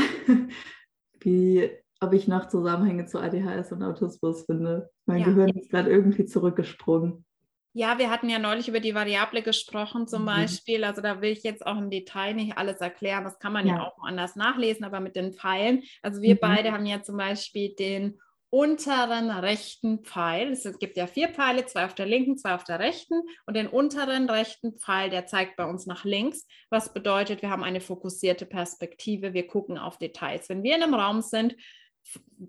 wie 1.20 1.70
ob 2.04 2.14
ich 2.14 2.28
noch 2.28 2.48
Zusammenhänge 2.48 3.06
zu 3.06 3.20
ADHS 3.20 3.72
und 3.72 3.84
Autismus 3.84 4.46
finde. 4.46 4.90
Mein 5.06 5.22
ja. 5.22 5.26
Gehirn 5.26 5.50
ist 5.50 5.70
gerade 5.70 5.90
irgendwie 5.90 6.26
zurückgesprungen. 6.26 7.26
Ja, 7.76 7.98
wir 7.98 8.12
hatten 8.12 8.30
ja 8.30 8.38
neulich 8.38 8.68
über 8.68 8.80
die 8.80 8.94
Variable 8.94 9.42
gesprochen 9.42 10.08
zum 10.08 10.22
mhm. 10.24 10.28
Beispiel. 10.28 10.84
Also 10.84 11.02
da 11.02 11.22
will 11.22 11.32
ich 11.32 11.44
jetzt 11.44 11.66
auch 11.66 11.78
im 11.78 11.90
Detail 11.90 12.36
nicht 12.36 12.58
alles 12.58 12.82
erklären. 12.82 13.24
Das 13.24 13.40
kann 13.40 13.52
man 13.52 13.66
ja, 13.66 13.78
ja 13.78 13.84
auch 13.84 13.98
anders 14.04 14.36
nachlesen, 14.36 14.86
aber 14.86 15.00
mit 15.00 15.16
den 15.16 15.34
Pfeilen. 15.34 15.82
Also 16.04 16.22
wir 16.22 16.36
mhm. 16.36 16.40
beide 16.40 16.72
haben 16.72 16.86
ja 16.86 17.02
zum 17.02 17.18
Beispiel 17.18 17.74
den 17.74 18.20
unteren 18.52 19.32
rechten 19.32 20.04
Pfeil. 20.04 20.52
Es 20.52 20.78
gibt 20.78 20.96
ja 20.96 21.08
vier 21.08 21.30
Pfeile, 21.30 21.66
zwei 21.66 21.86
auf 21.86 21.96
der 21.96 22.06
linken, 22.06 22.38
zwei 22.38 22.54
auf 22.54 22.64
der 22.64 22.78
rechten. 22.78 23.20
Und 23.48 23.58
den 23.58 23.66
unteren 23.66 24.30
rechten 24.30 24.78
Pfeil, 24.78 25.10
der 25.10 25.26
zeigt 25.26 25.56
bei 25.56 25.66
uns 25.66 25.88
nach 25.88 26.06
links, 26.06 26.46
was 26.70 26.94
bedeutet, 26.94 27.42
wir 27.42 27.50
haben 27.50 27.64
eine 27.64 27.82
fokussierte 27.82 28.46
Perspektive. 28.46 29.34
Wir 29.34 29.48
gucken 29.48 29.80
auf 29.80 29.98
Details. 29.98 30.50
Wenn 30.50 30.62
wir 30.62 30.76
in 30.76 30.84
einem 30.84 30.94
Raum 30.94 31.24
sind, 31.24 31.56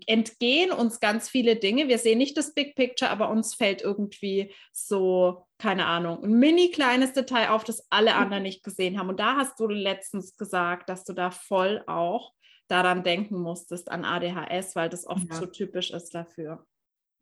entgehen 0.07 0.71
uns 0.71 0.99
ganz 0.99 1.29
viele 1.29 1.55
Dinge. 1.55 1.87
Wir 1.87 1.97
sehen 1.97 2.17
nicht 2.17 2.37
das 2.37 2.53
Big 2.53 2.75
Picture, 2.75 3.09
aber 3.09 3.29
uns 3.29 3.55
fällt 3.55 3.81
irgendwie 3.81 4.53
so, 4.71 5.47
keine 5.57 5.85
Ahnung, 5.85 6.23
ein 6.23 6.33
mini 6.33 6.71
kleines 6.71 7.13
Detail 7.13 7.49
auf, 7.49 7.63
das 7.63 7.87
alle 7.89 8.11
mhm. 8.11 8.17
anderen 8.17 8.43
nicht 8.43 8.63
gesehen 8.63 8.99
haben. 8.99 9.09
Und 9.09 9.19
da 9.19 9.37
hast 9.37 9.59
du 9.59 9.67
letztens 9.67 10.37
gesagt, 10.37 10.89
dass 10.89 11.03
du 11.03 11.13
da 11.13 11.31
voll 11.31 11.83
auch 11.87 12.33
daran 12.67 13.03
denken 13.03 13.39
musstest, 13.39 13.91
an 13.91 14.05
ADHS, 14.05 14.75
weil 14.75 14.89
das 14.89 15.05
oft 15.05 15.29
ja. 15.29 15.35
so 15.35 15.45
typisch 15.45 15.91
ist 15.91 16.13
dafür. 16.15 16.65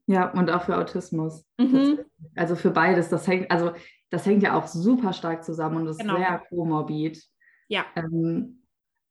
Ja, 0.08 0.32
und 0.32 0.50
auch 0.50 0.64
für 0.64 0.78
Autismus. 0.78 1.46
Mhm. 1.58 2.00
Also 2.36 2.56
für 2.56 2.72
beides. 2.72 3.10
Das 3.10 3.28
hängt, 3.28 3.50
also 3.52 3.72
das 4.10 4.26
hängt 4.26 4.44
ja 4.44 4.58
auch 4.58 4.68
super 4.68 5.14
stark 5.14 5.44
zusammen 5.44 5.78
und 5.78 5.88
ist 5.88 6.00
genau. 6.00 6.18
sehr 6.18 6.44
komorbid. 6.50 7.24
Ja. 7.68 7.86
Ähm, 7.96 8.63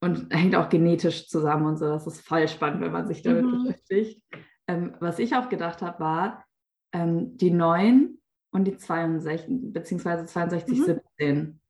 und 0.03 0.33
hängt 0.33 0.55
auch 0.55 0.69
genetisch 0.69 1.27
zusammen 1.29 1.65
und 1.65 1.77
so. 1.77 1.85
Das 1.85 2.05
ist 2.05 2.21
voll 2.21 2.47
spannend, 2.47 2.81
wenn 2.81 2.91
man 2.91 3.07
sich 3.07 3.21
damit 3.21 3.45
mhm. 3.45 3.63
beschäftigt. 3.63 4.21
Ähm, 4.67 4.95
was 4.99 5.17
ich 5.19 5.35
auch 5.35 5.49
gedacht 5.49 5.81
habe, 5.81 5.99
war 5.99 6.45
ähm, 6.93 7.37
die 7.37 7.51
9 7.51 8.17
und 8.51 8.65
die 8.65 8.77
62, 8.77 9.47
beziehungsweise 9.73 10.25
62, 10.25 10.77
mhm. 10.77 10.83
17. 10.83 11.61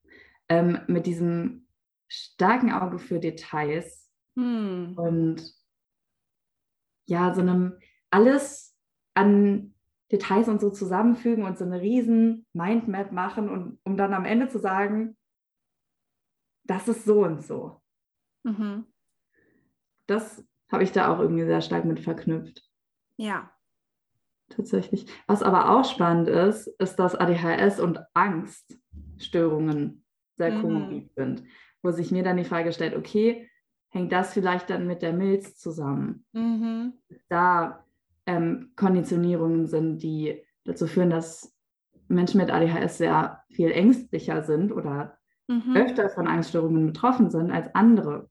Ähm, 0.49 0.79
mit 0.87 1.05
diesem 1.05 1.67
starken 2.07 2.71
Auge 2.71 2.99
für 2.99 3.19
Details 3.19 4.11
mhm. 4.35 4.93
und 4.97 5.53
ja, 7.07 7.33
so 7.33 7.41
einem 7.41 7.77
alles 8.09 8.75
an 9.13 9.75
Details 10.11 10.47
und 10.47 10.59
so 10.59 10.69
zusammenfügen 10.69 11.43
und 11.45 11.57
so 11.57 11.65
eine 11.65 11.81
riesen 11.81 12.45
Mindmap 12.53 13.11
machen 13.11 13.49
und 13.49 13.79
um 13.83 13.95
dann 13.95 14.13
am 14.13 14.25
Ende 14.25 14.47
zu 14.47 14.59
sagen, 14.59 15.17
das 16.65 16.87
ist 16.87 17.05
so 17.05 17.23
und 17.23 17.43
so. 17.43 17.82
Mhm. 18.43 18.85
Das 20.07 20.43
habe 20.71 20.83
ich 20.83 20.91
da 20.91 21.13
auch 21.13 21.19
irgendwie 21.19 21.45
sehr 21.45 21.61
stark 21.61 21.85
mit 21.85 21.99
verknüpft. 21.99 22.63
Ja. 23.17 23.51
Tatsächlich. 24.49 25.05
Was 25.27 25.41
aber 25.41 25.69
auch 25.69 25.85
spannend 25.85 26.27
ist, 26.27 26.67
ist, 26.79 26.97
dass 26.97 27.15
ADHS 27.15 27.79
und 27.79 27.99
Angststörungen 28.13 30.05
sehr 30.35 30.51
mhm. 30.51 30.61
komorbid 30.61 31.13
sind. 31.15 31.43
Wo 31.81 31.91
sich 31.91 32.11
mir 32.11 32.23
dann 32.23 32.37
die 32.37 32.43
Frage 32.43 32.71
stellt, 32.71 32.95
okay, 32.95 33.49
hängt 33.89 34.11
das 34.11 34.33
vielleicht 34.33 34.69
dann 34.69 34.87
mit 34.87 35.01
der 35.01 35.13
Milz 35.13 35.57
zusammen? 35.57 36.25
Mhm. 36.33 36.93
Da 37.29 37.85
ähm, 38.25 38.71
Konditionierungen 38.75 39.67
sind, 39.67 39.99
die 39.99 40.43
dazu 40.65 40.87
führen, 40.87 41.09
dass 41.09 41.55
Menschen 42.07 42.39
mit 42.39 42.51
ADHS 42.51 42.97
sehr 42.97 43.43
viel 43.49 43.71
ängstlicher 43.71 44.43
sind 44.43 44.71
oder 44.71 45.17
mhm. 45.47 45.75
öfter 45.75 46.09
von 46.09 46.27
Angststörungen 46.27 46.87
betroffen 46.87 47.29
sind 47.29 47.51
als 47.51 47.73
andere. 47.75 48.29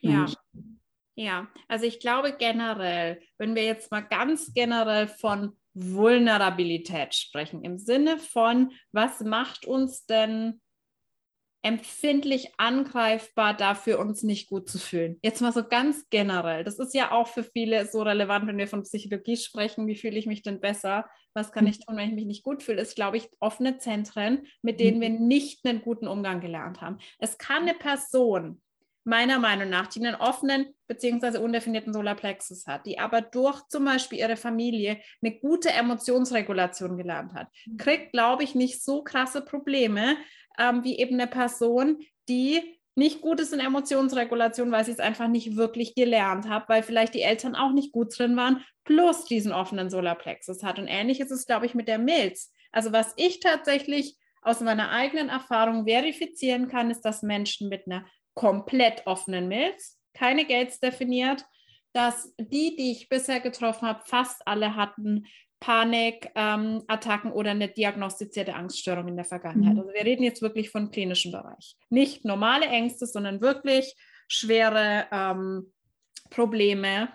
Ja. 0.00 0.26
Ja, 1.16 1.48
also 1.68 1.84
ich 1.84 2.00
glaube 2.00 2.34
generell, 2.38 3.20
wenn 3.36 3.54
wir 3.54 3.64
jetzt 3.64 3.90
mal 3.90 4.00
ganz 4.00 4.54
generell 4.54 5.06
von 5.06 5.54
Vulnerabilität 5.74 7.14
sprechen, 7.14 7.62
im 7.62 7.78
Sinne 7.78 8.18
von, 8.18 8.72
was 8.92 9.20
macht 9.20 9.66
uns 9.66 10.06
denn 10.06 10.60
empfindlich 11.62 12.54
angreifbar 12.56 13.54
dafür, 13.54 13.98
uns 13.98 14.22
nicht 14.22 14.48
gut 14.48 14.68
zu 14.70 14.78
fühlen. 14.78 15.18
Jetzt 15.22 15.42
mal 15.42 15.52
so 15.52 15.62
ganz 15.62 16.08
generell. 16.08 16.64
Das 16.64 16.78
ist 16.78 16.94
ja 16.94 17.12
auch 17.12 17.28
für 17.28 17.44
viele 17.44 17.86
so 17.86 18.00
relevant, 18.02 18.46
wenn 18.46 18.56
wir 18.56 18.66
von 18.66 18.82
Psychologie 18.82 19.36
sprechen. 19.36 19.86
Wie 19.86 19.96
fühle 19.96 20.16
ich 20.16 20.26
mich 20.26 20.42
denn 20.42 20.60
besser? 20.60 21.04
Was 21.34 21.52
kann 21.52 21.66
ich 21.66 21.84
tun, 21.84 21.96
wenn 21.96 22.08
ich 22.08 22.14
mich 22.14 22.24
nicht 22.24 22.44
gut 22.44 22.62
fühle? 22.62 22.80
Ist, 22.80 22.96
glaube 22.96 23.18
ich, 23.18 23.28
offene 23.40 23.76
Zentren, 23.76 24.46
mit 24.62 24.80
denen 24.80 25.02
wir 25.02 25.10
nicht 25.10 25.66
einen 25.66 25.82
guten 25.82 26.08
Umgang 26.08 26.40
gelernt 26.40 26.80
haben. 26.80 26.96
Es 27.18 27.36
kann 27.36 27.64
eine 27.64 27.74
Person 27.74 28.62
meiner 29.10 29.38
Meinung 29.38 29.68
nach, 29.68 29.88
die 29.88 29.98
einen 29.98 30.14
offenen 30.14 30.74
bzw. 30.86 31.38
undefinierten 31.38 31.92
Solarplexus 31.92 32.66
hat, 32.66 32.86
die 32.86 32.98
aber 32.98 33.20
durch 33.20 33.60
zum 33.68 33.84
Beispiel 33.84 34.20
ihre 34.20 34.36
Familie 34.36 34.98
eine 35.22 35.38
gute 35.38 35.70
Emotionsregulation 35.70 36.96
gelernt 36.96 37.34
hat, 37.34 37.48
mhm. 37.66 37.76
kriegt, 37.76 38.12
glaube 38.12 38.44
ich, 38.44 38.54
nicht 38.54 38.82
so 38.82 39.02
krasse 39.02 39.42
Probleme 39.42 40.16
ähm, 40.58 40.82
wie 40.84 40.98
eben 40.98 41.14
eine 41.14 41.26
Person, 41.26 41.98
die 42.28 42.78
nicht 42.94 43.20
gut 43.20 43.40
ist 43.40 43.52
in 43.52 43.60
Emotionsregulation, 43.60 44.72
weil 44.72 44.84
sie 44.84 44.92
es 44.92 44.98
einfach 44.98 45.28
nicht 45.28 45.56
wirklich 45.56 45.94
gelernt 45.94 46.48
hat, 46.48 46.68
weil 46.68 46.82
vielleicht 46.82 47.14
die 47.14 47.22
Eltern 47.22 47.54
auch 47.54 47.72
nicht 47.72 47.92
gut 47.92 48.18
drin 48.18 48.36
waren, 48.36 48.64
plus 48.84 49.24
diesen 49.24 49.52
offenen 49.52 49.90
Solarplexus 49.90 50.62
hat. 50.62 50.78
Und 50.78 50.88
ähnlich 50.88 51.20
ist 51.20 51.30
es, 51.30 51.46
glaube 51.46 51.66
ich, 51.66 51.74
mit 51.74 51.88
der 51.88 51.98
Milz. 51.98 52.52
Also 52.72 52.92
was 52.92 53.12
ich 53.16 53.40
tatsächlich 53.40 54.16
aus 54.42 54.60
meiner 54.60 54.90
eigenen 54.90 55.28
Erfahrung 55.28 55.86
verifizieren 55.86 56.68
kann, 56.68 56.90
ist, 56.90 57.02
dass 57.02 57.22
Menschen 57.22 57.68
mit 57.68 57.86
einer 57.86 58.04
komplett 58.34 59.06
offenen 59.06 59.48
Milz, 59.48 59.98
keine 60.14 60.46
Gates 60.46 60.80
definiert, 60.80 61.44
dass 61.92 62.32
die, 62.38 62.76
die 62.76 62.92
ich 62.92 63.08
bisher 63.08 63.40
getroffen 63.40 63.88
habe, 63.88 64.02
fast 64.04 64.46
alle 64.46 64.76
hatten 64.76 65.26
Panikattacken 65.60 67.30
ähm, 67.30 67.36
oder 67.36 67.50
eine 67.50 67.68
diagnostizierte 67.68 68.54
Angststörung 68.54 69.08
in 69.08 69.16
der 69.16 69.26
Vergangenheit. 69.26 69.74
Mhm. 69.74 69.80
Also 69.80 69.92
wir 69.92 70.04
reden 70.04 70.22
jetzt 70.22 70.40
wirklich 70.40 70.70
von 70.70 70.90
klinischem 70.90 71.32
Bereich. 71.32 71.76
Nicht 71.90 72.24
normale 72.24 72.66
Ängste, 72.66 73.06
sondern 73.06 73.42
wirklich 73.42 73.94
schwere 74.26 75.06
ähm, 75.12 75.72
Probleme, 76.30 77.10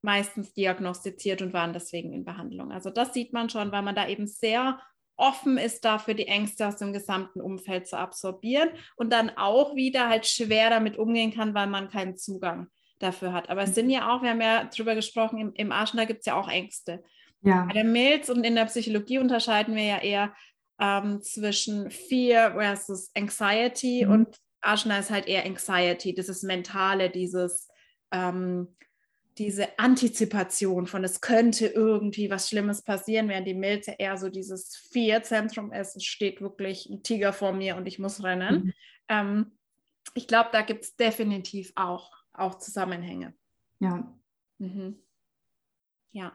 meistens 0.00 0.54
diagnostiziert 0.54 1.42
und 1.42 1.52
waren 1.52 1.72
deswegen 1.72 2.12
in 2.12 2.24
Behandlung. 2.24 2.72
Also 2.72 2.88
das 2.90 3.12
sieht 3.12 3.32
man 3.32 3.50
schon, 3.50 3.72
weil 3.72 3.82
man 3.82 3.96
da 3.96 4.08
eben 4.08 4.26
sehr 4.26 4.80
offen 5.18 5.58
ist 5.58 5.84
dafür, 5.84 6.14
die 6.14 6.28
Ängste 6.28 6.66
aus 6.66 6.76
dem 6.76 6.92
gesamten 6.92 7.40
Umfeld 7.40 7.86
zu 7.86 7.98
absorbieren 7.98 8.70
und 8.96 9.12
dann 9.12 9.30
auch 9.36 9.74
wieder 9.74 10.08
halt 10.08 10.26
schwer 10.26 10.70
damit 10.70 10.96
umgehen 10.96 11.34
kann, 11.34 11.54
weil 11.54 11.66
man 11.66 11.90
keinen 11.90 12.16
Zugang 12.16 12.68
dafür 12.98 13.32
hat. 13.32 13.50
Aber 13.50 13.62
es 13.62 13.74
sind 13.74 13.90
ja 13.90 14.10
auch, 14.10 14.22
wir 14.22 14.30
haben 14.30 14.40
ja 14.40 14.64
drüber 14.64 14.94
gesprochen, 14.94 15.38
im, 15.38 15.52
im 15.54 15.72
Arschen, 15.72 15.98
da 15.98 16.04
gibt 16.04 16.20
es 16.20 16.26
ja 16.26 16.34
auch 16.34 16.48
Ängste. 16.48 17.02
Ja. 17.42 17.64
Bei 17.66 17.74
der 17.74 17.84
Milz 17.84 18.28
und 18.28 18.44
in 18.44 18.54
der 18.54 18.64
Psychologie 18.64 19.18
unterscheiden 19.18 19.74
wir 19.74 19.84
ja 19.84 19.98
eher 19.98 20.34
ähm, 20.80 21.20
zwischen 21.22 21.90
Fear 21.90 22.52
versus 22.52 23.10
Anxiety 23.16 24.04
mhm. 24.04 24.12
und 24.12 24.36
Ashna 24.62 24.98
ist 24.98 25.10
halt 25.10 25.26
eher 25.26 25.44
Anxiety, 25.44 26.14
dieses 26.14 26.42
Mentale, 26.42 27.10
dieses 27.10 27.68
ähm, 28.12 28.76
diese 29.38 29.78
Antizipation 29.78 30.86
von 30.86 31.04
es 31.04 31.20
könnte 31.20 31.66
irgendwie 31.66 32.30
was 32.30 32.48
Schlimmes 32.48 32.82
passieren, 32.82 33.28
während 33.28 33.46
die 33.46 33.54
Milze 33.54 33.94
eher 33.98 34.16
so 34.18 34.28
dieses 34.28 34.76
Fear-Zentrum 34.92 35.72
ist. 35.72 35.96
Es 35.96 36.04
steht 36.04 36.40
wirklich 36.40 36.86
ein 36.90 37.02
Tiger 37.02 37.32
vor 37.32 37.52
mir 37.52 37.76
und 37.76 37.86
ich 37.86 37.98
muss 37.98 38.22
rennen. 38.22 38.64
Mhm. 38.64 38.72
Ähm, 39.08 39.58
ich 40.14 40.26
glaube, 40.26 40.50
da 40.52 40.62
gibt 40.62 40.84
es 40.84 40.96
definitiv 40.96 41.72
auch, 41.76 42.12
auch 42.32 42.58
Zusammenhänge. 42.58 43.34
Ja. 43.80 44.12
Mhm. 44.58 44.98
Ja. 46.10 46.32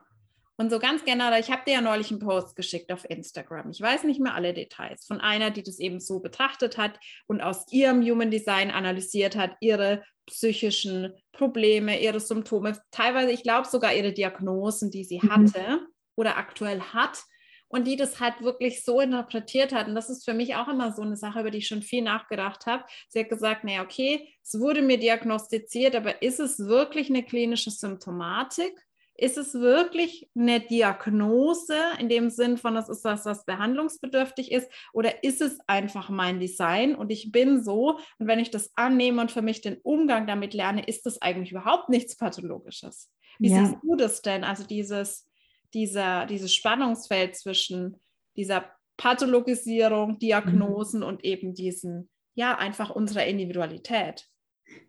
Und 0.58 0.70
so 0.70 0.78
ganz 0.78 1.04
generell, 1.04 1.40
ich 1.40 1.50
habe 1.50 1.64
dir 1.66 1.74
ja 1.74 1.82
neulich 1.82 2.12
einen 2.12 2.20
Post 2.20 2.56
geschickt 2.56 2.92
auf 2.92 3.10
Instagram. 3.10 3.72
Ich 3.72 3.82
weiß 3.82 4.04
nicht 4.04 4.20
mehr 4.20 4.36
alle 4.36 4.54
Details 4.54 5.06
von 5.06 5.20
einer, 5.20 5.50
die 5.50 5.64
das 5.64 5.80
eben 5.80 6.00
so 6.00 6.20
betrachtet 6.20 6.78
hat 6.78 7.00
und 7.26 7.42
aus 7.42 7.66
ihrem 7.72 8.04
Human 8.04 8.30
Design 8.30 8.70
analysiert 8.70 9.36
hat, 9.36 9.56
ihre 9.62 10.04
psychischen 10.28 11.14
Probleme, 11.32 12.00
ihre 12.00 12.20
Symptome, 12.20 12.80
teilweise, 12.92 13.32
ich 13.32 13.44
glaube 13.44 13.68
sogar 13.68 13.94
ihre 13.94 14.14
Diagnosen, 14.14 14.92
die 14.92 15.04
sie 15.04 15.20
mhm. 15.22 15.32
hatte 15.32 15.88
oder 16.16 16.38
aktuell 16.38 16.82
hat 16.82 17.24
und 17.68 17.88
die 17.88 17.96
das 17.96 18.20
halt 18.20 18.42
wirklich 18.42 18.86
so 18.86 19.02
interpretiert 19.02 19.74
hat. 19.74 19.88
Und 19.88 19.96
das 19.96 20.12
ist 20.12 20.24
für 20.24 20.36
mich 20.36 20.56
auch 20.56 20.68
immer 20.68 20.94
so 20.94 21.02
eine 21.02 21.18
Sache, 21.18 21.40
über 21.40 21.50
die 21.50 21.58
ich 21.58 21.68
schon 21.68 21.82
viel 21.82 22.04
nachgedacht 22.04 22.68
habe. 22.68 22.84
Sie 23.10 23.20
hat 23.20 23.30
gesagt, 23.30 23.64
naja, 23.64 23.82
okay, 23.82 24.30
es 24.44 24.60
wurde 24.60 24.84
mir 24.84 25.00
diagnostiziert, 25.00 25.96
aber 25.96 26.22
ist 26.22 26.40
es 26.40 26.60
wirklich 26.60 27.10
eine 27.10 27.24
klinische 27.24 27.72
Symptomatik? 27.72 28.80
Ist 29.16 29.38
es 29.38 29.54
wirklich 29.54 30.30
eine 30.36 30.60
Diagnose 30.60 31.76
in 32.00 32.10
dem 32.10 32.30
Sinn 32.30 32.58
von, 32.58 32.74
das 32.74 32.90
ist 32.90 33.04
was, 33.04 33.26
was 33.26 33.46
behandlungsbedürftig 33.46 34.52
ist, 34.52 34.70
oder 34.92 35.24
ist 35.24 35.42
es 35.42 35.60
einfach 35.68 36.10
mein 36.10 36.40
Design 36.40 36.96
und 36.96 37.12
ich 37.12 37.32
bin 37.32 37.64
so 37.64 38.00
und 38.18 38.28
wenn 38.28 38.40
ich 38.40 38.50
das 38.50 38.72
annehme 38.76 39.22
und 39.22 39.32
für 39.32 39.42
mich 39.42 39.62
den 39.62 39.78
Umgang 39.84 40.26
damit 40.26 40.54
lerne, 40.54 40.84
ist 40.86 41.06
das 41.06 41.22
eigentlich 41.22 41.52
überhaupt 41.52 41.90
nichts 41.90 42.18
Pathologisches. 42.18 43.12
Wie 43.40 43.50
ja. 43.50 43.66
siehst 43.66 43.78
du 43.84 43.96
das 43.96 44.22
denn? 44.22 44.44
Also 44.44 44.64
dieses, 44.64 45.28
dieser, 45.74 46.26
dieses 46.26 46.54
Spannungsfeld 46.54 47.36
zwischen 47.36 48.00
dieser 48.36 48.66
Pathologisierung, 48.98 50.20
Diagnosen 50.20 51.02
mhm. 51.02 51.08
und 51.08 51.24
eben 51.24 51.54
diesen, 51.54 52.10
ja, 52.36 52.58
einfach 52.58 52.90
unserer 52.90 53.26
Individualität. 53.26 54.28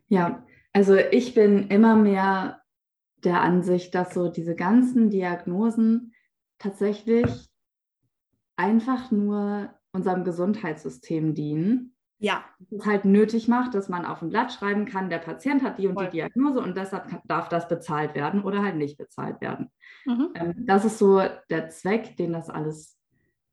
Ja, 0.09 0.47
also 0.73 0.95
ich 0.97 1.35
bin 1.35 1.69
immer 1.69 1.97
mehr 1.97 2.64
der 3.25 3.41
Ansicht, 3.41 3.95
dass 3.95 4.15
so 4.15 4.29
diese 4.29 4.55
ganzen 4.55 5.11
Diagnosen 5.11 6.15
tatsächlich 6.59 7.49
einfach 8.57 9.11
nur 9.11 9.71
unserem 9.93 10.25
Gesundheitssystem 10.25 11.35
dienen. 11.35 11.97
Ja. 12.19 12.45
Es 12.71 12.87
halt 12.87 13.05
nötig 13.05 13.49
macht, 13.49 13.75
dass 13.75 13.89
man 13.89 14.07
auf 14.07 14.23
ein 14.23 14.31
Blatt 14.31 14.53
schreiben 14.53 14.87
kann, 14.87 15.11
der 15.11 15.19
Patient 15.19 15.63
hat 15.63 15.79
die 15.79 15.89
und 15.89 15.95
Voll. 15.95 16.07
die 16.07 16.19
Diagnose 16.19 16.61
und 16.61 16.77
deshalb 16.77 17.21
darf 17.27 17.49
das 17.49 17.69
bezahlt 17.69 18.15
werden 18.15 18.43
oder 18.43 18.63
halt 18.63 18.77
nicht 18.77 18.97
bezahlt 18.97 19.41
werden. 19.41 19.71
Mhm. 20.05 20.29
Ähm, 20.35 20.55
das 20.67 20.85
ist 20.85 20.99
so 20.99 21.21
der 21.51 21.69
Zweck, 21.71 22.17
den 22.17 22.33
das 22.33 22.51
alles 22.51 22.99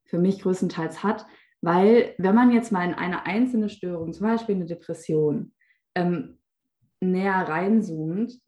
für 0.05 0.19
mich 0.19 0.41
größtenteils 0.41 1.03
hat, 1.03 1.25
weil 1.61 2.15
wenn 2.17 2.35
man 2.35 2.51
jetzt 2.51 2.71
mal 2.71 2.85
in 2.85 2.93
eine 2.93 3.25
einzelne 3.25 3.69
Störung, 3.69 4.13
zum 4.13 4.27
Beispiel 4.27 4.55
eine 4.55 4.65
Depression, 4.65 5.53
ähm, 5.95 6.39
näher 6.99 7.47
reinzoomt, 7.47 8.39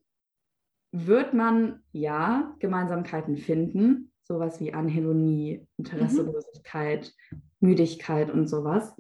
wird 0.94 1.34
man 1.34 1.82
ja 1.92 2.56
Gemeinsamkeiten 2.60 3.36
finden, 3.36 4.12
sowas 4.22 4.62
wie 4.62 4.74
Anhedonie, 4.74 5.68
Interesselosigkeit, 5.78 7.12
mhm. 7.32 7.42
Müdigkeit 7.60 8.32
und 8.32 8.48
sowas. 8.48 8.96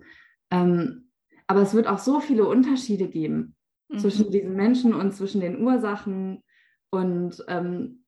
Ähm, 0.49 1.11
aber 1.45 1.61
es 1.61 1.75
wird 1.75 1.87
auch 1.87 1.99
so 1.99 2.19
viele 2.19 2.47
Unterschiede 2.47 3.07
geben 3.07 3.55
mhm. 3.89 3.99
zwischen 3.99 4.31
diesen 4.31 4.55
Menschen 4.55 4.95
und 4.95 5.13
zwischen 5.13 5.39
den 5.39 5.61
Ursachen 5.61 6.43
und 6.89 7.45
ähm, 7.47 8.05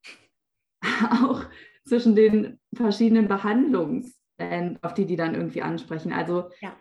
auch 1.22 1.46
zwischen 1.86 2.16
den 2.16 2.60
verschiedenen 2.74 3.28
Behandlungsstellen, 3.28 4.80
auf 4.82 4.96
die 4.96 5.06
die 5.06 5.16
dann 5.16 5.36
irgendwie 5.36 5.62
ansprechen. 5.62 6.12
Also 6.12 6.50
ja. 6.60 6.76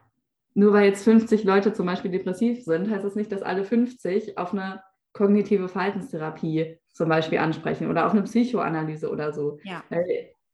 nur 0.54 0.72
weil 0.72 0.86
jetzt 0.86 1.04
50 1.04 1.44
Leute 1.44 1.74
zum 1.74 1.84
Beispiel 1.84 2.10
depressiv 2.10 2.64
sind, 2.64 2.90
heißt 2.90 3.04
das 3.04 3.14
nicht, 3.14 3.30
dass 3.30 3.42
alle 3.42 3.64
50 3.64 4.38
auf 4.38 4.54
eine 4.54 4.82
kognitive 5.14 5.68
Verhaltenstherapie 5.68 6.76
zum 6.92 7.08
Beispiel 7.08 7.38
ansprechen 7.38 7.88
oder 7.88 8.06
auch 8.06 8.12
eine 8.12 8.22
Psychoanalyse 8.22 9.10
oder 9.10 9.32
so. 9.32 9.58
Ja. 9.62 9.82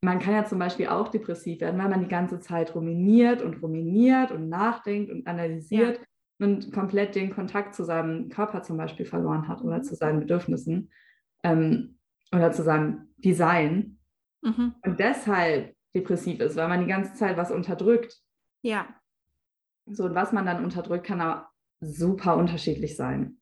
man 0.03 0.21
kann 0.21 0.35
ja 0.35 0.45
zum 0.45 0.59
Beispiel 0.59 0.87
auch 0.87 1.09
depressiv 1.09 1.61
werden, 1.61 1.81
weil 1.81 1.89
man 1.89 2.01
die 2.01 2.09
ganze 2.09 2.41
Zeit 2.41 2.75
ruminiert 2.75 3.43
und 3.43 3.61
ruminiert 3.63 4.31
und 4.31 4.49
nachdenkt 4.49 5.11
und 5.11 5.27
analysiert 5.27 5.99
ja. 5.99 6.47
und 6.47 6.73
komplett 6.73 7.15
den 7.15 7.35
Kontakt 7.35 7.75
zu 7.75 7.85
seinem 7.85 8.29
Körper 8.29 8.63
zum 8.63 8.77
Beispiel 8.77 9.07
verloren 9.07 9.49
hat 9.49 9.63
oder 9.63 9.79
mhm. 9.79 9.83
zu 9.83 9.95
seinen 9.97 10.21
Bedürfnissen 10.21 10.91
ähm, 11.43 11.99
oder 12.33 12.53
zu 12.53 12.63
seinem 12.63 13.09
Design. 13.17 13.99
Mhm. 14.43 14.75
Und 14.83 15.01
deshalb 15.01 15.75
depressiv 15.95 16.41
ist, 16.41 16.57
weil 16.57 16.69
man 16.69 16.81
die 16.81 16.87
ganze 16.87 17.15
Zeit 17.15 17.37
was 17.37 17.51
unterdrückt. 17.51 18.19
Ja. 18.63 18.89
So, 19.87 20.05
und 20.05 20.15
was 20.15 20.33
man 20.33 20.47
dann 20.47 20.63
unterdrückt, 20.63 21.07
kann 21.07 21.21
auch 21.21 21.45
super 21.81 22.37
unterschiedlich 22.37 22.97
sein. 22.97 23.40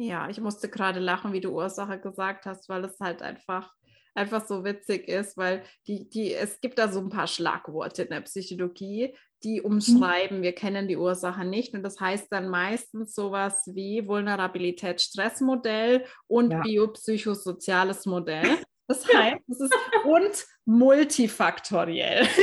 Ja, 0.00 0.28
ich 0.30 0.40
musste 0.40 0.68
gerade 0.68 1.00
lachen, 1.00 1.32
wie 1.32 1.40
du 1.40 1.50
Ursache 1.50 1.98
gesagt 1.98 2.46
hast, 2.46 2.68
weil 2.68 2.84
es 2.84 3.00
halt 3.00 3.20
einfach, 3.20 3.74
einfach 4.14 4.46
so 4.46 4.64
witzig 4.64 5.08
ist, 5.08 5.36
weil 5.36 5.64
die, 5.88 6.08
die, 6.08 6.32
es 6.32 6.60
gibt 6.60 6.78
da 6.78 6.86
so 6.86 7.00
ein 7.00 7.08
paar 7.08 7.26
Schlagworte 7.26 8.02
in 8.02 8.10
der 8.10 8.20
Psychologie, 8.20 9.16
die 9.42 9.58
mhm. 9.58 9.66
umschreiben, 9.66 10.42
wir 10.42 10.54
kennen 10.54 10.86
die 10.86 10.96
Ursache 10.96 11.44
nicht. 11.44 11.74
Und 11.74 11.82
das 11.82 11.98
heißt 11.98 12.28
dann 12.30 12.48
meistens 12.48 13.12
sowas 13.12 13.64
wie 13.66 14.06
Vulnerabilität-Stressmodell 14.06 16.04
und 16.28 16.52
ja. 16.52 16.60
biopsychosoziales 16.62 18.06
Modell. 18.06 18.58
Das 18.88 19.06
heißt, 19.06 19.42
es 19.48 19.60
ist 19.60 19.74
und 20.04 20.46
multifaktoriell. 20.64 22.26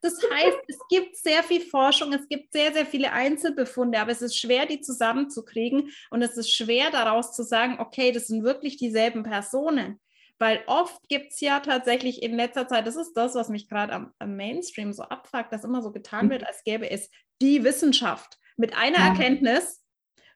Das 0.00 0.14
heißt, 0.14 0.58
es 0.68 0.78
gibt 0.88 1.16
sehr 1.16 1.42
viel 1.42 1.60
Forschung, 1.60 2.12
es 2.12 2.28
gibt 2.28 2.52
sehr, 2.52 2.72
sehr 2.72 2.86
viele 2.86 3.12
Einzelbefunde, 3.12 3.98
aber 3.98 4.12
es 4.12 4.22
ist 4.22 4.38
schwer, 4.38 4.64
die 4.64 4.80
zusammenzukriegen 4.80 5.90
und 6.10 6.22
es 6.22 6.36
ist 6.36 6.52
schwer 6.52 6.90
daraus 6.92 7.34
zu 7.34 7.42
sagen, 7.42 7.78
okay, 7.80 8.12
das 8.12 8.28
sind 8.28 8.44
wirklich 8.44 8.76
dieselben 8.76 9.24
Personen. 9.24 10.00
Weil 10.38 10.62
oft 10.66 11.08
gibt 11.08 11.32
es 11.32 11.40
ja 11.40 11.58
tatsächlich 11.58 12.22
in 12.22 12.36
letzter 12.36 12.68
Zeit, 12.68 12.86
das 12.86 12.94
ist 12.94 13.14
das, 13.14 13.34
was 13.34 13.48
mich 13.48 13.68
gerade 13.68 13.92
am, 13.92 14.12
am, 14.20 14.36
Mainstream 14.36 14.92
so 14.92 15.02
abfuckt, 15.02 15.52
dass 15.52 15.64
immer 15.64 15.82
so 15.82 15.90
getan 15.90 16.26
mhm. 16.26 16.30
wird, 16.30 16.46
als 16.46 16.62
gäbe 16.62 16.88
es 16.88 17.10
die 17.42 17.64
Wissenschaft 17.64 18.38
mit 18.56 18.76
einer 18.76 18.98
ja. 18.98 19.08
Erkenntnis, 19.08 19.82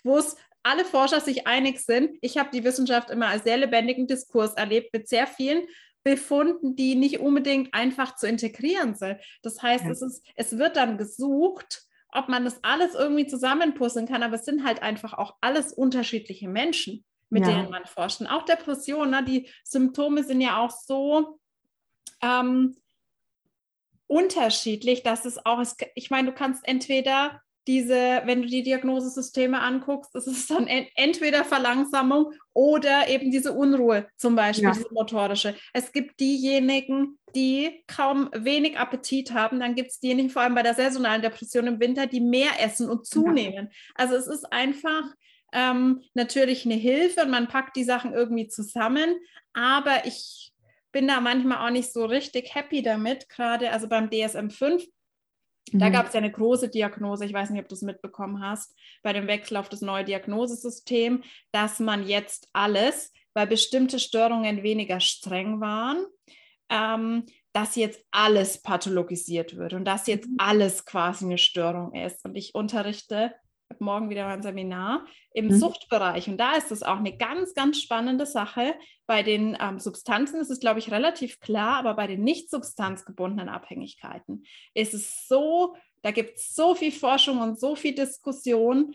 wo 0.02 0.18
es 0.18 0.36
alle 0.62 0.84
Forscher 0.84 1.20
sich 1.20 1.46
einig 1.46 1.80
sind. 1.80 2.16
Ich 2.20 2.38
habe 2.38 2.50
die 2.52 2.64
Wissenschaft 2.64 3.10
immer 3.10 3.28
als 3.28 3.44
sehr 3.44 3.56
lebendigen 3.56 4.06
Diskurs 4.06 4.54
erlebt 4.54 4.92
mit 4.92 5.08
sehr 5.08 5.26
vielen 5.26 5.64
Befunden, 6.04 6.74
die 6.74 6.94
nicht 6.94 7.20
unbedingt 7.20 7.74
einfach 7.74 8.16
zu 8.16 8.26
integrieren 8.26 8.94
sind. 8.94 9.18
Das 9.42 9.62
heißt, 9.62 9.84
ja. 9.84 9.90
es, 9.90 10.02
ist, 10.02 10.24
es 10.34 10.58
wird 10.58 10.76
dann 10.76 10.98
gesucht, 10.98 11.82
ob 12.12 12.28
man 12.28 12.44
das 12.44 12.62
alles 12.62 12.94
irgendwie 12.94 13.26
zusammenpuzzeln 13.26 14.06
kann, 14.06 14.22
aber 14.22 14.36
es 14.36 14.44
sind 14.44 14.64
halt 14.64 14.82
einfach 14.82 15.14
auch 15.14 15.36
alles 15.40 15.72
unterschiedliche 15.72 16.48
Menschen, 16.48 17.04
mit 17.30 17.46
ja. 17.46 17.52
denen 17.52 17.70
man 17.70 17.86
forscht. 17.86 18.20
Und 18.20 18.26
auch 18.26 18.44
Depressionen, 18.44 19.10
ne, 19.10 19.24
die 19.24 19.48
Symptome 19.64 20.22
sind 20.22 20.40
ja 20.40 20.58
auch 20.58 20.70
so 20.70 21.38
ähm, 22.20 22.76
unterschiedlich, 24.06 25.02
dass 25.02 25.24
es 25.24 25.44
auch, 25.44 25.60
ist, 25.60 25.82
ich 25.94 26.10
meine, 26.10 26.30
du 26.30 26.34
kannst 26.34 26.66
entweder 26.68 27.40
diese, 27.66 28.22
wenn 28.24 28.42
du 28.42 28.48
die 28.48 28.62
Diagnosesysteme 28.62 29.60
anguckst, 29.60 30.14
ist 30.14 30.26
es 30.26 30.46
dann 30.48 30.66
entweder 30.66 31.44
Verlangsamung 31.44 32.32
oder 32.52 33.08
eben 33.08 33.30
diese 33.30 33.52
Unruhe, 33.52 34.08
zum 34.16 34.34
Beispiel 34.34 34.64
ja. 34.64 34.72
diese 34.72 34.92
motorische. 34.92 35.54
Es 35.72 35.92
gibt 35.92 36.18
diejenigen, 36.20 37.18
die 37.34 37.84
kaum 37.86 38.28
wenig 38.34 38.78
Appetit 38.78 39.32
haben, 39.32 39.60
dann 39.60 39.74
gibt 39.74 39.90
es 39.90 40.00
diejenigen, 40.00 40.30
vor 40.30 40.42
allem 40.42 40.54
bei 40.54 40.62
der 40.62 40.74
saisonalen 40.74 41.22
Depression 41.22 41.66
im 41.66 41.80
Winter, 41.80 42.06
die 42.06 42.20
mehr 42.20 42.50
essen 42.60 42.90
und 42.90 43.06
zunehmen. 43.06 43.68
Ja. 43.70 43.76
Also 43.94 44.16
es 44.16 44.26
ist 44.26 44.52
einfach 44.52 45.04
ähm, 45.52 46.02
natürlich 46.14 46.64
eine 46.64 46.74
Hilfe 46.74 47.22
und 47.22 47.30
man 47.30 47.48
packt 47.48 47.76
die 47.76 47.84
Sachen 47.84 48.12
irgendwie 48.12 48.48
zusammen, 48.48 49.14
aber 49.52 50.06
ich 50.06 50.52
bin 50.92 51.08
da 51.08 51.20
manchmal 51.20 51.66
auch 51.66 51.72
nicht 51.72 51.92
so 51.92 52.04
richtig 52.04 52.54
happy 52.54 52.82
damit, 52.82 53.28
gerade 53.28 53.70
also 53.70 53.88
beim 53.88 54.10
DSM 54.10 54.50
5 54.50 54.84
da 55.72 55.88
mhm. 55.88 55.92
gab 55.92 56.06
es 56.08 56.12
ja 56.14 56.18
eine 56.18 56.32
große 56.32 56.68
Diagnose, 56.68 57.24
ich 57.24 57.32
weiß 57.32 57.50
nicht, 57.50 57.62
ob 57.62 57.68
du 57.68 57.74
es 57.74 57.82
mitbekommen 57.82 58.42
hast, 58.42 58.76
bei 59.02 59.12
dem 59.12 59.26
Wechsel 59.26 59.56
auf 59.56 59.68
das 59.68 59.80
neue 59.80 60.04
Diagnosesystem, 60.04 61.22
dass 61.52 61.78
man 61.78 62.06
jetzt 62.06 62.48
alles, 62.52 63.12
weil 63.34 63.46
bestimmte 63.46 63.98
Störungen 63.98 64.62
weniger 64.62 65.00
streng 65.00 65.60
waren, 65.60 66.04
ähm, 66.68 67.24
dass 67.52 67.76
jetzt 67.76 68.02
alles 68.10 68.62
pathologisiert 68.62 69.56
wird 69.56 69.74
und 69.74 69.84
dass 69.84 70.06
jetzt 70.06 70.28
mhm. 70.28 70.36
alles 70.38 70.84
quasi 70.84 71.24
eine 71.24 71.38
Störung 71.38 71.94
ist. 71.94 72.24
Und 72.24 72.34
ich 72.34 72.54
unterrichte 72.54 73.34
habe 73.72 73.84
morgen 73.84 74.10
wieder 74.10 74.26
mein 74.26 74.42
Seminar 74.42 75.06
im 75.32 75.46
mhm. 75.46 75.58
Suchtbereich. 75.58 76.28
Und 76.28 76.38
da 76.38 76.52
ist 76.56 76.70
es 76.70 76.82
auch 76.82 76.98
eine 76.98 77.16
ganz, 77.16 77.54
ganz 77.54 77.80
spannende 77.80 78.26
Sache. 78.26 78.74
Bei 79.06 79.22
den 79.22 79.56
ähm, 79.60 79.78
Substanzen 79.78 80.40
ist 80.40 80.50
es, 80.50 80.60
glaube 80.60 80.78
ich, 80.78 80.90
relativ 80.90 81.40
klar, 81.40 81.78
aber 81.78 81.94
bei 81.94 82.06
den 82.06 82.22
nicht 82.22 82.50
substanzgebundenen 82.50 83.48
Abhängigkeiten 83.48 84.44
ist 84.74 84.94
es 84.94 85.26
so, 85.26 85.74
da 86.02 86.10
gibt 86.10 86.38
es 86.38 86.54
so 86.54 86.74
viel 86.74 86.92
Forschung 86.92 87.40
und 87.40 87.58
so 87.58 87.74
viel 87.74 87.94
Diskussion. 87.94 88.94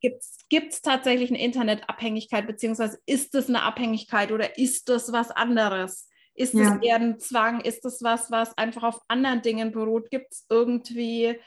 Gibt 0.00 0.72
es 0.72 0.82
tatsächlich 0.82 1.30
eine 1.30 1.42
Internetabhängigkeit, 1.42 2.46
beziehungsweise 2.46 2.98
ist 3.06 3.34
es 3.34 3.48
eine 3.48 3.62
Abhängigkeit 3.62 4.30
oder 4.30 4.58
ist 4.58 4.88
das 4.88 5.12
was 5.12 5.30
anderes? 5.30 6.08
Ist 6.34 6.54
es 6.54 6.60
ja. 6.60 6.80
eher 6.82 6.96
ein 6.96 7.18
Zwang? 7.18 7.60
Ist 7.60 7.84
es 7.84 8.02
was, 8.02 8.30
was 8.30 8.56
einfach 8.58 8.82
auf 8.82 9.00
anderen 9.08 9.42
Dingen 9.42 9.72
beruht? 9.72 10.10
Gibt 10.10 10.32
es 10.32 10.46
irgendwie 10.50 11.38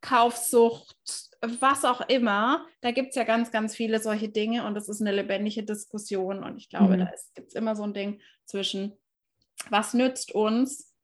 Kaufsucht? 0.00 0.96
was 1.40 1.84
auch 1.84 2.00
immer, 2.08 2.66
da 2.80 2.90
gibt 2.90 3.10
es 3.10 3.14
ja 3.14 3.24
ganz, 3.24 3.50
ganz 3.50 3.76
viele 3.76 4.00
solche 4.00 4.28
Dinge 4.28 4.66
und 4.66 4.74
das 4.74 4.88
ist 4.88 5.00
eine 5.00 5.12
lebendige 5.12 5.62
Diskussion 5.62 6.42
und 6.42 6.56
ich 6.58 6.68
glaube, 6.68 6.96
mhm. 6.96 7.00
da 7.00 7.10
gibt 7.34 7.48
es 7.48 7.54
immer 7.54 7.76
so 7.76 7.84
ein 7.84 7.94
Ding 7.94 8.20
zwischen, 8.44 8.98
was 9.70 9.94
nützt 9.94 10.34
uns? 10.34 10.94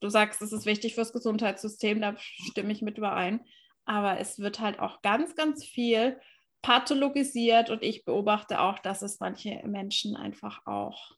Du 0.00 0.08
sagst, 0.08 0.42
es 0.42 0.52
ist 0.52 0.66
wichtig 0.66 0.94
fürs 0.94 1.12
Gesundheitssystem, 1.12 2.00
da 2.00 2.14
stimme 2.16 2.72
ich 2.72 2.82
mit 2.82 2.98
überein, 2.98 3.44
aber 3.84 4.18
es 4.18 4.38
wird 4.38 4.60
halt 4.60 4.78
auch 4.78 5.02
ganz, 5.02 5.34
ganz 5.34 5.64
viel 5.64 6.20
pathologisiert 6.60 7.70
und 7.70 7.82
ich 7.82 8.04
beobachte 8.04 8.60
auch, 8.60 8.78
dass 8.78 9.02
es 9.02 9.18
manche 9.18 9.62
Menschen 9.66 10.16
einfach 10.16 10.64
auch 10.64 11.16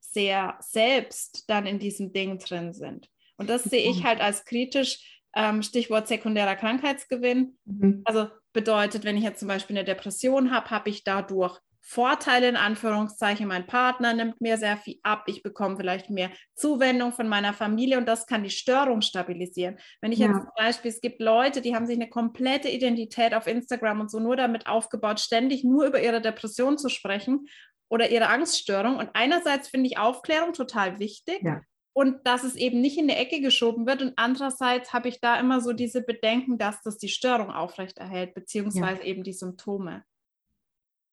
sehr 0.00 0.56
selbst 0.60 1.50
dann 1.50 1.66
in 1.66 1.78
diesem 1.78 2.12
Ding 2.12 2.38
drin 2.38 2.72
sind. 2.72 3.10
Und 3.36 3.50
das 3.50 3.64
sehe 3.64 3.90
ich 3.90 4.04
halt 4.04 4.20
als 4.20 4.44
kritisch, 4.44 5.13
ähm, 5.34 5.62
Stichwort 5.62 6.08
sekundärer 6.08 6.56
Krankheitsgewinn. 6.56 7.58
Mhm. 7.64 8.02
Also 8.04 8.28
bedeutet, 8.52 9.04
wenn 9.04 9.16
ich 9.16 9.24
jetzt 9.24 9.40
zum 9.40 9.48
Beispiel 9.48 9.76
eine 9.76 9.84
Depression 9.84 10.50
habe, 10.50 10.70
habe 10.70 10.90
ich 10.90 11.04
dadurch 11.04 11.58
Vorteile 11.86 12.48
in 12.48 12.56
Anführungszeichen. 12.56 13.46
Mein 13.46 13.66
Partner 13.66 14.14
nimmt 14.14 14.40
mir 14.40 14.56
sehr 14.56 14.78
viel 14.78 14.98
ab. 15.02 15.24
Ich 15.26 15.42
bekomme 15.42 15.76
vielleicht 15.76 16.08
mehr 16.08 16.30
Zuwendung 16.54 17.12
von 17.12 17.28
meiner 17.28 17.52
Familie 17.52 17.98
und 17.98 18.08
das 18.08 18.26
kann 18.26 18.42
die 18.42 18.50
Störung 18.50 19.02
stabilisieren. 19.02 19.76
Wenn 20.00 20.10
ich 20.10 20.20
ja. 20.20 20.28
jetzt 20.28 20.40
zum 20.40 20.50
Beispiel, 20.56 20.90
es 20.90 21.02
gibt 21.02 21.20
Leute, 21.20 21.60
die 21.60 21.74
haben 21.74 21.86
sich 21.86 21.96
eine 21.96 22.08
komplette 22.08 22.70
Identität 22.70 23.34
auf 23.34 23.46
Instagram 23.46 24.00
und 24.00 24.10
so 24.10 24.18
nur 24.18 24.34
damit 24.34 24.66
aufgebaut, 24.66 25.20
ständig 25.20 25.62
nur 25.62 25.84
über 25.84 26.02
ihre 26.02 26.22
Depression 26.22 26.78
zu 26.78 26.88
sprechen 26.88 27.48
oder 27.90 28.08
ihre 28.08 28.28
Angststörung. 28.28 28.96
Und 28.96 29.10
einerseits 29.12 29.68
finde 29.68 29.88
ich 29.88 29.98
Aufklärung 29.98 30.54
total 30.54 30.98
wichtig. 30.98 31.42
Ja 31.42 31.60
und 31.94 32.26
dass 32.26 32.42
es 32.42 32.56
eben 32.56 32.80
nicht 32.80 32.98
in 32.98 33.08
die 33.08 33.14
Ecke 33.14 33.40
geschoben 33.40 33.86
wird. 33.86 34.02
Und 34.02 34.14
andererseits 34.16 34.92
habe 34.92 35.08
ich 35.08 35.20
da 35.20 35.38
immer 35.38 35.60
so 35.60 35.72
diese 35.72 36.02
Bedenken, 36.02 36.58
dass 36.58 36.82
das 36.82 36.98
die 36.98 37.08
Störung 37.08 37.50
aufrechterhält, 37.50 38.34
beziehungsweise 38.34 39.00
ja. 39.00 39.06
eben 39.06 39.22
die 39.22 39.32
Symptome. 39.32 40.04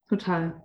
Total. 0.10 0.64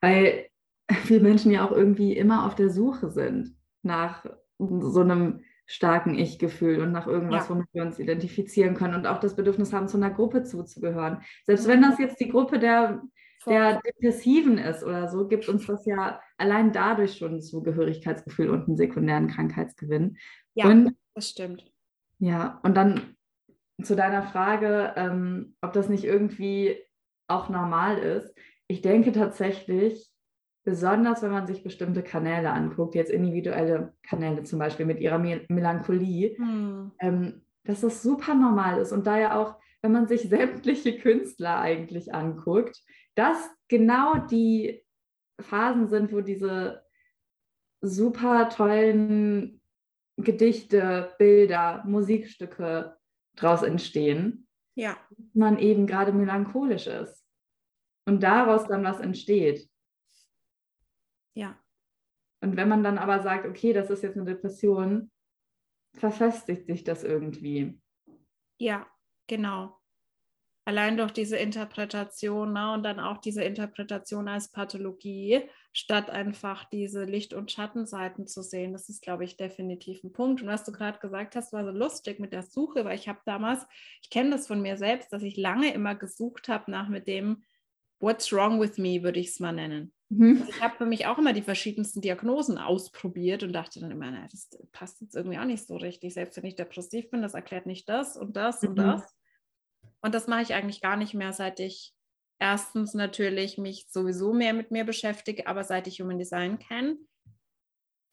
Weil 0.00 0.48
wir 1.04 1.20
Menschen 1.20 1.52
ja 1.52 1.66
auch 1.66 1.72
irgendwie 1.72 2.16
immer 2.16 2.46
auf 2.46 2.54
der 2.54 2.70
Suche 2.70 3.10
sind 3.10 3.54
nach 3.82 4.24
so 4.58 5.00
einem 5.00 5.44
starken 5.66 6.14
Ich-Gefühl 6.14 6.80
und 6.80 6.92
nach 6.92 7.06
irgendwas, 7.06 7.44
ja. 7.44 7.50
womit 7.54 7.68
wir 7.72 7.82
uns 7.82 7.98
identifizieren 7.98 8.74
können 8.74 8.94
und 8.94 9.06
auch 9.06 9.20
das 9.20 9.36
Bedürfnis 9.36 9.74
haben, 9.74 9.86
zu 9.86 9.98
einer 9.98 10.10
Gruppe 10.10 10.42
zuzugehören. 10.42 11.20
Selbst 11.44 11.68
wenn 11.68 11.82
das 11.82 11.98
jetzt 11.98 12.18
die 12.20 12.30
Gruppe 12.30 12.58
der 12.58 13.02
der 13.46 13.80
Depressiven 13.80 14.58
ist 14.58 14.82
oder 14.82 15.08
so, 15.08 15.28
gibt 15.28 15.48
uns 15.48 15.66
das 15.66 15.86
ja 15.86 16.20
allein 16.36 16.72
dadurch 16.72 17.16
schon 17.16 17.36
ein 17.36 17.42
Zugehörigkeitsgefühl 17.42 18.50
und 18.50 18.66
einen 18.66 18.76
sekundären 18.76 19.28
Krankheitsgewinn. 19.28 20.18
Ja, 20.54 20.66
und, 20.66 20.96
das 21.14 21.30
stimmt. 21.30 21.70
Ja, 22.18 22.60
und 22.62 22.76
dann 22.76 23.16
zu 23.82 23.94
deiner 23.94 24.22
Frage, 24.22 24.94
ähm, 24.96 25.54
ob 25.60 25.72
das 25.72 25.88
nicht 25.88 26.04
irgendwie 26.04 26.76
auch 27.28 27.48
normal 27.48 27.98
ist. 27.98 28.34
Ich 28.66 28.82
denke 28.82 29.12
tatsächlich, 29.12 30.10
besonders 30.64 31.22
wenn 31.22 31.30
man 31.30 31.46
sich 31.46 31.62
bestimmte 31.62 32.02
Kanäle 32.02 32.50
anguckt, 32.50 32.94
jetzt 32.94 33.10
individuelle 33.10 33.94
Kanäle 34.02 34.42
zum 34.42 34.58
Beispiel 34.58 34.86
mit 34.86 35.00
ihrer 35.00 35.18
Mel 35.18 35.46
Melancholie, 35.48 36.36
hm. 36.36 36.92
ähm, 36.98 37.42
dass 37.64 37.82
das 37.82 38.02
super 38.02 38.34
normal 38.34 38.80
ist 38.80 38.92
und 38.92 39.06
da 39.06 39.18
ja 39.18 39.38
auch, 39.38 39.56
wenn 39.82 39.92
man 39.92 40.08
sich 40.08 40.22
sämtliche 40.28 40.98
Künstler 40.98 41.60
eigentlich 41.60 42.12
anguckt, 42.12 42.82
das 43.18 43.50
genau 43.68 44.18
die 44.18 44.84
Phasen 45.40 45.88
sind, 45.88 46.12
wo 46.12 46.20
diese 46.20 46.84
super 47.80 48.48
tollen 48.48 49.60
Gedichte, 50.16 51.14
Bilder, 51.18 51.84
Musikstücke 51.84 52.96
draus 53.36 53.62
entstehen. 53.62 54.48
Ja. 54.76 54.96
Man 55.32 55.58
eben 55.58 55.86
gerade 55.86 56.12
melancholisch 56.12 56.86
ist 56.86 57.24
und 58.06 58.22
daraus 58.22 58.66
dann 58.66 58.84
was 58.84 59.00
entsteht. 59.00 59.68
Ja. 61.34 61.58
Und 62.40 62.56
wenn 62.56 62.68
man 62.68 62.84
dann 62.84 62.98
aber 62.98 63.20
sagt, 63.22 63.46
okay, 63.46 63.72
das 63.72 63.90
ist 63.90 64.02
jetzt 64.02 64.16
eine 64.16 64.24
Depression, 64.24 65.10
verfestigt 65.94 66.66
sich 66.66 66.84
das 66.84 67.02
irgendwie. 67.02 67.80
Ja, 68.60 68.86
genau 69.28 69.77
allein 70.68 70.98
durch 70.98 71.12
diese 71.12 71.38
Interpretation 71.38 72.52
ne, 72.52 72.74
und 72.74 72.82
dann 72.82 73.00
auch 73.00 73.16
diese 73.16 73.42
Interpretation 73.42 74.28
als 74.28 74.50
Pathologie, 74.50 75.40
statt 75.72 76.10
einfach 76.10 76.68
diese 76.68 77.04
Licht- 77.04 77.32
und 77.32 77.50
Schattenseiten 77.50 78.26
zu 78.26 78.42
sehen. 78.42 78.74
Das 78.74 78.90
ist, 78.90 79.00
glaube 79.00 79.24
ich, 79.24 79.38
definitiv 79.38 80.04
ein 80.04 80.12
Punkt. 80.12 80.42
Und 80.42 80.48
was 80.48 80.64
du 80.64 80.72
gerade 80.72 80.98
gesagt 80.98 81.36
hast, 81.36 81.54
war 81.54 81.64
so 81.64 81.70
lustig 81.70 82.20
mit 82.20 82.34
der 82.34 82.42
Suche, 82.42 82.84
weil 82.84 82.98
ich 82.98 83.08
habe 83.08 83.18
damals, 83.24 83.66
ich 84.02 84.10
kenne 84.10 84.28
das 84.28 84.46
von 84.46 84.60
mir 84.60 84.76
selbst, 84.76 85.10
dass 85.10 85.22
ich 85.22 85.38
lange 85.38 85.72
immer 85.72 85.94
gesucht 85.94 86.50
habe 86.50 86.70
nach 86.70 86.90
mit 86.90 87.08
dem 87.08 87.44
What's 87.98 88.30
wrong 88.30 88.60
with 88.60 88.76
me, 88.76 89.02
würde 89.02 89.20
ich 89.20 89.28
es 89.28 89.40
mal 89.40 89.52
nennen. 89.52 89.94
Mhm. 90.10 90.36
Also 90.42 90.52
ich 90.52 90.60
habe 90.60 90.76
für 90.76 90.86
mich 90.86 91.06
auch 91.06 91.16
immer 91.16 91.32
die 91.32 91.40
verschiedensten 91.40 92.02
Diagnosen 92.02 92.58
ausprobiert 92.58 93.42
und 93.42 93.54
dachte 93.54 93.80
dann 93.80 93.90
immer, 93.90 94.10
na, 94.10 94.28
das 94.30 94.50
passt 94.72 95.00
jetzt 95.00 95.16
irgendwie 95.16 95.38
auch 95.38 95.46
nicht 95.46 95.66
so 95.66 95.76
richtig. 95.76 96.12
Selbst 96.12 96.36
wenn 96.36 96.44
ich 96.44 96.56
depressiv 96.56 97.08
bin, 97.08 97.22
das 97.22 97.32
erklärt 97.32 97.64
nicht 97.64 97.88
das 97.88 98.18
und 98.18 98.36
das 98.36 98.62
mhm. 98.62 98.68
und 98.68 98.76
das. 98.76 99.17
Und 100.00 100.14
das 100.14 100.26
mache 100.26 100.42
ich 100.42 100.54
eigentlich 100.54 100.80
gar 100.80 100.96
nicht 100.96 101.14
mehr, 101.14 101.32
seit 101.32 101.60
ich 101.60 101.94
erstens 102.38 102.94
natürlich 102.94 103.58
mich 103.58 103.86
sowieso 103.88 104.32
mehr 104.32 104.52
mit 104.52 104.70
mir 104.70 104.84
beschäftige, 104.84 105.46
aber 105.46 105.64
seit 105.64 105.86
ich 105.86 106.00
Human 106.00 106.18
Design 106.18 106.58
kenne, 106.58 106.96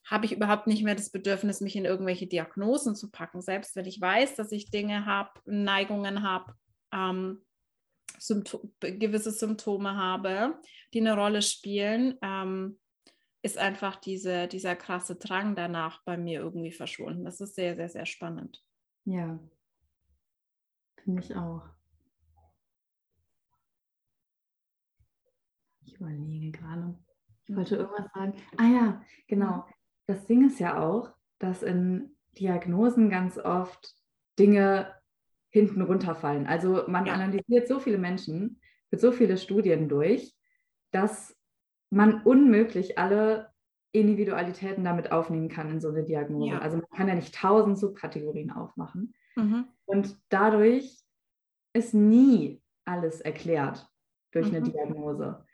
habe 0.05 0.25
ich 0.25 0.31
überhaupt 0.31 0.67
nicht 0.67 0.83
mehr 0.83 0.95
das 0.95 1.11
Bedürfnis, 1.11 1.61
mich 1.61 1.75
in 1.75 1.85
irgendwelche 1.85 2.27
Diagnosen 2.27 2.95
zu 2.95 3.09
packen. 3.09 3.41
Selbst 3.41 3.75
wenn 3.75 3.85
ich 3.85 3.99
weiß, 3.99 4.35
dass 4.35 4.51
ich 4.51 4.69
Dinge 4.69 5.05
habe, 5.05 5.31
Neigungen 5.45 6.21
habe, 6.21 6.53
ähm, 6.93 7.43
Sympto 8.19 8.71
gewisse 8.79 9.31
Symptome 9.31 9.95
habe, 9.95 10.59
die 10.93 10.99
eine 10.99 11.15
Rolle 11.15 11.41
spielen, 11.41 12.17
ähm, 12.21 12.79
ist 13.41 13.57
einfach 13.57 13.97
diese, 13.97 14.47
dieser 14.47 14.75
krasse 14.75 15.15
Drang 15.15 15.55
danach 15.55 16.03
bei 16.03 16.17
mir 16.17 16.39
irgendwie 16.39 16.71
verschwunden. 16.71 17.25
Das 17.25 17.41
ist 17.41 17.55
sehr, 17.55 17.75
sehr, 17.75 17.89
sehr 17.89 18.05
spannend. 18.05 18.63
Ja, 19.05 19.39
finde 21.03 21.21
ich 21.21 21.35
auch. 21.35 21.63
Ich 25.85 25.94
überlege 26.05 26.51
gerade. 26.51 26.95
Ich 27.47 27.55
wollte 27.55 27.75
irgendwas 27.75 28.11
sagen. 28.13 28.33
Ah 28.57 28.67
ja, 28.67 29.01
genau. 29.27 29.65
Das 30.07 30.25
Ding 30.25 30.47
ist 30.47 30.59
ja 30.59 30.79
auch, 30.79 31.13
dass 31.39 31.63
in 31.63 32.15
Diagnosen 32.37 33.09
ganz 33.09 33.37
oft 33.37 33.95
Dinge 34.37 34.93
hinten 35.49 35.81
runterfallen. 35.81 36.47
Also 36.47 36.83
man 36.87 37.05
ja. 37.05 37.13
analysiert 37.13 37.67
so 37.67 37.79
viele 37.79 37.97
Menschen, 37.97 38.59
führt 38.89 39.01
so 39.01 39.11
viele 39.11 39.37
Studien 39.37 39.87
durch, 39.87 40.35
dass 40.91 41.35
man 41.89 42.21
unmöglich 42.23 42.97
alle 42.97 43.49
Individualitäten 43.91 44.83
damit 44.83 45.11
aufnehmen 45.11 45.47
kann 45.47 45.69
in 45.69 45.79
so 45.79 45.89
eine 45.89 46.03
Diagnose. 46.03 46.51
Ja. 46.51 46.59
Also 46.59 46.77
man 46.77 46.89
kann 46.89 47.07
ja 47.07 47.15
nicht 47.15 47.33
tausend 47.33 47.79
Subkategorien 47.79 48.51
aufmachen. 48.51 49.13
Mhm. 49.35 49.67
Und 49.85 50.17
dadurch 50.29 50.99
ist 51.73 51.93
nie 51.93 52.61
alles 52.83 53.21
erklärt 53.21 53.87
durch 54.31 54.49
mhm. 54.49 54.55
eine 54.55 54.69
Diagnose. 54.69 55.45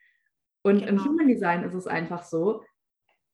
Und 0.64 0.80
genau. 0.80 0.92
im 0.92 1.06
Human 1.06 1.28
Design 1.28 1.64
ist 1.64 1.74
es 1.74 1.88
einfach 1.88 2.24
so, 2.24 2.64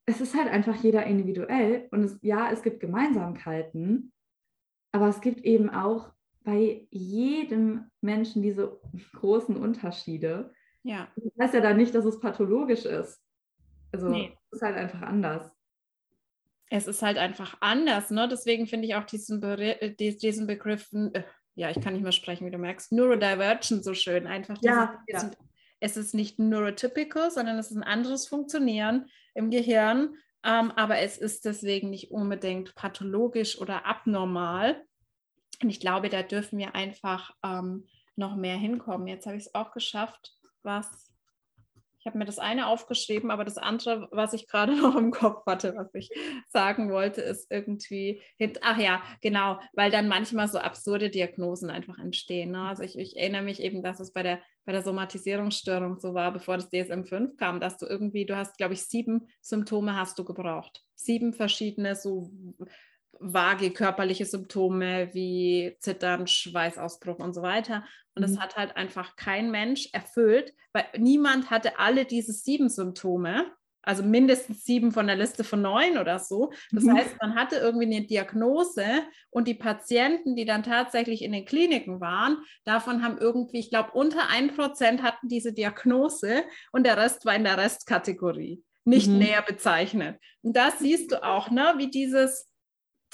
es 0.06 0.22
ist 0.22 0.36
halt 0.36 0.48
einfach 0.48 0.76
jeder 0.76 1.06
individuell 1.06 1.88
und 1.92 2.04
es, 2.04 2.18
ja, 2.22 2.50
es 2.52 2.64
gibt 2.64 2.80
Gemeinsamkeiten, 2.80 4.14
aber 4.94 5.10
es 5.10 5.20
gibt 5.20 5.42
eben 5.42 5.70
auch 5.70 6.14
bei 6.44 6.88
jedem 6.92 7.92
Menschen 8.00 8.42
diese 8.42 8.80
großen 9.14 9.58
Unterschiede. 9.58 10.54
Ja. 10.84 11.10
Das 11.16 11.34
heißt 11.42 11.54
ja 11.56 11.60
dann 11.60 11.76
nicht, 11.76 11.94
dass 11.94 12.06
es 12.06 12.22
pathologisch 12.22 12.86
ist. 12.86 13.22
Also 13.92 14.08
nee. 14.10 14.34
es 14.50 14.58
ist 14.58 14.62
halt 14.62 14.78
einfach 14.78 15.02
anders. 15.02 15.52
Es 16.70 16.88
ist 16.88 17.02
halt 17.02 17.18
einfach 17.18 17.58
anders, 17.60 18.10
ne? 18.12 18.28
Deswegen 18.30 18.68
finde 18.68 18.88
ich 18.88 18.96
auch 18.96 19.04
diesen, 19.04 19.42
Be 19.42 19.82
äh, 19.82 19.94
diesen 19.94 20.48
Begriff, 20.48 20.90
äh, 20.94 21.24
ja, 21.56 21.70
ich 21.70 21.82
kann 21.82 21.94
nicht 21.94 22.04
mehr 22.04 22.12
sprechen, 22.14 22.46
wie 22.46 22.52
du 22.52 22.58
merkst, 22.58 22.94
Neurodivergent 22.94 23.84
so 23.84 23.94
schön. 23.94 24.26
Einfach 24.26 24.58
dieses, 24.58 24.76
ja, 24.76 25.04
ja. 25.08 25.32
Es 25.80 25.98
ist 25.98 26.14
nicht 26.14 26.40
neurotypical, 26.40 27.32
sondern 27.32 27.58
es 27.58 27.72
ist 27.72 27.78
ein 27.78 27.84
anderes 27.84 28.28
Funktionieren 28.28 29.10
im 29.34 29.50
Gehirn. 29.50 30.16
Ähm, 30.44 30.72
aber 30.72 31.00
es 31.00 31.18
ist 31.18 31.46
deswegen 31.46 31.90
nicht 31.90 32.12
unbedingt 32.12 32.76
pathologisch 32.76 33.60
oder 33.60 33.86
abnormal. 33.86 34.84
Und 35.62 35.70
ich 35.70 35.80
glaube, 35.80 36.10
da 36.10 36.22
dürfen 36.22 36.60
wir 36.60 36.76
einfach 36.76 37.32
ähm, 37.44 37.88
noch 38.16 38.36
mehr 38.36 38.58
hinkommen. 38.58 39.08
Jetzt 39.08 39.26
habe 39.26 39.38
ich 39.38 39.48
es 39.48 39.56
auch 39.56 39.72
geschafft, 39.72 40.34
was. 40.64 41.07
Ich 42.00 42.06
habe 42.06 42.18
mir 42.18 42.26
das 42.26 42.40
eine 42.40 42.68
aufgeschrieben, 42.68 43.32
aber 43.32 43.44
das 43.44 43.58
andere, 43.58 44.08
was 44.12 44.34
ich 44.34 44.48
gerade 44.48 44.76
noch 44.82 44.96
im 44.96 45.12
Kopf 45.12 45.46
hatte, 45.46 45.74
was 45.76 45.94
ich 45.94 46.10
sagen 46.50 46.92
wollte, 46.92 47.22
ist 47.22 47.52
irgendwie, 47.52 48.22
ach 48.62 48.78
ja, 48.78 49.02
genau, 49.22 49.60
weil 49.74 49.92
dann 49.92 50.08
manchmal 50.08 50.48
so 50.48 50.60
absurde 50.60 51.10
Diagnosen 51.10 51.70
einfach 51.70 51.98
entstehen. 51.98 52.52
Ne? 52.52 52.62
Also 52.62 52.84
ich, 52.84 52.98
ich, 52.98 53.18
erinnere 53.18 53.44
mich 53.44 53.62
eben, 53.62 53.84
dass 53.84 54.00
es 54.00 54.14
bei 54.14 54.24
der, 54.24 54.40
bei 54.66 54.72
der 54.72 54.84
Somatisierungsstörung 54.84 56.00
so 56.00 56.14
war, 56.14 56.32
bevor 56.32 56.58
das 56.58 56.72
DSM-5 56.72 57.38
kam, 57.38 57.60
dass 57.60 57.78
du 57.78 57.86
irgendwie, 57.86 58.26
du 58.26 58.36
hast, 58.36 58.58
glaube 58.58 58.74
ich, 58.74 58.84
sieben 58.84 59.28
Symptome 59.42 59.96
hast 59.96 60.20
du 60.20 60.24
gebraucht. 60.24 60.84
Sieben 60.96 61.34
verschiedene 61.34 61.96
so 61.96 62.32
vage 63.20 63.72
körperliche 63.72 64.26
Symptome 64.26 65.14
wie 65.14 65.76
Zittern, 65.80 66.28
Schweißausbruch 66.28 67.20
und 67.20 67.34
so 67.34 67.42
weiter. 67.42 67.84
Und 68.16 68.22
das 68.22 68.32
mhm. 68.32 68.40
hat 68.40 68.56
halt 68.56 68.76
einfach 68.76 69.16
kein 69.16 69.52
Mensch 69.52 69.90
erfüllt, 69.94 70.54
weil 70.74 70.86
niemand 70.98 71.50
hatte 71.50 71.80
alle 71.80 72.06
diese 72.06 72.34
sieben 72.34 72.70
Symptome, 72.70 73.52
also 73.84 74.04
mindestens 74.04 74.66
sieben 74.66 74.92
von 74.92 75.08
der 75.08 75.16
Liste 75.16 75.44
von 75.44 75.62
neun 75.62 75.98
oder 75.98 76.20
so. 76.20 76.52
Das 76.72 76.84
mhm. 76.84 76.98
heißt, 76.98 77.16
man 77.22 77.36
hatte 77.36 77.56
irgendwie 77.56 77.86
eine 77.86 78.06
Diagnose 78.06 78.84
und 79.30 79.48
die 79.48 79.54
Patienten, 79.54 80.36
die 80.36 80.46
dann 80.46 80.64
tatsächlich 80.64 81.22
in 81.22 81.32
den 81.32 81.46
Kliniken 81.46 82.02
waren, 82.02 82.38
davon 82.66 83.04
haben 83.04 83.18
irgendwie, 83.18 83.60
ich 83.60 83.70
glaube, 83.70 83.92
unter 83.92 84.30
ein 84.30 84.56
Prozent 84.56 85.04
hatten 85.04 85.30
diese 85.30 85.54
Diagnose 85.54 86.44
und 86.72 86.86
der 86.86 86.98
Rest 86.98 87.26
war 87.26 87.36
in 87.36 87.46
der 87.46 87.58
Restkategorie 87.58 88.64
nicht 88.84 89.10
mhm. 89.10 89.20
näher 89.20 89.42
bezeichnet. 89.42 90.20
Und 90.42 90.56
das 90.56 90.80
siehst 90.80 91.12
du 91.12 91.24
auch, 91.24 91.52
ne, 91.52 91.76
wie 91.78 91.92
dieses, 91.92 92.50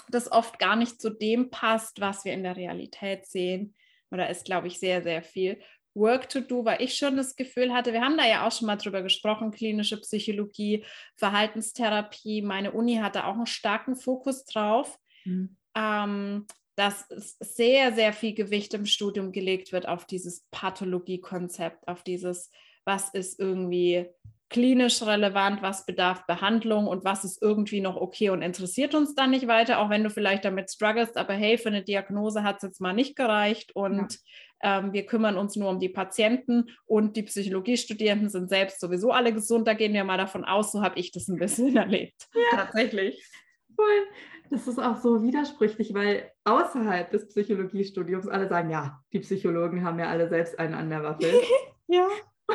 das 0.09 0.31
oft 0.31 0.59
gar 0.59 0.75
nicht 0.75 1.01
zu 1.01 1.09
dem 1.09 1.49
passt, 1.49 1.99
was 2.01 2.25
wir 2.25 2.33
in 2.33 2.43
der 2.43 2.55
Realität 2.55 3.25
sehen. 3.25 3.75
Oder 4.11 4.29
ist, 4.29 4.45
glaube 4.45 4.67
ich, 4.67 4.79
sehr, 4.79 5.01
sehr 5.01 5.23
viel 5.23 5.59
Work 5.95 6.29
to 6.29 6.41
do, 6.41 6.65
weil 6.65 6.81
ich 6.81 6.95
schon 6.95 7.17
das 7.17 7.35
Gefühl 7.35 7.73
hatte, 7.73 7.93
wir 7.93 8.01
haben 8.01 8.17
da 8.17 8.27
ja 8.27 8.47
auch 8.47 8.51
schon 8.51 8.67
mal 8.67 8.77
drüber 8.77 9.03
gesprochen, 9.03 9.51
klinische 9.51 9.99
Psychologie, 10.01 10.83
Verhaltenstherapie. 11.17 12.41
Meine 12.41 12.71
Uni 12.71 12.95
hatte 12.95 13.25
auch 13.25 13.35
einen 13.35 13.45
starken 13.45 13.95
Fokus 13.95 14.45
drauf. 14.45 14.97
Mhm. 15.25 15.57
Ähm, 15.75 16.47
dass 16.75 17.07
sehr, 17.39 17.93
sehr 17.93 18.13
viel 18.13 18.33
Gewicht 18.33 18.73
im 18.73 18.85
Studium 18.85 19.31
gelegt 19.31 19.71
wird 19.71 19.87
auf 19.87 20.05
dieses 20.05 20.45
Pathologie-Konzept, 20.51 21.87
auf 21.87 22.03
dieses, 22.03 22.49
was 22.83 23.13
ist 23.13 23.39
irgendwie 23.39 24.07
klinisch 24.53 25.01
relevant, 25.01 25.63
was 25.63 25.85
bedarf 25.85 26.25
Behandlung 26.27 26.87
und 26.87 27.03
was 27.03 27.25
ist 27.25 27.41
irgendwie 27.41 27.81
noch 27.81 27.97
okay 27.97 28.29
und 28.29 28.43
interessiert 28.43 28.93
uns 28.93 29.15
dann 29.15 29.31
nicht 29.31 29.47
weiter, 29.47 29.79
auch 29.79 29.89
wenn 29.89 30.03
du 30.03 30.11
vielleicht 30.11 30.45
damit 30.45 30.69
strugglest, 30.69 31.17
aber 31.17 31.33
hey, 31.33 31.57
für 31.57 31.69
eine 31.69 31.83
Diagnose 31.83 32.43
hat 32.43 32.57
es 32.57 32.61
jetzt 32.61 32.79
mal 32.79 32.93
nicht 32.93 33.15
gereicht 33.15 33.75
und 33.75 34.19
ja. 34.61 34.77
ähm, 34.77 34.93
wir 34.93 35.07
kümmern 35.07 35.37
uns 35.37 35.55
nur 35.55 35.69
um 35.69 35.79
die 35.79 35.89
Patienten 35.89 36.69
und 36.85 37.17
die 37.17 37.23
Psychologiestudierenden 37.23 38.29
sind 38.29 38.47
selbst 38.47 38.79
sowieso 38.79 39.11
alle 39.11 39.33
gesund, 39.33 39.67
da 39.67 39.73
gehen 39.73 39.93
wir 39.93 40.03
mal 40.03 40.19
davon 40.19 40.45
aus, 40.45 40.71
so 40.71 40.83
habe 40.83 40.99
ich 40.99 41.11
das 41.11 41.27
ein 41.27 41.39
bisschen 41.39 41.75
erlebt. 41.75 42.27
Ja. 42.35 42.57
Tatsächlich. 42.57 43.27
Cool. 43.75 44.07
Das 44.51 44.67
ist 44.67 44.77
auch 44.77 44.97
so 44.97 45.23
widersprüchlich, 45.23 45.95
weil 45.95 46.31
außerhalb 46.43 47.09
des 47.09 47.27
Psychologiestudiums 47.27 48.27
alle 48.27 48.47
sagen, 48.47 48.69
ja, 48.69 48.99
die 49.11 49.19
Psychologen 49.21 49.83
haben 49.83 49.97
ja 49.97 50.09
alle 50.09 50.29
selbst 50.29 50.59
einen 50.59 50.75
an 50.75 50.91
der 50.91 51.01
Waffel. 51.01 51.33
ja. 51.87 52.07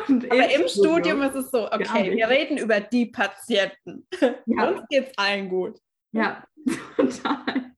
Und 0.07 0.31
Aber 0.31 0.51
im 0.51 0.67
Studium 0.67 1.21
ist 1.21 1.35
es 1.35 1.51
so, 1.51 1.71
okay, 1.71 2.15
wir 2.15 2.29
reden 2.29 2.57
über 2.57 2.79
die 2.79 3.07
Patienten. 3.07 4.07
Ja. 4.45 4.69
Uns 4.69 4.87
geht 4.89 5.07
es 5.07 5.17
allen 5.17 5.49
gut. 5.49 5.79
Ja, 6.11 6.43
total. 6.95 7.73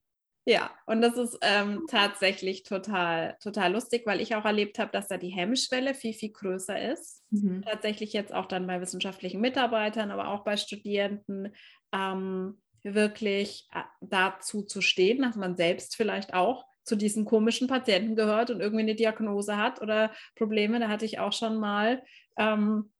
Ja, 0.46 0.72
und 0.88 1.02
das 1.02 1.18
ist 1.18 1.38
ähm, 1.44 1.86
tatsächlich 1.88 2.64
total, 2.64 3.38
total 3.44 3.74
lustig, 3.74 4.04
weil 4.06 4.22
ich 4.22 4.36
auch 4.36 4.46
erlebt 4.46 4.80
habe, 4.80 4.92
dass 4.92 5.08
da 5.08 5.18
die 5.18 5.30
Hemmschwelle 5.30 5.94
viel, 5.94 6.14
viel 6.14 6.32
größer 6.32 6.92
ist. 6.92 7.24
Mhm. 7.30 7.62
Tatsächlich 7.62 8.12
jetzt 8.14 8.34
auch 8.34 8.48
dann 8.48 8.66
bei 8.66 8.82
wissenschaftlichen 8.82 9.40
Mitarbeitern, 9.40 10.10
aber 10.10 10.30
auch 10.30 10.44
bei 10.44 10.58
Studierenden, 10.58 11.54
ähm, 11.94 12.60
wirklich 12.84 13.68
äh, 13.74 13.84
dazu 14.02 14.64
zu 14.64 14.82
stehen, 14.82 15.22
dass 15.22 15.36
man 15.36 15.56
selbst 15.56 15.96
vielleicht 15.96 16.34
auch 16.34 16.66
zu 16.84 16.96
diesen 16.96 17.26
komischen 17.26 17.68
Patienten 17.68 18.16
gehört 18.16 18.50
und 18.50 18.62
irgendwie 18.62 18.84
eine 18.84 18.96
Diagnose 18.96 19.58
hat 19.58 19.82
oder 19.82 20.12
Probleme. 20.36 20.80
Da 20.80 20.88
hatte 20.88 21.06
ich 21.06 21.20
auch 21.20 21.34
schon 21.34 21.58
mal 21.58 22.04
ähm, 22.38 22.92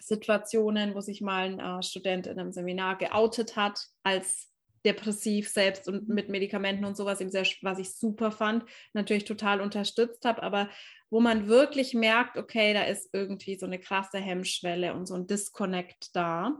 Situationen, 0.00 0.94
wo 0.94 1.00
sich 1.00 1.20
mal 1.20 1.44
ein 1.44 1.60
äh, 1.60 1.82
Student 1.82 2.26
in 2.26 2.38
einem 2.38 2.52
Seminar 2.52 2.96
geoutet 2.96 3.56
hat 3.56 3.78
als 4.02 4.52
depressiv 4.84 5.48
selbst 5.48 5.88
und 5.88 6.08
mit 6.08 6.28
Medikamenten 6.28 6.84
und 6.84 6.96
sowas, 6.96 7.18
sehr, 7.18 7.46
was 7.62 7.78
ich 7.78 7.94
super 7.94 8.32
fand, 8.32 8.64
natürlich 8.94 9.24
total 9.24 9.60
unterstützt 9.60 10.24
habe, 10.24 10.42
aber 10.42 10.68
wo 11.10 11.20
man 11.20 11.46
wirklich 11.46 11.94
merkt, 11.94 12.36
okay, 12.36 12.72
da 12.74 12.84
ist 12.84 13.10
irgendwie 13.12 13.56
so 13.56 13.66
eine 13.66 13.78
krasse 13.78 14.18
Hemmschwelle 14.18 14.94
und 14.94 15.06
so 15.06 15.14
ein 15.14 15.26
Disconnect 15.26 16.16
da, 16.16 16.58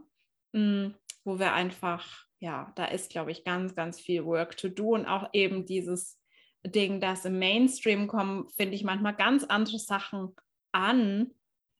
mm, 0.52 0.88
wo 1.24 1.38
wir 1.38 1.52
einfach, 1.52 2.26
ja, 2.38 2.72
da 2.76 2.84
ist, 2.84 3.10
glaube 3.10 3.32
ich, 3.32 3.44
ganz, 3.44 3.74
ganz 3.74 3.98
viel 3.98 4.24
Work 4.24 4.56
to 4.56 4.68
do 4.68 4.94
und 4.94 5.06
auch 5.06 5.30
eben 5.32 5.66
dieses 5.66 6.21
Ding, 6.64 7.00
dass 7.00 7.24
im 7.24 7.38
Mainstream 7.38 8.06
kommen, 8.06 8.48
finde 8.50 8.74
ich 8.74 8.84
manchmal 8.84 9.14
ganz 9.14 9.44
andere 9.44 9.78
Sachen 9.78 10.34
an, 10.72 11.32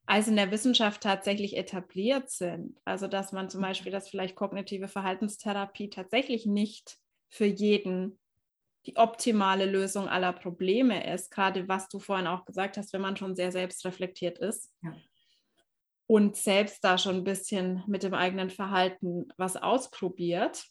als 0.07 0.29
in 0.29 0.37
der 0.37 0.51
Wissenschaft 0.51 1.03
tatsächlich 1.03 1.57
etabliert 1.57 2.31
sind. 2.31 2.79
Also 2.85 3.07
dass 3.07 3.33
man 3.33 3.49
zum 3.49 3.61
mhm. 3.61 3.67
Beispiel, 3.67 3.93
dass 3.93 4.09
vielleicht 4.09 4.35
kognitive 4.35 4.89
Verhaltenstherapie 4.89 5.91
tatsächlich 5.91 6.47
nicht 6.47 6.99
für 7.29 7.47
jeden 7.47 8.19
die 8.87 8.97
optimale 8.97 9.67
Lösung 9.67 10.09
aller 10.09 10.33
Probleme 10.33 11.13
ist, 11.15 11.31
gerade 11.31 11.69
was 11.69 11.89
du 11.89 12.01
vorhin 12.01 12.27
auch 12.27 12.45
gesagt 12.45 12.77
hast, 12.77 12.93
wenn 12.93 13.01
man 13.01 13.17
schon 13.17 13.37
sehr 13.37 13.53
selbstreflektiert 13.53 14.39
ist 14.39 14.73
ja. 14.83 14.93
und 16.09 16.37
selbst 16.37 16.83
da 16.83 16.99
schon 16.99 17.17
ein 17.17 17.25
bisschen 17.25 17.85
mit 17.87 18.03
dem 18.03 18.13
eigenen 18.13 18.51
Verhalten 18.51 19.29
was 19.37 19.57
ausprobiert, 19.57 20.65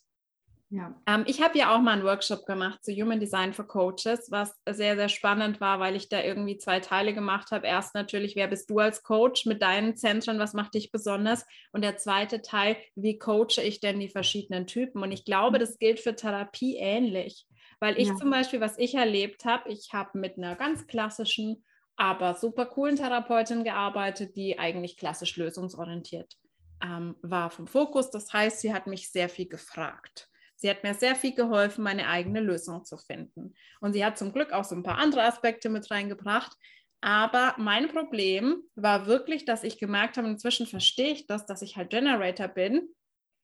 ja. 0.71 0.95
Ähm, 1.05 1.25
ich 1.27 1.41
habe 1.41 1.57
ja 1.57 1.75
auch 1.75 1.81
mal 1.81 1.91
einen 1.91 2.05
Workshop 2.05 2.45
gemacht 2.45 2.81
zu 2.81 2.93
Human 2.93 3.19
Design 3.19 3.51
for 3.51 3.67
Coaches, 3.67 4.31
was 4.31 4.57
sehr, 4.69 4.95
sehr 4.95 5.09
spannend 5.09 5.59
war, 5.59 5.81
weil 5.81 5.97
ich 5.97 6.07
da 6.07 6.23
irgendwie 6.23 6.57
zwei 6.57 6.79
Teile 6.79 7.13
gemacht 7.13 7.51
habe. 7.51 7.67
Erst 7.67 7.93
natürlich, 7.93 8.37
wer 8.37 8.47
bist 8.47 8.69
du 8.69 8.79
als 8.79 9.03
Coach 9.03 9.45
mit 9.45 9.61
deinen 9.61 9.97
Zentren, 9.97 10.39
was 10.39 10.53
macht 10.53 10.73
dich 10.73 10.89
besonders? 10.89 11.45
Und 11.73 11.83
der 11.83 11.97
zweite 11.97 12.41
Teil, 12.41 12.77
wie 12.95 13.19
coache 13.19 13.61
ich 13.61 13.81
denn 13.81 13.99
die 13.99 14.07
verschiedenen 14.07 14.65
Typen? 14.65 15.03
Und 15.03 15.11
ich 15.11 15.25
glaube, 15.25 15.59
das 15.59 15.77
gilt 15.77 15.99
für 15.99 16.15
Therapie 16.15 16.77
ähnlich, 16.77 17.45
weil 17.81 17.99
ich 17.99 18.07
ja. 18.07 18.15
zum 18.15 18.29
Beispiel, 18.29 18.61
was 18.61 18.77
ich 18.77 18.95
erlebt 18.95 19.43
habe, 19.43 19.69
ich 19.69 19.89
habe 19.91 20.17
mit 20.17 20.37
einer 20.37 20.55
ganz 20.55 20.87
klassischen, 20.87 21.65
aber 21.97 22.35
super 22.35 22.65
coolen 22.65 22.95
Therapeutin 22.95 23.65
gearbeitet, 23.65 24.37
die 24.37 24.57
eigentlich 24.57 24.95
klassisch 24.95 25.35
lösungsorientiert 25.35 26.37
ähm, 26.81 27.17
war 27.21 27.49
vom 27.49 27.67
Fokus. 27.67 28.09
Das 28.09 28.31
heißt, 28.31 28.61
sie 28.61 28.73
hat 28.73 28.87
mich 28.87 29.11
sehr 29.11 29.27
viel 29.27 29.49
gefragt. 29.49 30.30
Sie 30.61 30.69
hat 30.69 30.83
mir 30.83 30.93
sehr 30.93 31.15
viel 31.15 31.33
geholfen, 31.33 31.83
meine 31.83 32.07
eigene 32.07 32.39
Lösung 32.39 32.85
zu 32.85 32.95
finden. 32.95 33.55
Und 33.79 33.93
sie 33.93 34.05
hat 34.05 34.19
zum 34.19 34.31
Glück 34.31 34.53
auch 34.53 34.63
so 34.63 34.75
ein 34.75 34.83
paar 34.83 34.99
andere 34.99 35.23
Aspekte 35.23 35.69
mit 35.69 35.89
reingebracht. 35.89 36.55
Aber 37.01 37.55
mein 37.57 37.87
Problem 37.87 38.61
war 38.75 39.07
wirklich, 39.07 39.45
dass 39.45 39.63
ich 39.63 39.79
gemerkt 39.79 40.17
habe, 40.17 40.27
inzwischen 40.27 40.67
verstehe 40.67 41.13
ich 41.13 41.25
das, 41.25 41.47
dass 41.47 41.63
ich 41.63 41.77
halt 41.77 41.89
Generator 41.89 42.47
bin. 42.47 42.89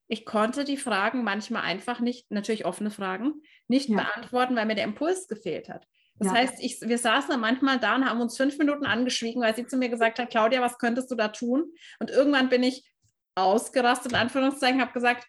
Ich 0.07 0.26
konnte 0.28 0.63
die 0.63 0.78
Fragen 0.78 1.24
manchmal 1.24 1.63
einfach 1.63 1.99
nicht, 1.99 2.30
natürlich 2.30 2.65
offene 2.65 2.91
Fragen, 2.91 3.41
nicht 3.68 3.89
ja. 3.89 3.95
beantworten, 3.97 4.55
weil 4.55 4.68
mir 4.68 4.76
der 4.76 4.84
Impuls 4.84 5.28
gefehlt 5.28 5.70
hat. 5.70 5.88
Das 6.20 6.28
ja. 6.28 6.36
heißt, 6.36 6.63
ich, 6.63 6.82
wir 6.82 6.99
saßen 6.99 7.32
dann 7.32 7.39
manchmal 7.39 7.80
da 7.80 7.95
und 7.95 8.07
haben 8.07 8.22
uns 8.22 8.38
fünf 8.38 8.59
Minuten 8.59 8.86
angeschwiegen, 8.86 9.41
weil 9.41 9.55
sie 9.55 9.65
zu 9.65 9.78
mir 9.78 9.89
gesagt 9.89 10.20
hat, 10.20 10.30
Claudia, 10.30 10.61
was 10.61 10.78
könntest 10.78 11.09
du 11.09 11.15
da 11.15 11.30
tun? 11.30 11.74
Und 11.99 12.11
irgendwann 12.11 12.49
bin 12.49 12.61
ich 12.61 12.88
ausgerastet, 13.34 14.11
in 14.11 14.20
Anführungszeichen, 14.20 14.82
habe 14.82 14.93
gesagt, 14.93 15.28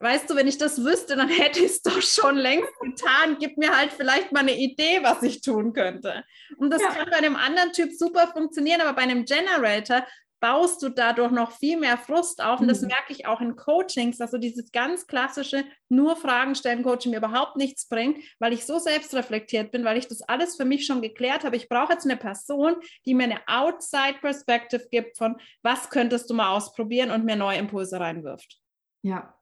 weißt 0.00 0.30
du, 0.30 0.36
wenn 0.36 0.48
ich 0.48 0.58
das 0.58 0.84
wüsste, 0.84 1.16
dann 1.16 1.28
hätte 1.28 1.60
ich 1.60 1.66
es 1.66 1.82
doch 1.82 2.02
schon 2.02 2.36
längst 2.36 2.72
getan. 2.80 3.36
Gib 3.38 3.58
mir 3.58 3.76
halt 3.76 3.92
vielleicht 3.92 4.32
mal 4.32 4.40
eine 4.40 4.56
Idee, 4.56 5.00
was 5.02 5.22
ich 5.22 5.40
tun 5.40 5.72
könnte. 5.72 6.24
Und 6.56 6.70
das 6.70 6.82
ja. 6.82 6.90
kann 6.90 7.10
bei 7.10 7.16
einem 7.16 7.36
anderen 7.36 7.72
Typ 7.72 7.92
super 7.92 8.28
funktionieren, 8.28 8.80
aber 8.80 8.94
bei 8.94 9.02
einem 9.02 9.24
Generator 9.24 10.04
baust 10.40 10.82
du 10.82 10.88
dadurch 10.88 11.32
noch 11.32 11.52
viel 11.52 11.78
mehr 11.78 11.98
Frust 11.98 12.42
auf. 12.42 12.60
Und 12.60 12.68
das 12.68 12.82
mhm. 12.82 12.88
merke 12.88 13.12
ich 13.12 13.26
auch 13.26 13.40
in 13.40 13.56
Coachings, 13.56 14.18
dass 14.18 14.30
so 14.30 14.38
dieses 14.38 14.70
ganz 14.70 15.06
klassische 15.06 15.64
nur 15.88 16.16
Fragen 16.16 16.54
stellen 16.54 16.82
Coaching 16.82 17.10
mir 17.10 17.18
überhaupt 17.18 17.56
nichts 17.56 17.88
bringt, 17.88 18.18
weil 18.38 18.52
ich 18.52 18.64
so 18.64 18.78
selbstreflektiert 18.78 19.72
bin, 19.72 19.84
weil 19.84 19.98
ich 19.98 20.06
das 20.06 20.22
alles 20.22 20.56
für 20.56 20.64
mich 20.64 20.86
schon 20.86 21.02
geklärt 21.02 21.44
habe. 21.44 21.56
Ich 21.56 21.68
brauche 21.68 21.92
jetzt 21.92 22.04
eine 22.04 22.16
Person, 22.16 22.76
die 23.04 23.14
mir 23.14 23.24
eine 23.24 23.40
Outside 23.46 24.18
Perspective 24.20 24.86
gibt 24.90 25.18
von, 25.18 25.36
was 25.62 25.90
könntest 25.90 26.30
du 26.30 26.34
mal 26.34 26.54
ausprobieren 26.54 27.10
und 27.10 27.24
mir 27.24 27.36
neue 27.36 27.58
Impulse 27.58 27.98
reinwirft. 27.98 28.58
Ja, 29.02 29.37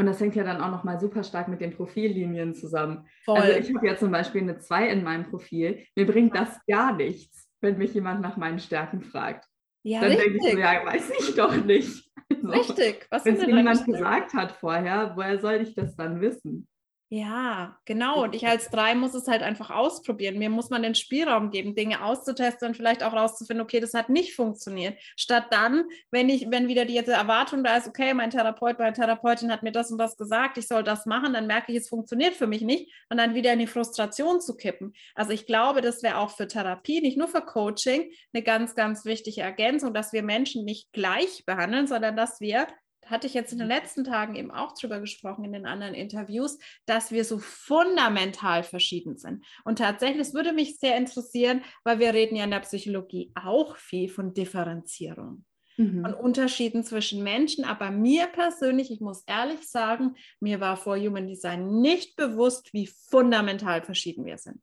und 0.00 0.06
das 0.06 0.18
hängt 0.18 0.34
ja 0.34 0.44
dann 0.44 0.62
auch 0.62 0.70
nochmal 0.70 0.98
super 0.98 1.22
stark 1.22 1.48
mit 1.48 1.60
den 1.60 1.76
Profillinien 1.76 2.54
zusammen. 2.54 3.06
Voll. 3.26 3.36
Also 3.36 3.58
ich 3.58 3.74
habe 3.74 3.86
ja 3.86 3.96
zum 3.98 4.10
Beispiel 4.10 4.40
eine 4.40 4.58
2 4.58 4.88
in 4.88 5.04
meinem 5.04 5.28
Profil. 5.28 5.84
Mir 5.94 6.06
bringt 6.06 6.34
das 6.34 6.58
gar 6.66 6.96
nichts, 6.96 7.46
wenn 7.60 7.76
mich 7.76 7.92
jemand 7.92 8.22
nach 8.22 8.38
meinen 8.38 8.58
Stärken 8.58 9.02
fragt. 9.02 9.44
Ja, 9.82 10.00
dann 10.00 10.12
denke 10.12 10.38
ich 10.38 10.52
so, 10.52 10.58
ja, 10.58 10.86
weiß 10.86 11.10
ich 11.20 11.34
doch 11.34 11.54
nicht. 11.64 12.08
So. 12.42 12.48
Richtig. 12.48 13.08
Wenn 13.24 13.36
es 13.36 13.46
niemand 13.46 13.84
gesagt 13.84 14.34
hat 14.34 14.52
vorher, 14.52 15.12
woher 15.16 15.40
soll 15.40 15.56
ich 15.56 15.74
das 15.74 15.96
dann 15.96 16.20
wissen? 16.20 16.68
Ja, 17.12 17.76
genau. 17.86 18.22
Und 18.22 18.36
ich 18.36 18.46
als 18.46 18.70
drei 18.70 18.94
muss 18.94 19.14
es 19.14 19.26
halt 19.26 19.42
einfach 19.42 19.70
ausprobieren. 19.70 20.38
Mir 20.38 20.48
muss 20.48 20.70
man 20.70 20.84
den 20.84 20.94
Spielraum 20.94 21.50
geben, 21.50 21.74
Dinge 21.74 22.04
auszutesten 22.04 22.68
und 22.68 22.76
vielleicht 22.76 23.02
auch 23.02 23.12
rauszufinden, 23.12 23.64
okay, 23.64 23.80
das 23.80 23.94
hat 23.94 24.10
nicht 24.10 24.32
funktioniert. 24.36 24.96
Statt 25.16 25.46
dann, 25.50 25.86
wenn 26.12 26.28
ich, 26.28 26.52
wenn 26.52 26.68
wieder 26.68 26.84
die 26.84 26.98
Erwartung 26.98 27.64
da 27.64 27.76
ist, 27.76 27.88
okay, 27.88 28.14
mein 28.14 28.30
Therapeut, 28.30 28.78
meine 28.78 28.92
Therapeutin 28.92 29.50
hat 29.50 29.64
mir 29.64 29.72
das 29.72 29.90
und 29.90 29.98
das 29.98 30.16
gesagt, 30.16 30.56
ich 30.56 30.68
soll 30.68 30.84
das 30.84 31.04
machen, 31.04 31.32
dann 31.32 31.48
merke 31.48 31.72
ich, 31.72 31.78
es 31.78 31.88
funktioniert 31.88 32.34
für 32.34 32.46
mich 32.46 32.62
nicht 32.62 32.92
und 33.08 33.16
dann 33.16 33.34
wieder 33.34 33.52
in 33.54 33.58
die 33.58 33.66
Frustration 33.66 34.40
zu 34.40 34.56
kippen. 34.56 34.92
Also 35.16 35.32
ich 35.32 35.46
glaube, 35.46 35.80
das 35.80 36.04
wäre 36.04 36.18
auch 36.18 36.30
für 36.30 36.46
Therapie, 36.46 37.00
nicht 37.00 37.18
nur 37.18 37.26
für 37.26 37.42
Coaching, 37.42 38.12
eine 38.32 38.44
ganz, 38.44 38.76
ganz 38.76 39.04
wichtige 39.04 39.40
Ergänzung, 39.40 39.92
dass 39.94 40.12
wir 40.12 40.22
Menschen 40.22 40.64
nicht 40.64 40.92
gleich 40.92 41.44
behandeln, 41.44 41.88
sondern 41.88 42.14
dass 42.14 42.40
wir 42.40 42.68
hatte 43.10 43.26
ich 43.26 43.34
jetzt 43.34 43.52
in 43.52 43.58
den 43.58 43.68
letzten 43.68 44.04
Tagen 44.04 44.36
eben 44.36 44.50
auch 44.50 44.74
drüber 44.74 45.00
gesprochen 45.00 45.44
in 45.44 45.52
den 45.52 45.66
anderen 45.66 45.94
Interviews, 45.94 46.58
dass 46.86 47.10
wir 47.10 47.24
so 47.24 47.38
fundamental 47.38 48.62
verschieden 48.62 49.16
sind. 49.16 49.44
Und 49.64 49.78
tatsächlich, 49.78 50.20
es 50.20 50.34
würde 50.34 50.52
mich 50.52 50.78
sehr 50.78 50.96
interessieren, 50.96 51.62
weil 51.84 51.98
wir 51.98 52.14
reden 52.14 52.36
ja 52.36 52.44
in 52.44 52.50
der 52.50 52.60
Psychologie 52.60 53.32
auch 53.34 53.76
viel 53.76 54.08
von 54.08 54.34
Differenzierung 54.34 55.44
mhm. 55.76 56.04
und 56.04 56.14
Unterschieden 56.14 56.84
zwischen 56.84 57.22
Menschen. 57.22 57.64
Aber 57.64 57.90
mir 57.90 58.26
persönlich, 58.26 58.90
ich 58.90 59.00
muss 59.00 59.24
ehrlich 59.26 59.68
sagen, 59.68 60.14
mir 60.40 60.60
war 60.60 60.76
vor 60.76 60.96
Human 60.98 61.26
Design 61.26 61.80
nicht 61.80 62.16
bewusst, 62.16 62.72
wie 62.72 62.86
fundamental 62.86 63.82
verschieden 63.82 64.24
wir 64.24 64.38
sind. 64.38 64.60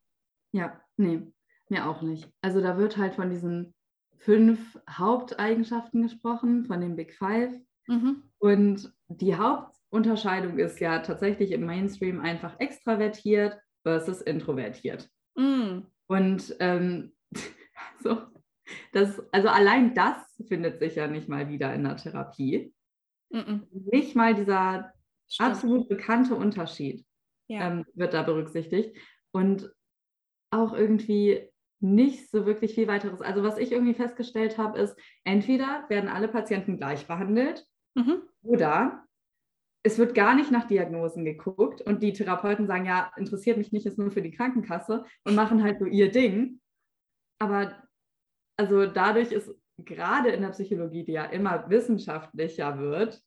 Ja, 0.54 0.80
nee, 0.96 1.22
mir 1.70 1.90
auch 1.90 2.02
nicht. 2.02 2.30
Also 2.42 2.62
da 2.62 2.78
wird 2.78 2.98
halt 2.98 3.16
von 3.16 3.30
diesen 3.30 3.74
fünf 4.18 4.80
Haupteigenschaften 4.90 6.04
gesprochen, 6.04 6.66
von 6.66 6.82
den 6.82 6.96
Big 6.96 7.14
Five. 7.14 7.54
Mhm. 7.88 8.24
Und 8.40 8.94
die 9.08 9.36
Hauptunterscheidung 9.36 10.60
ist 10.60 10.80
ja 10.80 11.00
tatsächlich 11.00 11.52
im 11.52 11.66
Mainstream 11.66 12.20
einfach 12.20 12.60
extravertiert 12.60 13.58
versus 13.84 14.22
introvertiert. 14.22 15.10
Mhm. 15.36 15.88
Und 16.08 16.56
ähm, 16.60 17.14
so, 18.04 18.18
das, 18.92 19.22
also 19.32 19.50
allein 19.50 19.94
das 19.94 20.18
findet 20.48 20.80
sich 20.80 20.96
ja 20.96 21.08
nicht 21.08 21.30
mal 21.30 21.50
wieder 21.50 21.74
in 21.74 21.84
der 21.84 21.98
Therapie. 21.98 22.74
Mhm. 23.30 23.68
Nicht 23.72 24.16
mal 24.16 24.36
dieser 24.36 24.94
Stimmt. 25.28 25.50
absolut 25.50 25.90
bekannte 25.90 26.36
Unterschied 26.36 27.06
ja. 27.48 27.68
ähm, 27.68 27.86
wird 27.94 28.14
da 28.14 28.24
berücksichtigt. 28.24 28.98
Und 29.32 29.72
auch 30.52 30.74
irgendwie 30.74 31.50
nicht 31.80 32.32
so 32.32 32.46
wirklich 32.46 32.74
viel 32.74 32.88
weiteres. 32.88 33.22
Also 33.22 33.44
was 33.44 33.58
ich 33.58 33.72
irgendwie 33.72 33.94
festgestellt 33.94 34.58
habe, 34.58 34.80
ist, 34.80 34.98
entweder 35.24 35.86
werden 35.90 36.10
alle 36.10 36.28
Patienten 36.28 36.78
gleich 36.78 37.08
behandelt 37.08 37.66
Mhm. 37.96 38.22
Oder 38.44 39.04
es 39.84 39.98
wird 39.98 40.16
gar 40.16 40.36
nicht 40.36 40.52
nach 40.52 40.68
Diagnosen 40.68 41.24
geguckt 41.24 41.82
und 41.82 42.04
die 42.04 42.14
Therapeuten 42.14 42.68
sagen, 42.68 42.86
ja, 42.86 43.12
interessiert 43.16 43.58
mich 43.58 43.72
nicht, 43.72 43.86
ist 43.86 43.98
nur 43.98 44.12
für 44.12 44.22
die 44.22 44.32
Krankenkasse 44.32 45.06
und 45.24 45.36
machen 45.36 45.64
halt 45.64 45.80
so 45.80 45.86
ihr 45.86 46.12
Ding. 46.12 46.60
Aber 47.40 47.84
also 48.58 48.86
dadurch 48.88 49.32
ist 49.32 49.54
gerade 49.78 50.30
in 50.30 50.42
der 50.42 50.50
Psychologie, 50.50 51.06
die 51.06 51.14
ja 51.14 51.26
immer 51.26 51.70
wissenschaftlicher 51.70 52.80
wird, 52.80 53.22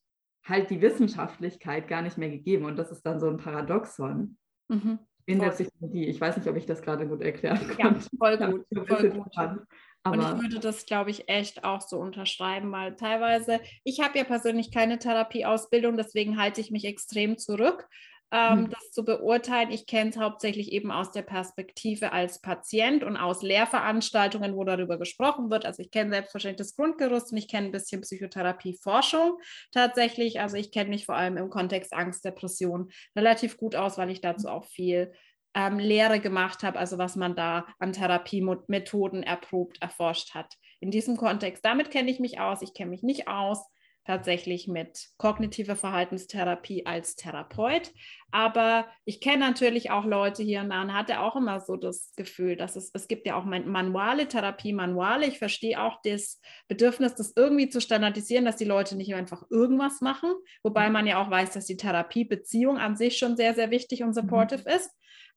halt 0.45 0.71
die 0.71 0.81
Wissenschaftlichkeit 0.81 1.89
gar 1.89 2.03
nicht 2.03 2.19
mehr 2.19 2.31
gegeben. 2.31 2.65
Und 2.65 2.77
das 2.77 2.91
ist 2.91 3.07
dann 3.07 3.21
so 3.21 3.29
ein 3.29 3.37
Paradoxon 3.37 4.37
mhm. 4.69 4.99
in 5.27 5.39
der 5.39 5.51
Psychologie. 5.51 6.07
Ich 6.07 6.21
weiß 6.21 6.37
nicht, 6.37 6.49
ob 6.49 6.57
ich 6.57 6.67
das 6.67 6.83
gerade 6.83 7.07
gut 7.07 7.23
erklären 7.23 7.59
konnte. 7.59 7.83
Ja, 7.83 7.95
voll 8.19 8.37
gut. 8.37 8.89
Voll 8.89 9.11
gut. 9.11 9.67
Aber 10.03 10.17
und 10.17 10.23
ich 10.23 10.43
würde 10.43 10.61
das, 10.61 10.87
glaube 10.87 11.11
ich, 11.11 11.29
echt 11.29 11.65
auch 11.65 11.83
so 11.83 11.99
unterschreiben, 11.99 12.73
weil 12.73 12.97
teilweise, 12.97 13.61
ich 13.85 14.01
habe 14.01 14.19
ja 14.19 14.25
persönlich 14.25 14.73
keine 14.73 14.99
Therapieausbildung, 14.99 15.97
deswegen 15.97 16.41
halte 16.41 16.61
ich 16.61 16.71
mich 16.71 16.87
extrem 16.87 17.37
zurück, 17.37 17.87
ähm, 18.33 18.61
mhm. 18.61 18.71
das 18.71 18.93
zu 18.93 19.05
beurteilen. 19.05 19.71
Ich 19.71 19.87
kenne 19.87 20.11
es 20.11 20.17
hauptsächlich 20.17 20.73
eben 20.73 20.91
aus 20.91 21.11
der 21.11 21.23
Perspektive 21.23 22.13
als 22.13 22.41
Patient 22.41 23.03
und 23.03 23.17
aus 23.17 23.43
Lehrveranstaltungen, 23.43 24.55
wo 24.55 24.65
darüber 24.65 24.99
gesprochen 24.99 25.51
wird. 25.51 25.67
Also 25.67 25.83
ich 25.83 25.91
kenne 25.91 26.11
selbstverständlich 26.11 26.69
das 26.69 26.77
Grundgerüst 26.77 27.33
und 27.33 27.39
ich 27.39 27.49
kenne 27.49 27.67
ein 27.67 27.73
bisschen 27.73 28.03
Psychotherapieforschung 28.03 29.39
tatsächlich. 29.73 30.41
Also 30.41 30.57
ich 30.57 30.71
kenne 30.71 30.91
mich 30.91 31.07
vor 31.07 31.17
allem 31.17 31.37
im 31.37 31.51
Kontext 31.51 31.93
Angst, 31.93 32.25
Depression 32.25 32.91
relativ 33.17 33.57
gut 33.57 33.75
aus, 33.75 33.99
weil 33.99 34.11
ich 34.11 34.21
dazu 34.21 34.49
auch 34.49 34.65
viel 34.65 35.13
ähm, 35.55 35.79
Lehre 35.79 36.21
gemacht 36.21 36.63
habe, 36.63 36.79
also 36.79 36.99
was 36.99 37.17
man 37.17 37.35
da 37.35 37.67
an 37.79 37.93
Therapiemethoden 37.93 39.23
erprobt, 39.23 39.81
erforscht 39.81 40.35
hat. 40.35 40.55
In 40.81 40.91
diesem 40.91 41.17
Kontext, 41.17 41.65
damit 41.65 41.91
kenne 41.91 42.11
ich 42.11 42.21
mich 42.21 42.41
aus. 42.41 42.63
Ich 42.63 42.75
kenne 42.75 42.91
mich 42.91 43.03
nicht 43.03 43.29
aus 43.29 43.67
tatsächlich 44.07 44.67
mit 44.67 45.09
kognitiver 45.19 45.77
Verhaltenstherapie 45.77 46.87
als 46.87 47.17
Therapeut. 47.17 47.93
Aber 48.33 48.87
ich 49.05 49.21
kenne 49.21 49.39
natürlich 49.47 49.91
auch 49.91 50.05
Leute 50.05 50.43
hier 50.43 50.61
und 50.61 50.71
da 50.71 50.83
und 50.83 50.95
hatte 50.95 51.21
auch 51.21 51.37
immer 51.37 51.61
so 51.61 51.77
das 51.77 52.13
Gefühl, 52.17 52.57
dass 52.57 52.77
es, 52.77 52.91
es 52.95 53.09
gibt 53.09 53.27
ja 53.27 53.37
auch 53.37 53.45
manuale 53.45 54.27
Therapie, 54.27 54.73
Manuale. 54.73 55.27
Ich 55.27 55.39
verstehe 55.39 55.81
auch 55.81 55.99
das 56.03 56.41
Bedürfnis, 56.67 57.15
das 57.15 57.35
irgendwie 57.37 57.69
zu 57.69 57.81
standardisieren, 57.81 58.45
dass 58.45 58.57
die 58.57 58.65
Leute 58.65 58.97
nicht 58.97 59.15
einfach 59.15 59.45
irgendwas 59.51 60.01
machen. 60.01 60.33
Wobei 60.63 60.91
man 60.91 61.07
ja 61.07 61.23
auch 61.23 61.31
weiß, 61.31 61.53
dass 61.53 61.67
die 61.67 61.77
Therapiebeziehung 61.77 62.79
an 62.79 62.97
sich 62.97 63.19
schon 63.19 63.37
sehr, 63.37 63.55
sehr 63.55 63.71
wichtig 63.71 64.03
und 64.03 64.15
supportive 64.15 64.63
mhm. 64.63 64.77
ist. 64.77 64.91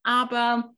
Aber 0.03 0.73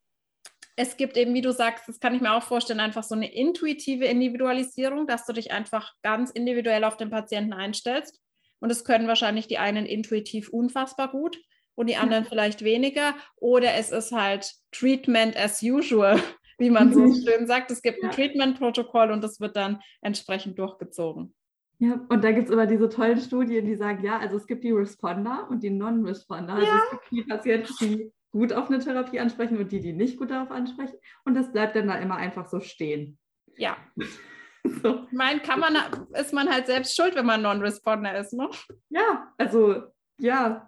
es 0.76 0.98
gibt 0.98 1.18
eben, 1.18 1.34
wie 1.34 1.42
du 1.42 1.52
sagst, 1.52 1.88
das 1.88 2.00
kann 2.00 2.14
ich 2.14 2.22
mir 2.22 2.34
auch 2.34 2.44
vorstellen, 2.44 2.80
einfach 2.80 3.04
so 3.04 3.16
eine 3.16 3.34
intuitive 3.34 4.06
Individualisierung, 4.06 5.08
dass 5.08 5.26
du 5.26 5.34
dich 5.34 5.52
einfach 5.52 5.94
ganz 6.04 6.32
individuell 6.32 6.84
auf 6.84 6.98
den 6.98 7.10
Patienten 7.10 7.54
einstellst. 7.54 8.22
Und 8.60 8.70
das 8.70 8.84
können 8.84 9.08
wahrscheinlich 9.08 9.48
die 9.48 9.58
einen 9.58 9.86
intuitiv 9.86 10.50
unfassbar 10.50 11.10
gut 11.12 11.38
und 11.76 11.88
die 11.88 11.96
anderen 11.96 12.26
vielleicht 12.26 12.64
weniger. 12.64 13.14
Oder 13.38 13.76
es 13.76 13.92
ist 13.92 14.12
halt 14.12 14.52
Treatment 14.72 15.38
as 15.38 15.62
usual, 15.62 16.20
wie 16.58 16.70
man 16.70 16.94
so 16.94 17.02
mhm. 17.02 17.16
schön 17.16 17.48
sagt. 17.48 17.72
Es 17.72 17.82
gibt 17.82 18.04
ein 18.04 18.12
Treatment-Protokoll 18.12 19.12
und 19.12 19.24
das 19.24 19.40
wird 19.40 19.56
dann 19.56 19.82
entsprechend 20.02 20.60
durchgezogen. 20.60 21.34
Ja, 21.80 22.00
und 22.08 22.24
da 22.24 22.32
gibt 22.32 22.48
es 22.48 22.54
immer 22.54 22.68
diese 22.68 22.88
tollen 22.88 23.20
Studien, 23.20 23.66
die 23.66 23.76
sagen, 23.76 24.04
ja, 24.04 24.18
also 24.18 24.38
es 24.38 24.48
gibt 24.48 24.64
die 24.64 24.72
Responder 24.72 25.48
und 25.50 25.62
die 25.62 25.70
Non-Responder. 25.70 26.54
Also 26.54 26.66
ja. 26.66 26.82
es 26.84 26.90
gibt 26.92 27.12
die 27.12 27.24
Patienten, 27.30 27.74
die 27.82 28.12
gut 28.36 28.52
auf 28.52 28.68
eine 28.68 28.80
Therapie 28.80 29.18
ansprechen 29.22 29.58
und 29.58 29.72
die, 29.72 29.80
die 29.80 29.94
nicht 29.94 30.18
gut 30.18 30.30
darauf 30.30 30.52
ansprechen. 30.52 30.98
Und 31.24 31.36
das 31.36 31.54
bleibt 31.54 31.78
dann 31.78 31.88
da 31.88 31.98
immer 32.00 32.18
einfach 32.18 32.46
so 32.46 32.60
stehen. 32.60 33.18
Ja. 33.56 33.78
so. 34.84 35.06
Ich 35.06 35.18
meine, 35.18 35.40
kann 35.40 35.62
man, 35.62 35.78
ist 36.14 36.34
man 36.34 36.52
halt 36.52 36.66
selbst 36.66 36.98
schuld, 36.98 37.16
wenn 37.16 37.26
man 37.26 37.42
Non-Responder 37.42 38.18
ist, 38.18 38.34
ne? 38.34 38.50
Ja, 38.90 39.32
also 39.38 39.84
ja. 40.20 40.68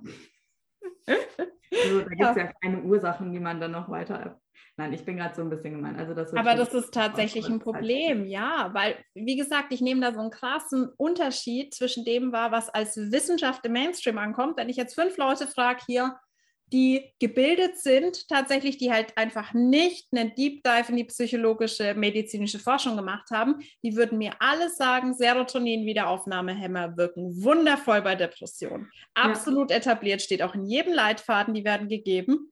also, 1.06 2.00
da 2.00 2.10
gibt 2.10 2.22
es 2.22 2.38
ja. 2.38 2.38
ja 2.38 2.54
keine 2.62 2.84
Ursachen, 2.84 3.34
die 3.34 3.40
man 3.42 3.60
dann 3.60 3.72
noch 3.72 3.90
weiter 3.90 4.40
Nein, 4.80 4.94
ich 4.94 5.04
bin 5.04 5.18
gerade 5.18 5.34
so 5.34 5.42
ein 5.42 5.50
bisschen 5.50 5.74
gemein. 5.74 5.96
Also 5.96 6.14
das 6.14 6.32
Aber 6.36 6.54
das 6.54 6.72
ist 6.72 6.94
tatsächlich 6.94 7.48
ein 7.50 7.58
Problem, 7.58 8.26
ja, 8.26 8.70
weil, 8.74 9.04
wie 9.16 9.36
gesagt, 9.36 9.74
ich 9.74 9.82
nehme 9.82 10.02
da 10.02 10.14
so 10.14 10.20
einen 10.20 10.30
krassen 10.30 10.90
Unterschied 10.98 11.74
zwischen 11.74 12.06
dem 12.06 12.32
wahr, 12.32 12.52
was 12.52 12.70
als 12.70 12.96
Wissenschaft 12.96 13.66
im 13.66 13.74
Mainstream 13.74 14.20
ankommt. 14.20 14.56
Wenn 14.56 14.70
ich 14.70 14.78
jetzt 14.78 14.94
fünf 14.94 15.18
Leute 15.18 15.48
frage 15.48 15.82
hier, 15.88 16.16
die 16.74 17.14
gebildet 17.20 17.78
sind, 17.78 18.28
tatsächlich, 18.28 18.78
die 18.78 18.92
halt 18.92 19.18
einfach 19.18 19.54
nicht 19.54 20.08
einen 20.12 20.36
Deep 20.36 20.64
Dive 20.64 20.90
in 20.90 20.98
die 20.98 21.06
psychologische, 21.06 21.94
medizinische 21.94 22.60
Forschung 22.60 22.98
gemacht 22.98 23.30
haben, 23.32 23.56
die 23.84 23.96
würden 23.96 24.18
mir 24.18 24.34
alle 24.40 24.70
sagen, 24.70 25.14
Serotonin-Wiederaufnahmehämmer 25.14 26.98
wirken 26.98 27.42
wundervoll 27.44 28.02
bei 28.02 28.16
Depressionen. 28.16 28.92
Absolut 29.14 29.72
ja. 29.72 29.78
etabliert, 29.78 30.22
steht 30.22 30.42
auch 30.42 30.56
in 30.56 30.66
jedem 30.66 30.94
Leitfaden, 30.94 31.54
die 31.54 31.64
werden 31.64 31.88
gegeben. 31.88 32.52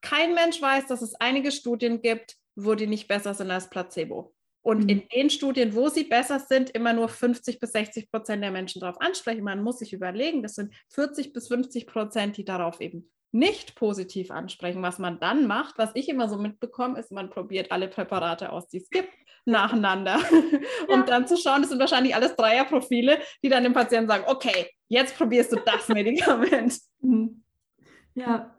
kein 0.00 0.34
Mensch 0.34 0.60
weiß, 0.60 0.86
dass 0.86 1.00
es 1.00 1.14
einige 1.14 1.50
Studien 1.50 2.02
gibt, 2.02 2.36
wo 2.56 2.74
die 2.74 2.86
nicht 2.86 3.08
besser 3.08 3.34
sind 3.34 3.50
als 3.50 3.70
Placebo. 3.70 4.33
Und 4.64 4.84
mhm. 4.84 4.88
in 4.88 5.02
den 5.14 5.30
Studien, 5.30 5.74
wo 5.74 5.90
sie 5.90 6.04
besser 6.04 6.40
sind, 6.40 6.70
immer 6.70 6.94
nur 6.94 7.08
50 7.08 7.60
bis 7.60 7.72
60 7.72 8.10
Prozent 8.10 8.42
der 8.42 8.50
Menschen 8.50 8.80
darauf 8.80 8.98
ansprechen. 8.98 9.44
Man 9.44 9.62
muss 9.62 9.78
sich 9.78 9.92
überlegen, 9.92 10.42
das 10.42 10.54
sind 10.54 10.72
40 10.88 11.34
bis 11.34 11.48
50 11.48 11.86
Prozent, 11.86 12.38
die 12.38 12.46
darauf 12.46 12.80
eben 12.80 13.10
nicht 13.30 13.74
positiv 13.74 14.30
ansprechen. 14.30 14.80
Was 14.80 14.98
man 14.98 15.20
dann 15.20 15.46
macht, 15.46 15.76
was 15.76 15.90
ich 15.94 16.08
immer 16.08 16.30
so 16.30 16.38
mitbekomme, 16.38 16.98
ist, 16.98 17.12
man 17.12 17.28
probiert 17.28 17.72
alle 17.72 17.88
Präparate 17.88 18.50
aus, 18.52 18.66
die 18.68 18.78
es 18.78 18.88
gibt, 18.88 19.10
nacheinander, 19.44 20.18
um 20.88 21.00
ja. 21.00 21.04
dann 21.04 21.26
zu 21.26 21.36
schauen, 21.36 21.60
das 21.60 21.68
sind 21.68 21.80
wahrscheinlich 21.80 22.14
alles 22.14 22.34
Dreierprofile, 22.34 23.18
die 23.42 23.50
dann 23.50 23.64
dem 23.64 23.74
Patienten 23.74 24.08
sagen, 24.08 24.24
okay, 24.28 24.70
jetzt 24.88 25.14
probierst 25.18 25.52
du 25.52 25.56
das 25.56 25.88
Medikament. 25.88 26.78
Mhm. 27.02 27.42
Ja, 28.14 28.56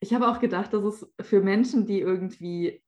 ich 0.00 0.14
habe 0.14 0.28
auch 0.28 0.40
gedacht, 0.40 0.72
dass 0.72 0.82
es 0.82 1.06
für 1.20 1.42
Menschen, 1.42 1.86
die 1.86 2.00
irgendwie 2.00 2.82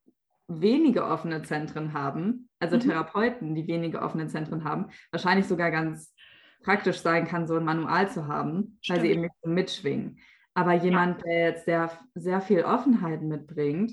wenige 0.48 1.04
offene 1.04 1.42
Zentren 1.42 1.92
haben, 1.92 2.48
also 2.58 2.76
mhm. 2.76 2.80
Therapeuten, 2.80 3.54
die 3.54 3.66
wenige 3.66 4.02
offene 4.02 4.26
Zentren 4.26 4.64
haben, 4.64 4.90
wahrscheinlich 5.10 5.46
sogar 5.46 5.70
ganz 5.70 6.14
praktisch 6.62 6.98
sein 7.00 7.26
kann, 7.26 7.46
so 7.46 7.56
ein 7.56 7.64
Manual 7.64 8.10
zu 8.10 8.26
haben, 8.26 8.78
Stimmt. 8.80 8.98
weil 8.98 9.04
sie 9.04 9.12
eben 9.12 9.22
nicht 9.22 9.34
so 9.42 9.50
mitschwingen. 9.50 10.18
Aber 10.54 10.72
jemand, 10.74 11.18
ja. 11.18 11.24
der 11.24 11.38
jetzt 11.48 11.64
sehr, 11.64 11.90
sehr 12.14 12.40
viel 12.40 12.62
Offenheit 12.62 13.22
mitbringt, 13.22 13.92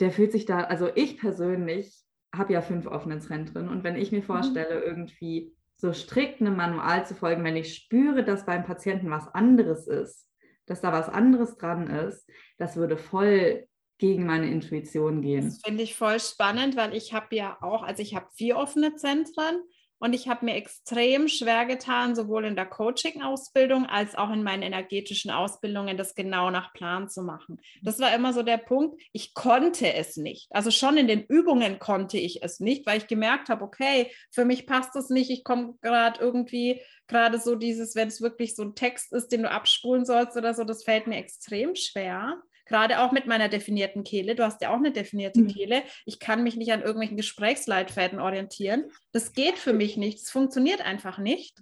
der 0.00 0.10
fühlt 0.10 0.32
sich 0.32 0.46
da, 0.46 0.60
also 0.60 0.88
ich 0.94 1.18
persönlich 1.18 2.02
habe 2.34 2.52
ja 2.52 2.60
fünf 2.60 2.86
offene 2.86 3.18
Zentren 3.20 3.68
und 3.68 3.84
wenn 3.84 3.96
ich 3.96 4.12
mir 4.12 4.20
mhm. 4.20 4.24
vorstelle, 4.24 4.76
mhm. 4.76 4.82
irgendwie 4.86 5.52
so 5.76 5.92
strikt 5.92 6.40
einem 6.40 6.56
Manual 6.56 7.06
zu 7.06 7.14
folgen, 7.14 7.44
wenn 7.44 7.56
ich 7.56 7.74
spüre, 7.74 8.24
dass 8.24 8.46
beim 8.46 8.64
Patienten 8.64 9.10
was 9.10 9.28
anderes 9.28 9.86
ist, 9.86 10.28
dass 10.66 10.80
da 10.80 10.92
was 10.92 11.08
anderes 11.08 11.56
dran 11.56 11.88
ist, 11.88 12.28
das 12.58 12.76
würde 12.76 12.96
voll 12.96 13.66
gegen 13.98 14.26
meine 14.26 14.50
Intuition 14.50 15.22
gehen. 15.22 15.44
Das 15.44 15.60
finde 15.64 15.82
ich 15.82 15.94
voll 15.94 16.20
spannend, 16.20 16.76
weil 16.76 16.94
ich 16.94 17.12
habe 17.12 17.34
ja 17.34 17.58
auch, 17.60 17.82
also 17.82 18.02
ich 18.02 18.14
habe 18.14 18.26
vier 18.34 18.56
offene 18.56 18.94
Zentren 18.96 19.62
und 20.00 20.12
ich 20.12 20.28
habe 20.28 20.44
mir 20.44 20.54
extrem 20.54 21.26
schwer 21.28 21.66
getan, 21.66 22.14
sowohl 22.14 22.44
in 22.44 22.54
der 22.54 22.66
Coaching-Ausbildung 22.66 23.86
als 23.86 24.14
auch 24.14 24.30
in 24.30 24.44
meinen 24.44 24.62
energetischen 24.62 25.30
Ausbildungen, 25.30 25.96
das 25.96 26.14
genau 26.14 26.50
nach 26.50 26.72
Plan 26.72 27.08
zu 27.08 27.22
machen. 27.22 27.60
Das 27.82 27.98
war 27.98 28.14
immer 28.14 28.32
so 28.32 28.44
der 28.44 28.58
Punkt, 28.58 29.00
ich 29.12 29.34
konnte 29.34 29.92
es 29.92 30.16
nicht. 30.16 30.46
Also 30.50 30.70
schon 30.70 30.96
in 30.96 31.08
den 31.08 31.24
Übungen 31.24 31.80
konnte 31.80 32.16
ich 32.16 32.42
es 32.42 32.60
nicht, 32.60 32.86
weil 32.86 32.98
ich 32.98 33.08
gemerkt 33.08 33.48
habe, 33.48 33.64
okay, 33.64 34.12
für 34.30 34.44
mich 34.44 34.66
passt 34.66 34.94
das 34.94 35.10
nicht. 35.10 35.30
Ich 35.30 35.42
komme 35.42 35.74
gerade 35.82 36.20
irgendwie, 36.20 36.80
gerade 37.08 37.40
so 37.40 37.56
dieses, 37.56 37.96
wenn 37.96 38.08
es 38.08 38.20
wirklich 38.20 38.54
so 38.54 38.62
ein 38.62 38.76
Text 38.76 39.12
ist, 39.12 39.32
den 39.32 39.42
du 39.42 39.50
abspulen 39.50 40.04
sollst 40.04 40.36
oder 40.36 40.54
so, 40.54 40.62
das 40.62 40.84
fällt 40.84 41.08
mir 41.08 41.16
extrem 41.16 41.74
schwer 41.74 42.40
gerade 42.68 43.00
auch 43.00 43.12
mit 43.12 43.26
meiner 43.26 43.48
definierten 43.48 44.04
Kehle. 44.04 44.34
Du 44.34 44.44
hast 44.44 44.62
ja 44.62 44.70
auch 44.70 44.76
eine 44.76 44.92
definierte 44.92 45.40
mhm. 45.40 45.48
Kehle. 45.48 45.82
Ich 46.04 46.20
kann 46.20 46.42
mich 46.42 46.56
nicht 46.56 46.72
an 46.72 46.82
irgendwelchen 46.82 47.16
Gesprächsleitfäden 47.16 48.20
orientieren. 48.20 48.84
Das 49.12 49.32
geht 49.32 49.58
für 49.58 49.72
mich 49.72 49.96
nicht. 49.96 50.18
Es 50.18 50.30
funktioniert 50.30 50.84
einfach 50.84 51.18
nicht. 51.18 51.58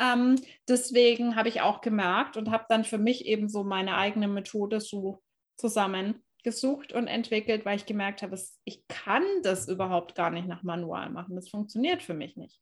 Ähm, 0.00 0.36
deswegen 0.68 1.36
habe 1.36 1.48
ich 1.48 1.60
auch 1.60 1.80
gemerkt 1.80 2.36
und 2.36 2.50
habe 2.50 2.64
dann 2.68 2.84
für 2.84 2.98
mich 2.98 3.26
eben 3.26 3.48
so 3.48 3.64
meine 3.64 3.96
eigene 3.96 4.28
Methode 4.28 4.80
so 4.80 5.22
zusammengesucht 5.56 6.92
und 6.92 7.08
entwickelt, 7.08 7.64
weil 7.64 7.76
ich 7.76 7.86
gemerkt 7.86 8.22
habe, 8.22 8.38
ich 8.64 8.86
kann 8.88 9.24
das 9.42 9.68
überhaupt 9.68 10.14
gar 10.14 10.30
nicht 10.30 10.46
nach 10.46 10.62
Manual 10.62 11.10
machen. 11.10 11.34
Das 11.34 11.48
funktioniert 11.48 12.02
für 12.02 12.14
mich 12.14 12.36
nicht. 12.36 12.60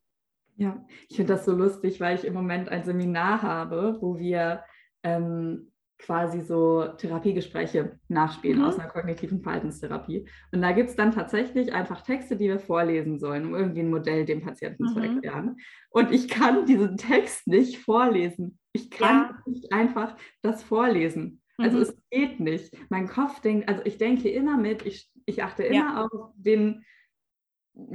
Ja, 0.56 0.82
ich 1.10 1.16
finde 1.16 1.34
das 1.34 1.44
so 1.44 1.52
lustig, 1.52 2.00
weil 2.00 2.16
ich 2.16 2.24
im 2.24 2.32
Moment 2.32 2.70
ein 2.70 2.84
Seminar 2.84 3.42
habe, 3.42 3.98
wo 4.00 4.16
wir 4.16 4.64
ähm, 5.02 5.70
quasi 5.98 6.40
so 6.40 6.86
Therapiegespräche 6.98 7.98
nachspielen 8.08 8.58
mhm. 8.58 8.64
aus 8.64 8.78
einer 8.78 8.88
kognitiven 8.88 9.40
Verhaltenstherapie. 9.42 10.28
Und 10.52 10.62
da 10.62 10.72
gibt 10.72 10.90
es 10.90 10.96
dann 10.96 11.12
tatsächlich 11.12 11.72
einfach 11.72 12.02
Texte, 12.02 12.36
die 12.36 12.48
wir 12.48 12.60
vorlesen 12.60 13.18
sollen, 13.18 13.46
um 13.46 13.54
irgendwie 13.54 13.80
ein 13.80 13.90
Modell 13.90 14.24
dem 14.24 14.42
Patienten 14.42 14.84
mhm. 14.84 14.88
zu 14.88 15.00
erklären. 15.00 15.56
Und 15.90 16.12
ich 16.12 16.28
kann 16.28 16.66
diesen 16.66 16.96
Text 16.96 17.46
nicht 17.46 17.78
vorlesen. 17.78 18.58
Ich 18.72 18.90
kann 18.90 19.30
ja. 19.30 19.42
nicht 19.46 19.72
einfach 19.72 20.16
das 20.42 20.62
vorlesen. 20.62 21.42
Also 21.58 21.78
mhm. 21.78 21.82
es 21.82 21.96
geht 22.10 22.40
nicht. 22.40 22.74
Mein 22.90 23.08
Kopf 23.08 23.40
denkt, 23.40 23.68
also 23.68 23.80
ich 23.84 23.96
denke 23.96 24.28
immer 24.28 24.58
mit, 24.58 24.84
ich, 24.84 25.10
ich 25.24 25.42
achte 25.42 25.62
immer 25.62 25.76
ja. 25.76 26.04
auf 26.04 26.30
den 26.36 26.84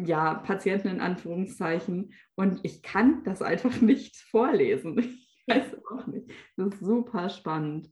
ja, 0.04 0.36
Patienten 0.36 0.88
in 0.88 1.02
Anführungszeichen 1.02 2.14
und 2.36 2.60
ich 2.64 2.82
kann 2.82 3.24
das 3.24 3.42
einfach 3.42 3.82
nicht 3.82 4.16
vorlesen. 4.16 5.21
Weiß 5.48 5.76
auch 5.92 6.08
nicht. 6.08 6.30
Das 6.58 6.74
ist 6.74 6.80
super 6.80 7.30
spannend. 7.30 7.92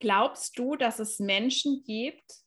Glaubst 0.00 0.58
du, 0.58 0.76
dass 0.76 0.98
es 0.98 1.18
Menschen 1.18 1.82
gibt, 1.84 2.44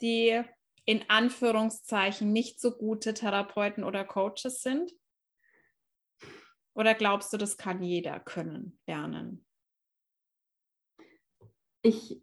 die 0.00 0.42
in 0.86 1.04
Anführungszeichen 1.08 2.32
nicht 2.32 2.60
so 2.60 2.72
gute 2.72 3.14
Therapeuten 3.14 3.84
oder 3.84 4.04
Coaches 4.04 4.62
sind? 4.62 4.92
Oder 6.74 6.94
glaubst 6.94 7.32
du, 7.32 7.36
das 7.36 7.56
kann 7.56 7.82
jeder 7.82 8.20
können, 8.20 8.78
lernen? 8.86 9.44
Ich 11.82 12.22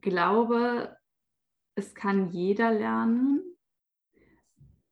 glaube, 0.00 0.96
es 1.74 1.94
kann 1.94 2.30
jeder 2.30 2.72
lernen 2.72 3.57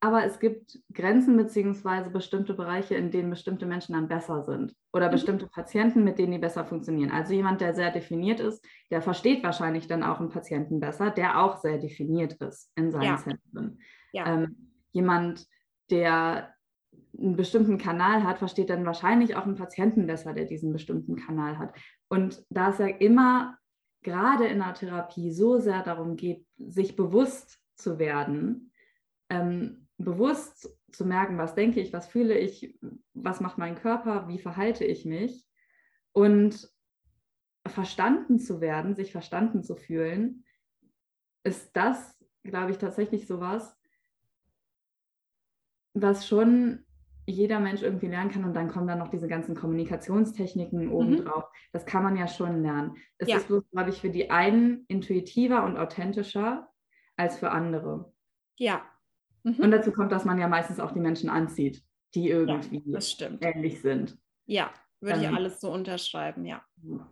aber 0.01 0.24
es 0.24 0.38
gibt 0.38 0.78
Grenzen 0.92 1.36
beziehungsweise 1.36 2.11
bestimmte 2.11 2.55
Bereiche, 2.55 2.94
in 2.94 3.11
denen 3.11 3.30
bestimmte 3.30 3.66
Menschen 3.66 3.94
dann 3.94 4.09
besser 4.09 4.42
sind 4.42 4.74
oder 4.92 5.09
mhm. 5.09 5.12
bestimmte 5.12 5.47
Patienten, 5.47 6.05
mit 6.05 6.18
denen 6.18 6.32
die 6.32 6.38
besser 6.38 6.64
funktionieren. 6.64 7.11
Also 7.11 7.32
jemand, 7.32 7.61
der 7.61 7.74
sehr 7.74 7.90
definiert 7.90 8.40
ist, 8.40 8.64
der 8.90 9.01
versteht 9.01 9.42
wahrscheinlich 9.42 9.86
dann 9.86 10.03
auch 10.03 10.20
einen 10.20 10.28
Patienten 10.28 10.80
besser, 10.80 11.11
der 11.11 11.40
auch 11.40 11.57
sehr 11.57 11.78
definiert 11.78 12.34
ist 12.34 12.70
in 12.76 12.90
seinen 12.90 13.05
ja. 13.05 13.16
Zentren. 13.16 13.80
Ja. 14.12 14.26
Ähm, 14.26 14.70
jemand, 14.92 15.47
der 15.90 16.53
einen 17.18 17.36
bestimmten 17.36 17.78
Kanal 17.78 18.22
hat, 18.24 18.38
versteht 18.38 18.68
dann 18.68 18.84
wahrscheinlich 18.84 19.34
auch 19.36 19.44
einen 19.44 19.57
Patienten 19.57 20.07
besser, 20.07 20.34
der 20.34 20.44
diesen 20.44 20.72
bestimmten 20.72 21.16
Kanal 21.16 21.59
hat. 21.59 21.74
Und 22.09 22.44
da 22.51 22.68
es 22.68 22.78
ja 22.78 22.88
immer 22.88 23.57
gerade 24.03 24.47
in 24.47 24.59
der 24.59 24.74
Therapie 24.74 25.32
so 25.32 25.59
sehr 25.59 25.82
darum 25.82 26.16
geht, 26.16 26.47
sich 26.59 26.97
bewusst 26.97 27.59
zu 27.76 27.99
werden, 27.99 28.70
ähm, 29.30 29.86
bewusst 29.99 30.76
zu 30.92 31.05
merken, 31.05 31.38
was 31.38 31.55
denke 31.55 31.80
ich, 31.80 31.92
was 31.92 32.07
fühle 32.07 32.38
ich, 32.38 32.78
was 33.14 33.40
macht 33.40 33.59
mein 33.59 33.76
Körper, 33.76 34.28
wie 34.28 34.38
verhalte 34.38 34.84
ich 34.84 35.05
mich 35.05 35.47
und 36.12 36.70
verstanden 37.66 38.38
zu 38.38 38.61
werden, 38.61 38.94
sich 38.94 39.12
verstanden 39.12 39.62
zu 39.62 39.76
fühlen, 39.76 40.44
ist 41.44 41.76
das, 41.76 42.18
glaube 42.42 42.72
ich, 42.72 42.78
tatsächlich 42.78 43.26
sowas, 43.26 43.76
was 45.94 46.26
schon 46.26 46.84
jeder 47.26 47.59
Mensch 47.59 47.82
irgendwie 47.82 48.07
lernen 48.07 48.30
kann 48.30 48.44
und 48.44 48.55
dann 48.55 48.68
kommen 48.68 48.86
dann 48.86 48.99
noch 48.99 49.09
diese 49.09 49.26
ganzen 49.26 49.57
Kommunikationstechniken 49.57 50.92
obendrauf. 50.92 51.44
Mhm. 51.44 51.57
Das 51.72 51.84
kann 51.84 52.05
man 52.05 52.16
ja 52.16 52.28
schon 52.28 52.62
lernen. 52.62 52.97
Es 53.18 53.28
ja. 53.28 53.38
ist 53.38 53.49
bloß, 53.49 53.64
glaube 53.72 53.90
ich, 53.90 54.01
für 54.01 54.11
die 54.11 54.30
einen 54.30 54.84
intuitiver 54.86 55.64
und 55.64 55.76
authentischer 55.76 56.68
als 57.16 57.38
für 57.38 57.51
andere. 57.51 58.12
Ja, 58.59 58.84
Mhm. 59.47 59.62
Und 59.62 59.70
dazu 59.70 59.92
kommt, 59.92 60.11
dass 60.11 60.24
man 60.24 60.38
ja 60.38 60.49
meistens 60.49 60.80
auch 60.80 60.90
die 60.90 61.01
Menschen 61.01 61.30
anzieht, 61.30 61.82
die 62.14 62.28
irgendwie 62.28 62.82
ja, 62.84 62.99
ähnlich 63.40 63.80
sind. 63.80 64.18
Ja, 64.47 64.70
würde 65.01 65.20
ich 65.20 65.26
ähm, 65.26 65.36
alles 65.36 65.61
so 65.61 65.70
unterschreiben, 65.70 66.44
ja. 66.44 66.62
Mhm. 66.82 67.07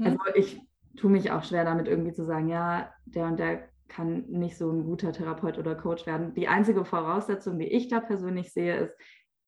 Also 0.00 0.18
ich 0.34 0.60
tue 0.96 1.10
mich 1.10 1.30
auch 1.30 1.44
schwer 1.44 1.64
damit 1.64 1.86
irgendwie 1.86 2.12
zu 2.12 2.24
sagen, 2.24 2.48
ja, 2.48 2.92
der 3.04 3.26
und 3.26 3.38
der 3.38 3.68
kann 3.86 4.24
nicht 4.28 4.56
so 4.56 4.68
ein 4.68 4.84
guter 4.84 5.12
Therapeut 5.12 5.58
oder 5.58 5.76
Coach 5.76 6.06
werden. 6.06 6.34
Die 6.34 6.48
einzige 6.48 6.84
Voraussetzung, 6.84 7.56
die 7.58 7.68
ich 7.68 7.86
da 7.86 8.00
persönlich 8.00 8.52
sehe, 8.52 8.76
ist 8.76 8.96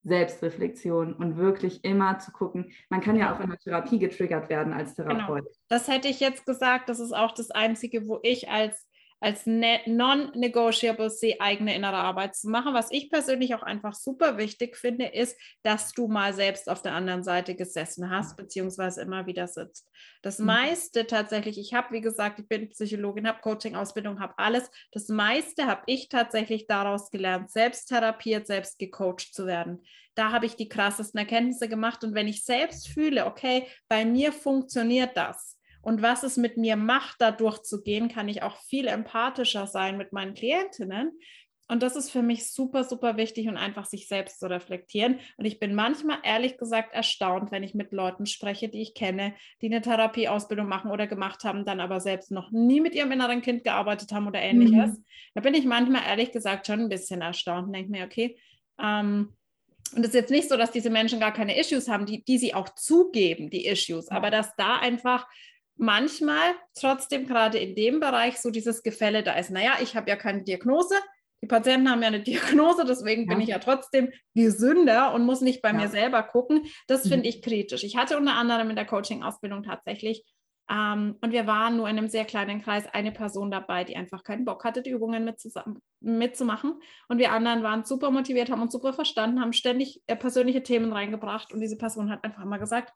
Selbstreflexion 0.04 1.14
und 1.14 1.36
wirklich 1.36 1.84
immer 1.84 2.20
zu 2.20 2.30
gucken. 2.30 2.70
Man 2.88 3.00
kann 3.00 3.16
ja 3.16 3.34
auch 3.34 3.40
in 3.40 3.50
der 3.50 3.58
Therapie 3.58 3.98
getriggert 3.98 4.48
werden 4.48 4.72
als 4.72 4.94
genau. 4.94 5.08
Therapeut. 5.08 5.44
Genau. 5.44 5.56
Das 5.68 5.88
hätte 5.88 6.06
ich 6.06 6.20
jetzt 6.20 6.46
gesagt. 6.46 6.88
Das 6.88 7.00
ist 7.00 7.12
auch 7.12 7.32
das 7.32 7.50
Einzige, 7.50 8.06
wo 8.06 8.20
ich 8.22 8.48
als 8.48 8.87
als 9.20 9.46
ne-, 9.46 9.80
non-negotiable 9.86 11.10
sehe, 11.10 11.40
eigene 11.40 11.74
innere 11.74 11.96
Arbeit 11.96 12.36
zu 12.36 12.48
machen. 12.48 12.74
Was 12.74 12.90
ich 12.90 13.10
persönlich 13.10 13.54
auch 13.54 13.62
einfach 13.62 13.94
super 13.94 14.38
wichtig 14.38 14.76
finde, 14.76 15.06
ist, 15.06 15.36
dass 15.62 15.92
du 15.92 16.08
mal 16.08 16.32
selbst 16.32 16.68
auf 16.68 16.82
der 16.82 16.94
anderen 16.94 17.22
Seite 17.22 17.54
gesessen 17.54 18.10
hast, 18.10 18.36
beziehungsweise 18.36 19.02
immer 19.02 19.26
wieder 19.26 19.48
sitzt. 19.48 19.88
Das 20.22 20.38
mhm. 20.38 20.46
meiste 20.46 21.06
tatsächlich, 21.06 21.58
ich 21.58 21.74
habe, 21.74 21.92
wie 21.92 22.00
gesagt, 22.00 22.38
ich 22.38 22.48
bin 22.48 22.68
Psychologin, 22.70 23.26
habe 23.26 23.40
Coaching-Ausbildung, 23.40 24.20
habe 24.20 24.34
alles. 24.36 24.70
Das 24.92 25.08
meiste 25.08 25.66
habe 25.66 25.82
ich 25.86 26.08
tatsächlich 26.08 26.66
daraus 26.66 27.10
gelernt, 27.10 27.50
selbst 27.50 27.86
therapiert, 27.88 28.46
selbst 28.46 28.78
gecoacht 28.78 29.34
zu 29.34 29.46
werden. 29.46 29.82
Da 30.14 30.32
habe 30.32 30.46
ich 30.46 30.56
die 30.56 30.68
krassesten 30.68 31.18
Erkenntnisse 31.18 31.68
gemacht. 31.68 32.02
Und 32.02 32.14
wenn 32.14 32.28
ich 32.28 32.44
selbst 32.44 32.88
fühle, 32.88 33.26
okay, 33.26 33.68
bei 33.88 34.04
mir 34.04 34.32
funktioniert 34.32 35.16
das, 35.16 35.57
und 35.82 36.02
was 36.02 36.22
es 36.22 36.36
mit 36.36 36.56
mir 36.56 36.76
macht, 36.76 37.20
da 37.20 37.30
durchzugehen, 37.30 38.08
kann 38.08 38.28
ich 38.28 38.42
auch 38.42 38.56
viel 38.62 38.88
empathischer 38.88 39.66
sein 39.66 39.96
mit 39.96 40.12
meinen 40.12 40.34
Klientinnen. 40.34 41.12
Und 41.70 41.82
das 41.82 41.96
ist 41.96 42.10
für 42.10 42.22
mich 42.22 42.50
super, 42.50 42.82
super 42.82 43.18
wichtig 43.18 43.46
und 43.46 43.58
einfach 43.58 43.84
sich 43.84 44.08
selbst 44.08 44.40
zu 44.40 44.48
reflektieren. 44.48 45.20
Und 45.36 45.44
ich 45.44 45.60
bin 45.60 45.74
manchmal 45.74 46.18
ehrlich 46.22 46.56
gesagt 46.56 46.94
erstaunt, 46.94 47.52
wenn 47.52 47.62
ich 47.62 47.74
mit 47.74 47.92
Leuten 47.92 48.24
spreche, 48.24 48.70
die 48.70 48.80
ich 48.80 48.94
kenne, 48.94 49.34
die 49.60 49.66
eine 49.66 49.82
Therapieausbildung 49.82 50.66
machen 50.66 50.90
oder 50.90 51.06
gemacht 51.06 51.44
haben, 51.44 51.66
dann 51.66 51.80
aber 51.80 52.00
selbst 52.00 52.30
noch 52.30 52.50
nie 52.50 52.80
mit 52.80 52.94
ihrem 52.94 53.12
inneren 53.12 53.42
Kind 53.42 53.64
gearbeitet 53.64 54.12
haben 54.12 54.26
oder 54.26 54.40
ähnliches. 54.40 54.96
Mhm. 54.96 55.04
Da 55.34 55.42
bin 55.42 55.52
ich 55.52 55.66
manchmal 55.66 56.02
ehrlich 56.08 56.32
gesagt 56.32 56.66
schon 56.66 56.80
ein 56.80 56.88
bisschen 56.88 57.20
erstaunt 57.20 57.66
und 57.66 57.74
denke 57.74 57.90
mir, 57.90 58.06
okay, 58.06 58.38
ähm, 58.80 59.34
und 59.94 60.02
es 60.02 60.08
ist 60.08 60.14
jetzt 60.14 60.30
nicht 60.30 60.48
so, 60.48 60.56
dass 60.56 60.70
diese 60.70 60.90
Menschen 60.90 61.20
gar 61.20 61.32
keine 61.32 61.58
Issues 61.58 61.88
haben, 61.88 62.04
die, 62.04 62.22
die 62.22 62.38
sie 62.38 62.54
auch 62.54 62.68
zugeben, 62.70 63.48
die 63.48 63.66
Issues, 63.66 64.08
aber 64.08 64.30
dass 64.30 64.54
da 64.56 64.76
einfach 64.76 65.26
manchmal 65.78 66.54
trotzdem 66.78 67.26
gerade 67.26 67.58
in 67.58 67.74
dem 67.74 68.00
Bereich 68.00 68.38
so 68.40 68.50
dieses 68.50 68.82
Gefälle 68.82 69.22
da 69.22 69.34
ist. 69.34 69.50
Naja, 69.50 69.74
ich 69.82 69.96
habe 69.96 70.10
ja 70.10 70.16
keine 70.16 70.42
Diagnose, 70.42 70.94
die 71.42 71.46
Patienten 71.46 71.90
haben 71.90 72.02
ja 72.02 72.08
eine 72.08 72.20
Diagnose, 72.22 72.84
deswegen 72.84 73.22
ja. 73.22 73.28
bin 73.28 73.40
ich 73.40 73.48
ja 73.48 73.58
trotzdem 73.58 74.12
gesünder 74.34 75.14
und 75.14 75.24
muss 75.24 75.40
nicht 75.40 75.62
bei 75.62 75.70
ja. 75.70 75.74
mir 75.74 75.88
selber 75.88 76.22
gucken. 76.22 76.66
Das 76.86 77.04
mhm. 77.04 77.10
finde 77.10 77.28
ich 77.28 77.42
kritisch. 77.42 77.84
Ich 77.84 77.96
hatte 77.96 78.18
unter 78.18 78.34
anderem 78.34 78.70
in 78.70 78.76
der 78.76 78.86
Coaching-Ausbildung 78.86 79.62
tatsächlich, 79.62 80.24
ähm, 80.70 81.16
und 81.22 81.32
wir 81.32 81.46
waren 81.46 81.76
nur 81.76 81.88
in 81.88 81.96
einem 81.96 82.08
sehr 82.08 82.24
kleinen 82.24 82.62
Kreis, 82.62 82.84
eine 82.92 83.10
Person 83.10 83.50
dabei, 83.50 83.84
die 83.84 83.96
einfach 83.96 84.22
keinen 84.22 84.44
Bock 84.44 84.64
hatte, 84.64 84.82
die 84.82 84.90
Übungen 84.90 85.34
mitzumachen. 86.00 86.80
Und 87.08 87.18
wir 87.18 87.32
anderen 87.32 87.62
waren 87.62 87.84
super 87.84 88.10
motiviert, 88.10 88.50
haben 88.50 88.62
uns 88.62 88.72
super 88.72 88.92
verstanden, 88.92 89.40
haben 89.40 89.54
ständig 89.54 90.02
äh, 90.06 90.16
persönliche 90.16 90.62
Themen 90.62 90.92
reingebracht. 90.92 91.52
Und 91.52 91.60
diese 91.60 91.78
Person 91.78 92.10
hat 92.10 92.22
einfach 92.22 92.44
mal 92.44 92.58
gesagt, 92.58 92.92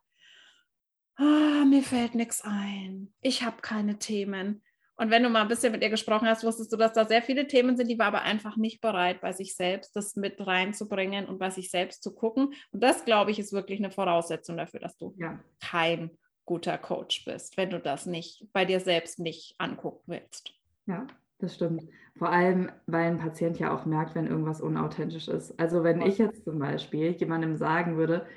ah, 1.17 1.65
mir 1.65 1.83
fällt 1.83 2.15
nichts 2.15 2.41
ein. 2.43 3.13
Ich 3.21 3.43
habe 3.43 3.57
keine 3.61 3.99
Themen. 3.99 4.61
Und 4.95 5.09
wenn 5.09 5.23
du 5.23 5.29
mal 5.29 5.41
ein 5.41 5.47
bisschen 5.47 5.71
mit 5.71 5.81
ihr 5.81 5.89
gesprochen 5.89 6.27
hast, 6.27 6.43
wusstest 6.43 6.71
du, 6.71 6.77
dass 6.77 6.93
da 6.93 7.05
sehr 7.05 7.21
viele 7.21 7.47
Themen 7.47 7.75
sind, 7.75 7.89
die 7.89 7.97
war 7.97 8.07
aber 8.07 8.21
einfach 8.21 8.57
nicht 8.57 8.79
bereit, 8.79 9.21
bei 9.21 9.31
sich 9.31 9.55
selbst 9.55 9.95
das 9.95 10.15
mit 10.15 10.45
reinzubringen 10.45 11.25
und 11.25 11.39
bei 11.39 11.49
sich 11.49 11.71
selbst 11.71 12.03
zu 12.03 12.13
gucken. 12.13 12.53
Und 12.71 12.83
das, 12.83 13.03
glaube 13.03 13.31
ich, 13.31 13.39
ist 13.39 13.53
wirklich 13.53 13.79
eine 13.79 13.89
Voraussetzung 13.89 14.55
dafür, 14.55 14.79
dass 14.79 14.95
du 14.97 15.15
ja. 15.17 15.39
kein 15.59 16.11
guter 16.45 16.77
Coach 16.77 17.25
bist, 17.25 17.57
wenn 17.57 17.69
du 17.69 17.79
das 17.79 18.05
nicht 18.05 18.45
bei 18.53 18.65
dir 18.65 18.79
selbst 18.79 19.19
nicht 19.19 19.55
angucken 19.57 20.03
willst. 20.05 20.53
Ja, 20.85 21.07
das 21.39 21.55
stimmt. 21.55 21.83
Vor 22.17 22.29
allem, 22.29 22.71
weil 22.85 23.07
ein 23.07 23.17
Patient 23.17 23.57
ja 23.59 23.73
auch 23.75 23.85
merkt, 23.85 24.13
wenn 24.13 24.27
irgendwas 24.27 24.61
unauthentisch 24.61 25.27
ist. 25.27 25.59
Also 25.59 25.83
wenn 25.83 26.01
ich 26.01 26.19
jetzt 26.19 26.43
zum 26.43 26.59
Beispiel 26.59 27.11
jemandem 27.11 27.55
sagen 27.57 27.97
würde, 27.97 28.27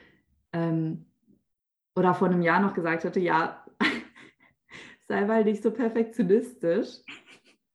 ähm, 0.53 1.05
oder 1.97 2.15
vor 2.15 2.29
einem 2.29 2.43
Jahr 2.43 2.61
noch 2.61 2.75
gesagt 2.75 3.05
hätte, 3.05 3.21
ja, 3.21 3.65
sei 5.09 5.25
mal 5.25 5.45
nicht 5.45 5.63
so 5.63 5.71
perfektionistisch. 5.71 7.01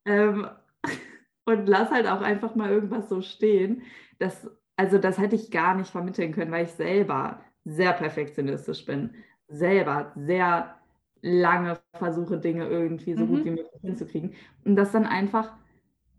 Ähm, 0.06 0.48
und 1.46 1.68
lass 1.68 1.92
halt 1.92 2.08
auch 2.08 2.22
einfach 2.22 2.56
mal 2.56 2.70
irgendwas 2.70 3.10
so 3.10 3.22
stehen. 3.22 3.82
Das, 4.20 4.50
also 4.76 4.98
das 5.00 5.18
hätte 5.18 5.36
ich 5.36 5.52
gar 5.52 5.76
nicht 5.76 5.90
vermitteln 5.90 6.32
können, 6.32 6.52
weil 6.52 6.66
ich 6.66 6.72
selber 6.72 7.42
sehr 7.66 7.94
perfektionistisch 7.94 8.86
bin. 8.86 9.16
Selber 9.48 10.14
sehr 10.16 10.78
lange 11.22 11.80
versuche, 11.94 12.38
Dinge 12.38 12.68
irgendwie 12.68 13.16
so 13.16 13.26
mhm. 13.26 13.30
gut 13.30 13.46
wie 13.46 13.52
möglich 13.52 13.82
hinzukriegen. 13.82 14.34
Und 14.64 14.76
das 14.76 14.92
dann 14.92 15.06
einfach, 15.06 15.54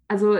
also 0.08 0.38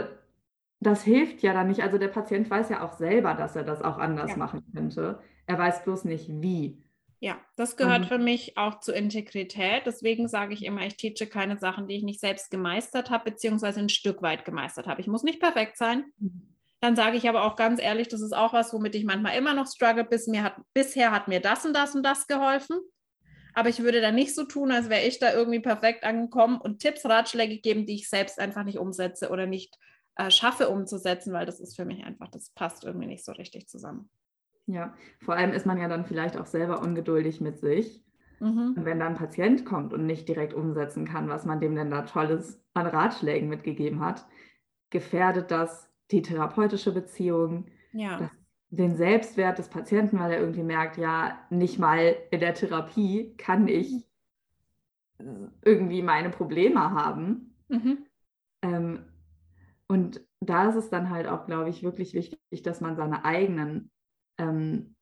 das 0.81 1.03
hilft 1.03 1.43
ja 1.43 1.53
dann 1.53 1.69
nicht. 1.69 1.83
Also 1.83 1.99
der 1.99 2.09
Patient 2.09 2.51
weiß 2.51 2.69
ja 2.71 2.85
auch 2.85 2.93
selber, 2.93 3.35
dass 3.35 3.57
er 3.57 3.63
das 3.63 3.83
auch 3.83 3.99
anders 3.99 4.33
ja. 4.33 4.37
machen 4.37 4.65
könnte. 4.75 5.21
Er 5.47 5.59
weiß 5.59 5.85
bloß 5.85 6.05
nicht 6.05 6.29
wie. 6.29 6.83
Ja, 7.23 7.41
das 7.55 7.77
gehört 7.77 8.01
mhm. 8.01 8.07
für 8.07 8.19
mich 8.19 8.59
auch 8.59 8.81
zur 8.81 8.97
Integrität. 8.97 9.83
Deswegen 9.87 10.27
sage 10.27 10.55
ich 10.55 10.65
immer, 10.65 10.85
ich 10.85 10.97
teache 10.97 11.29
keine 11.29 11.57
Sachen, 11.57 11.87
die 11.87 11.95
ich 11.95 12.03
nicht 12.03 12.19
selbst 12.19 12.51
gemeistert 12.51 13.11
habe, 13.11 13.31
beziehungsweise 13.31 13.79
ein 13.79 13.91
Stück 13.91 14.23
weit 14.23 14.45
gemeistert 14.45 14.89
habe. 14.89 15.01
Ich 15.01 15.07
muss 15.07 15.23
nicht 15.23 15.39
perfekt 15.39 15.77
sein. 15.77 16.07
Mhm. 16.19 16.57
Dann 16.81 16.97
sage 16.97 17.17
ich 17.17 17.29
aber 17.29 17.45
auch 17.45 17.55
ganz 17.55 17.81
ehrlich, 17.81 18.09
das 18.09 18.23
ist 18.23 18.33
auch 18.33 18.53
was, 18.53 18.73
womit 18.73 18.97
ich 18.97 19.05
manchmal 19.05 19.39
immer 19.39 19.55
noch 19.55 19.69
struggle. 19.69 20.03
Bis 20.03 20.27
mir 20.27 20.43
hat, 20.43 20.57
bisher 20.75 21.13
hat 21.13 21.29
mir 21.29 21.39
das 21.39 21.65
und 21.65 21.75
das 21.75 21.95
und 21.95 22.03
das 22.03 22.27
geholfen. 22.27 22.81
Aber 23.55 23.69
ich 23.69 23.85
würde 23.85 24.01
dann 24.01 24.17
nicht 24.17 24.35
so 24.35 24.43
tun, 24.43 24.73
als 24.73 24.89
wäre 24.89 25.07
ich 25.07 25.21
da 25.21 25.33
irgendwie 25.33 25.61
perfekt 25.61 26.03
angekommen 26.03 26.61
und 26.61 26.81
Tipps, 26.81 27.05
Ratschläge 27.05 27.59
geben, 27.59 27.87
die 27.87 27.95
ich 27.95 28.09
selbst 28.09 28.41
einfach 28.41 28.65
nicht 28.65 28.79
umsetze 28.79 29.31
oder 29.31 29.47
nicht 29.47 29.79
äh, 30.17 30.33
schaffe 30.33 30.69
umzusetzen, 30.71 31.33
weil 31.33 31.47
das 31.47 31.61
ist 31.61 31.77
für 31.77 31.85
mich 31.85 32.03
einfach, 32.03 32.27
das 32.33 32.51
passt 32.51 32.83
irgendwie 32.83 33.07
nicht 33.07 33.25
so 33.25 33.31
richtig 33.31 33.69
zusammen. 33.69 34.11
Ja, 34.67 34.95
vor 35.21 35.35
allem 35.35 35.53
ist 35.53 35.67
man 35.67 35.79
ja 35.79 35.89
dann 35.89 36.05
vielleicht 36.05 36.37
auch 36.37 36.47
selber 36.47 36.81
ungeduldig 36.83 37.41
mit 37.41 37.59
sich. 37.59 38.03
Mhm. 38.41 38.75
Und 38.77 38.85
wenn 38.85 38.99
dann 38.99 39.13
ein 39.13 39.19
Patient 39.19 39.65
kommt 39.65 39.93
und 39.93 40.07
nicht 40.07 40.29
direkt 40.29 40.55
umsetzen 40.55 41.05
kann, 41.05 41.29
was 41.29 41.45
man 41.45 41.61
dem 41.61 41.75
denn 41.75 41.91
da 41.91 42.03
Tolles 42.03 42.61
an 42.75 42.87
Ratschlägen 42.87 43.49
mitgegeben 43.49 44.01
hat, 44.01 44.27
gefährdet 44.91 45.51
das 45.51 45.91
die 46.11 46.23
therapeutische 46.23 46.93
Beziehung, 46.93 47.67
ja. 47.93 48.19
das, 48.19 48.31
den 48.71 48.97
Selbstwert 48.97 49.59
des 49.59 49.69
Patienten, 49.69 50.19
weil 50.19 50.33
er 50.33 50.41
irgendwie 50.41 50.63
merkt, 50.63 50.97
ja, 50.97 51.39
nicht 51.51 51.79
mal 51.79 52.17
in 52.31 52.41
der 52.41 52.55
Therapie 52.55 53.35
kann 53.37 53.69
ich 53.69 54.07
irgendwie 55.65 56.03
meine 56.03 56.31
Probleme 56.31 56.91
haben. 56.91 57.55
Mhm. 57.69 57.99
Ähm, 58.63 59.05
und 59.89 60.21
da 60.41 60.69
ist 60.69 60.77
es 60.77 60.91
dann 60.91 61.11
halt 61.11 61.29
auch, 61.29 61.47
glaube 61.47 61.71
ich, 61.71 61.83
wirklich 61.83 62.15
wichtig, 62.15 62.63
dass 62.63 62.81
man 62.81 62.97
seine 62.97 63.25
eigenen 63.25 63.91
ähm, 64.39 64.95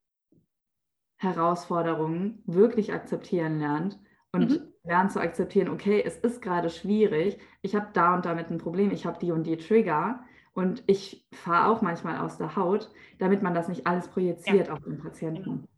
Herausforderungen 1.17 2.43
wirklich 2.47 2.93
akzeptieren 2.93 3.59
lernt 3.59 3.99
und 4.33 4.51
mhm. 4.51 4.73
lernt 4.85 5.13
zu 5.13 5.21
akzeptieren, 5.21 5.69
okay, 5.69 6.03
es 6.05 6.17
ist 6.17 6.41
gerade 6.41 6.71
schwierig, 6.71 7.39
ich 7.63 7.75
habe 7.75 7.89
da 7.93 8.15
und 8.15 8.25
damit 8.25 8.51
ein 8.51 8.59
Problem, 8.59 8.91
ich 8.91 9.05
habe 9.07 9.19
die 9.19 9.33
und 9.33 9.45
die 9.45 9.57
Trigger 9.57 10.25
und 10.53 10.83
ich 10.87 11.27
fahre 11.33 11.71
auch 11.71 11.83
manchmal 11.83 12.19
aus 12.19 12.39
der 12.39 12.57
Haut, 12.57 12.91
damit 13.19 13.43
man 13.43 13.55
das 13.55 13.69
nicht 13.69 13.87
alles 13.87 14.09
projiziert 14.09 14.69
ja. 14.69 14.73
auf 14.73 14.81
den 14.81 14.99
Patienten. 14.99 15.69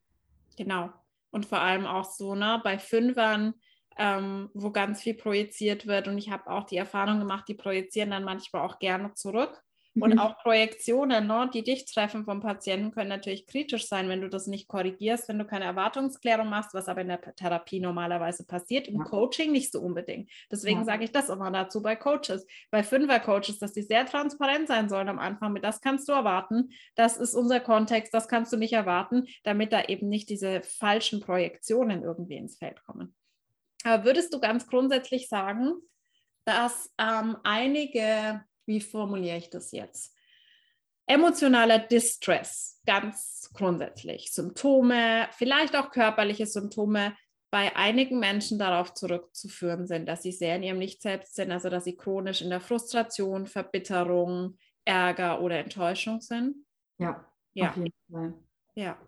Genau. 0.57 0.85
genau. 0.85 0.93
Und 1.31 1.47
vor 1.47 1.61
allem 1.61 1.87
auch 1.87 2.05
so, 2.05 2.35
ne, 2.35 2.61
bei 2.63 2.79
Fünfern, 2.79 3.55
ähm, 3.97 4.51
wo 4.55 4.71
ganz 4.71 5.03
viel 5.03 5.15
projiziert 5.15 5.87
wird. 5.87 6.09
Und 6.09 6.19
ich 6.19 6.31
habe 6.31 6.51
auch 6.51 6.65
die 6.65 6.77
Erfahrung 6.77 7.19
gemacht, 7.19 7.49
die 7.49 7.55
projizieren 7.55 8.11
dann 8.11 8.25
manchmal 8.25 8.63
auch 8.63 8.79
gerne 8.79 9.15
zurück. 9.15 9.63
Und 9.95 10.15
mhm. 10.15 10.19
auch 10.21 10.39
Projektionen, 10.39 11.27
ne, 11.27 11.51
die 11.53 11.63
dich 11.63 11.85
treffen 11.85 12.25
vom 12.25 12.41
Patienten, 12.41 12.93
können 12.93 13.11
natürlich 13.11 13.47
kritisch 13.47 13.89
sein, 13.89 14.09
wenn 14.09 14.23
du 14.23 14.29
das 14.31 14.47
nicht 14.47 14.67
korrigierst, 14.67 15.29
wenn 15.29 15.39
du 15.39 15.45
keine 15.45 15.67
Erwartungsklärung 15.67 16.49
machst, 16.49 16.73
was 16.73 16.89
aber 16.89 17.03
in 17.03 17.09
der 17.09 17.21
Therapie 17.21 17.79
normalerweise 17.79 18.47
passiert, 18.47 18.89
im 18.89 19.01
ja. 19.01 19.05
Coaching 19.05 19.53
nicht 19.53 19.71
so 19.71 19.81
unbedingt. 19.81 20.31
Deswegen 20.51 20.81
ja. 20.81 20.85
sage 20.85 21.05
ich 21.05 21.13
das 21.13 21.29
immer 21.29 21.51
dazu 21.51 21.83
bei 21.83 21.95
Coaches, 21.95 22.47
bei 22.71 22.83
Fünfer-Coaches, 22.83 23.59
dass 23.59 23.75
die 23.75 23.83
sehr 23.83 24.07
transparent 24.07 24.67
sein 24.67 24.89
sollen 24.89 25.11
am 25.11 25.19
Anfang 25.19 25.53
mit, 25.53 25.63
das 25.63 25.83
kannst 25.83 26.09
du 26.09 26.13
erwarten, 26.13 26.71
das 26.95 27.19
ist 27.19 27.35
unser 27.35 27.61
Kontext, 27.61 28.15
das 28.15 28.29
kannst 28.29 28.51
du 28.53 28.57
nicht 28.57 28.73
erwarten, 28.73 29.27
damit 29.45 29.75
da 29.75 29.83
eben 29.85 30.09
nicht 30.09 30.31
diese 30.31 30.63
falschen 30.63 31.21
Projektionen 31.21 32.03
irgendwie 32.03 32.37
ins 32.37 32.57
Feld 32.57 32.83
kommen. 32.85 33.15
Aber 33.85 34.05
würdest 34.05 34.33
du 34.33 34.41
ganz 34.41 34.67
grundsätzlich 34.67 35.29
sagen, 35.29 35.75
dass 36.45 36.91
ähm, 36.99 37.37
einige 37.45 38.43
wie 38.67 38.81
formuliere 38.81 39.37
ich 39.37 39.51
das 39.51 39.73
jetzt? 39.73 40.17
Emotionaler 41.07 41.81
Distress, 41.81 42.81
ganz 42.87 43.51
grundsätzlich. 43.55 44.33
Symptome, 44.33 45.29
vielleicht 45.33 45.77
auch 45.77 45.91
körperliche 45.91 46.47
Symptome 46.47 47.17
bei 47.51 47.77
einigen 47.77 48.19
Menschen 48.19 48.59
darauf 48.59 48.95
zurückzuführen 48.95 49.87
sind, 49.87 50.07
dass 50.09 50.23
sie 50.23 50.33
sehr 50.33 50.57
in 50.57 50.63
ihrem 50.63 50.79
Nicht-Selbst 50.79 51.35
sind, 51.35 51.51
also 51.51 51.69
dass 51.69 51.85
sie 51.85 51.97
chronisch 51.97 52.41
in 52.41 52.51
der 52.51 52.61
Frustration, 52.61 53.47
Verbitterung, 53.47 54.57
Ärger 54.85 55.41
oder 55.43 55.59
Enttäuschung 55.59 56.21
sind. 56.21 56.65
Ja, 56.99 57.27
ja. 57.53 57.69
auf 57.71 57.77
jeden 57.77 57.93
Fall. 58.11 58.35
Ja, 58.75 58.99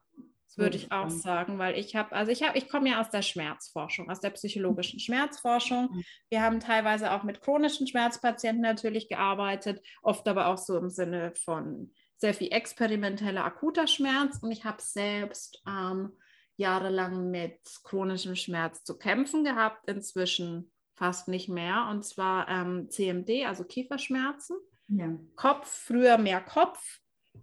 würde 0.58 0.76
ich 0.76 0.92
auch 0.92 1.10
sagen, 1.10 1.58
weil 1.58 1.78
ich 1.78 1.96
habe, 1.96 2.12
also 2.14 2.30
ich 2.30 2.42
habe, 2.42 2.56
ich 2.56 2.68
komme 2.68 2.90
ja 2.90 3.00
aus 3.00 3.10
der 3.10 3.22
Schmerzforschung, 3.22 4.10
aus 4.10 4.20
der 4.20 4.30
psychologischen 4.30 5.00
Schmerzforschung. 5.00 5.90
Mhm. 5.92 6.04
Wir 6.30 6.42
haben 6.42 6.60
teilweise 6.60 7.12
auch 7.12 7.22
mit 7.22 7.40
chronischen 7.40 7.86
Schmerzpatienten 7.86 8.62
natürlich 8.62 9.08
gearbeitet, 9.08 9.84
oft 10.02 10.26
aber 10.28 10.48
auch 10.48 10.58
so 10.58 10.76
im 10.78 10.90
Sinne 10.90 11.32
von 11.44 11.92
sehr 12.16 12.34
viel 12.34 12.52
experimenteller 12.52 13.44
akuter 13.44 13.86
Schmerz. 13.86 14.38
Und 14.42 14.50
ich 14.50 14.64
habe 14.64 14.80
selbst 14.80 15.62
ähm, 15.66 16.12
jahrelang 16.56 17.30
mit 17.30 17.58
chronischem 17.82 18.36
Schmerz 18.36 18.84
zu 18.84 18.96
kämpfen 18.96 19.44
gehabt, 19.44 19.88
inzwischen 19.88 20.72
fast 20.94 21.28
nicht 21.28 21.48
mehr. 21.48 21.88
Und 21.90 22.04
zwar 22.04 22.48
ähm, 22.48 22.88
CMD, 22.88 23.46
also 23.46 23.64
Kieferschmerzen. 23.64 24.56
Ja. 24.88 25.18
Kopf, 25.34 25.68
früher 25.68 26.18
mehr 26.18 26.40
Kopf, 26.40 27.00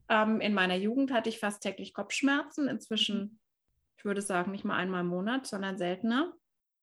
ähm, 0.10 0.42
in 0.42 0.54
meiner 0.54 0.76
Jugend 0.76 1.12
hatte 1.12 1.30
ich 1.30 1.40
fast 1.40 1.64
täglich 1.64 1.94
Kopfschmerzen. 1.94 2.68
Inzwischen, 2.68 3.20
mhm. 3.20 3.40
ich 3.98 4.06
würde 4.06 4.22
sagen, 4.22 4.52
nicht 4.52 4.66
mal 4.66 4.76
einmal 4.76 5.02
im 5.02 5.08
Monat, 5.08 5.48
sondern 5.48 5.78
seltener. 5.78 6.34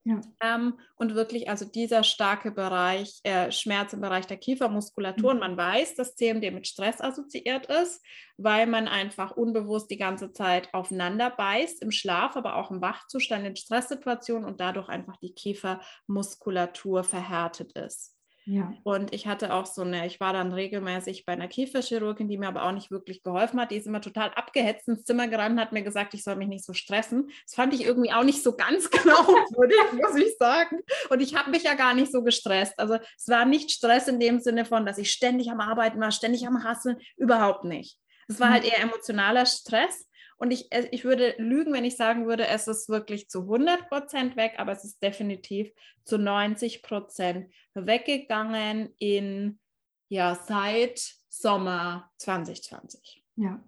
Ja. 0.05 0.21
Ähm, 0.41 0.79
und 0.95 1.13
wirklich, 1.13 1.49
also 1.49 1.65
dieser 1.65 2.03
starke 2.03 2.51
Bereich, 2.51 3.19
äh, 3.23 3.51
Schmerz 3.51 3.93
im 3.93 4.01
Bereich 4.01 4.25
der 4.25 4.37
Kiefermuskulatur. 4.37 5.33
Mhm. 5.33 5.39
Und 5.39 5.39
man 5.39 5.57
weiß, 5.57 5.95
dass 5.95 6.15
CMD 6.15 6.51
mit 6.51 6.67
Stress 6.67 7.01
assoziiert 7.01 7.65
ist, 7.67 8.03
weil 8.37 8.65
man 8.65 8.87
einfach 8.87 9.31
unbewusst 9.35 9.91
die 9.91 9.97
ganze 9.97 10.31
Zeit 10.31 10.73
aufeinander 10.73 11.29
beißt, 11.29 11.81
im 11.81 11.91
Schlaf, 11.91 12.37
aber 12.37 12.55
auch 12.55 12.71
im 12.71 12.81
Wachzustand, 12.81 13.45
in 13.45 13.55
Stresssituationen 13.55 14.45
und 14.45 14.59
dadurch 14.59 14.87
einfach 14.89 15.17
die 15.17 15.33
Kiefermuskulatur 15.33 17.03
verhärtet 17.03 17.73
ist. 17.73 18.15
Ja. 18.51 18.73
Und 18.81 19.13
ich 19.13 19.27
hatte 19.27 19.53
auch 19.53 19.67
so 19.67 19.83
eine, 19.83 20.07
ich 20.07 20.19
war 20.19 20.33
dann 20.33 20.51
regelmäßig 20.51 21.23
bei 21.23 21.33
einer 21.33 21.47
Kieferchirurgin, 21.47 22.27
die 22.27 22.39
mir 22.39 22.47
aber 22.47 22.63
auch 22.63 22.71
nicht 22.71 22.89
wirklich 22.89 23.21
geholfen 23.21 23.61
hat. 23.61 23.69
Die 23.69 23.75
ist 23.75 23.85
immer 23.85 24.01
total 24.01 24.31
abgehetzt 24.33 24.87
ins 24.87 25.05
Zimmer 25.05 25.27
gerannt 25.27 25.53
und 25.53 25.61
hat 25.61 25.71
mir 25.71 25.83
gesagt, 25.83 26.15
ich 26.15 26.23
soll 26.23 26.35
mich 26.35 26.47
nicht 26.47 26.65
so 26.65 26.73
stressen. 26.73 27.29
Das 27.45 27.53
fand 27.53 27.75
ich 27.75 27.85
irgendwie 27.85 28.11
auch 28.11 28.23
nicht 28.23 28.41
so 28.41 28.55
ganz 28.55 28.89
glaubwürdig, 28.89 29.77
muss 29.93 30.15
ich 30.15 30.35
sagen. 30.39 30.79
Und 31.11 31.21
ich 31.21 31.35
habe 31.35 31.51
mich 31.51 31.61
ja 31.61 31.75
gar 31.75 31.93
nicht 31.93 32.11
so 32.11 32.23
gestresst. 32.23 32.79
Also 32.79 32.95
es 32.95 33.27
war 33.27 33.45
nicht 33.45 33.69
Stress 33.69 34.07
in 34.07 34.19
dem 34.19 34.39
Sinne 34.39 34.65
von, 34.65 34.83
dass 34.83 34.97
ich 34.97 35.11
ständig 35.11 35.51
am 35.51 35.59
Arbeiten 35.59 35.99
war, 35.99 36.11
ständig 36.11 36.47
am 36.47 36.63
Hasseln, 36.63 36.97
überhaupt 37.17 37.65
nicht. 37.65 37.99
Es 38.27 38.39
war 38.39 38.47
mhm. 38.47 38.53
halt 38.53 38.65
eher 38.65 38.81
emotionaler 38.81 39.45
Stress. 39.45 40.07
Und 40.39 40.51
ich, 40.51 40.69
ich 40.91 41.03
würde 41.03 41.35
lügen, 41.37 41.73
wenn 41.73 41.83
ich 41.83 41.97
sagen 41.97 42.25
würde, 42.25 42.47
es 42.47 42.67
ist 42.67 42.87
wirklich 42.87 43.29
zu 43.29 43.41
100 43.41 43.89
Prozent 43.89 44.37
weg, 44.37 44.53
aber 44.57 44.71
es 44.71 44.85
ist 44.85 45.03
definitiv 45.03 45.69
zu 46.05 46.17
90 46.17 46.81
Prozent 46.81 47.51
weggegangen 47.73 48.93
in, 48.99 49.59
ja, 50.07 50.35
seit 50.35 50.97
Sommer 51.27 52.09
2020. 52.19 53.21
Ja. 53.35 53.61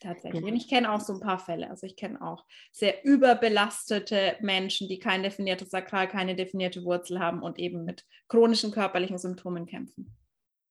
Tatsächlich. 0.00 0.42
Und 0.42 0.56
ich 0.56 0.68
kenne 0.68 0.90
auch 0.90 1.00
so 1.00 1.12
ein 1.12 1.20
paar 1.20 1.38
Fälle. 1.38 1.70
Also 1.70 1.86
ich 1.86 1.94
kenne 1.94 2.20
auch 2.22 2.44
sehr 2.72 3.04
überbelastete 3.04 4.36
Menschen, 4.40 4.88
die 4.88 4.98
kein 4.98 5.22
definiertes 5.22 5.70
Sakral, 5.70 6.08
keine 6.08 6.34
definierte 6.34 6.84
Wurzel 6.84 7.20
haben 7.20 7.42
und 7.42 7.58
eben 7.58 7.84
mit 7.84 8.04
chronischen 8.28 8.72
körperlichen 8.72 9.18
Symptomen 9.18 9.66
kämpfen. 9.66 10.16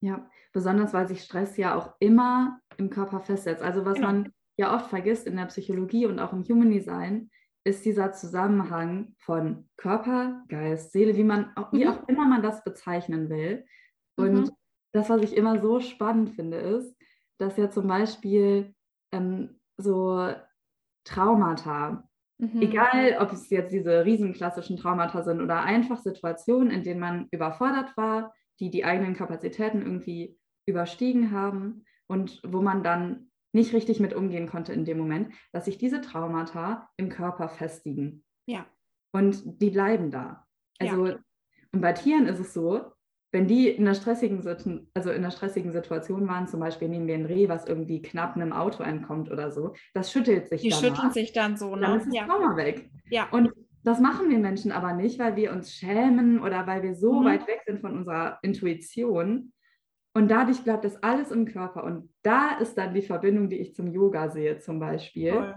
Ja, 0.00 0.28
besonders 0.52 0.92
weil 0.92 1.08
sich 1.08 1.22
Stress 1.22 1.56
ja 1.56 1.76
auch 1.76 1.94
immer 2.00 2.60
im 2.76 2.90
Körper 2.90 3.20
festsetzt. 3.20 3.62
Also 3.62 3.86
was 3.86 3.94
genau. 3.94 4.08
man 4.08 4.32
ja 4.56 4.74
oft 4.74 4.88
vergisst 4.88 5.26
in 5.26 5.36
der 5.36 5.46
Psychologie 5.46 6.06
und 6.06 6.18
auch 6.18 6.32
im 6.32 6.44
Human 6.44 6.70
Design, 6.70 7.30
ist 7.64 7.84
dieser 7.84 8.12
Zusammenhang 8.12 9.14
von 9.18 9.68
Körper, 9.76 10.42
Geist, 10.48 10.92
Seele, 10.92 11.16
wie 11.16 11.24
man 11.24 11.52
wie 11.70 11.84
mhm. 11.84 11.90
auch 11.90 12.08
immer 12.08 12.26
man 12.26 12.42
das 12.42 12.64
bezeichnen 12.64 13.28
will. 13.28 13.64
Und 14.16 14.34
mhm. 14.34 14.50
das, 14.92 15.08
was 15.08 15.22
ich 15.22 15.36
immer 15.36 15.60
so 15.60 15.80
spannend 15.80 16.30
finde, 16.30 16.58
ist, 16.58 16.96
dass 17.38 17.56
ja 17.56 17.70
zum 17.70 17.86
Beispiel 17.86 18.74
ähm, 19.12 19.60
so 19.76 20.32
Traumata, 21.04 22.08
mhm. 22.38 22.62
egal 22.62 23.16
ob 23.20 23.32
es 23.32 23.48
jetzt 23.50 23.72
diese 23.72 24.04
riesenklassischen 24.04 24.76
Traumata 24.76 25.22
sind 25.22 25.40
oder 25.40 25.62
einfach 25.62 25.98
Situationen, 25.98 26.70
in 26.70 26.82
denen 26.82 27.00
man 27.00 27.28
überfordert 27.30 27.96
war, 27.96 28.34
die 28.60 28.70
die 28.70 28.84
eigenen 28.84 29.14
Kapazitäten 29.14 29.82
irgendwie 29.82 30.36
überstiegen 30.66 31.30
haben 31.30 31.84
und 32.06 32.40
wo 32.44 32.60
man 32.60 32.82
dann 32.82 33.31
nicht 33.52 33.72
richtig 33.72 34.00
mit 34.00 34.14
umgehen 34.14 34.48
konnte 34.48 34.72
in 34.72 34.84
dem 34.84 34.98
Moment, 34.98 35.32
dass 35.52 35.66
sich 35.66 35.78
diese 35.78 36.00
Traumata 36.00 36.88
im 36.96 37.08
Körper 37.08 37.48
festigen. 37.48 38.24
Ja. 38.46 38.66
Und 39.12 39.60
die 39.60 39.70
bleiben 39.70 40.10
da. 40.10 40.46
Also, 40.78 41.06
ja. 41.06 41.18
und 41.72 41.80
bei 41.80 41.92
Tieren 41.92 42.26
ist 42.26 42.40
es 42.40 42.54
so, 42.54 42.92
wenn 43.32 43.46
die 43.46 43.68
in 43.68 43.86
einer 43.86 43.94
stressigen, 43.94 44.46
also 44.94 45.10
in 45.10 45.16
einer 45.16 45.30
stressigen 45.30 45.72
Situation 45.72 46.28
waren, 46.28 46.46
zum 46.46 46.60
Beispiel 46.60 46.88
nehmen 46.88 47.06
wir 47.06 47.14
ein 47.14 47.24
Reh, 47.24 47.48
was 47.48 47.66
irgendwie 47.66 48.02
knapp 48.02 48.36
einem 48.36 48.52
Auto 48.52 48.82
entkommt 48.82 49.30
oder 49.30 49.50
so, 49.50 49.74
das 49.94 50.12
schüttelt 50.12 50.48
sich 50.48 50.62
dann. 50.62 50.70
Die 50.70 50.86
schütteln 50.86 51.10
sich 51.12 51.32
dann 51.32 51.56
so, 51.56 51.74
ne? 51.74 51.82
Dann 51.82 51.98
ist 51.98 52.06
das 52.06 52.14
ja. 52.14 52.26
Trauma 52.26 52.56
weg. 52.56 52.90
Ja. 53.08 53.28
Und 53.30 53.52
das 53.84 54.00
machen 54.00 54.28
wir 54.28 54.38
Menschen 54.38 54.70
aber 54.70 54.92
nicht, 54.92 55.18
weil 55.18 55.34
wir 55.34 55.52
uns 55.52 55.74
schämen 55.74 56.40
oder 56.40 56.66
weil 56.66 56.82
wir 56.82 56.94
so 56.94 57.20
mhm. 57.20 57.24
weit 57.24 57.46
weg 57.46 57.62
sind 57.66 57.80
von 57.80 57.96
unserer 57.96 58.38
Intuition, 58.42 59.52
und 60.14 60.30
dadurch 60.30 60.62
bleibt 60.62 60.84
das 60.84 61.02
alles 61.02 61.30
im 61.30 61.46
Körper. 61.46 61.84
Und 61.84 62.12
da 62.22 62.58
ist 62.58 62.76
dann 62.76 62.94
die 62.94 63.02
Verbindung, 63.02 63.48
die 63.48 63.58
ich 63.58 63.74
zum 63.74 63.88
Yoga 63.88 64.28
sehe, 64.28 64.58
zum 64.58 64.78
Beispiel, 64.78 65.32
Voll. 65.32 65.54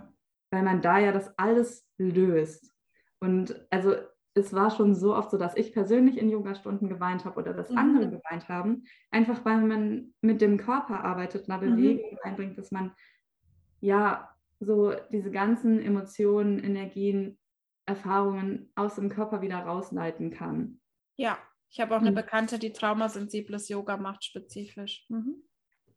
weil 0.51 0.63
man 0.63 0.81
da 0.81 0.99
ja 0.99 1.11
das 1.11 1.37
alles 1.37 1.87
löst. 1.97 2.73
Und 3.19 3.65
also 3.69 3.95
es 4.33 4.53
war 4.53 4.69
schon 4.69 4.93
so 4.93 5.15
oft 5.15 5.31
so, 5.31 5.37
dass 5.37 5.55
ich 5.55 5.73
persönlich 5.73 6.17
in 6.17 6.29
Yogastunden 6.29 6.89
geweint 6.89 7.25
habe 7.25 7.39
oder 7.39 7.53
dass 7.53 7.69
mhm. 7.69 7.77
andere 7.77 8.09
geweint 8.09 8.49
haben, 8.49 8.83
einfach 9.11 9.43
weil 9.45 9.61
man 9.61 10.13
mit 10.21 10.41
dem 10.41 10.57
Körper 10.57 11.03
arbeitet, 11.03 11.49
einer 11.49 11.61
mhm. 11.61 11.75
Bewegung 11.75 12.11
mhm. 12.11 12.17
einbringt, 12.23 12.57
dass 12.57 12.71
man 12.71 12.91
ja 13.79 14.29
so 14.59 14.93
diese 15.11 15.31
ganzen 15.31 15.81
Emotionen, 15.81 16.59
Energien, 16.59 17.37
Erfahrungen 17.85 18.71
aus 18.75 18.95
dem 18.95 19.09
Körper 19.09 19.41
wieder 19.41 19.59
rausleiten 19.59 20.31
kann. 20.31 20.79
Ja, 21.17 21.37
ich 21.75 21.81
habe 21.81 21.93
auch 21.93 21.99
eine 21.99 22.07
hm. 22.07 22.15
Bekannte, 22.15 22.57
die 22.57 22.71
traumasensibles 22.71 23.67
Yoga 23.67 23.97
macht, 23.97 24.23
spezifisch. 24.23 25.03
Mhm. 25.09 25.43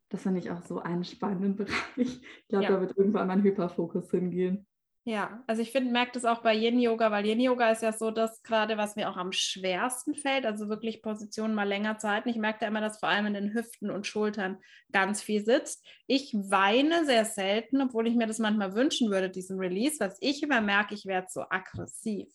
Das 0.09 0.23
finde 0.23 0.41
ich 0.41 0.51
auch 0.51 0.61
so 0.61 0.79
einen 0.79 1.05
spannenden 1.05 1.55
Bereich. 1.55 1.79
Ich 1.95 2.47
glaube, 2.49 2.65
ja. 2.65 2.71
da 2.71 2.81
wird 2.81 2.97
irgendwann 2.97 3.27
mein 3.27 3.43
Hyperfokus 3.43 4.11
hingehen. 4.11 4.67
Ja, 5.05 5.41
also 5.47 5.61
ich 5.61 5.71
finde, 5.71 5.93
merkt 5.93 6.17
es 6.17 6.25
auch 6.25 6.41
bei 6.41 6.53
Yin 6.53 6.81
Yoga, 6.81 7.11
weil 7.11 7.25
Yin 7.25 7.39
Yoga 7.39 7.71
ist 7.71 7.81
ja 7.81 7.93
so 7.93 8.11
das 8.11 8.43
gerade, 8.43 8.75
was 8.75 8.97
mir 8.97 9.09
auch 9.09 9.15
am 9.15 9.31
schwersten 9.31 10.15
fällt, 10.15 10.45
also 10.45 10.67
wirklich 10.67 11.01
Positionen 11.01 11.55
mal 11.55 11.63
länger 11.63 11.97
zu 11.97 12.09
halten. 12.09 12.27
Ich 12.27 12.35
merke 12.35 12.59
da 12.59 12.67
immer, 12.67 12.81
dass 12.81 12.99
vor 12.99 13.07
allem 13.07 13.27
in 13.27 13.33
den 13.33 13.53
Hüften 13.53 13.89
und 13.89 14.05
Schultern 14.05 14.57
ganz 14.91 15.21
viel 15.21 15.45
sitzt. 15.45 15.87
Ich 16.07 16.33
weine 16.33 17.05
sehr 17.05 17.23
selten, 17.23 17.81
obwohl 17.81 18.05
ich 18.05 18.15
mir 18.15 18.27
das 18.27 18.39
manchmal 18.39 18.75
wünschen 18.75 19.11
würde, 19.11 19.29
diesen 19.29 19.57
Release, 19.57 19.95
was 20.01 20.17
ich 20.19 20.43
immer 20.43 20.59
merke, 20.59 20.93
ich 20.93 21.05
werde 21.05 21.27
so 21.29 21.45
aggressiv. 21.49 22.27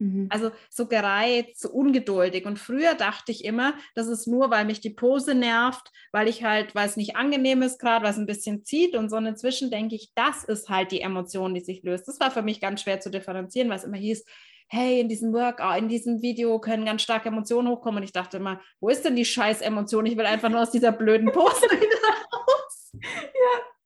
Mhm. 0.00 0.26
Also 0.30 0.50
so 0.70 0.86
gereizt, 0.86 1.60
so 1.60 1.70
ungeduldig. 1.70 2.46
Und 2.46 2.58
früher 2.58 2.94
dachte 2.94 3.30
ich 3.32 3.44
immer, 3.44 3.74
das 3.94 4.08
ist 4.08 4.26
nur, 4.26 4.50
weil 4.50 4.64
mich 4.64 4.80
die 4.80 4.90
Pose 4.90 5.34
nervt, 5.34 5.92
weil 6.10 6.26
ich 6.26 6.42
halt, 6.42 6.74
weil 6.74 6.88
es 6.88 6.96
nicht 6.96 7.16
angenehm 7.16 7.62
ist 7.62 7.78
gerade, 7.78 8.04
weil 8.04 8.12
es 8.12 8.18
ein 8.18 8.26
bisschen 8.26 8.64
zieht. 8.64 8.96
Und 8.96 9.10
so 9.10 9.16
und 9.16 9.26
inzwischen 9.26 9.70
denke 9.70 9.94
ich, 9.94 10.12
das 10.14 10.42
ist 10.42 10.70
halt 10.70 10.90
die 10.90 11.02
Emotion, 11.02 11.54
die 11.54 11.60
sich 11.60 11.82
löst. 11.82 12.08
Das 12.08 12.18
war 12.18 12.30
für 12.30 12.42
mich 12.42 12.60
ganz 12.60 12.82
schwer 12.82 13.00
zu 13.00 13.10
differenzieren, 13.10 13.68
weil 13.68 13.76
es 13.76 13.84
immer 13.84 13.98
hieß, 13.98 14.24
hey, 14.68 15.00
in 15.00 15.08
diesem 15.08 15.32
Workout, 15.34 15.78
in 15.78 15.88
diesem 15.88 16.22
Video 16.22 16.58
können 16.60 16.86
ganz 16.86 17.02
starke 17.02 17.28
Emotionen 17.28 17.68
hochkommen. 17.68 17.98
Und 17.98 18.04
ich 18.04 18.12
dachte 18.12 18.38
immer, 18.38 18.60
wo 18.80 18.88
ist 18.88 19.04
denn 19.04 19.16
die 19.16 19.24
scheiß 19.26 19.60
Emotion? 19.60 20.06
Ich 20.06 20.16
will 20.16 20.26
einfach 20.26 20.48
nur 20.48 20.62
aus 20.62 20.70
dieser 20.70 20.92
blöden 20.92 21.30
Pose 21.30 21.62
wieder 21.70 22.16
raus. 22.32 22.90
Ja, 23.02 23.79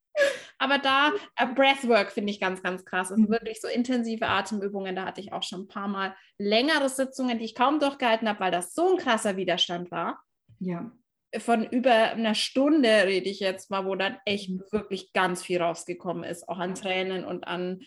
aber 0.58 0.78
da, 0.78 1.12
äh, 1.36 1.46
Breathwork 1.46 2.12
finde 2.12 2.32
ich 2.32 2.40
ganz, 2.40 2.62
ganz 2.62 2.84
krass. 2.84 3.10
Also 3.10 3.28
wirklich 3.28 3.60
so 3.60 3.68
intensive 3.68 4.26
Atemübungen. 4.26 4.96
Da 4.96 5.04
hatte 5.06 5.20
ich 5.20 5.32
auch 5.32 5.42
schon 5.42 5.62
ein 5.62 5.68
paar 5.68 5.88
Mal 5.88 6.14
längere 6.38 6.88
Sitzungen, 6.88 7.38
die 7.38 7.44
ich 7.44 7.54
kaum 7.54 7.80
durchgehalten 7.80 8.28
habe, 8.28 8.40
weil 8.40 8.50
das 8.50 8.74
so 8.74 8.92
ein 8.92 8.98
krasser 8.98 9.36
Widerstand 9.36 9.90
war. 9.90 10.20
Ja. 10.60 10.90
Von 11.38 11.64
über 11.64 11.92
einer 11.92 12.34
Stunde 12.34 12.88
rede 13.06 13.28
ich 13.28 13.40
jetzt 13.40 13.70
mal, 13.70 13.84
wo 13.86 13.96
dann 13.96 14.16
echt 14.24 14.50
wirklich 14.72 15.12
ganz 15.12 15.42
viel 15.42 15.60
rausgekommen 15.60 16.22
ist, 16.22 16.48
auch 16.48 16.58
an 16.58 16.76
Tränen 16.76 17.24
und 17.24 17.48
an 17.48 17.80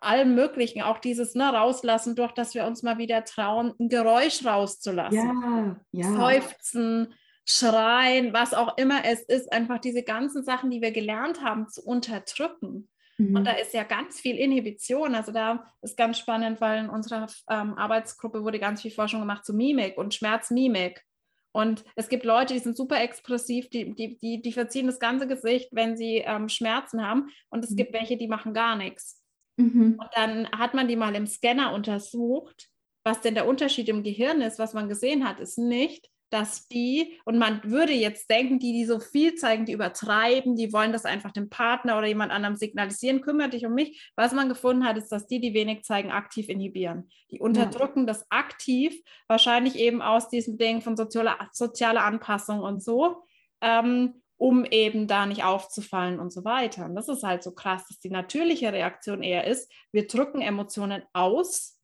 allem 0.00 0.34
Möglichen. 0.34 0.82
Auch 0.82 0.98
dieses 0.98 1.34
ne, 1.34 1.50
Rauslassen, 1.50 2.14
durch 2.14 2.32
dass 2.32 2.54
wir 2.54 2.66
uns 2.66 2.82
mal 2.82 2.98
wieder 2.98 3.24
trauen, 3.24 3.72
ein 3.80 3.88
Geräusch 3.88 4.44
rauszulassen. 4.44 5.18
Ja, 5.18 5.80
ja. 5.92 6.12
Seufzen, 6.12 7.14
Schreien, 7.46 8.32
was 8.32 8.54
auch 8.54 8.76
immer 8.78 9.04
es 9.04 9.20
ist, 9.22 9.52
einfach 9.52 9.78
diese 9.78 10.02
ganzen 10.02 10.44
Sachen, 10.44 10.70
die 10.70 10.80
wir 10.80 10.92
gelernt 10.92 11.42
haben, 11.42 11.68
zu 11.68 11.82
unterdrücken. 11.82 12.88
Mhm. 13.18 13.36
Und 13.36 13.44
da 13.44 13.52
ist 13.52 13.74
ja 13.74 13.84
ganz 13.84 14.20
viel 14.20 14.36
Inhibition. 14.36 15.14
Also 15.14 15.32
da 15.32 15.64
ist 15.82 15.96
ganz 15.96 16.18
spannend, 16.18 16.60
weil 16.60 16.84
in 16.84 16.90
unserer 16.90 17.26
ähm, 17.50 17.74
Arbeitsgruppe 17.74 18.42
wurde 18.42 18.58
ganz 18.58 18.82
viel 18.82 18.90
Forschung 18.90 19.20
gemacht 19.20 19.44
zu 19.44 19.54
Mimik 19.54 19.96
und 19.98 20.14
Schmerzmimik. 20.14 21.04
Und 21.52 21.84
es 21.94 22.08
gibt 22.08 22.24
Leute, 22.24 22.54
die 22.54 22.60
sind 22.60 22.76
super 22.76 23.00
expressiv, 23.00 23.68
die, 23.68 23.94
die, 23.94 24.18
die, 24.18 24.42
die 24.42 24.52
verziehen 24.52 24.86
das 24.86 24.98
ganze 24.98 25.28
Gesicht, 25.28 25.68
wenn 25.70 25.96
sie 25.96 26.16
ähm, 26.16 26.48
Schmerzen 26.48 27.06
haben. 27.06 27.30
Und 27.50 27.64
es 27.64 27.70
mhm. 27.70 27.76
gibt 27.76 27.92
welche, 27.92 28.16
die 28.16 28.26
machen 28.26 28.54
gar 28.54 28.74
nichts. 28.74 29.22
Mhm. 29.56 29.96
Und 30.00 30.08
dann 30.14 30.50
hat 30.50 30.74
man 30.74 30.88
die 30.88 30.96
mal 30.96 31.14
im 31.14 31.28
Scanner 31.28 31.72
untersucht, 31.72 32.70
was 33.04 33.20
denn 33.20 33.34
der 33.34 33.46
Unterschied 33.46 33.88
im 33.88 34.02
Gehirn 34.02 34.40
ist. 34.40 34.58
Was 34.58 34.74
man 34.74 34.88
gesehen 34.88 35.28
hat, 35.28 35.38
ist 35.38 35.58
nicht, 35.58 36.10
dass 36.30 36.66
die, 36.68 37.18
und 37.24 37.38
man 37.38 37.62
würde 37.64 37.92
jetzt 37.92 38.28
denken, 38.28 38.58
die, 38.58 38.72
die 38.72 38.84
so 38.84 38.98
viel 38.98 39.34
zeigen, 39.34 39.66
die 39.66 39.72
übertreiben, 39.72 40.56
die 40.56 40.72
wollen 40.72 40.92
das 40.92 41.04
einfach 41.04 41.30
dem 41.30 41.48
Partner 41.48 41.96
oder 41.96 42.06
jemand 42.06 42.32
anderem 42.32 42.56
signalisieren, 42.56 43.20
kümmere 43.20 43.50
dich 43.50 43.64
um 43.66 43.74
mich. 43.74 44.10
Was 44.16 44.32
man 44.32 44.48
gefunden 44.48 44.84
hat, 44.84 44.96
ist, 44.96 45.10
dass 45.10 45.26
die, 45.26 45.40
die 45.40 45.54
wenig 45.54 45.84
zeigen, 45.84 46.10
aktiv 46.10 46.48
inhibieren. 46.48 47.08
Die 47.30 47.40
unterdrücken 47.40 48.00
ja. 48.00 48.06
das 48.06 48.26
aktiv, 48.30 49.00
wahrscheinlich 49.28 49.76
eben 49.76 50.02
aus 50.02 50.28
diesem 50.28 50.58
Ding 50.58 50.80
von 50.80 50.96
sozialer, 50.96 51.48
sozialer 51.52 52.04
Anpassung 52.04 52.60
und 52.60 52.82
so. 52.82 53.24
Ähm, 53.60 54.20
um 54.36 54.64
eben 54.64 55.06
da 55.06 55.26
nicht 55.26 55.44
aufzufallen 55.44 56.18
und 56.18 56.32
so 56.32 56.44
weiter. 56.44 56.86
Und 56.86 56.96
das 56.96 57.08
ist 57.08 57.22
halt 57.22 57.42
so 57.42 57.52
krass, 57.52 57.86
dass 57.88 58.00
die 58.00 58.10
natürliche 58.10 58.72
Reaktion 58.72 59.22
eher 59.22 59.46
ist, 59.46 59.70
wir 59.92 60.06
drücken 60.06 60.40
Emotionen 60.40 61.02
aus, 61.12 61.78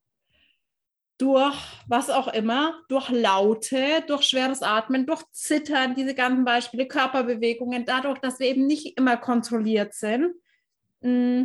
durch 1.21 1.57
was 1.87 2.09
auch 2.09 2.29
immer, 2.29 2.81
durch 2.89 3.11
Laute, 3.11 4.03
durch 4.07 4.23
schweres 4.23 4.63
Atmen, 4.63 5.07
durch 5.07 5.23
Zittern, 5.33 5.95
diese 5.95 6.15
ganzen 6.15 6.47
Beispiele, 6.47 6.89
Körperbewegungen, 6.89 7.85
dadurch, 7.85 8.19
dass 8.21 8.41
wir 8.41 8.47
eben 8.47 8.67
nicht 8.67 8.97
immer 8.97 9.19
kontrolliert 9.19 9.93
sind 9.93 10.35
mm, 11.03 11.43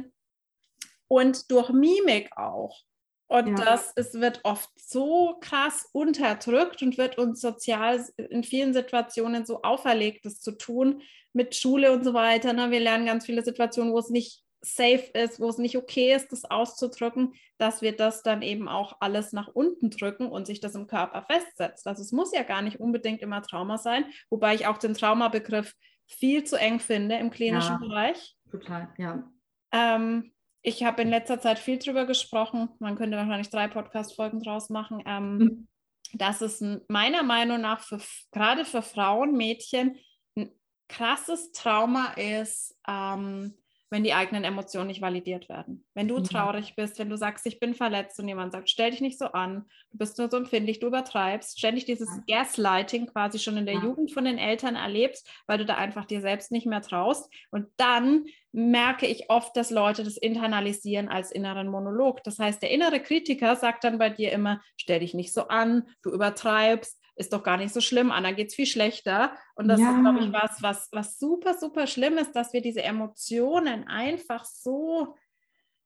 und 1.09 1.51
durch 1.51 1.71
Mimik 1.71 2.37
auch. 2.37 2.83
Und 3.27 3.47
ja. 3.47 3.65
das 3.65 3.91
ist, 3.95 4.13
wird 4.21 4.39
oft 4.43 4.69
so 4.77 5.37
krass 5.41 5.89
unterdrückt 5.91 6.81
und 6.81 6.97
wird 6.97 7.17
uns 7.17 7.41
sozial 7.41 8.01
in 8.17 8.45
vielen 8.45 8.73
Situationen 8.73 9.45
so 9.45 9.61
auferlegt, 9.63 10.25
das 10.25 10.39
zu 10.39 10.51
tun, 10.51 11.01
mit 11.33 11.53
Schule 11.53 11.91
und 11.91 12.05
so 12.05 12.13
weiter. 12.13 12.53
Ne? 12.53 12.71
Wir 12.71 12.79
lernen 12.79 13.07
ganz 13.07 13.25
viele 13.25 13.43
Situationen, 13.43 13.91
wo 13.91 13.99
es 13.99 14.09
nicht 14.09 14.44
safe 14.65 15.11
ist, 15.13 15.39
wo 15.39 15.47
es 15.49 15.57
nicht 15.57 15.77
okay 15.77 16.13
ist, 16.13 16.31
das 16.31 16.45
auszudrücken, 16.45 17.33
dass 17.57 17.81
wir 17.81 17.95
das 17.95 18.23
dann 18.23 18.41
eben 18.41 18.67
auch 18.67 18.97
alles 18.99 19.31
nach 19.31 19.47
unten 19.47 19.89
drücken 19.89 20.27
und 20.27 20.47
sich 20.47 20.59
das 20.59 20.75
im 20.75 20.87
Körper 20.87 21.23
festsetzt. 21.23 21.87
Also 21.87 22.01
es 22.01 22.11
muss 22.11 22.33
ja 22.33 22.43
gar 22.43 22.61
nicht 22.61 22.79
unbedingt 22.79 23.21
immer 23.21 23.41
Trauma 23.41 23.77
sein, 23.77 24.05
wobei 24.29 24.55
ich 24.55 24.67
auch 24.67 24.77
den 24.77 24.93
Traumabegriff 24.93 25.73
viel 26.07 26.43
zu 26.43 26.57
eng 26.57 26.79
finde 26.79 27.15
im 27.15 27.31
klinischen 27.31 27.79
ja, 27.81 27.87
Bereich. 27.87 28.35
Total, 28.51 28.89
ja. 28.97 29.31
Ähm, 29.71 30.31
ich 30.61 30.83
habe 30.83 31.03
in 31.03 31.09
letzter 31.09 31.39
Zeit 31.39 31.59
viel 31.59 31.77
drüber 31.77 32.05
gesprochen. 32.05 32.69
Man 32.79 32.95
könnte 32.95 33.17
wahrscheinlich 33.17 33.49
drei 33.49 33.67
Podcast-Folgen 33.67 34.41
draus 34.41 34.69
machen. 34.69 35.03
Ähm, 35.05 35.37
mhm. 35.37 35.67
Dass 36.13 36.41
es 36.41 36.63
meiner 36.87 37.23
Meinung 37.23 37.61
nach 37.61 37.81
für, 37.81 37.99
gerade 38.31 38.65
für 38.65 38.81
Frauen, 38.81 39.33
Mädchen 39.33 39.97
ein 40.35 40.51
krasses 40.87 41.51
Trauma 41.51 42.13
ist, 42.13 42.77
ähm, 42.87 43.55
wenn 43.89 44.03
die 44.03 44.13
eigenen 44.13 44.43
Emotionen 44.43 44.87
nicht 44.87 45.01
validiert 45.01 45.47
werden. 45.47 45.85
Wenn 45.93 46.07
du 46.07 46.17
ja. 46.17 46.23
traurig 46.23 46.75
bist, 46.75 46.97
wenn 46.99 47.09
du 47.09 47.17
sagst, 47.17 47.45
ich 47.45 47.59
bin 47.59 47.73
verletzt 47.73 48.19
und 48.19 48.27
jemand 48.27 48.51
sagt, 48.51 48.69
stell 48.69 48.91
dich 48.91 49.01
nicht 49.01 49.19
so 49.19 49.25
an, 49.27 49.65
du 49.91 49.97
bist 49.97 50.17
nur 50.17 50.29
so 50.29 50.37
empfindlich, 50.37 50.79
du 50.79 50.87
übertreibst, 50.87 51.59
ständig 51.59 51.85
dieses. 51.85 52.09
Gaslighting 52.27 53.07
quasi 53.07 53.39
schon 53.39 53.57
in 53.57 53.65
der 53.65 53.75
ja. 53.75 53.83
Jugend 53.83 54.11
von 54.11 54.25
den 54.25 54.37
Eltern 54.37 54.75
erlebst, 54.75 55.29
weil 55.47 55.57
du 55.57 55.65
da 55.65 55.75
einfach 55.75 56.05
dir 56.05 56.21
selbst 56.21 56.51
nicht 56.51 56.65
mehr 56.65 56.81
traust. 56.81 57.31
Und 57.51 57.67
dann 57.77 58.25
merke 58.51 59.05
ich 59.05 59.29
oft, 59.29 59.55
dass 59.57 59.69
Leute 59.69 60.03
das 60.03 60.17
internalisieren 60.17 61.09
als 61.09 61.31
inneren 61.31 61.67
Monolog. 61.67 62.23
Das 62.23 62.39
heißt, 62.39 62.61
der 62.61 62.71
innere 62.71 63.01
Kritiker 63.01 63.55
sagt 63.55 63.83
dann 63.83 63.97
bei 63.97 64.09
dir 64.09 64.31
immer, 64.31 64.61
stell 64.77 65.01
dich 65.01 65.13
nicht 65.13 65.33
so 65.33 65.47
an, 65.49 65.83
du 66.01 66.11
übertreibst, 66.11 66.99
ist 67.15 67.33
doch 67.33 67.43
gar 67.43 67.57
nicht 67.57 67.73
so 67.73 67.81
schlimm, 67.81 68.11
Anna 68.11 68.31
geht 68.31 68.49
es 68.49 68.55
viel 68.55 68.65
schlechter. 68.65 69.35
Und 69.55 69.67
das 69.67 69.79
ja. 69.79 69.91
ist, 69.91 70.01
glaube 70.01 70.19
ich, 70.19 70.33
was, 70.33 70.61
was, 70.61 70.89
was 70.91 71.17
super, 71.17 71.53
super 71.53 71.87
schlimm 71.87 72.17
ist, 72.17 72.33
dass 72.33 72.53
wir 72.53 72.61
diese 72.61 72.83
Emotionen 72.83 73.87
einfach 73.87 74.45
so 74.45 75.15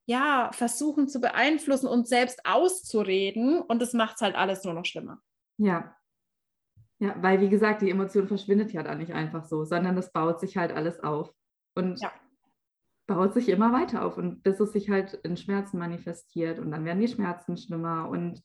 ja, 0.06 0.50
versuchen 0.54 1.08
zu 1.08 1.22
beeinflussen 1.22 1.88
und 1.88 2.08
selbst 2.08 2.44
auszureden. 2.44 3.62
Und 3.62 3.80
das 3.80 3.94
macht 3.94 4.16
es 4.16 4.22
halt 4.22 4.36
alles 4.36 4.64
nur 4.64 4.74
noch 4.74 4.86
schlimmer. 4.86 5.22
Ja. 5.58 5.96
Ja, 6.98 7.16
weil 7.22 7.40
wie 7.42 7.50
gesagt, 7.50 7.84
die 7.84 7.92
Emotion 7.92 8.28
verschwindet 8.28 8.74
ja 8.74 8.82
da 8.82 8.96
nicht 8.96 9.14
einfach 9.14 9.46
so, 9.46 9.64
sondern 9.66 9.96
das 9.96 10.12
baut 10.12 10.40
sich 10.40 10.58
halt 10.58 10.72
alles 10.72 11.00
auf. 11.02 11.32
Und 11.76 12.02
ja. 12.02 12.12
baut 13.06 13.36
sich 13.36 13.50
immer 13.50 13.72
weiter 13.72 14.04
auf 14.04 14.18
und 14.18 14.42
bis 14.42 14.60
es 14.60 14.74
sich 14.74 14.90
halt 14.90 15.14
in 15.14 15.38
Schmerzen 15.38 15.78
manifestiert 15.78 16.58
und 16.58 16.72
dann 16.72 16.86
werden 16.86 17.00
die 17.00 17.08
Schmerzen 17.08 17.56
schlimmer 17.56 18.10
und 18.10 18.42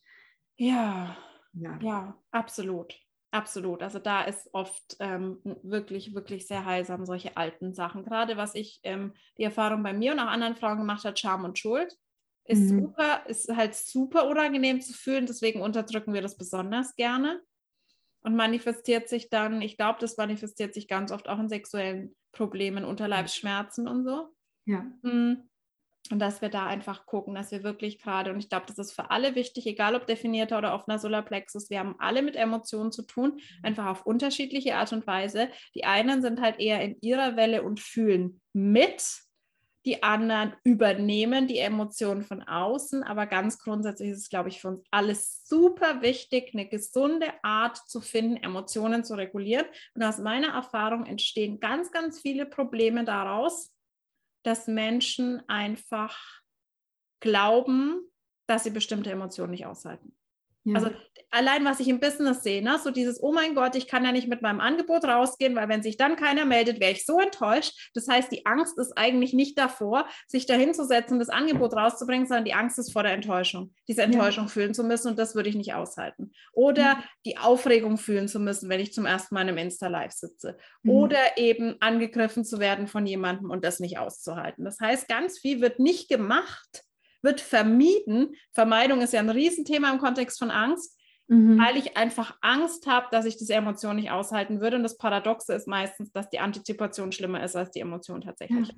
ja. 0.56 1.16
Ja, 1.54 1.78
ja 1.80 2.18
absolut. 2.30 2.94
Absolut. 3.30 3.82
Also 3.82 3.98
da 3.98 4.22
ist 4.22 4.48
oft 4.52 4.96
ähm, 5.00 5.40
wirklich, 5.64 6.14
wirklich 6.14 6.46
sehr 6.46 6.64
heilsam, 6.64 7.04
solche 7.04 7.36
alten 7.36 7.74
Sachen. 7.74 8.04
Gerade 8.04 8.36
was 8.36 8.54
ich, 8.54 8.78
ähm, 8.84 9.12
die 9.38 9.42
Erfahrung 9.42 9.82
bei 9.82 9.92
mir 9.92 10.12
und 10.12 10.20
auch 10.20 10.28
anderen 10.28 10.54
Frauen 10.54 10.78
gemacht 10.78 11.04
hat, 11.04 11.18
Scham 11.18 11.44
und 11.44 11.58
Schuld, 11.58 11.96
ist 12.44 12.70
mhm. 12.70 12.82
super, 12.82 13.26
ist 13.26 13.48
halt 13.48 13.74
super 13.74 14.28
unangenehm 14.28 14.80
zu 14.80 14.92
fühlen. 14.92 15.26
Deswegen 15.26 15.62
unterdrücken 15.62 16.12
wir 16.14 16.22
das 16.22 16.36
besonders 16.36 16.94
gerne. 16.94 17.42
Und 18.20 18.36
manifestiert 18.36 19.08
sich 19.08 19.30
dann, 19.30 19.60
ich 19.62 19.76
glaube, 19.76 19.98
das 20.00 20.16
manifestiert 20.16 20.72
sich 20.72 20.86
ganz 20.86 21.10
oft 21.10 21.28
auch 21.28 21.40
in 21.40 21.48
sexuellen 21.48 22.14
Problemen, 22.30 22.84
Unterleibsschmerzen 22.84 23.88
und 23.88 24.04
so. 24.04 24.28
Ja. 24.64 24.86
Mhm. 25.02 25.48
Und 26.10 26.18
dass 26.18 26.42
wir 26.42 26.50
da 26.50 26.66
einfach 26.66 27.06
gucken, 27.06 27.34
dass 27.34 27.50
wir 27.50 27.62
wirklich 27.62 27.98
gerade, 27.98 28.30
und 28.30 28.38
ich 28.38 28.50
glaube, 28.50 28.66
das 28.66 28.78
ist 28.78 28.92
für 28.92 29.10
alle 29.10 29.34
wichtig, 29.34 29.66
egal 29.66 29.94
ob 29.94 30.06
definierter 30.06 30.58
oder 30.58 30.74
offener 30.74 30.98
Solarplexus, 30.98 31.70
wir 31.70 31.78
haben 31.78 31.96
alle 31.98 32.20
mit 32.20 32.36
Emotionen 32.36 32.92
zu 32.92 33.02
tun, 33.02 33.40
einfach 33.62 33.86
auf 33.86 34.04
unterschiedliche 34.04 34.76
Art 34.76 34.92
und 34.92 35.06
Weise. 35.06 35.48
Die 35.74 35.84
einen 35.84 36.20
sind 36.20 36.42
halt 36.42 36.60
eher 36.60 36.82
in 36.82 36.98
ihrer 37.00 37.36
Welle 37.36 37.62
und 37.62 37.80
fühlen 37.80 38.42
mit, 38.52 39.02
die 39.86 40.02
anderen 40.02 40.54
übernehmen 40.64 41.46
die 41.46 41.58
Emotionen 41.58 42.22
von 42.22 42.42
außen, 42.42 43.02
aber 43.02 43.26
ganz 43.26 43.58
grundsätzlich 43.58 44.10
ist 44.10 44.18
es, 44.18 44.28
glaube 44.30 44.48
ich, 44.48 44.60
für 44.60 44.68
uns 44.68 44.82
alles 44.90 45.46
super 45.46 46.00
wichtig, 46.00 46.50
eine 46.54 46.66
gesunde 46.66 47.26
Art 47.42 47.76
zu 47.76 48.00
finden, 48.00 48.36
Emotionen 48.36 49.04
zu 49.04 49.14
regulieren. 49.14 49.66
Und 49.94 50.02
aus 50.02 50.18
meiner 50.18 50.54
Erfahrung 50.54 51.04
entstehen 51.04 51.60
ganz, 51.60 51.92
ganz 51.92 52.20
viele 52.20 52.46
Probleme 52.46 53.04
daraus, 53.04 53.73
dass 54.44 54.66
Menschen 54.66 55.42
einfach 55.48 56.42
glauben, 57.20 58.00
dass 58.46 58.64
sie 58.64 58.70
bestimmte 58.70 59.10
Emotionen 59.10 59.50
nicht 59.50 59.66
aushalten. 59.66 60.16
Ja. 60.64 60.76
Also 60.76 60.90
allein 61.34 61.64
was 61.64 61.80
ich 61.80 61.88
im 61.88 62.00
Business 62.00 62.42
sehe, 62.42 62.62
ne? 62.62 62.78
so 62.82 62.90
dieses, 62.90 63.22
oh 63.22 63.32
mein 63.32 63.54
Gott, 63.54 63.74
ich 63.74 63.88
kann 63.88 64.04
ja 64.04 64.12
nicht 64.12 64.28
mit 64.28 64.40
meinem 64.40 64.60
Angebot 64.60 65.04
rausgehen, 65.04 65.56
weil 65.56 65.68
wenn 65.68 65.82
sich 65.82 65.96
dann 65.96 66.16
keiner 66.16 66.44
meldet, 66.44 66.80
wäre 66.80 66.92
ich 66.92 67.04
so 67.04 67.20
enttäuscht. 67.20 67.90
Das 67.94 68.08
heißt, 68.08 68.30
die 68.30 68.46
Angst 68.46 68.78
ist 68.78 68.96
eigentlich 68.96 69.34
nicht 69.34 69.58
davor, 69.58 70.06
sich 70.28 70.46
dahinzusetzen, 70.46 71.18
das 71.18 71.28
Angebot 71.28 71.74
rauszubringen, 71.74 72.26
sondern 72.26 72.44
die 72.44 72.54
Angst 72.54 72.78
ist 72.78 72.92
vor 72.92 73.02
der 73.02 73.12
Enttäuschung, 73.12 73.74
diese 73.88 74.02
Enttäuschung 74.02 74.44
ja. 74.44 74.50
fühlen 74.50 74.74
zu 74.74 74.84
müssen 74.84 75.08
und 75.08 75.18
das 75.18 75.34
würde 75.34 75.48
ich 75.48 75.56
nicht 75.56 75.74
aushalten. 75.74 76.32
Oder 76.52 76.82
ja. 76.82 77.04
die 77.26 77.36
Aufregung 77.36 77.98
fühlen 77.98 78.28
zu 78.28 78.38
müssen, 78.38 78.68
wenn 78.68 78.80
ich 78.80 78.92
zum 78.92 79.04
ersten 79.04 79.34
Mal 79.34 79.42
in 79.42 79.48
einem 79.48 79.58
Insta-Live 79.58 80.12
sitze. 80.12 80.56
Mhm. 80.82 80.90
Oder 80.90 81.36
eben 81.36 81.76
angegriffen 81.80 82.44
zu 82.44 82.60
werden 82.60 82.86
von 82.86 83.06
jemandem 83.06 83.50
und 83.50 83.64
das 83.64 83.80
nicht 83.80 83.98
auszuhalten. 83.98 84.64
Das 84.64 84.78
heißt, 84.80 85.08
ganz 85.08 85.38
viel 85.38 85.60
wird 85.60 85.80
nicht 85.80 86.08
gemacht, 86.08 86.84
wird 87.24 87.40
vermieden. 87.40 88.36
Vermeidung 88.52 89.00
ist 89.00 89.12
ja 89.12 89.20
ein 89.20 89.30
Riesenthema 89.30 89.90
im 89.90 89.98
Kontext 89.98 90.38
von 90.38 90.50
Angst, 90.50 90.96
mhm. 91.26 91.58
weil 91.58 91.76
ich 91.76 91.96
einfach 91.96 92.38
Angst 92.42 92.86
habe, 92.86 93.08
dass 93.10 93.24
ich 93.24 93.36
diese 93.36 93.54
Emotion 93.54 93.96
nicht 93.96 94.10
aushalten 94.10 94.60
würde. 94.60 94.76
Und 94.76 94.82
das 94.84 94.98
Paradoxe 94.98 95.54
ist 95.54 95.66
meistens, 95.66 96.12
dass 96.12 96.30
die 96.30 96.38
Antizipation 96.38 97.10
schlimmer 97.10 97.42
ist 97.42 97.56
als 97.56 97.70
die 97.70 97.80
Emotion 97.80 98.20
tatsächlich. 98.20 98.68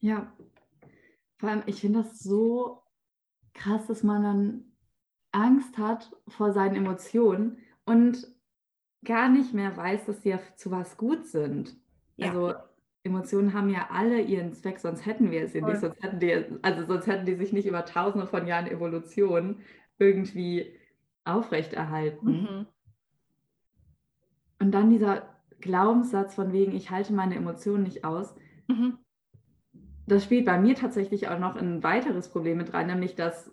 Ja, 0.00 0.10
ja. 0.14 0.32
vor 1.38 1.48
allem, 1.48 1.62
ich 1.66 1.80
finde 1.80 2.02
das 2.02 2.18
so 2.18 2.82
krass, 3.54 3.86
dass 3.86 4.02
man 4.02 4.22
dann 4.22 4.64
Angst 5.32 5.78
hat 5.78 6.10
vor 6.28 6.52
seinen 6.52 6.74
Emotionen 6.74 7.58
und 7.84 8.26
gar 9.04 9.28
nicht 9.28 9.54
mehr 9.54 9.76
weiß, 9.76 10.06
dass 10.06 10.22
sie 10.22 10.30
ja 10.30 10.40
zu 10.56 10.70
was 10.70 10.96
gut 10.96 11.26
sind. 11.26 11.76
Ja. 12.16 12.28
Also 12.28 12.54
Emotionen 13.02 13.54
haben 13.54 13.70
ja 13.70 13.88
alle 13.90 14.20
ihren 14.20 14.52
Zweck, 14.52 14.78
sonst 14.78 15.06
hätten 15.06 15.30
wir 15.30 15.48
sie 15.48 15.62
nicht, 15.62 15.80
sonst 15.80 16.02
hätten 16.02 16.20
die, 16.20 16.44
also 16.62 16.84
sonst 16.84 17.06
hätten 17.06 17.24
die 17.24 17.34
sich 17.34 17.52
nicht 17.52 17.66
über 17.66 17.84
tausende 17.84 18.26
von 18.26 18.46
Jahren 18.46 18.66
Evolution 18.66 19.56
irgendwie 19.98 20.74
aufrechterhalten. 21.24 22.26
Mhm. 22.26 22.66
Und 24.58 24.72
dann 24.72 24.90
dieser 24.90 25.22
Glaubenssatz 25.60 26.34
von 26.34 26.52
wegen, 26.52 26.72
ich 26.72 26.90
halte 26.90 27.14
meine 27.14 27.36
Emotionen 27.36 27.84
nicht 27.84 28.04
aus, 28.04 28.34
mhm. 28.68 28.98
das 30.06 30.24
spielt 30.24 30.44
bei 30.44 30.58
mir 30.58 30.74
tatsächlich 30.74 31.28
auch 31.28 31.38
noch 31.38 31.56
ein 31.56 31.82
weiteres 31.82 32.28
Problem 32.28 32.58
mit 32.58 32.74
rein, 32.74 32.86
nämlich 32.86 33.14
dass 33.14 33.50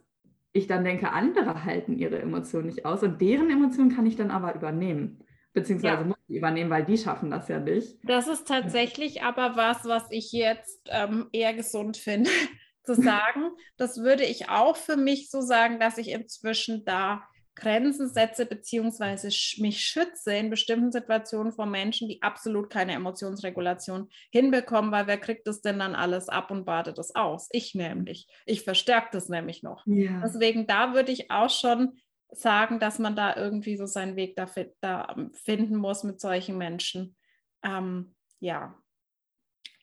ich 0.52 0.68
dann 0.68 0.84
denke, 0.84 1.14
andere 1.14 1.64
halten 1.64 1.94
ihre 1.94 2.20
Emotionen 2.20 2.66
nicht 2.66 2.86
aus 2.86 3.02
und 3.04 3.22
deren 3.22 3.50
Emotionen 3.50 3.96
kann 3.96 4.06
ich 4.06 4.18
dann 4.18 4.32
aber 4.32 4.56
übernehmen 4.56 5.24
beziehungsweise 5.58 6.02
ja. 6.02 6.08
muss 6.08 6.18
ich 6.28 6.36
übernehmen, 6.36 6.70
weil 6.70 6.86
die 6.86 7.00
schaffen 7.00 7.32
das 7.32 7.48
ja 7.48 7.60
nicht. 7.60 7.98
Das 8.04 8.28
ist 8.28 8.48
tatsächlich 8.48 9.24
aber 9.24 9.56
was, 9.56 9.86
was 9.86 10.04
ich 10.12 10.32
jetzt 10.32 10.88
ähm, 10.90 11.30
eher 11.32 11.56
gesund 11.56 11.98
finde 11.98 12.30
zu 12.84 12.94
sagen. 12.94 13.50
Das 13.76 13.98
würde 13.98 14.24
ich 14.24 14.50
auch 14.50 14.78
für 14.78 14.98
mich 14.98 15.32
so 15.32 15.42
sagen, 15.42 15.80
dass 15.80 15.98
ich 15.98 16.12
inzwischen 16.12 16.86
da 16.86 17.24
Grenzen 17.56 18.08
setze 18.08 18.46
beziehungsweise 18.46 19.30
mich 19.60 19.82
schütze 19.82 20.36
in 20.36 20.52
bestimmten 20.52 20.92
Situationen 20.92 21.52
vor 21.52 21.66
Menschen, 21.66 22.08
die 22.08 22.22
absolut 22.22 22.70
keine 22.70 22.94
Emotionsregulation 22.94 24.10
hinbekommen, 24.32 24.92
weil 24.92 25.08
wer 25.08 25.18
kriegt 25.18 25.48
das 25.48 25.62
denn 25.62 25.80
dann 25.80 25.96
alles 25.96 26.30
ab 26.30 26.52
und 26.52 26.66
badet 26.66 27.00
das 27.00 27.16
aus? 27.16 27.50
Ich 27.52 27.74
nämlich. 27.74 28.28
Ich 28.46 28.62
verstärke 28.62 29.08
das 29.12 29.28
nämlich 29.28 29.64
noch. 29.64 29.84
Ja. 29.88 30.22
Deswegen 30.24 30.68
da 30.68 30.94
würde 30.94 31.12
ich 31.12 31.32
auch 31.32 31.50
schon 31.50 31.98
sagen, 32.32 32.80
dass 32.80 33.00
man 33.00 33.16
da 33.16 33.36
irgendwie 33.36 33.78
so 33.78 33.86
seinen 33.86 34.16
Weg 34.16 34.36
da, 34.36 34.50
da 34.82 35.16
ähm, 35.16 35.32
finden 35.34 35.76
muss 35.76 36.04
mit 36.04 36.20
solchen 36.20 36.58
Menschen. 36.58 37.16
Ähm, 37.64 38.16
ja, 38.40 38.78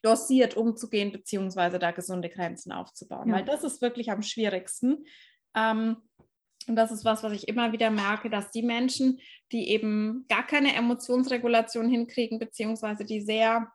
dosiert 0.02 0.56
umzugehen, 0.56 1.10
beziehungsweise 1.12 1.78
da 1.78 1.90
gesunde 1.90 2.28
Grenzen 2.28 2.72
aufzubauen. 2.72 3.28
Ja. 3.28 3.36
Weil 3.36 3.44
das 3.44 3.64
ist 3.64 3.80
wirklich 3.80 4.10
am 4.10 4.22
schwierigsten. 4.22 5.06
Ähm, 5.56 5.96
und 6.66 6.76
das 6.76 6.92
ist 6.92 7.04
was, 7.04 7.22
was 7.22 7.32
ich 7.32 7.48
immer 7.48 7.72
wieder 7.72 7.90
merke, 7.90 8.30
dass 8.30 8.50
die 8.50 8.62
Menschen, 8.62 9.20
die 9.52 9.70
eben 9.70 10.24
gar 10.28 10.46
keine 10.46 10.74
Emotionsregulation 10.74 11.88
hinkriegen, 11.88 12.38
beziehungsweise 12.38 13.04
die 13.04 13.20
sehr 13.20 13.70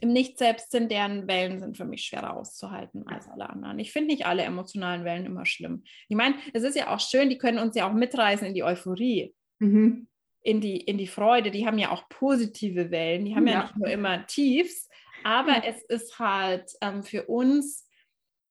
im 0.00 0.12
Nicht-Selbst 0.12 0.70
sind, 0.70 0.90
deren 0.90 1.26
Wellen 1.26 1.58
sind 1.58 1.76
für 1.76 1.84
mich 1.84 2.04
schwerer 2.04 2.36
auszuhalten 2.36 3.06
als 3.06 3.28
alle 3.28 3.48
anderen. 3.48 3.78
Ich 3.78 3.92
finde 3.92 4.12
nicht 4.12 4.26
alle 4.26 4.42
emotionalen 4.42 5.04
Wellen 5.04 5.26
immer 5.26 5.46
schlimm. 5.46 5.84
Ich 6.08 6.16
meine, 6.16 6.36
es 6.52 6.62
ist 6.62 6.76
ja 6.76 6.94
auch 6.94 7.00
schön, 7.00 7.30
die 7.30 7.38
können 7.38 7.58
uns 7.58 7.76
ja 7.76 7.88
auch 7.88 7.94
mitreißen 7.94 8.46
in 8.46 8.54
die 8.54 8.64
Euphorie, 8.64 9.34
mhm. 9.58 10.08
in, 10.42 10.60
die, 10.60 10.76
in 10.76 10.98
die 10.98 11.06
Freude. 11.06 11.50
Die 11.50 11.66
haben 11.66 11.78
ja 11.78 11.90
auch 11.90 12.08
positive 12.08 12.90
Wellen, 12.90 13.24
die 13.24 13.34
haben 13.34 13.46
ja, 13.46 13.52
ja 13.52 13.62
nicht 13.62 13.76
nur 13.76 13.88
immer 13.88 14.26
Tiefs, 14.26 14.88
aber 15.24 15.56
ja. 15.56 15.62
es 15.64 15.82
ist 15.82 16.18
halt 16.18 16.70
ähm, 16.80 17.02
für 17.02 17.24
uns, 17.24 17.88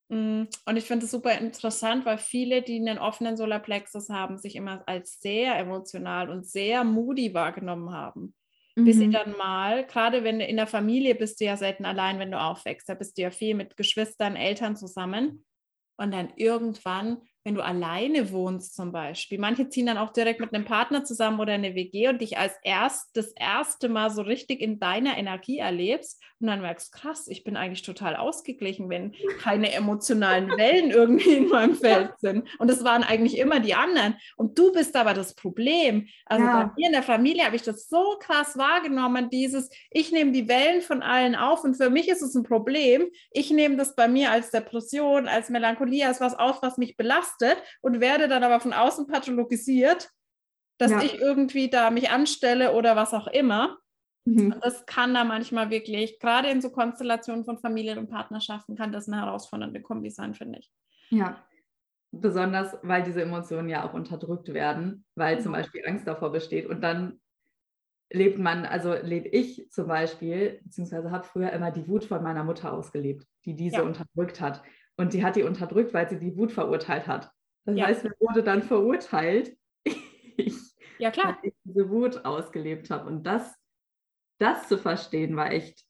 mm, 0.10 0.44
und 0.66 0.78
ich 0.78 0.86
finde 0.86 1.06
es 1.06 1.12
super 1.12 1.38
interessant, 1.38 2.06
weil 2.06 2.18
viele, 2.18 2.62
die 2.62 2.78
einen 2.78 2.98
offenen 2.98 3.38
Solarplexus 3.38 4.10
haben, 4.10 4.38
sich 4.38 4.56
immer 4.56 4.84
als 4.88 5.20
sehr 5.22 5.58
emotional 5.58 6.30
und 6.30 6.46
sehr 6.46 6.84
moody 6.84 7.34
wahrgenommen 7.34 7.92
haben. 7.92 8.36
Mhm. 8.76 8.86
bis 8.86 8.98
sie 8.98 9.08
mhm. 9.08 9.12
dann 9.12 9.38
mal, 9.38 9.86
gerade 9.86 10.24
wenn 10.24 10.40
du 10.40 10.46
in 10.46 10.58
der 10.58 10.68
Familie 10.68 11.16
bist 11.16 11.40
du 11.40 11.46
ja 11.46 11.58
selten 11.58 11.86
allein, 11.86 12.20
wenn 12.20 12.32
du 12.32 12.40
aufwächst, 12.40 12.88
da 12.88 12.94
bist 12.94 13.18
du 13.18 13.24
ja 13.24 13.32
viel 13.32 13.56
mit 13.56 13.78
Geschwistern, 13.78 14.36
Eltern 14.36 14.76
zusammen. 14.76 15.46
Und 15.98 16.14
dann 16.14 16.34
irgendwann 16.36 17.22
wenn 17.46 17.56
du 17.56 17.64
alleine 17.64 18.32
wohnst 18.32 18.76
zum 18.76 18.92
Beispiel. 18.92 19.38
Manche 19.38 19.70
ziehen 19.70 19.86
dann 19.86 20.00
auch 20.00 20.12
direkt 20.12 20.40
mit 20.40 20.52
einem 20.52 20.66
Partner 20.66 21.04
zusammen 21.04 21.40
oder 21.40 21.54
eine 21.54 21.76
WG 21.76 22.10
und 22.10 22.22
dich 22.22 22.40
als 22.40 22.56
erst 22.64 23.16
das 23.16 23.32
erste 23.34 23.88
Mal 23.88 24.10
so 24.10 24.24
richtig 24.24 24.62
in 24.62 24.80
deiner 24.80 25.16
Energie 25.16 25.60
erlebst 25.60 26.22
und 26.40 26.48
dann 26.48 26.62
merkst, 26.62 26.92
krass, 26.92 27.28
ich 27.28 27.44
bin 27.44 27.58
eigentlich 27.58 27.82
total 27.82 28.16
ausgeglichen, 28.16 28.90
wenn 28.90 29.14
keine 29.40 29.72
emotionalen 29.74 30.50
Wellen 30.58 30.92
irgendwie 30.92 31.34
in 31.36 31.50
meinem 31.50 31.76
Feld 31.76 32.12
sind. 32.20 32.48
Und 32.60 32.70
es 32.70 32.84
waren 32.84 33.04
eigentlich 33.04 33.38
immer 33.38 33.60
die 33.60 33.74
anderen. 33.74 34.16
Und 34.36 34.60
du 34.60 34.72
bist 34.72 34.96
aber 34.96 35.14
das 35.14 35.34
Problem. 35.36 36.08
Also 36.26 36.46
ja. 36.46 36.64
bei 36.64 36.72
mir 36.78 36.88
in 36.88 36.94
der 36.94 37.04
Familie 37.04 37.46
habe 37.46 37.56
ich 37.56 37.64
das 37.64 37.90
so 37.90 38.18
krass 38.20 38.58
wahrgenommen, 38.58 39.30
dieses, 39.30 39.70
ich 39.90 40.12
nehme 40.12 40.32
die 40.32 40.48
Wellen 40.48 40.82
von 40.82 41.02
allen 41.02 41.36
auf 41.36 41.64
und 41.64 41.76
für 41.76 41.90
mich 41.90 42.10
ist 42.10 42.22
es 42.22 42.36
ein 42.36 42.44
Problem. 42.44 43.10
Ich 43.32 43.52
nehme 43.52 43.78
das 43.78 43.96
bei 43.96 44.08
mir 44.08 44.32
als 44.32 44.52
Depression, 44.52 45.28
als 45.28 45.50
Melancholie, 45.50 46.06
als 46.06 46.22
was 46.22 46.38
auf, 46.38 46.62
was 46.62 46.78
mich 46.78 46.98
belastet 46.98 47.16
belastet 47.16 47.58
und 47.82 48.02
werde 48.02 48.28
dann 48.28 48.44
aber 48.44 48.60
von 48.60 48.74
außen 48.74 49.08
pathologisiert, 49.08 50.10
dass 50.78 50.92
ja. 50.92 51.02
ich 51.02 51.20
irgendwie 51.20 51.70
da 51.70 51.90
mich 51.90 52.10
anstelle 52.10 52.74
oder 52.74 52.96
was 52.96 53.14
auch 53.14 53.28
immer. 53.28 53.78
Mhm. 54.26 54.54
Und 54.54 54.66
das 54.66 54.86
kann 54.86 55.14
da 55.14 55.24
manchmal 55.24 55.70
wirklich, 55.70 56.20
gerade 56.20 56.50
in 56.50 56.62
so 56.62 56.70
Konstellationen 56.70 57.46
von 57.46 57.58
Familien 57.58 57.98
und 57.98 58.10
Partnerschaften, 58.10 58.76
kann 58.76 58.92
das 58.92 59.08
eine 59.08 59.22
herausfordernde 59.22 59.82
Kombi 59.82 60.10
sein, 60.10 60.34
finde 60.34 60.60
ich. 60.60 60.72
Ja, 61.10 61.46
besonders 62.12 62.78
weil 62.82 63.04
diese 63.04 63.22
Emotionen 63.22 63.70
ja 63.70 63.88
auch 63.88 63.94
unterdrückt 63.94 64.54
werden, 64.54 65.06
weil 65.16 65.42
zum 65.42 65.52
Beispiel 65.52 65.84
Angst 65.86 66.08
davor 66.08 66.32
besteht 66.32 66.66
und 66.66 66.82
dann 66.82 67.20
lebt 68.12 68.40
man, 68.40 68.66
also 68.66 68.94
lebe 68.94 69.28
ich 69.30 69.70
zum 69.72 69.88
Beispiel, 69.88 70.60
beziehungsweise 70.64 71.12
habe 71.12 71.26
früher 71.26 71.52
immer 71.52 71.72
die 71.72 71.88
Wut 71.88 72.06
von 72.06 72.24
meiner 72.24 72.44
Mutter 72.44 72.72
ausgelebt, 72.74 73.26
die 73.46 73.56
diese 73.56 73.78
ja. 73.78 73.84
unterdrückt 73.84 74.42
hat. 74.42 74.62
Und 74.98 75.14
die 75.14 75.24
hat 75.24 75.36
die 75.36 75.44
unterdrückt, 75.44 75.94
weil 75.94 76.10
sie 76.10 76.20
die 76.20 76.38
Wut 76.38 76.52
verurteilt 76.52 77.08
hat. 77.08 77.32
Das 77.66 77.76
ja. 77.76 77.88
heißt, 77.88 78.04
mir 78.04 78.14
wurde 78.20 78.44
dann 78.44 78.64
verurteilt, 78.64 79.58
ich, 80.38 80.56
ja, 81.00 81.12
klar. 81.12 81.38
ich 81.42 81.54
diese 81.64 81.90
Wut 81.90 82.24
ausgelebt 82.24 82.90
habe. 82.90 83.08
Und 83.08 83.24
das, 83.24 83.56
das 84.38 84.68
zu 84.68 84.78
verstehen, 84.78 85.36
war 85.36 85.52
echt 85.52 85.84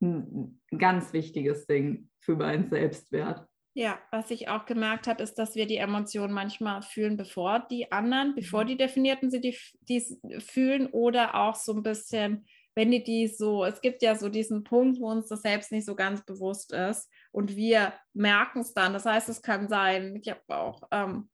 ein 0.00 0.60
ganz 0.76 1.12
wichtiges 1.12 1.66
Ding 1.66 2.10
für 2.20 2.36
meinen 2.36 2.68
Selbstwert. 2.68 3.46
Ja, 3.74 3.98
was 4.10 4.30
ich 4.30 4.48
auch 4.48 4.64
gemerkt 4.64 5.06
habe, 5.06 5.22
ist, 5.22 5.34
dass 5.34 5.54
wir 5.54 5.66
die 5.66 5.76
Emotionen 5.76 6.32
manchmal 6.32 6.80
fühlen, 6.80 7.18
bevor 7.18 7.60
die 7.70 7.92
anderen, 7.92 8.34
bevor 8.34 8.64
mhm. 8.64 8.68
die 8.68 8.76
Definierten 8.78 9.30
sie 9.30 9.40
die, 9.40 9.58
die 9.82 10.00
fühlen 10.40 10.86
oder 10.86 11.34
auch 11.34 11.54
so 11.54 11.74
ein 11.74 11.82
bisschen, 11.82 12.46
wenn 12.74 12.90
die 12.90 13.04
die 13.04 13.28
so, 13.28 13.64
es 13.64 13.82
gibt 13.82 14.02
ja 14.02 14.14
so 14.14 14.30
diesen 14.30 14.64
Punkt, 14.64 14.98
wo 14.98 15.10
uns 15.10 15.28
das 15.28 15.42
selbst 15.42 15.72
nicht 15.72 15.84
so 15.84 15.94
ganz 15.94 16.24
bewusst 16.24 16.72
ist 16.72 17.10
und 17.32 17.54
wir 17.54 17.92
merken 18.14 18.60
es 18.60 18.72
dann. 18.72 18.94
Das 18.94 19.04
heißt, 19.04 19.28
es 19.28 19.42
kann 19.42 19.68
sein, 19.68 20.16
ich 20.16 20.30
habe 20.30 20.40
auch 20.48 20.82
ähm, 20.90 21.28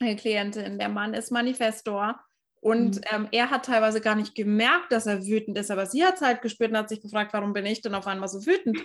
eine 0.00 0.16
Klientin, 0.16 0.78
der 0.78 0.88
Mann 0.88 1.12
ist 1.12 1.30
Manifestor 1.30 2.18
und 2.64 2.96
mhm. 2.96 3.02
ähm, 3.12 3.28
er 3.30 3.50
hat 3.50 3.66
teilweise 3.66 4.00
gar 4.00 4.14
nicht 4.14 4.34
gemerkt, 4.34 4.90
dass 4.90 5.04
er 5.04 5.26
wütend 5.26 5.58
ist, 5.58 5.70
aber 5.70 5.84
sie 5.84 6.02
hat 6.02 6.14
es 6.14 6.22
halt 6.22 6.40
gespürt 6.40 6.70
und 6.70 6.78
hat 6.78 6.88
sich 6.88 7.02
gefragt, 7.02 7.34
warum 7.34 7.52
bin 7.52 7.66
ich 7.66 7.82
denn 7.82 7.94
auf 7.94 8.06
einmal 8.06 8.28
so 8.28 8.46
wütend? 8.46 8.82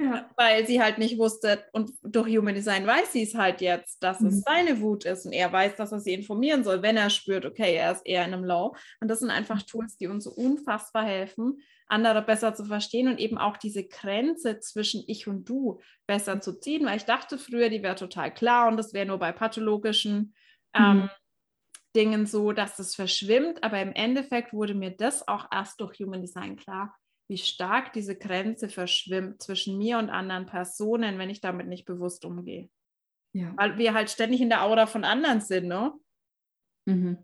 Ja. 0.00 0.30
Weil 0.36 0.66
sie 0.66 0.80
halt 0.80 0.96
nicht 0.96 1.18
wusste, 1.18 1.62
und 1.72 1.90
durch 2.02 2.34
Human 2.34 2.54
Design 2.54 2.86
weiß 2.86 3.12
sie 3.12 3.24
es 3.24 3.34
halt 3.34 3.60
jetzt, 3.60 4.02
dass 4.02 4.20
mhm. 4.20 4.28
es 4.28 4.40
seine 4.40 4.80
Wut 4.80 5.04
ist 5.04 5.26
und 5.26 5.32
er 5.32 5.52
weiß, 5.52 5.76
dass 5.76 5.92
er 5.92 6.00
sie 6.00 6.14
informieren 6.14 6.64
soll, 6.64 6.80
wenn 6.80 6.96
er 6.96 7.10
spürt, 7.10 7.44
okay, 7.44 7.74
er 7.74 7.92
ist 7.92 8.06
eher 8.06 8.24
in 8.24 8.32
einem 8.32 8.44
Low. 8.44 8.74
Und 9.00 9.08
das 9.08 9.18
sind 9.18 9.30
einfach 9.30 9.62
Tools, 9.62 9.98
die 9.98 10.06
uns 10.06 10.24
so 10.24 10.30
unfassbar 10.30 11.04
helfen, 11.04 11.60
andere 11.86 12.22
besser 12.22 12.54
zu 12.54 12.64
verstehen 12.64 13.08
und 13.08 13.18
eben 13.18 13.36
auch 13.36 13.58
diese 13.58 13.86
Grenze 13.86 14.60
zwischen 14.60 15.04
ich 15.06 15.26
und 15.26 15.46
du 15.46 15.80
besser 16.06 16.40
zu 16.40 16.58
ziehen, 16.58 16.86
weil 16.86 16.96
ich 16.96 17.04
dachte 17.04 17.36
früher, 17.36 17.68
die 17.68 17.82
wäre 17.82 17.96
total 17.96 18.32
klar 18.32 18.68
und 18.68 18.78
das 18.78 18.94
wäre 18.94 19.04
nur 19.04 19.18
bei 19.18 19.32
pathologischen 19.32 20.34
ähm, 20.72 20.96
mhm. 20.96 21.10
Dingen 21.98 22.26
so, 22.26 22.52
dass 22.52 22.76
das 22.76 22.94
verschwimmt, 22.94 23.64
aber 23.64 23.82
im 23.82 23.92
Endeffekt 23.92 24.52
wurde 24.52 24.74
mir 24.74 24.90
das 24.90 25.26
auch 25.26 25.48
erst 25.50 25.80
durch 25.80 25.98
Human 25.98 26.22
Design 26.22 26.56
klar, 26.56 26.96
wie 27.28 27.36
stark 27.36 27.92
diese 27.92 28.16
Grenze 28.16 28.68
verschwimmt 28.68 29.42
zwischen 29.42 29.76
mir 29.76 29.98
und 29.98 30.08
anderen 30.08 30.46
Personen, 30.46 31.18
wenn 31.18 31.28
ich 31.28 31.40
damit 31.40 31.66
nicht 31.66 31.84
bewusst 31.84 32.24
umgehe. 32.24 32.70
Ja. 33.34 33.52
Weil 33.56 33.76
wir 33.78 33.94
halt 33.94 34.10
ständig 34.10 34.40
in 34.40 34.48
der 34.48 34.62
Aura 34.62 34.86
von 34.86 35.04
anderen 35.04 35.40
sind, 35.40 35.66
ne? 35.66 35.92
Mhm. 36.86 37.18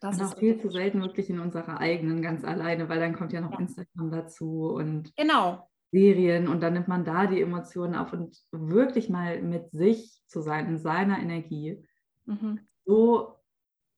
Das 0.00 0.20
und 0.20 0.26
auch 0.26 0.38
viel 0.38 0.60
zu 0.60 0.70
selten 0.70 1.02
wirklich 1.02 1.28
in 1.28 1.40
unserer 1.40 1.80
eigenen 1.80 2.22
ganz 2.22 2.44
alleine, 2.44 2.88
weil 2.88 3.00
dann 3.00 3.14
kommt 3.14 3.32
ja 3.32 3.40
noch 3.40 3.52
ja. 3.52 3.58
Instagram 3.58 4.12
dazu 4.12 4.68
und 4.68 5.14
genau. 5.16 5.68
Serien 5.90 6.46
und 6.46 6.60
dann 6.62 6.74
nimmt 6.74 6.88
man 6.88 7.04
da 7.04 7.26
die 7.26 7.40
Emotionen 7.40 7.96
auf 7.96 8.12
und 8.12 8.40
wirklich 8.52 9.08
mal 9.08 9.42
mit 9.42 9.70
sich 9.72 10.22
zu 10.28 10.40
sein, 10.40 10.68
in 10.68 10.78
seiner 10.78 11.18
Energie. 11.18 11.84
Mhm. 12.26 12.60
So 12.84 13.37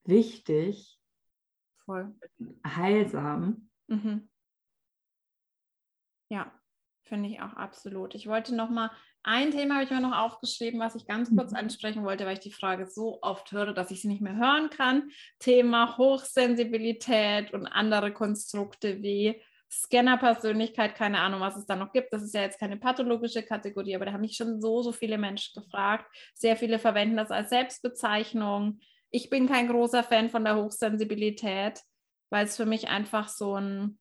wichtig, 0.03 0.99
Voll. 1.85 2.15
heilsam. 2.65 3.69
Mhm. 3.87 4.29
Ja, 6.29 6.51
finde 7.03 7.29
ich 7.29 7.41
auch 7.41 7.53
absolut. 7.53 8.15
Ich 8.15 8.27
wollte 8.27 8.55
noch 8.55 8.69
mal 8.69 8.91
ein 9.23 9.51
Thema 9.51 9.75
habe 9.75 9.83
ich 9.83 9.91
mir 9.91 10.01
noch 10.01 10.17
aufgeschrieben, 10.17 10.79
was 10.79 10.95
ich 10.95 11.05
ganz 11.05 11.29
kurz 11.35 11.51
mhm. 11.51 11.57
ansprechen 11.57 12.03
wollte, 12.03 12.25
weil 12.25 12.33
ich 12.33 12.39
die 12.39 12.51
Frage 12.51 12.87
so 12.87 13.19
oft 13.21 13.51
höre, 13.51 13.73
dass 13.73 13.91
ich 13.91 14.01
sie 14.01 14.07
nicht 14.07 14.21
mehr 14.21 14.35
hören 14.35 14.69
kann. 14.69 15.11
Thema 15.37 15.97
Hochsensibilität 15.97 17.53
und 17.53 17.67
andere 17.67 18.13
Konstrukte 18.13 19.03
wie 19.03 19.39
Scanner-Persönlichkeit, 19.71 20.95
keine 20.95 21.19
Ahnung, 21.19 21.39
was 21.39 21.55
es 21.55 21.65
da 21.65 21.75
noch 21.75 21.93
gibt. 21.93 22.11
Das 22.11 22.23
ist 22.23 22.33
ja 22.33 22.41
jetzt 22.41 22.59
keine 22.59 22.77
pathologische 22.77 23.43
Kategorie, 23.43 23.95
aber 23.95 24.05
da 24.05 24.13
haben 24.13 24.21
mich 24.21 24.35
schon 24.35 24.59
so, 24.59 24.81
so 24.81 24.91
viele 24.91 25.17
Menschen 25.17 25.61
gefragt. 25.61 26.05
Sehr 26.33 26.57
viele 26.57 26.79
verwenden 26.79 27.17
das 27.17 27.31
als 27.31 27.49
Selbstbezeichnung. 27.49 28.79
Ich 29.11 29.29
bin 29.29 29.47
kein 29.47 29.67
großer 29.67 30.03
Fan 30.03 30.29
von 30.29 30.43
der 30.43 30.55
Hochsensibilität, 30.55 31.81
weil 32.29 32.45
es 32.45 32.57
für 32.57 32.65
mich 32.65 32.87
einfach 32.87 33.27
so 33.27 33.55
ein 33.55 33.99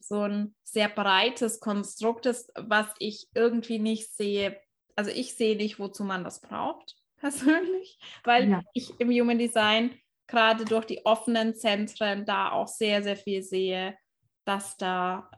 so 0.00 0.22
ein 0.22 0.56
sehr 0.64 0.88
breites 0.88 1.60
Konstrukt 1.60 2.26
ist, 2.26 2.50
was 2.56 2.86
ich 2.98 3.28
irgendwie 3.34 3.78
nicht 3.78 4.12
sehe. 4.12 4.60
Also 4.96 5.10
ich 5.10 5.36
sehe 5.36 5.56
nicht, 5.56 5.78
wozu 5.78 6.02
man 6.02 6.24
das 6.24 6.40
braucht, 6.40 6.96
persönlich, 7.16 7.98
weil 8.24 8.50
ja. 8.50 8.62
ich 8.72 8.98
im 8.98 9.10
Human 9.10 9.38
Design 9.38 9.94
gerade 10.26 10.64
durch 10.64 10.86
die 10.86 11.04
offenen 11.06 11.54
Zentren 11.54 12.24
da 12.24 12.50
auch 12.52 12.68
sehr, 12.68 13.02
sehr 13.02 13.16
viel 13.16 13.42
sehe, 13.42 13.96
dass 14.44 14.76
da 14.76 15.30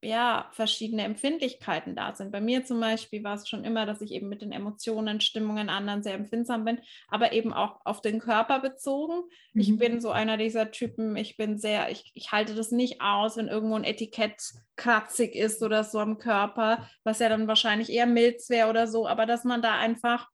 ja, 0.00 0.48
verschiedene 0.52 1.02
Empfindlichkeiten 1.02 1.96
da 1.96 2.14
sind. 2.14 2.30
Bei 2.30 2.40
mir 2.40 2.64
zum 2.64 2.78
Beispiel 2.78 3.24
war 3.24 3.34
es 3.34 3.48
schon 3.48 3.64
immer, 3.64 3.84
dass 3.84 4.00
ich 4.00 4.12
eben 4.12 4.28
mit 4.28 4.42
den 4.42 4.52
Emotionen, 4.52 5.20
Stimmungen 5.20 5.68
anderen 5.68 6.04
sehr 6.04 6.14
empfindsam 6.14 6.64
bin, 6.64 6.78
aber 7.08 7.32
eben 7.32 7.52
auch 7.52 7.80
auf 7.84 8.00
den 8.00 8.20
Körper 8.20 8.60
bezogen. 8.60 9.28
Mhm. 9.54 9.60
Ich 9.60 9.76
bin 9.76 10.00
so 10.00 10.10
einer 10.10 10.36
dieser 10.36 10.70
Typen, 10.70 11.16
ich 11.16 11.36
bin 11.36 11.58
sehr, 11.58 11.90
ich, 11.90 12.12
ich 12.14 12.30
halte 12.30 12.54
das 12.54 12.70
nicht 12.70 13.00
aus, 13.00 13.36
wenn 13.36 13.48
irgendwo 13.48 13.74
ein 13.74 13.84
Etikett 13.84 14.40
kratzig 14.76 15.34
ist 15.34 15.62
oder 15.62 15.82
so 15.82 15.98
am 15.98 16.18
Körper, 16.18 16.88
was 17.02 17.18
ja 17.18 17.28
dann 17.28 17.48
wahrscheinlich 17.48 17.90
eher 17.90 18.06
Milz 18.06 18.50
wäre 18.50 18.70
oder 18.70 18.86
so, 18.86 19.08
aber 19.08 19.26
dass 19.26 19.42
man 19.42 19.62
da 19.62 19.78
einfach 19.78 20.28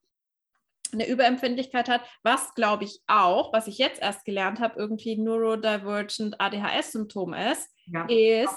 eine 0.93 1.09
Überempfindlichkeit 1.09 1.89
hat, 1.89 2.03
was 2.23 2.55
glaube 2.55 2.85
ich 2.85 3.01
auch, 3.07 3.53
was 3.53 3.67
ich 3.67 3.79
jetzt 3.79 4.01
erst 4.01 4.25
gelernt 4.25 4.61
habe, 4.61 4.79
irgendwie 4.79 5.17
Neurodivergent 5.17 6.41
ADHS-Symptom 6.41 7.35
ist, 7.35 7.69
ja. 7.87 8.07
ist, 8.07 8.57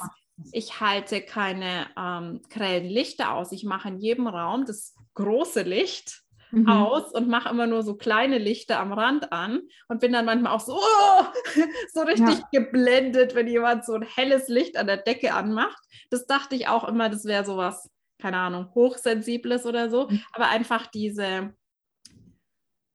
ich 0.51 0.79
halte 0.79 1.21
keine 1.21 1.87
ähm, 1.97 2.41
grellen 2.49 2.85
Lichter 2.85 3.33
aus. 3.33 3.51
Ich 3.51 3.63
mache 3.63 3.89
in 3.89 3.99
jedem 3.99 4.27
Raum 4.27 4.65
das 4.65 4.95
große 5.15 5.63
Licht 5.63 6.23
mhm. 6.51 6.69
aus 6.69 7.11
und 7.13 7.27
mache 7.27 7.49
immer 7.49 7.67
nur 7.67 7.83
so 7.83 7.95
kleine 7.95 8.37
Lichter 8.37 8.79
am 8.79 8.93
Rand 8.93 9.31
an 9.31 9.61
und 9.87 9.99
bin 9.99 10.13
dann 10.13 10.25
manchmal 10.25 10.53
auch 10.53 10.59
so, 10.59 10.77
oh, 10.77 11.23
so 11.93 12.01
richtig 12.01 12.39
ja. 12.39 12.49
geblendet, 12.51 13.35
wenn 13.35 13.47
jemand 13.47 13.85
so 13.85 13.93
ein 13.93 14.03
helles 14.03 14.47
Licht 14.47 14.77
an 14.77 14.87
der 14.87 14.97
Decke 14.97 15.33
anmacht. 15.33 15.81
Das 16.09 16.25
dachte 16.25 16.55
ich 16.55 16.67
auch 16.67 16.87
immer, 16.87 17.09
das 17.09 17.25
wäre 17.25 17.45
sowas, 17.45 17.89
keine 18.19 18.37
Ahnung, 18.37 18.69
hochsensibles 18.75 19.65
oder 19.65 19.89
so. 19.89 20.07
Mhm. 20.07 20.21
Aber 20.33 20.49
einfach 20.49 20.87
diese, 20.87 21.53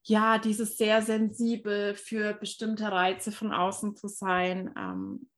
ja, 0.05 0.39
dieses 0.39 0.79
sehr 0.79 1.03
sensibel 1.03 1.95
für 1.95 2.35
bestimmte 2.35 2.91
Reize 2.91 3.33
von 3.33 3.53
außen 3.53 3.97
zu 3.97 4.09
sein, 4.09 4.73
ähm, 4.77 5.29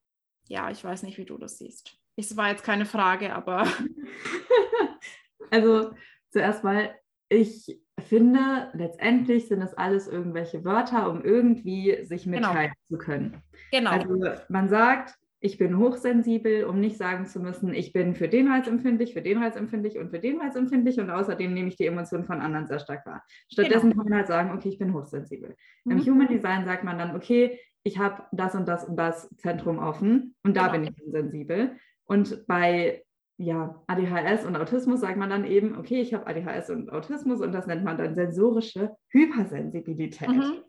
ja, 0.46 0.70
ich 0.70 0.82
weiß 0.84 1.02
nicht, 1.02 1.18
wie 1.18 1.24
du 1.24 1.38
das 1.38 1.58
siehst. 1.58 1.98
Es 2.16 2.36
war 2.36 2.50
jetzt 2.50 2.64
keine 2.64 2.86
Frage, 2.86 3.34
aber. 3.34 3.66
also 5.50 5.90
zuerst 6.30 6.64
mal, 6.64 6.94
ich 7.28 7.80
finde, 8.00 8.70
letztendlich 8.74 9.48
sind 9.48 9.62
es 9.62 9.74
alles 9.74 10.08
irgendwelche 10.08 10.64
Wörter, 10.64 11.10
um 11.10 11.24
irgendwie 11.24 12.04
sich 12.04 12.24
genau. 12.24 12.38
mitteilen 12.38 12.72
genau. 12.88 12.88
zu 12.88 12.98
können. 12.98 13.42
Genau. 13.70 13.90
Also 13.90 14.42
man 14.48 14.68
sagt, 14.68 15.14
ich 15.44 15.58
bin 15.58 15.76
hochsensibel, 15.76 16.64
um 16.64 16.80
nicht 16.80 16.96
sagen 16.96 17.26
zu 17.26 17.38
müssen, 17.38 17.74
ich 17.74 17.92
bin 17.92 18.14
für 18.14 18.28
den 18.28 18.50
Reiz 18.50 18.66
empfindlich, 18.66 19.12
für 19.12 19.20
den 19.20 19.42
Reiz 19.42 19.56
empfindlich 19.56 19.98
und 19.98 20.08
für 20.08 20.18
den 20.18 20.40
Reiz 20.40 20.56
empfindlich 20.56 20.98
und 20.98 21.10
außerdem 21.10 21.52
nehme 21.52 21.68
ich 21.68 21.76
die 21.76 21.84
Emotionen 21.84 22.24
von 22.24 22.40
anderen 22.40 22.66
sehr 22.66 22.78
stark 22.78 23.04
wahr. 23.04 23.22
Stattdessen 23.52 23.90
genau. 23.90 24.02
kann 24.02 24.10
man 24.10 24.18
halt 24.20 24.28
sagen, 24.28 24.52
okay, 24.52 24.70
ich 24.70 24.78
bin 24.78 24.94
hochsensibel. 24.94 25.54
Mhm. 25.84 25.92
Im 25.92 26.06
Human 26.06 26.28
Design 26.28 26.64
sagt 26.64 26.84
man 26.84 26.98
dann, 26.98 27.14
okay, 27.14 27.60
ich 27.85 27.98
habe 27.98 28.24
das 28.32 28.55
und 28.55 28.66
das 28.66 28.85
und 28.85 28.97
das 28.97 29.28
Zentrum 29.36 29.78
offen 29.78 30.35
und 30.43 30.56
da 30.56 30.69
genau. 30.69 30.85
bin 30.86 30.94
ich 30.94 31.12
sensibel. 31.12 31.77
Und 32.06 32.47
bei 32.47 33.05
ja, 33.36 33.82
ADHS 33.86 34.47
und 34.47 34.56
Autismus 34.56 35.01
sagt 35.01 35.16
man 35.16 35.31
dann 35.31 35.44
eben, 35.44 35.77
okay, 35.77 36.01
ich 36.01 36.15
habe 36.15 36.27
ADHS 36.27 36.70
und 36.70 36.90
Autismus 36.90 37.40
und 37.40 37.52
das 37.52 37.66
nennt 37.66 37.85
man 37.85 37.98
dann 37.98 38.15
sensorische 38.15 38.97
Hypersensibilität. 39.09 40.28
Mhm. 40.28 40.62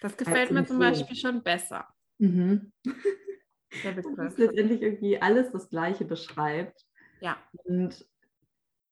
Das 0.00 0.16
gefällt 0.16 0.50
mir 0.50 0.64
zum 0.64 0.78
Beispiel 0.78 1.16
schon 1.16 1.42
besser. 1.42 1.86
Mhm. 2.18 2.72
Der 3.84 3.92
Begriff. 3.92 4.16
Das 4.16 4.38
letztendlich 4.38 4.82
irgendwie 4.82 5.20
alles 5.20 5.52
das 5.52 5.70
Gleiche 5.70 6.04
beschreibt. 6.04 6.84
Ja. 7.20 7.36
Und 7.64 8.04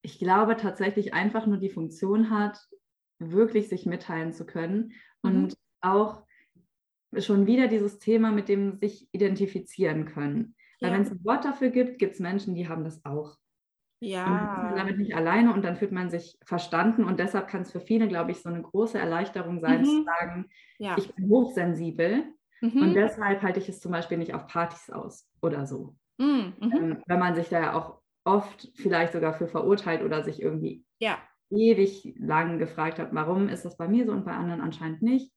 ich 0.03 0.19
glaube 0.19 0.57
tatsächlich 0.57 1.15
einfach 1.15 1.47
nur 1.47 1.59
die 1.59 1.71
Funktion 1.71 2.31
hat, 2.31 2.59
wirklich 3.19 3.69
sich 3.69 3.87
mitteilen 3.87 4.33
zu 4.33 4.47
können 4.47 4.93
mhm. 5.23 5.31
und 5.31 5.57
auch 5.81 6.23
schon 7.19 7.47
wieder 7.47 7.69
dieses 7.69 7.99
Thema 7.99 8.31
mit 8.31 8.49
dem 8.49 8.79
sich 8.79 9.09
identifizieren 9.13 10.05
können. 10.05 10.55
Weil 10.81 10.91
ja. 10.91 10.97
wenn 10.97 11.03
es 11.03 11.11
ein 11.11 11.25
Wort 11.25 11.45
dafür 11.45 11.71
gibt, 11.71 11.99
gibt 11.99 12.15
es 12.15 12.21
Menschen, 12.21 12.55
die 12.55 12.69
haben 12.69 12.85
das 12.85 13.05
auch. 13.05 13.37
Ja. 14.01 14.27
Und 14.27 14.63
man 14.63 14.77
damit 14.77 14.99
nicht 14.99 15.17
alleine 15.17 15.53
und 15.53 15.65
dann 15.65 15.77
fühlt 15.77 15.91
man 15.91 16.09
sich 16.09 16.39
verstanden 16.45 17.03
und 17.03 17.19
deshalb 17.19 17.49
kann 17.49 17.63
es 17.63 17.73
für 17.73 17.81
viele, 17.81 18.07
glaube 18.07 18.31
ich, 18.31 18.41
so 18.43 18.49
eine 18.49 18.63
große 18.63 18.97
Erleichterung 18.97 19.61
sein, 19.61 19.81
mhm. 19.81 19.85
zu 19.85 20.05
sagen, 20.05 20.47
ja. 20.79 20.97
ich 20.97 21.13
bin 21.13 21.29
hochsensibel 21.29 22.25
Mhm. 22.61 22.83
Und 22.83 22.95
deshalb 22.95 23.43
halte 23.43 23.61
ich 23.61 23.69
es 23.69 23.81
zum 23.81 23.93
Beispiel 23.93 24.19
nicht 24.19 24.35
auf 24.35 24.47
Partys 24.47 24.91
aus 24.91 25.29
oder 25.41 25.67
so. 25.67 25.97
Mhm. 26.19 26.55
mhm. 26.61 26.73
Ähm, 26.73 27.03
wenn 27.07 27.19
man 27.19 27.35
sich 27.35 27.49
da 27.49 27.61
ja 27.61 27.75
auch 27.75 28.01
oft 28.25 28.69
vielleicht 28.75 29.13
sogar 29.13 29.35
für 29.35 29.49
verurteilt 29.49 30.03
oder 30.03 30.23
sich 30.23 30.43
irgendwie 30.43 30.85
ja. 30.99 31.19
ewig 31.51 32.15
lang 32.19 32.59
gefragt 32.59 32.99
hat, 32.99 33.11
warum 33.13 33.49
ist 33.49 33.65
das 33.65 33.77
bei 33.77 33.89
mir 33.89 34.07
so 34.07 34.13
und 34.13 34.25
bei 34.25 34.33
anderen 34.33 34.61
anscheinend 34.61 35.03
nicht. 35.03 35.33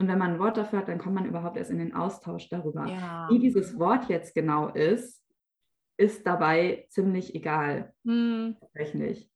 Und 0.00 0.08
wenn 0.08 0.18
man 0.18 0.32
ein 0.32 0.38
Wort 0.38 0.56
dafür 0.56 0.78
hat, 0.78 0.88
dann 0.88 0.98
kommt 0.98 1.14
man 1.14 1.26
überhaupt 1.26 1.58
erst 1.58 1.70
in 1.70 1.78
den 1.78 1.94
Austausch 1.94 2.48
darüber. 2.48 2.86
Ja. 2.86 3.28
Wie 3.30 3.38
dieses 3.38 3.78
Wort 3.78 4.08
jetzt 4.08 4.34
genau 4.34 4.68
ist, 4.68 5.22
ist 5.98 6.26
dabei 6.26 6.86
ziemlich 6.88 7.34
egal. 7.34 7.92
Mhm. 8.04 8.56
Tatsächlich. 8.60 9.30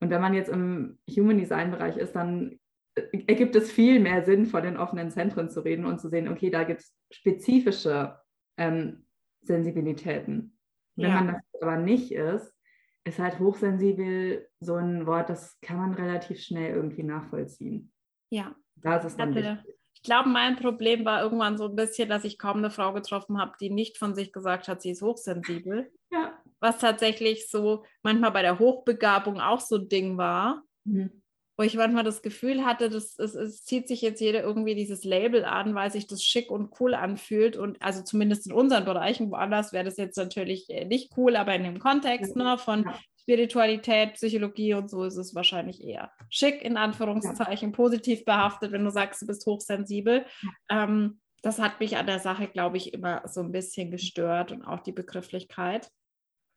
Und 0.00 0.10
wenn 0.10 0.20
man 0.20 0.34
jetzt 0.34 0.50
im 0.50 1.00
Human 1.10 1.38
Design 1.38 1.72
Bereich 1.72 1.96
ist, 1.96 2.12
dann 2.14 2.60
ergibt 2.94 3.56
es 3.56 3.72
viel 3.72 3.98
mehr 3.98 4.22
Sinn, 4.22 4.46
von 4.46 4.62
den 4.62 4.76
offenen 4.76 5.10
Zentren 5.10 5.50
zu 5.50 5.64
reden 5.64 5.84
und 5.84 6.00
zu 6.00 6.08
sehen, 6.08 6.28
okay, 6.28 6.50
da 6.50 6.62
gibt 6.62 6.82
es 6.82 6.96
spezifische 7.10 8.16
ähm, 8.56 9.04
Sensibilitäten. 9.42 10.56
Wenn 10.94 11.10
ja. 11.10 11.20
man 11.20 11.26
das 11.52 11.62
aber 11.62 11.76
nicht 11.76 12.12
ist, 12.12 12.54
ist 13.04 13.18
halt 13.18 13.40
hochsensibel 13.40 14.48
so 14.60 14.76
ein 14.76 15.06
Wort, 15.06 15.28
das 15.28 15.58
kann 15.60 15.78
man 15.78 15.94
relativ 15.94 16.40
schnell 16.40 16.72
irgendwie 16.72 17.02
nachvollziehen. 17.02 17.92
Ja. 18.30 18.54
Da 18.76 18.98
ist 18.98 19.06
es 19.06 19.16
dann 19.16 19.34
Hatte, 19.34 19.64
Ich 19.98 20.02
glaube, 20.04 20.28
mein 20.28 20.54
Problem 20.56 21.04
war 21.04 21.22
irgendwann 21.22 21.58
so 21.58 21.64
ein 21.64 21.74
bisschen, 21.74 22.08
dass 22.08 22.22
ich 22.22 22.38
kaum 22.38 22.58
eine 22.58 22.70
Frau 22.70 22.92
getroffen 22.92 23.40
habe, 23.40 23.54
die 23.60 23.68
nicht 23.68 23.98
von 23.98 24.14
sich 24.14 24.32
gesagt 24.32 24.68
hat, 24.68 24.80
sie 24.80 24.90
ist 24.90 25.02
hochsensibel. 25.02 25.90
Ja. 26.12 26.38
Was 26.60 26.78
tatsächlich 26.78 27.50
so 27.50 27.84
manchmal 28.02 28.30
bei 28.30 28.42
der 28.42 28.58
Hochbegabung 28.58 29.40
auch 29.40 29.60
so 29.60 29.76
ein 29.76 29.88
Ding 29.88 30.16
war. 30.16 30.62
Mhm 30.84 31.10
wo 31.58 31.64
ich 31.64 31.74
manchmal 31.74 32.04
das 32.04 32.22
Gefühl 32.22 32.64
hatte, 32.64 32.88
dass 32.88 33.18
es, 33.18 33.34
es, 33.34 33.64
zieht 33.64 33.88
sich 33.88 34.00
jetzt 34.00 34.20
jeder 34.20 34.44
irgendwie 34.44 34.76
dieses 34.76 35.02
Label 35.02 35.44
an, 35.44 35.74
weil 35.74 35.90
sich 35.90 36.06
das 36.06 36.22
schick 36.22 36.52
und 36.52 36.70
cool 36.78 36.94
anfühlt. 36.94 37.56
Und 37.56 37.82
also 37.82 38.04
zumindest 38.04 38.46
in 38.46 38.52
unseren 38.52 38.84
Bereichen, 38.84 39.32
woanders 39.32 39.72
wäre 39.72 39.84
das 39.84 39.96
jetzt 39.96 40.16
natürlich 40.16 40.70
äh, 40.70 40.84
nicht 40.84 41.10
cool, 41.16 41.34
aber 41.34 41.56
in 41.56 41.64
dem 41.64 41.80
Kontext 41.80 42.36
ne, 42.36 42.58
von. 42.58 42.88
Spiritualität, 43.28 44.14
Psychologie 44.14 44.72
und 44.72 44.88
so 44.88 45.04
ist 45.04 45.18
es 45.18 45.34
wahrscheinlich 45.34 45.84
eher 45.84 46.10
schick, 46.30 46.62
in 46.62 46.78
Anführungszeichen, 46.78 47.70
ja. 47.70 47.76
positiv 47.76 48.24
behaftet, 48.24 48.72
wenn 48.72 48.84
du 48.84 48.90
sagst, 48.90 49.20
du 49.20 49.26
bist 49.26 49.44
hochsensibel. 49.44 50.24
Ähm, 50.70 51.20
das 51.42 51.58
hat 51.58 51.78
mich 51.78 51.98
an 51.98 52.06
der 52.06 52.20
Sache, 52.20 52.48
glaube 52.48 52.78
ich, 52.78 52.94
immer 52.94 53.22
so 53.28 53.40
ein 53.40 53.52
bisschen 53.52 53.90
gestört 53.90 54.50
und 54.50 54.64
auch 54.64 54.80
die 54.80 54.92
Begrifflichkeit. 54.92 55.90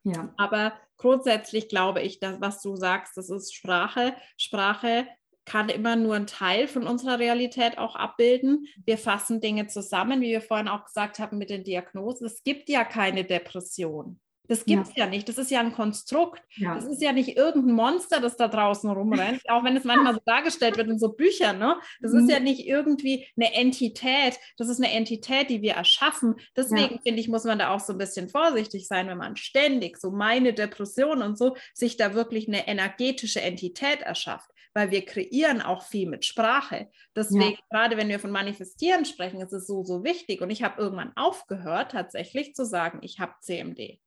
Ja. 0.04 0.34
Aber 0.38 0.74
grundsätzlich 0.96 1.68
glaube 1.68 2.02
ich, 2.02 2.22
dass 2.22 2.40
was 2.40 2.62
du 2.62 2.78
sagst, 2.78 3.18
das 3.18 3.30
ist 3.30 3.54
Sprache. 3.54 4.16
Sprache 4.38 5.08
kann 5.44 5.68
immer 5.68 5.98
nur 5.98 6.16
einen 6.16 6.26
Teil 6.26 6.70
von 6.70 6.88
unserer 6.88 7.20
Realität 7.20 7.80
auch 7.80 7.98
abbilden. 7.98 8.66
Wir 8.86 8.98
fassen 8.98 9.42
Dinge 9.42 9.68
zusammen, 9.68 10.22
wie 10.22 10.30
wir 10.30 10.42
vorhin 10.42 10.70
auch 10.70 10.86
gesagt 10.86 11.20
haben 11.20 11.38
mit 11.38 11.50
den 11.50 11.66
Diagnosen. 11.66 12.26
Es 12.26 12.44
gibt 12.44 12.70
ja 12.70 12.86
keine 12.86 13.26
Depression. 13.26 14.22
Das 14.48 14.66
gibt 14.66 14.88
es 14.88 14.96
ja. 14.96 15.06
ja. 15.06 15.10
nicht. 15.10 15.30
Das 15.30 15.38
ist 15.38 15.52
ja 15.52 15.60
ein 15.60 15.74
Konstrukt. 15.74 16.42
Ja. 16.56 16.76
Das 16.76 16.86
ist 16.86 17.02
ja 17.02 17.14
nicht 17.14 17.38
irgendein 17.38 17.76
Monster, 17.76 18.20
das 18.20 18.36
da 18.36 18.48
draußen 18.48 18.90
rumrennt, 18.90 19.42
auch 19.50 19.64
wenn 19.64 19.78
es 19.78 19.84
manchmal 19.84 20.14
so 20.14 20.22
dargestellt 20.26 20.78
wird 20.78 20.90
in 20.90 21.00
so 21.00 21.14
Büchern. 21.14 21.58
Ne? 21.58 21.78
Das 22.02 22.12
mhm. 22.12 22.20
ist 22.20 22.32
ja 22.32 22.40
nicht 22.40 22.68
irgendwie 22.68 23.28
eine 23.38 23.54
Entität. 23.54 24.38
Das 24.58 24.68
ist 24.68 24.82
eine 24.82 24.92
Entität, 24.92 25.50
die 25.50 25.62
wir 25.62 25.74
erschaffen. 25.74 26.36
Deswegen 26.56 26.96
ja. 26.96 27.02
finde 27.02 27.22
ich, 27.22 27.30
muss 27.30 27.46
man 27.46 27.60
da 27.60 27.74
auch 27.74 27.80
so 27.80 27.94
ein 27.94 27.98
bisschen 27.98 28.30
vorsichtig 28.30 28.88
sein, 28.88 29.08
wenn 29.08 29.18
man 29.18 29.36
ständig 29.38 29.98
so 29.98 30.12
meine 30.12 30.54
Depression 30.54 31.22
und 31.22 31.38
so 31.38 31.56
sich 31.74 31.98
da 31.98 32.14
wirklich 32.14 32.48
eine 32.48 32.68
energetische 32.68 33.42
Entität 33.42 34.02
erschafft 34.02 34.52
weil 34.74 34.92
wir 34.92 35.06
kreieren 35.06 35.62
auch 35.62 35.84
viel 35.84 36.08
mit 36.08 36.26
Sprache. 36.26 36.90
Deswegen, 37.16 37.58
gerade 37.70 37.98
wenn 37.98 38.08
wir 38.08 38.20
von 38.20 38.32
Manifestieren 38.32 39.06
sprechen, 39.06 39.42
ist 39.42 39.52
es 39.52 39.68
so, 39.68 39.84
so 39.84 40.04
wichtig. 40.04 40.42
Und 40.42 40.50
ich 40.50 40.64
habe 40.64 40.82
irgendwann 40.82 41.12
aufgehört, 41.16 41.92
tatsächlich 41.92 42.56
zu 42.56 42.66
sagen, 42.66 43.00
ich 43.02 43.20
habe 43.20 43.34
CMD. 43.42 44.00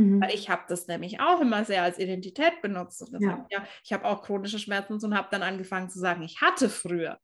Mhm. 0.00 0.22
Weil 0.22 0.34
ich 0.34 0.48
habe 0.48 0.62
das 0.68 0.86
nämlich 0.86 1.20
auch 1.20 1.40
immer 1.40 1.64
sehr 1.64 1.82
als 1.82 1.98
Identität 1.98 2.62
benutzt. 2.62 3.02
Und 3.02 3.20
ja. 3.20 3.46
ja 3.50 3.64
ich 3.84 3.92
habe 3.92 4.06
auch 4.06 4.22
chronische 4.22 4.58
Schmerzen 4.58 4.94
und 4.94 5.16
habe 5.16 5.28
dann 5.30 5.42
angefangen 5.42 5.90
zu 5.90 5.98
sagen, 5.98 6.22
ich 6.22 6.40
hatte 6.40 6.68
früher. 6.70 7.18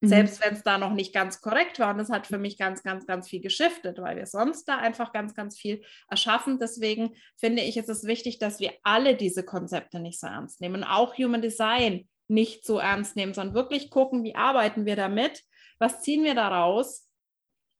Mhm. 0.00 0.08
Selbst 0.08 0.44
wenn 0.44 0.54
es 0.54 0.62
da 0.62 0.76
noch 0.76 0.92
nicht 0.92 1.14
ganz 1.14 1.40
korrekt 1.40 1.78
war. 1.78 1.92
Und 1.92 1.98
das 1.98 2.10
hat 2.10 2.26
für 2.26 2.38
mich 2.38 2.58
ganz, 2.58 2.82
ganz, 2.82 3.06
ganz 3.06 3.28
viel 3.28 3.40
geschiftet, 3.40 3.98
weil 3.98 4.16
wir 4.16 4.26
sonst 4.26 4.64
da 4.64 4.78
einfach 4.78 5.12
ganz, 5.12 5.34
ganz 5.34 5.56
viel 5.56 5.82
erschaffen. 6.10 6.58
Deswegen 6.58 7.14
finde 7.36 7.62
ich, 7.62 7.76
ist 7.76 7.88
es 7.88 8.04
wichtig, 8.04 8.38
dass 8.38 8.58
wir 8.58 8.72
alle 8.82 9.14
diese 9.14 9.44
Konzepte 9.44 10.00
nicht 10.00 10.18
so 10.18 10.26
ernst 10.26 10.60
nehmen. 10.60 10.76
Und 10.76 10.84
auch 10.84 11.16
Human 11.16 11.42
Design 11.42 12.08
nicht 12.28 12.66
so 12.66 12.80
ernst 12.80 13.14
nehmen, 13.14 13.34
sondern 13.34 13.54
wirklich 13.54 13.90
gucken, 13.90 14.24
wie 14.24 14.34
arbeiten 14.34 14.84
wir 14.84 14.96
damit, 14.96 15.42
was 15.78 16.00
ziehen 16.02 16.24
wir 16.24 16.34
daraus 16.34 17.05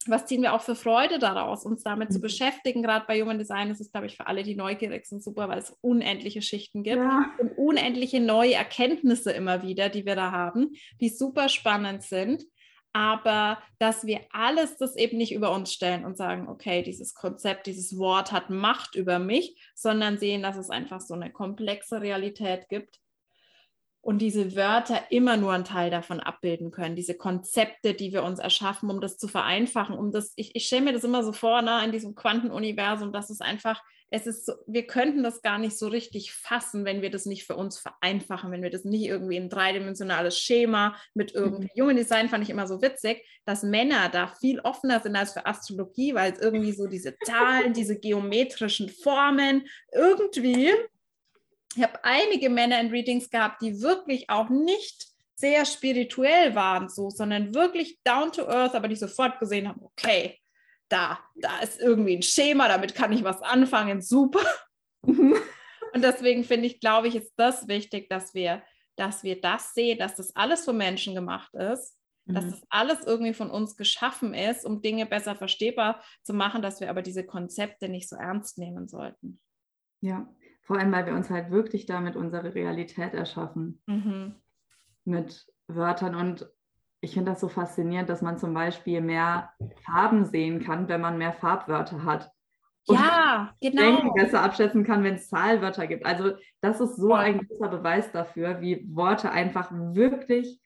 was 0.09 0.27
ziehen 0.27 0.43
wir 0.43 0.55
auch 0.55 0.63
für 0.63 0.75
Freude 0.75 1.19
daraus, 1.19 1.65
uns 1.65 1.83
damit 1.83 2.13
zu 2.13 2.19
mhm. 2.19 2.23
beschäftigen. 2.23 2.83
Gerade 2.83 3.05
bei 3.07 3.21
Human 3.21 3.39
Design 3.39 3.71
ist 3.71 3.81
es, 3.81 3.91
glaube 3.93 4.07
ich, 4.07 4.17
für 4.17 4.27
alle, 4.27 4.43
die 4.43 4.55
neugierig 4.55 5.07
sind, 5.07 5.23
super, 5.23 5.49
weil 5.49 5.59
es 5.59 5.77
unendliche 5.81 6.43
Schichten 6.43 6.83
gibt 6.83 6.97
ja. 6.97 7.31
und 7.39 7.57
unendliche 7.59 8.21
neue 8.21 8.55
Erkenntnisse 8.55 9.33
immer 9.33 9.63
wieder, 9.63 9.89
die 9.89 10.07
wir 10.07 10.17
da 10.17 10.33
haben, 10.33 10.73
die 11.01 11.09
super 11.09 11.49
spannend 11.49 12.03
sind. 12.03 12.45
Aber 12.93 13.59
dass 13.79 14.07
wir 14.07 14.21
alles 14.31 14.79
das 14.79 14.97
eben 14.97 15.19
nicht 15.19 15.35
über 15.35 15.53
uns 15.53 15.71
stellen 15.71 16.07
und 16.07 16.17
sagen, 16.17 16.49
okay, 16.49 16.83
dieses 16.83 17.15
Konzept, 17.15 17.67
dieses 17.67 17.99
Wort 17.99 18.33
hat 18.33 18.49
Macht 18.49 18.95
über 18.95 19.19
mich, 19.19 19.61
sondern 19.75 20.17
sehen, 20.17 20.43
dass 20.43 20.57
es 20.57 20.71
einfach 20.71 21.03
so 21.03 21.13
eine 21.13 21.31
komplexe 21.31 22.01
Realität 22.01 22.71
gibt 22.71 23.01
und 24.07 24.19
diese 24.19 24.55
Wörter 24.55 25.03
immer 25.11 25.37
nur 25.37 25.53
einen 25.53 25.65
Teil 25.65 25.91
davon 25.91 26.21
abbilden 26.21 26.71
können, 26.71 26.95
diese 26.95 27.17
Konzepte, 27.17 27.93
die 27.93 28.13
wir 28.13 28.23
uns 28.23 28.39
erschaffen, 28.39 28.89
um 28.89 29.01
das 29.01 29.19
zu 29.19 29.27
vereinfachen, 29.27 29.99
um 29.99 30.13
das, 30.13 30.33
ich, 30.37 30.55
ich 30.55 30.67
stelle 30.67 30.83
mir 30.83 30.93
das 30.93 31.03
immer 31.03 31.25
so 31.25 31.33
vor, 31.33 31.61
ne, 31.61 31.85
in 31.85 31.91
diesem 31.91 32.15
Quantenuniversum, 32.15 33.13
dass 33.13 33.31
es 33.31 33.41
einfach, 33.41 33.83
es 34.11 34.29
ist 34.29 34.47
so, 34.47 34.53
wir 34.69 34.87
könnten 34.87 35.25
das 35.25 35.43
gar 35.43 35.59
nicht 35.59 35.77
so 35.77 35.89
richtig 35.89 36.33
fassen, 36.33 36.85
wenn 36.85 37.03
wir 37.03 37.11
das 37.11 37.27
nicht 37.27 37.49
für 37.49 37.57
uns 37.57 37.81
vereinfachen, 37.81 38.53
wenn 38.53 38.63
wir 38.63 38.71
das 38.71 38.85
nicht 38.85 39.07
irgendwie 39.07 39.39
ein 39.39 39.51
dreidimensionales 39.51 40.39
Schema 40.39 40.95
mit 41.15 41.35
irgendwie, 41.35 41.69
mhm. 41.75 41.83
Human 41.83 41.97
Design 41.97 42.29
fand 42.29 42.45
ich 42.45 42.51
immer 42.51 42.69
so 42.69 42.83
witzig, 42.83 43.27
dass 43.45 43.65
Männer 43.65 44.09
da 44.09 44.29
viel 44.29 44.61
offener 44.61 45.01
sind 45.01 45.17
als 45.17 45.33
für 45.33 45.47
Astrologie, 45.47 46.15
weil 46.15 46.33
es 46.33 46.39
irgendwie 46.39 46.71
so 46.71 46.87
diese 46.87 47.17
Zahlen, 47.25 47.73
diese 47.73 47.99
geometrischen 47.99 48.89
Formen 48.89 49.67
irgendwie 49.93 50.71
ich 51.77 51.83
habe 51.83 52.03
einige 52.03 52.49
Männer 52.49 52.81
in 52.81 52.91
Readings 52.91 53.29
gehabt, 53.31 53.61
die 53.63 53.81
wirklich 53.83 54.31
auch 54.31 54.49
nicht 54.49 55.09
sehr 55.35 55.67
spirituell 55.67 56.55
waren, 56.55 56.89
so, 56.89 57.11
sondern 57.11 57.55
wirklich 57.55 58.01
down 58.03 58.33
to 58.33 58.49
earth, 58.49 58.75
aber 58.75 58.89
die 58.89 58.97
sofort 58.97 59.39
gesehen 59.39 59.69
haben, 59.69 59.83
okay, 59.83 60.39
da, 60.89 61.19
da 61.35 61.59
ist 61.61 61.79
irgendwie 61.81 62.17
ein 62.17 62.23
Schema, 62.23 62.69
damit 62.69 62.95
kann 62.95 63.13
ich 63.13 63.23
was 63.23 63.43
anfangen, 63.43 64.01
super. 64.01 64.45
Und 65.03 66.03
deswegen 66.03 66.45
finde 66.45 66.67
ich, 66.67 66.81
glaube 66.81 67.09
ich, 67.09 67.17
ist 67.17 67.35
das 67.37 67.69
wichtig, 67.69 68.09
dass 68.09 68.35
wir, 68.35 68.63
dass 68.97 69.23
wir 69.23 69.41
das 69.41 69.75
sehen, 69.75 69.99
dass 69.99 70.15
das 70.17 70.35
alles 70.35 70.65
von 70.65 70.77
Menschen 70.77 71.15
gemacht 71.15 71.55
ist, 71.55 71.99
mhm. 72.25 72.35
dass 72.35 72.47
das 72.47 72.63
alles 72.71 73.05
irgendwie 73.05 73.35
von 73.35 73.51
uns 73.51 73.77
geschaffen 73.77 74.33
ist, 74.33 74.65
um 74.65 74.81
Dinge 74.81 75.05
besser 75.05 75.37
verstehbar 75.37 76.03
zu 76.23 76.33
machen, 76.33 76.63
dass 76.63 76.81
wir 76.81 76.89
aber 76.89 77.03
diese 77.03 77.27
Konzepte 77.27 77.89
nicht 77.89 78.09
so 78.09 78.17
ernst 78.17 78.57
nehmen 78.57 78.89
sollten. 78.89 79.41
Ja, 80.01 80.29
vor 80.67 80.79
allem, 80.79 80.91
weil 80.91 81.07
wir 81.07 81.15
uns 81.15 81.31
halt 81.31 81.53
wirklich 81.53 81.87
damit 81.87 82.17
unsere 82.17 82.55
Realität 82.55 83.15
erschaffen. 83.15 83.81
Mhm. 83.87 84.35
Mit 85.05 85.47
Wörtern. 85.69 86.17
Und 86.17 86.51
ich 87.01 87.15
finde 87.15 87.31
das 87.31 87.41
so 87.41 87.49
faszinierend, 87.49 88.09
dass 88.09 88.21
man 88.21 88.37
zum 88.37 88.53
Beispiel 88.53 89.01
mehr 89.01 89.53
Farben 89.85 90.25
sehen 90.25 90.61
kann, 90.61 90.89
wenn 90.89 91.01
man 91.01 91.19
mehr 91.19 91.33
Farbwörter 91.33 92.05
hat. 92.05 92.33
ja, 92.89 93.55
genau. 93.61 93.81
Denken 93.81 94.13
besser 94.15 94.43
abschätzen 94.43 94.83
kann, 94.83 95.05
wenn 95.05 95.15
es 95.15 95.29
Zahlwörter 95.29 95.87
gibt. 95.87 96.05
Also 96.05 96.33
das 96.61 96.81
ist 96.81 96.97
so 96.97 97.15
ein 97.15 97.47
großer 97.47 97.69
Beweis 97.69 98.11
dafür, 98.11 98.61
wie 98.61 98.85
Worte 98.93 99.31
einfach 99.31 99.71
wirklich 99.71 100.61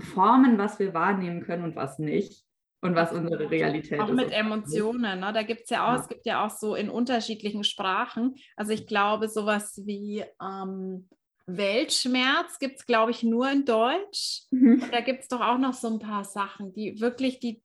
formen, 0.00 0.58
was 0.58 0.80
wir 0.80 0.94
wahrnehmen 0.94 1.42
können 1.42 1.62
und 1.62 1.76
was 1.76 2.00
nicht 2.00 2.44
und 2.80 2.94
was 2.94 3.12
unsere 3.12 3.50
Realität 3.50 4.00
auch 4.00 4.04
ist. 4.04 4.10
Auch 4.10 4.14
mit 4.14 4.32
Emotionen, 4.32 5.20
ne? 5.20 5.32
da 5.32 5.42
gibt 5.42 5.62
es 5.64 5.70
ja 5.70 5.86
auch, 5.86 5.96
ja. 5.96 6.00
es 6.00 6.08
gibt 6.08 6.26
ja 6.26 6.44
auch 6.44 6.50
so 6.50 6.74
in 6.74 6.88
unterschiedlichen 6.88 7.64
Sprachen, 7.64 8.36
also 8.56 8.72
ich 8.72 8.86
glaube 8.86 9.28
sowas 9.28 9.82
wie 9.84 10.24
ähm, 10.42 11.08
Weltschmerz 11.56 12.58
gibt 12.58 12.80
es, 12.80 12.86
glaube 12.86 13.10
ich, 13.10 13.22
nur 13.22 13.50
in 13.50 13.64
Deutsch. 13.64 14.42
Mhm. 14.50 14.84
Da 14.90 15.00
gibt 15.00 15.22
es 15.22 15.28
doch 15.28 15.40
auch 15.40 15.58
noch 15.58 15.74
so 15.74 15.88
ein 15.88 15.98
paar 15.98 16.24
Sachen, 16.24 16.72
die 16.72 17.00
wirklich, 17.00 17.40
die, 17.40 17.62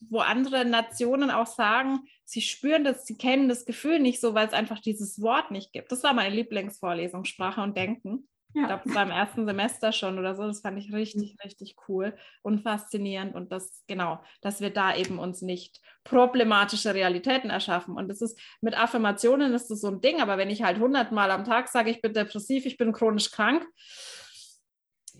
wo 0.00 0.18
andere 0.18 0.64
Nationen 0.64 1.30
auch 1.30 1.46
sagen, 1.46 2.00
sie 2.24 2.42
spüren 2.42 2.84
das, 2.84 3.06
sie 3.06 3.16
kennen 3.16 3.48
das 3.48 3.64
Gefühl 3.64 4.00
nicht 4.00 4.20
so, 4.20 4.34
weil 4.34 4.46
es 4.46 4.52
einfach 4.52 4.80
dieses 4.80 5.20
Wort 5.22 5.50
nicht 5.50 5.72
gibt. 5.72 5.92
Das 5.92 6.02
war 6.02 6.12
meine 6.12 6.34
Lieblingsvorlesung, 6.34 7.24
Sprache 7.24 7.62
und 7.62 7.76
Denken. 7.76 8.28
Ja. 8.54 8.62
Ich 8.62 8.68
glaube, 8.68 8.82
das 8.84 8.94
war 8.94 9.02
im 9.02 9.10
ersten 9.10 9.46
Semester 9.46 9.92
schon 9.92 10.18
oder 10.18 10.34
so. 10.34 10.42
Das 10.42 10.60
fand 10.60 10.78
ich 10.78 10.92
richtig, 10.92 11.36
richtig 11.42 11.76
cool 11.88 12.14
und 12.42 12.60
faszinierend. 12.62 13.34
Und 13.34 13.50
das, 13.50 13.82
genau, 13.86 14.22
dass 14.42 14.60
wir 14.60 14.70
da 14.70 14.94
eben 14.94 15.18
uns 15.18 15.40
nicht 15.40 15.80
problematische 16.04 16.94
Realitäten 16.94 17.50
erschaffen. 17.50 17.96
Und 17.96 18.08
das 18.08 18.20
ist 18.20 18.38
mit 18.60 18.78
Affirmationen 18.78 19.54
ist 19.54 19.70
das 19.70 19.80
so 19.80 19.88
ein 19.88 20.00
Ding, 20.00 20.20
aber 20.20 20.36
wenn 20.36 20.50
ich 20.50 20.62
halt 20.62 20.78
hundertmal 20.78 21.30
am 21.30 21.44
Tag 21.44 21.68
sage, 21.68 21.90
ich 21.90 22.02
bin 22.02 22.12
depressiv, 22.12 22.66
ich 22.66 22.76
bin 22.76 22.92
chronisch 22.92 23.30
krank, 23.30 23.66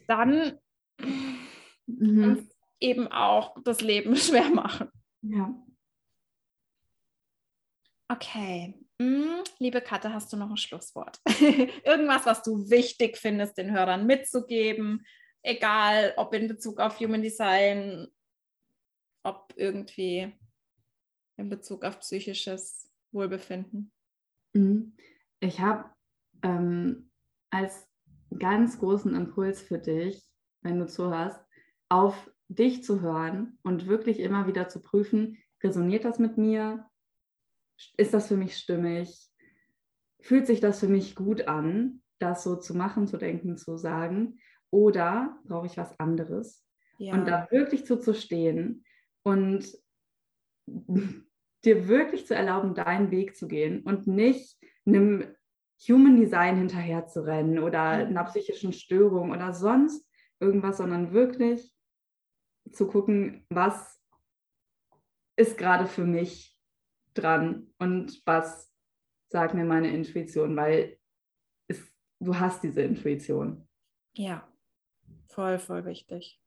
dann 0.07 0.59
mhm. 1.87 2.49
eben 2.81 3.09
auch 3.09 3.57
das 3.65 3.81
Leben 3.81 4.15
schwer 4.17 4.51
machen. 4.51 4.91
Ja. 5.23 5.55
Okay, 8.13 8.75
hm, 9.01 9.43
liebe 9.59 9.81
Katze, 9.81 10.13
hast 10.13 10.31
du 10.33 10.37
noch 10.37 10.51
ein 10.51 10.59
Schlusswort? 10.59 11.19
Irgendwas, 11.85 12.27
was 12.27 12.43
du 12.43 12.69
wichtig 12.69 13.17
findest, 13.17 13.57
den 13.57 13.73
Hörern 13.73 14.07
mitzugeben, 14.07 15.07
egal 15.43 16.13
ob 16.19 16.35
in 16.35 16.47
Bezug 16.47 16.79
auf 16.79 17.01
Human 17.01 17.23
Design, 17.23 18.07
ob 19.23 19.55
irgendwie 19.57 20.31
in 21.39 21.49
Bezug 21.49 21.87
auf 21.87 22.01
psychisches 22.01 22.91
Wohlbefinden? 23.13 23.91
Hm, 24.55 24.95
ich 25.41 25.61
habe 25.61 25.89
ähm, 26.43 27.11
als 27.49 27.89
ganz 28.39 28.79
großen 28.79 29.15
Impuls 29.15 29.63
für 29.63 29.79
dich, 29.79 30.23
wenn 30.61 30.79
du 30.79 30.87
zuhörst, 30.87 31.41
auf 31.89 32.31
dich 32.49 32.85
zu 32.85 33.01
hören 33.01 33.59
und 33.63 33.87
wirklich 33.87 34.21
immer 34.21 34.47
wieder 34.47 34.69
zu 34.69 34.83
prüfen, 34.83 35.39
resoniert 35.63 36.05
das 36.05 36.19
mit 36.19 36.37
mir? 36.37 36.91
Ist 37.97 38.15
das 38.15 38.29
für 38.29 38.37
mich 38.37 38.57
stimmig? 38.57 39.29
Fühlt 40.21 40.47
sich 40.47 40.61
das 40.61 40.81
für 40.81 40.89
mich 40.89 41.15
gut 41.15 41.49
an, 41.49 42.03
das 42.19 42.45
so 42.45 42.57
zu 42.57 42.75
machen, 42.75 43.07
zu 43.07 43.17
denken, 43.17 43.57
zu 43.57 43.77
sagen? 43.77 44.39
Oder 44.71 45.39
brauche 45.45 45.67
ich 45.67 45.77
was 45.77 45.99
anderes? 45.99 46.65
Ja. 46.99 47.15
Und 47.15 47.27
da 47.27 47.49
wirklich 47.51 47.85
zu, 47.85 47.99
zu 47.99 48.15
stehen 48.15 48.85
und 49.23 49.67
dir 50.67 51.89
wirklich 51.89 52.27
zu 52.27 52.35
erlauben, 52.35 52.75
deinen 52.75 53.11
Weg 53.11 53.37
zu 53.37 53.49
gehen 53.49 53.83
und 53.83 54.07
nicht 54.07 54.57
einem 54.87 55.35
Human 55.89 56.17
Design 56.17 56.57
hinterher 56.57 57.07
zu 57.07 57.25
rennen 57.25 57.59
oder 57.59 57.83
einer 57.83 58.25
psychischen 58.25 58.73
Störung 58.73 59.33
oder 59.33 59.53
sonst 59.53 60.09
irgendwas, 60.39 60.77
sondern 60.77 61.13
wirklich 61.13 61.73
zu 62.71 62.87
gucken, 62.87 63.45
was 63.51 64.01
ist 65.37 65.59
gerade 65.59 65.87
für 65.87 66.05
mich 66.05 66.52
dran 67.15 67.73
und 67.79 68.23
was 68.27 68.73
sagt 69.29 69.55
mir 69.55 69.65
meine 69.65 69.93
Intuition, 69.93 70.57
weil 70.57 70.99
es, 71.69 71.83
du 72.21 72.39
hast 72.39 72.63
diese 72.63 72.83
Intuition. 72.83 73.67
Ja, 74.15 74.47
voll, 75.29 75.59
voll 75.59 75.85
wichtig. 75.85 76.39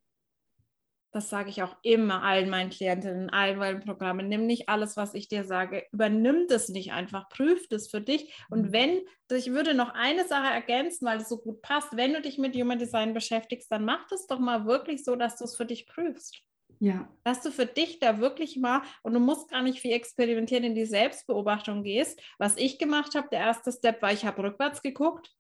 Das 1.12 1.30
sage 1.30 1.50
ich 1.50 1.64
auch 1.64 1.78
immer 1.82 2.24
allen 2.24 2.50
meinen 2.50 2.70
Klientinnen, 2.70 3.30
allen 3.30 3.58
meinen 3.58 3.80
Programmen. 3.80 4.28
Nimm 4.28 4.46
nicht 4.46 4.68
alles, 4.68 4.98
was 4.98 5.14
ich 5.14 5.30
dir 5.30 5.46
sage, 5.46 5.86
übernimm 5.94 6.48
das 6.50 6.68
nicht 6.68 6.92
einfach, 6.92 7.30
prüf 7.30 7.70
das 7.70 7.88
für 7.88 8.02
dich. 8.02 8.34
Und 8.50 8.64
mhm. 8.64 8.74
wenn, 8.74 9.02
ich 9.32 9.52
würde 9.52 9.74
noch 9.76 9.94
eine 9.94 10.28
Sache 10.28 10.54
ergänzen, 10.54 11.06
weil 11.06 11.20
es 11.20 11.30
so 11.30 11.38
gut 11.38 11.62
passt, 11.62 11.96
wenn 11.96 12.12
du 12.12 12.22
dich 12.22 12.38
mit 12.38 12.54
Human 12.58 12.80
Design 12.80 13.14
beschäftigst, 13.14 13.72
dann 13.72 13.86
mach 13.86 14.06
das 14.10 14.28
doch 14.28 14.40
mal 14.40 14.66
wirklich 14.66 15.06
so, 15.06 15.16
dass 15.16 15.38
du 15.38 15.46
es 15.46 15.56
für 15.56 15.66
dich 15.66 15.88
prüfst. 15.88 16.42
Ja. 16.80 17.08
Dass 17.24 17.42
du 17.42 17.52
für 17.52 17.66
dich 17.66 18.00
da 18.00 18.20
wirklich 18.20 18.58
mal, 18.58 18.82
und 19.04 19.14
du 19.14 19.20
musst 19.20 19.50
gar 19.50 19.62
nicht 19.62 19.80
viel 19.80 19.94
experimentieren, 19.94 20.64
in 20.64 20.76
die 20.76 20.86
Selbstbeobachtung 20.86 21.84
gehst. 21.84 22.22
Was 22.38 22.58
ich 22.58 22.78
gemacht 22.78 23.16
habe, 23.16 23.28
der 23.32 23.40
erste 23.40 23.72
Step 23.72 24.02
war, 24.02 24.12
ich 24.12 24.26
habe 24.26 24.44
rückwärts 24.44 24.82
geguckt 24.82 25.32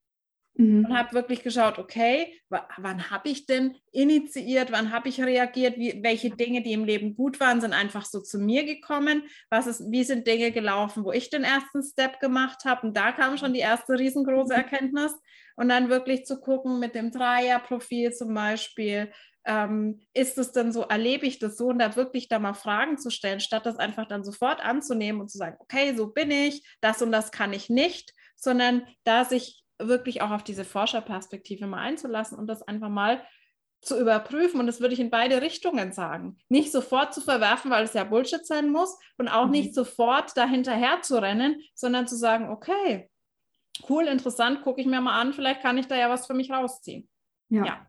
mhm. 0.55 0.85
und 0.85 0.97
habe 0.97 1.13
wirklich 1.13 1.43
geschaut, 1.43 1.79
okay, 1.79 2.33
wann 2.49 3.09
habe 3.09 3.29
ich 3.29 3.45
denn 3.45 3.75
initiiert, 3.91 4.71
wann 4.71 4.91
habe 4.91 5.09
ich 5.09 5.21
reagiert, 5.21 5.77
wie, 5.77 6.01
welche 6.03 6.29
Dinge, 6.29 6.61
die 6.61 6.73
im 6.73 6.85
Leben 6.85 7.15
gut 7.15 7.39
waren, 7.39 7.61
sind 7.61 7.73
einfach 7.73 8.05
so 8.05 8.21
zu 8.21 8.39
mir 8.39 8.65
gekommen, 8.65 9.23
was 9.49 9.67
ist, 9.67 9.91
wie 9.91 10.03
sind 10.03 10.27
Dinge 10.27 10.51
gelaufen, 10.51 11.03
wo 11.03 11.11
ich 11.11 11.29
den 11.29 11.43
ersten 11.43 11.83
Step 11.83 12.19
gemacht 12.19 12.65
habe 12.65 12.87
und 12.87 12.97
da 12.97 13.11
kam 13.11 13.37
schon 13.37 13.53
die 13.53 13.59
erste 13.59 13.99
riesengroße 13.99 14.53
mhm. 14.53 14.59
Erkenntnis 14.59 15.13
und 15.55 15.69
dann 15.69 15.89
wirklich 15.89 16.25
zu 16.25 16.39
gucken 16.39 16.79
mit 16.79 16.95
dem 16.95 17.11
Dreierprofil 17.11 18.13
zum 18.13 18.33
Beispiel, 18.33 19.11
ähm, 19.45 20.01
ist 20.13 20.37
es 20.37 20.51
denn 20.51 20.71
so, 20.71 20.81
erlebe 20.81 21.25
ich 21.25 21.39
das 21.39 21.57
so 21.57 21.67
und 21.67 21.79
da 21.79 21.95
wirklich 21.95 22.27
da 22.27 22.39
mal 22.39 22.53
Fragen 22.53 22.97
zu 22.97 23.09
stellen, 23.09 23.39
statt 23.39 23.65
das 23.65 23.77
einfach 23.77 24.07
dann 24.07 24.23
sofort 24.23 24.63
anzunehmen 24.63 25.21
und 25.21 25.29
zu 25.29 25.37
sagen, 25.37 25.57
okay, 25.59 25.95
so 25.95 26.07
bin 26.07 26.31
ich, 26.31 26.65
das 26.81 27.01
und 27.01 27.11
das 27.11 27.31
kann 27.31 27.53
ich 27.53 27.69
nicht, 27.69 28.13
sondern 28.35 28.87
da 29.03 29.23
sich 29.23 29.63
wirklich 29.77 30.21
auch 30.21 30.31
auf 30.31 30.43
diese 30.43 30.65
Forscherperspektive 30.65 31.67
mal 31.67 31.79
einzulassen 31.79 32.37
und 32.37 32.47
das 32.47 32.63
einfach 32.63 32.89
mal 32.89 33.23
zu 33.81 33.99
überprüfen 33.99 34.59
und 34.59 34.65
das 34.65 34.81
würde 34.81 34.95
ich 34.95 34.99
in 34.99 35.11
beide 35.11 35.41
Richtungen 35.41 35.91
sagen. 35.91 36.37
Nicht 36.49 36.71
sofort 36.71 37.13
zu 37.13 37.21
verwerfen, 37.21 37.69
weil 37.69 37.83
es 37.83 37.93
ja 37.93 38.03
Bullshit 38.03 38.45
sein 38.45 38.71
muss 38.71 38.97
und 39.17 39.27
auch 39.27 39.45
mhm. 39.45 39.51
nicht 39.51 39.75
sofort 39.75 40.35
dahinterher 40.35 41.01
zu 41.01 41.21
rennen, 41.21 41.61
sondern 41.75 42.07
zu 42.07 42.15
sagen, 42.15 42.49
okay, 42.49 43.11
cool, 43.89 44.07
interessant, 44.07 44.63
gucke 44.63 44.81
ich 44.81 44.87
mir 44.87 45.01
mal 45.01 45.19
an, 45.19 45.33
vielleicht 45.33 45.61
kann 45.61 45.77
ich 45.77 45.87
da 45.87 45.95
ja 45.95 46.09
was 46.09 46.25
für 46.25 46.33
mich 46.33 46.49
rausziehen. 46.49 47.07
Ja. 47.49 47.65
ja. 47.65 47.87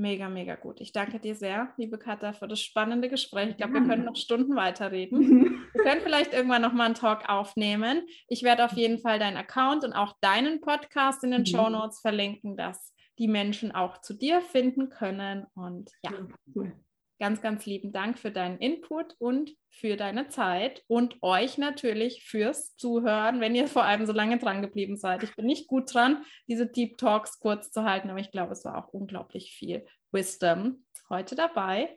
Mega, 0.00 0.30
mega 0.30 0.54
gut. 0.54 0.80
Ich 0.80 0.92
danke 0.92 1.20
dir 1.20 1.34
sehr, 1.34 1.74
liebe 1.76 1.98
Katha, 1.98 2.32
für 2.32 2.48
das 2.48 2.62
spannende 2.62 3.10
Gespräch. 3.10 3.50
Ich 3.50 3.56
glaube, 3.58 3.74
wir 3.74 3.82
können 3.82 4.06
noch 4.06 4.16
Stunden 4.16 4.56
weiterreden. 4.56 5.20
wir 5.74 5.82
können 5.82 6.00
vielleicht 6.00 6.32
irgendwann 6.32 6.62
noch 6.62 6.72
mal 6.72 6.86
einen 6.86 6.94
Talk 6.94 7.28
aufnehmen. 7.28 8.06
Ich 8.26 8.42
werde 8.42 8.64
auf 8.64 8.72
jeden 8.72 8.98
Fall 8.98 9.18
deinen 9.18 9.36
Account 9.36 9.84
und 9.84 9.92
auch 9.92 10.16
deinen 10.22 10.62
Podcast 10.62 11.22
in 11.22 11.32
den 11.32 11.42
mhm. 11.42 11.46
Show 11.46 11.68
Notes 11.68 12.00
verlinken, 12.00 12.56
dass 12.56 12.94
die 13.18 13.28
Menschen 13.28 13.72
auch 13.72 14.00
zu 14.00 14.14
dir 14.14 14.40
finden 14.40 14.88
können. 14.88 15.44
Und 15.54 15.90
ja, 16.02 16.12
cool. 16.56 16.72
Ganz, 17.20 17.40
ganz 17.42 17.66
lieben 17.66 17.92
Dank 17.92 18.18
für 18.18 18.32
deinen 18.32 18.58
Input 18.58 19.14
und 19.18 19.52
für 19.68 19.96
deine 19.96 20.28
Zeit 20.28 20.82
und 20.88 21.22
euch 21.22 21.58
natürlich 21.58 22.24
fürs 22.24 22.74
Zuhören, 22.76 23.40
wenn 23.40 23.54
ihr 23.54 23.68
vor 23.68 23.84
allem 23.84 24.06
so 24.06 24.12
lange 24.12 24.38
dran 24.38 24.62
geblieben 24.62 24.96
seid. 24.96 25.22
Ich 25.22 25.36
bin 25.36 25.46
nicht 25.46 25.68
gut 25.68 25.94
dran, 25.94 26.24
diese 26.48 26.66
Deep 26.66 26.98
Talks 26.98 27.38
kurz 27.38 27.70
zu 27.70 27.84
halten, 27.84 28.10
aber 28.10 28.18
ich 28.18 28.32
glaube, 28.32 28.52
es 28.52 28.64
war 28.64 28.76
auch 28.78 28.88
unglaublich 28.88 29.52
viel 29.52 29.86
Wisdom 30.10 30.84
heute 31.08 31.34
dabei. 31.36 31.96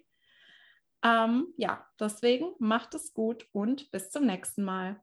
Ähm, 1.04 1.48
ja, 1.58 1.86
deswegen 2.00 2.52
macht 2.60 2.94
es 2.94 3.14
gut 3.14 3.48
und 3.54 3.90
bis 3.92 4.10
zum 4.12 4.26
nächsten 4.26 4.64
Mal. 4.64 5.02